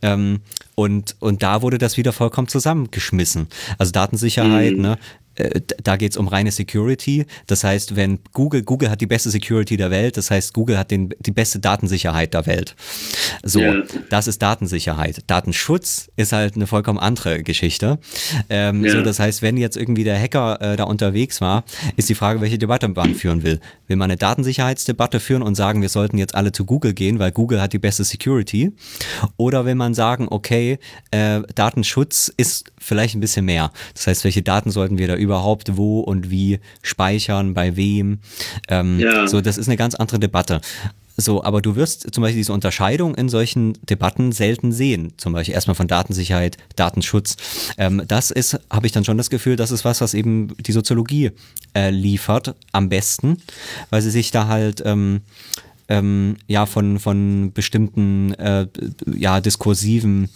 Ähm, 0.02 0.40
und, 0.74 1.16
und 1.20 1.42
da 1.42 1.62
wurde 1.62 1.78
das 1.78 1.96
wieder 1.96 2.12
vollkommen 2.12 2.48
zusammengeschmissen. 2.48 3.46
Also 3.78 3.92
Datensicherheit, 3.92 4.76
ne? 4.76 4.98
Äh, 5.36 5.60
Da 5.82 5.96
geht 5.96 6.12
es 6.12 6.16
um 6.16 6.28
reine 6.28 6.50
Security. 6.50 7.26
Das 7.46 7.64
heißt, 7.64 7.96
wenn 7.96 8.18
Google, 8.32 8.62
Google 8.62 8.90
hat 8.90 9.00
die 9.00 9.06
beste 9.06 9.30
Security 9.30 9.76
der 9.76 9.90
Welt, 9.90 10.16
das 10.16 10.30
heißt, 10.30 10.54
Google 10.54 10.78
hat 10.78 10.90
den, 10.90 11.10
die 11.20 11.30
beste 11.32 11.58
Datensicherheit 11.58 12.34
der 12.34 12.46
Welt. 12.46 12.74
So, 13.42 13.60
Ja. 13.60 13.82
das 14.10 14.26
ist 14.26 14.40
Datensicherheit. 14.42 15.22
Datenschutz 15.26 16.08
ist 16.16 16.32
halt 16.32 16.54
eine 16.56 16.66
vollkommen 16.66 16.98
andere 16.98 17.42
Geschichte. 17.42 17.98
Ähm, 18.48 18.84
Ja. 18.84 18.92
so, 18.92 19.02
das 19.02 19.18
heißt, 19.18 19.42
wenn 19.42 19.56
jetzt 19.56 19.76
irgendwie 19.76 20.04
der 20.04 20.18
Hacker 20.20 20.60
äh, 20.60 20.76
da 20.76 20.84
unterwegs 20.84 21.40
war, 21.40 21.64
ist 21.96 22.08
die 22.08 22.14
Frage, 22.14 22.40
welche 22.40 22.58
Debatte 22.58 22.88
man 22.88 23.14
führen 23.14 23.42
will. 23.42 23.60
Will 23.86 23.96
man 23.96 24.10
eine 24.10 24.16
Datensicherheitsdebatte 24.16 25.20
führen 25.20 25.42
und 25.42 25.54
sagen, 25.54 25.82
wir 25.82 25.88
sollten 25.88 26.18
jetzt 26.18 26.34
alle 26.34 26.52
zu 26.52 26.64
Google 26.64 26.94
gehen, 26.94 27.18
weil 27.18 27.32
Google 27.32 27.60
hat 27.60 27.72
die 27.72 27.78
beste 27.78 28.04
Security? 28.04 28.72
Oder 29.36 29.64
will 29.66 29.74
man 29.74 29.94
sagen, 29.94 30.28
okay, 30.30 30.78
äh, 31.10 31.40
Datenschutz 31.54 32.32
ist 32.36 32.64
vielleicht 32.78 33.14
ein 33.14 33.20
bisschen 33.20 33.44
mehr. 33.44 33.72
Das 33.94 34.06
heißt, 34.06 34.24
welche 34.24 34.42
Daten 34.42 34.70
sollten 34.70 34.98
wir 34.98 35.08
da 35.08 35.16
überhaupt 35.24 35.76
wo 35.76 36.00
und 36.00 36.30
wie 36.30 36.60
speichern, 36.82 37.54
bei 37.54 37.76
wem? 37.76 38.18
Ähm, 38.68 38.98
Ja. 39.00 39.26
So, 39.26 39.40
das 39.40 39.58
ist 39.58 39.68
eine 39.68 39.76
ganz 39.76 39.94
andere 39.94 40.18
Debatte. 40.18 40.60
So, 41.16 41.44
aber 41.44 41.62
du 41.62 41.76
wirst 41.76 42.12
zum 42.12 42.22
Beispiel 42.22 42.40
diese 42.40 42.52
Unterscheidung 42.52 43.14
in 43.14 43.28
solchen 43.28 43.74
Debatten 43.88 44.32
selten 44.32 44.72
sehen. 44.72 45.12
Zum 45.16 45.32
Beispiel 45.32 45.54
erstmal 45.54 45.76
von 45.76 45.86
Datensicherheit, 45.86 46.56
Datenschutz. 46.74 47.36
Ähm, 47.78 48.02
das 48.08 48.30
ist, 48.30 48.58
habe 48.68 48.86
ich 48.86 48.92
dann 48.92 49.04
schon 49.04 49.16
das 49.16 49.30
Gefühl, 49.30 49.56
das 49.56 49.70
ist 49.70 49.84
was, 49.84 50.00
was 50.00 50.14
eben 50.14 50.56
die 50.58 50.72
Soziologie 50.72 51.30
äh, 51.74 51.90
liefert 51.90 52.56
am 52.72 52.88
besten, 52.88 53.38
weil 53.90 54.02
sie 54.02 54.10
sich 54.10 54.32
da 54.32 54.48
halt 54.48 54.82
ähm, 54.84 55.20
ähm, 55.88 56.36
ja 56.48 56.66
von, 56.66 56.98
von 56.98 57.52
bestimmten 57.52 58.34
äh, 58.34 58.66
ja, 59.14 59.40
diskursiven 59.40 60.30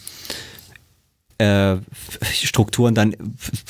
äh, 1.39 1.77
Strukturen 2.32 2.94
dann 2.94 3.15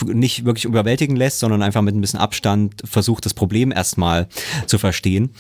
nicht 0.06 0.44
wirklich 0.44 0.64
überwältigen 0.64 1.16
lässt, 1.16 1.38
sondern 1.40 1.62
einfach 1.62 1.82
mit 1.82 1.94
ein 1.94 2.00
bisschen 2.00 2.18
Abstand 2.18 2.82
versucht, 2.84 3.26
das 3.26 3.34
Problem 3.34 3.72
erstmal 3.72 4.26
zu 4.66 4.78
verstehen. 4.78 5.30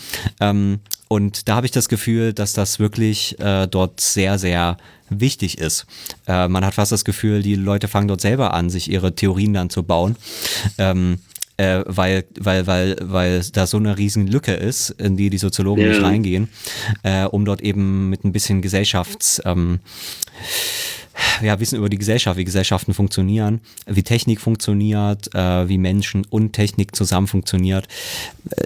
Ähm, 0.40 0.80
und 1.08 1.48
da 1.48 1.56
habe 1.56 1.66
ich 1.66 1.72
das 1.72 1.88
Gefühl, 1.88 2.34
dass 2.34 2.52
das 2.52 2.78
wirklich 2.78 3.38
äh, 3.40 3.66
dort 3.66 4.00
sehr, 4.00 4.38
sehr 4.38 4.76
wichtig 5.08 5.56
ist. 5.58 5.86
Äh, 6.26 6.48
man 6.48 6.64
hat 6.66 6.74
fast 6.74 6.92
das 6.92 7.04
Gefühl, 7.04 7.42
die 7.42 7.54
Leute 7.54 7.88
fangen 7.88 8.08
dort 8.08 8.20
selber 8.20 8.52
an, 8.52 8.68
sich 8.68 8.90
ihre 8.90 9.14
Theorien 9.14 9.54
dann 9.54 9.70
zu 9.70 9.82
bauen. 9.82 10.16
Ähm, 10.76 11.20
äh, 11.56 11.82
weil, 11.86 12.24
weil, 12.38 12.66
weil, 12.66 12.96
weil 13.00 13.42
da 13.52 13.66
so 13.66 13.78
eine 13.78 13.98
riesen 13.98 14.28
Lücke 14.28 14.52
ist, 14.52 14.90
in 14.90 15.16
die 15.16 15.28
die 15.28 15.38
Soziologen 15.38 15.82
Ja. 15.82 15.88
nicht 15.88 16.02
reingehen, 16.02 16.48
äh, 17.02 17.24
um 17.24 17.44
dort 17.44 17.62
eben 17.62 18.10
mit 18.10 18.24
ein 18.24 18.32
bisschen 18.32 18.62
Gesellschafts, 18.62 19.42
ähm, 19.44 19.80
ja, 21.42 21.58
Wissen 21.60 21.76
über 21.76 21.88
die 21.88 21.98
Gesellschaft, 21.98 22.38
wie 22.38 22.44
Gesellschaften 22.44 22.94
funktionieren, 22.94 23.60
wie 23.86 24.02
Technik 24.02 24.40
funktioniert, 24.40 25.34
äh, 25.34 25.68
wie 25.68 25.78
Menschen 25.78 26.24
und 26.30 26.52
Technik 26.52 26.94
zusammen 26.94 27.26
funktioniert. 27.26 27.88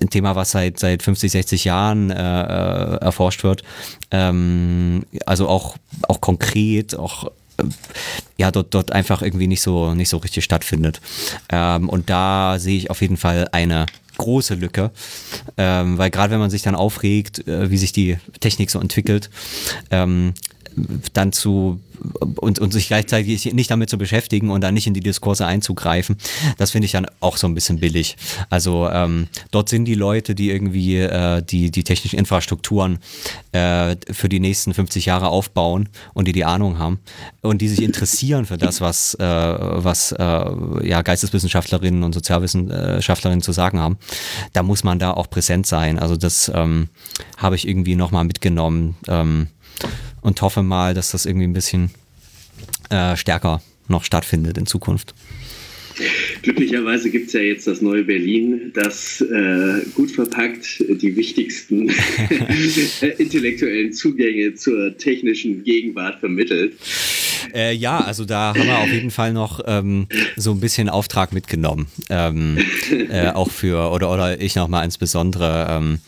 Ein 0.00 0.10
Thema, 0.10 0.36
was 0.36 0.52
seit, 0.52 0.78
seit 0.78 1.02
50, 1.02 1.32
60 1.32 1.64
Jahren 1.64 2.10
äh, 2.10 2.14
äh, 2.14 2.96
erforscht 2.96 3.44
wird. 3.44 3.62
Ähm, 4.10 5.04
also 5.26 5.48
auch, 5.48 5.76
auch 6.08 6.20
konkret, 6.20 6.94
auch 6.94 7.30
äh, 7.58 7.64
ja, 8.36 8.50
dort, 8.50 8.74
dort 8.74 8.92
einfach 8.92 9.22
irgendwie 9.22 9.46
nicht 9.46 9.62
so, 9.62 9.94
nicht 9.94 10.08
so 10.08 10.18
richtig 10.18 10.44
stattfindet. 10.44 11.00
Ähm, 11.48 11.88
und 11.88 12.10
da 12.10 12.58
sehe 12.58 12.76
ich 12.76 12.90
auf 12.90 13.00
jeden 13.00 13.16
Fall 13.16 13.48
eine 13.52 13.86
große 14.18 14.54
Lücke, 14.54 14.90
ähm, 15.56 15.98
weil 15.98 16.10
gerade 16.10 16.32
wenn 16.32 16.38
man 16.38 16.50
sich 16.50 16.62
dann 16.62 16.74
aufregt, 16.74 17.46
äh, 17.48 17.70
wie 17.70 17.78
sich 17.78 17.92
die 17.92 18.18
Technik 18.40 18.70
so 18.70 18.78
entwickelt, 18.78 19.30
ähm, 19.90 20.34
dann 21.12 21.32
zu 21.32 21.80
und, 22.36 22.58
und 22.58 22.72
sich 22.72 22.88
gleichzeitig 22.88 23.52
nicht 23.52 23.70
damit 23.70 23.90
zu 23.90 23.98
beschäftigen 23.98 24.50
und 24.50 24.62
dann 24.62 24.74
nicht 24.74 24.86
in 24.86 24.94
die 24.94 25.00
Diskurse 25.00 25.46
einzugreifen, 25.46 26.16
das 26.58 26.70
finde 26.70 26.86
ich 26.86 26.92
dann 26.92 27.06
auch 27.20 27.36
so 27.36 27.46
ein 27.46 27.54
bisschen 27.54 27.80
billig. 27.80 28.16
Also 28.50 28.88
ähm, 28.90 29.28
dort 29.50 29.68
sind 29.68 29.84
die 29.84 29.94
Leute, 29.94 30.34
die 30.34 30.50
irgendwie 30.50 30.98
äh, 30.98 31.42
die, 31.42 31.70
die 31.70 31.84
technischen 31.84 32.18
Infrastrukturen 32.18 32.98
äh, 33.52 33.96
für 34.10 34.28
die 34.28 34.40
nächsten 34.40 34.74
50 34.74 35.06
Jahre 35.06 35.28
aufbauen 35.28 35.88
und 36.14 36.28
die 36.28 36.32
die 36.32 36.44
Ahnung 36.44 36.78
haben 36.78 37.00
und 37.40 37.60
die 37.60 37.68
sich 37.68 37.82
interessieren 37.82 38.46
für 38.46 38.58
das, 38.58 38.80
was, 38.80 39.14
äh, 39.14 39.24
was 39.24 40.12
äh, 40.12 40.88
ja, 40.88 41.02
Geisteswissenschaftlerinnen 41.02 42.02
und 42.02 42.12
Sozialwissenschaftlerinnen 42.12 43.42
zu 43.42 43.52
sagen 43.52 43.78
haben. 43.78 43.98
Da 44.52 44.62
muss 44.62 44.84
man 44.84 44.98
da 44.98 45.12
auch 45.12 45.30
präsent 45.30 45.66
sein. 45.66 45.98
Also 45.98 46.16
das 46.16 46.50
ähm, 46.54 46.88
habe 47.36 47.56
ich 47.56 47.66
irgendwie 47.66 47.96
nochmal 47.96 48.24
mitgenommen. 48.24 48.96
Ähm, 49.08 49.48
und 50.20 50.40
hoffe 50.42 50.62
mal, 50.62 50.94
dass 50.94 51.10
das 51.10 51.26
irgendwie 51.26 51.46
ein 51.46 51.52
bisschen 51.52 51.90
äh, 52.90 53.16
stärker 53.16 53.62
noch 53.88 54.04
stattfindet 54.04 54.58
in 54.58 54.66
Zukunft. 54.66 55.14
Glücklicherweise 56.42 57.10
gibt 57.10 57.28
es 57.28 57.32
ja 57.34 57.40
jetzt 57.40 57.66
das 57.66 57.82
neue 57.82 58.04
Berlin, 58.04 58.72
das 58.74 59.20
äh, 59.20 59.82
gut 59.94 60.10
verpackt 60.10 60.80
die 60.80 61.14
wichtigsten 61.16 61.88
intellektuellen 63.18 63.92
Zugänge 63.92 64.54
zur 64.54 64.96
technischen 64.96 65.64
Gegenwart 65.64 66.20
vermittelt. 66.20 66.74
Äh, 67.54 67.74
ja, 67.74 68.00
also 68.00 68.24
da 68.24 68.54
haben 68.54 68.66
wir 68.66 68.78
auf 68.78 68.90
jeden 68.90 69.10
Fall 69.10 69.32
noch 69.32 69.60
ähm, 69.66 70.06
so 70.36 70.52
ein 70.52 70.60
bisschen 70.60 70.88
Auftrag 70.88 71.32
mitgenommen. 71.32 71.86
Ähm, 72.08 72.58
äh, 73.10 73.28
auch 73.28 73.50
für, 73.50 73.90
oder, 73.90 74.10
oder 74.12 74.40
ich 74.40 74.54
nochmal 74.54 74.84
insbesondere, 74.84 75.66
ähm, 75.68 75.98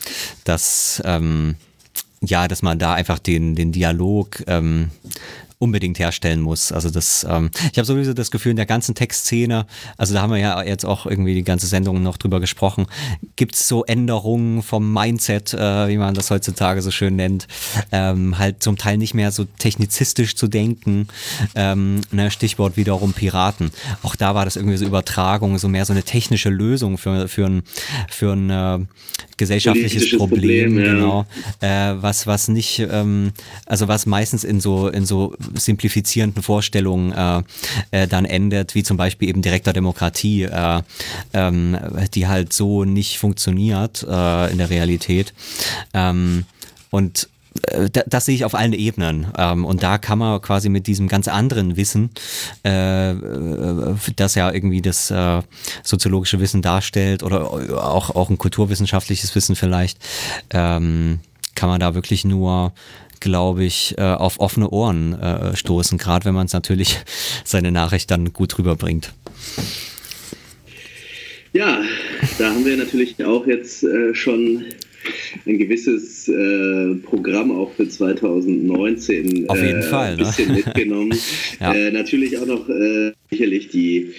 dass, 0.43 1.01
ähm, 1.05 1.55
ja, 2.29 2.47
dass 2.47 2.61
man 2.61 2.79
da 2.79 2.93
einfach 2.93 3.19
den, 3.19 3.55
den 3.55 3.71
Dialog 3.71 4.43
ähm, 4.47 4.91
unbedingt 5.57 5.99
herstellen 5.99 6.41
muss. 6.41 6.71
Also 6.71 6.89
das, 6.89 7.25
ähm, 7.29 7.49
ich 7.71 7.77
habe 7.77 7.85
sowieso 7.85 8.13
das 8.13 8.31
Gefühl, 8.31 8.51
in 8.51 8.57
der 8.57 8.65
ganzen 8.65 8.95
Textszene, 8.95 9.65
also 9.97 10.13
da 10.13 10.21
haben 10.21 10.31
wir 10.31 10.39
ja 10.39 10.61
jetzt 10.63 10.85
auch 10.85 11.05
irgendwie 11.05 11.33
die 11.33 11.43
ganze 11.43 11.67
Sendung 11.67 12.03
noch 12.03 12.17
drüber 12.17 12.39
gesprochen, 12.39 12.87
gibt 13.35 13.55
es 13.55 13.67
so 13.67 13.85
Änderungen 13.85 14.63
vom 14.63 14.91
Mindset, 14.91 15.53
äh, 15.53 15.87
wie 15.87 15.97
man 15.97 16.13
das 16.13 16.29
heutzutage 16.29 16.81
so 16.81 16.91
schön 16.91 17.15
nennt, 17.15 17.47
ähm, 17.91 18.37
halt 18.37 18.63
zum 18.63 18.77
Teil 18.77 18.97
nicht 18.97 19.13
mehr 19.13 19.31
so 19.31 19.45
technizistisch 19.45 20.35
zu 20.35 20.47
denken. 20.47 21.07
Ähm, 21.55 22.01
ne, 22.11 22.31
Stichwort 22.31 22.77
wiederum 22.77 23.13
Piraten. 23.13 23.71
Auch 24.03 24.15
da 24.15 24.35
war 24.35 24.45
das 24.45 24.55
irgendwie 24.55 24.77
so 24.77 24.85
Übertragung, 24.85 25.57
so 25.57 25.67
mehr 25.67 25.85
so 25.85 25.93
eine 25.93 26.03
technische 26.03 26.49
Lösung 26.49 26.97
für, 26.97 27.27
für 27.27 27.45
ein, 27.45 27.63
für 28.09 28.33
ein 28.33 28.49
äh, 28.49 28.85
gesellschaftliches 29.37 30.17
Problem, 30.17 30.75
Problem, 30.75 30.79
ja. 30.79 30.93
genau. 30.93 31.25
Äh, 31.61 32.01
was, 32.01 32.27
was 32.27 32.47
nicht, 32.47 32.79
ähm, 32.79 33.31
also 33.65 33.87
was 33.87 34.05
meistens 34.05 34.43
in 34.43 34.59
so, 34.59 34.87
in 34.87 35.05
so 35.05 35.35
simplifizierenden 35.57 36.43
Vorstellungen 36.43 37.11
äh, 37.11 37.41
äh, 37.91 38.07
dann 38.07 38.25
endet, 38.25 38.75
wie 38.75 38.83
zum 38.83 38.97
Beispiel 38.97 39.29
eben 39.29 39.41
direkter 39.41 39.73
Demokratie, 39.73 40.43
äh, 40.43 40.81
ähm, 41.33 41.77
die 42.13 42.27
halt 42.27 42.53
so 42.53 42.85
nicht 42.85 43.17
funktioniert 43.17 44.03
äh, 44.03 44.51
in 44.51 44.57
der 44.57 44.69
Realität. 44.69 45.33
Ähm, 45.93 46.45
und 46.91 47.29
da- 47.91 48.03
das 48.05 48.25
sehe 48.25 48.35
ich 48.35 48.43
auf 48.43 48.53
allen 48.53 48.73
Ebenen. 48.73 49.27
Ähm, 49.37 49.63
und 49.63 49.81
da 49.81 49.97
kann 49.97 50.19
man 50.19 50.41
quasi 50.41 50.67
mit 50.67 50.87
diesem 50.87 51.07
ganz 51.07 51.27
anderen 51.29 51.77
Wissen, 51.77 52.09
das 52.63 54.35
ja 54.35 54.51
irgendwie 54.51 54.81
das 54.81 55.13
soziologische 55.83 56.39
Wissen 56.41 56.61
darstellt 56.61 57.23
oder 57.23 57.49
auch, 57.51 58.09
auch 58.13 58.29
ein 58.29 58.37
kulturwissenschaftliches 58.37 59.33
Wissen 59.35 59.55
vielleicht, 59.55 59.99
ähm, 60.51 61.19
kann 61.55 61.69
man 61.69 61.79
da 61.79 61.95
wirklich 61.95 62.25
nur 62.25 62.73
glaube 63.25 63.63
ich, 63.63 63.95
äh, 63.97 64.03
auf 64.03 64.39
offene 64.39 64.69
Ohren 64.69 65.19
äh, 65.19 65.55
stoßen, 65.55 65.97
gerade 65.97 66.25
wenn 66.25 66.35
man 66.35 66.45
es 66.45 66.53
natürlich 66.53 66.99
seine 67.43 67.71
Nachricht 67.71 68.11
dann 68.11 68.33
gut 68.33 68.59
rüberbringt. 68.59 69.13
Ja, 71.51 71.81
da 72.37 72.49
haben 72.51 72.63
wir 72.65 72.77
natürlich 72.77 73.23
auch 73.25 73.47
jetzt 73.47 73.83
äh, 73.83 74.13
schon 74.13 74.65
ein 75.45 75.57
gewisses 75.57 76.27
äh, 76.27 76.95
Programm 77.03 77.51
auch 77.51 77.71
für 77.73 77.87
2019 77.87 79.49
Auf 79.49 79.61
jeden 79.61 79.79
äh, 79.79 79.83
Fall, 79.83 80.11
ein 80.11 80.17
ne? 80.17 80.23
bisschen 80.23 80.53
mitgenommen. 80.55 81.17
Ja. 81.59 81.73
äh, 81.73 81.91
natürlich 81.91 82.37
auch 82.37 82.45
noch 82.45 82.69
äh, 82.69 83.11
sicherlich 83.29 83.69
die, 83.69 84.13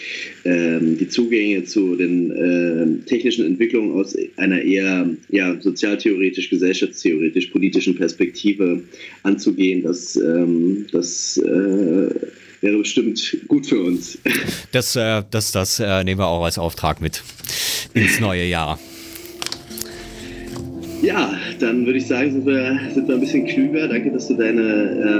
ähm, 0.44 0.98
die 0.98 1.08
Zugänge 1.08 1.64
zu 1.64 1.96
den 1.96 2.30
äh, 2.30 3.06
technischen 3.06 3.46
Entwicklungen 3.46 3.92
aus 3.92 4.16
einer 4.36 4.60
eher 4.62 5.08
ja, 5.28 5.60
sozialtheoretisch, 5.60 6.50
gesellschaftstheoretisch, 6.50 7.46
politischen 7.46 7.96
Perspektive 7.96 8.82
anzugehen. 9.22 9.82
Das, 9.82 10.16
ähm, 10.16 10.86
das 10.92 11.38
äh, 11.38 12.10
wäre 12.60 12.78
bestimmt 12.78 13.36
gut 13.48 13.66
für 13.66 13.80
uns. 13.80 14.18
Das, 14.72 14.96
äh, 14.96 15.22
das, 15.30 15.52
das 15.52 15.78
nehmen 15.78 16.18
wir 16.18 16.26
auch 16.26 16.44
als 16.44 16.58
Auftrag 16.58 17.00
mit 17.00 17.22
ins 17.94 18.20
neue 18.20 18.44
Jahr. 18.44 18.78
Ja, 21.02 21.34
dann 21.60 21.84
würde 21.86 21.98
ich 21.98 22.06
sagen, 22.06 22.32
sind 22.32 22.46
wir, 22.46 22.78
sind 22.92 23.06
wir 23.08 23.14
ein 23.14 23.20
bisschen 23.20 23.46
klüger. 23.46 23.86
Danke, 23.88 24.10
dass 24.10 24.28
du 24.28 24.34
deine 24.34 24.62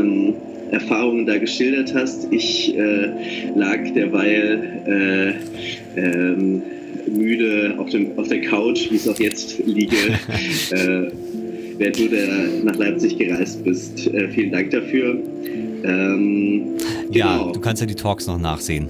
ähm, 0.00 0.34
Erfahrungen 0.70 1.26
da 1.26 1.38
geschildert 1.38 1.94
hast. 1.94 2.26
Ich 2.32 2.76
äh, 2.76 3.08
lag 3.54 3.78
derweil 3.94 5.36
äh, 5.96 6.00
ähm, 6.00 6.62
müde 7.14 7.74
auf, 7.78 7.90
dem, 7.90 8.18
auf 8.18 8.28
der 8.28 8.40
Couch, 8.40 8.90
wie 8.90 8.96
ich 8.96 9.02
es 9.02 9.08
auch 9.08 9.18
jetzt 9.20 9.58
liege, 9.64 9.96
äh, 10.72 11.10
während 11.78 11.98
du 11.98 12.08
der 12.08 12.26
nach 12.64 12.76
Leipzig 12.76 13.18
gereist 13.18 13.62
bist. 13.64 14.06
Äh, 14.12 14.28
vielen 14.30 14.50
Dank 14.52 14.70
dafür. 14.70 15.16
Ähm, 15.84 16.62
Ja, 17.12 17.36
genau. 17.38 17.52
du 17.52 17.60
kannst 17.60 17.80
ja 17.82 17.86
die 17.86 17.94
Talks 17.94 18.26
noch 18.26 18.38
nachsehen. 18.40 18.88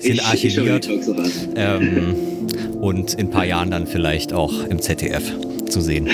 Ich- 0.00 0.06
Sind 0.06 0.14
ich 0.14 0.22
archiviert 0.24 0.88
an. 0.88 1.30
ähm, 1.56 2.14
und 2.80 3.12
in 3.14 3.26
ein 3.26 3.30
paar 3.30 3.44
Jahren 3.44 3.70
dann 3.70 3.86
vielleicht 3.86 4.32
auch 4.32 4.64
im 4.68 4.80
ZDF 4.80 5.34
zu 5.70 5.80
sehen. 5.80 6.06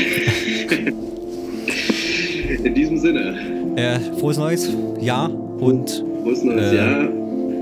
In 2.65 2.75
diesem 2.75 2.99
Sinne, 2.99 3.35
Äh, 3.77 3.99
frohes 4.19 4.39
neues 4.39 4.71
Jahr 5.01 5.31
und 5.61 6.03
frohes 6.23 6.43
neues 6.45 6.73
Äh, 6.73 6.77
Jahr. 6.77 7.09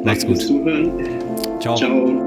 macht's 0.05 0.25
Danke 0.25 0.27
fürs 0.27 0.49
gut. 0.49 0.65
Zuhören. 0.65 0.91
ciao. 1.61 1.77
Ciao. 1.77 2.24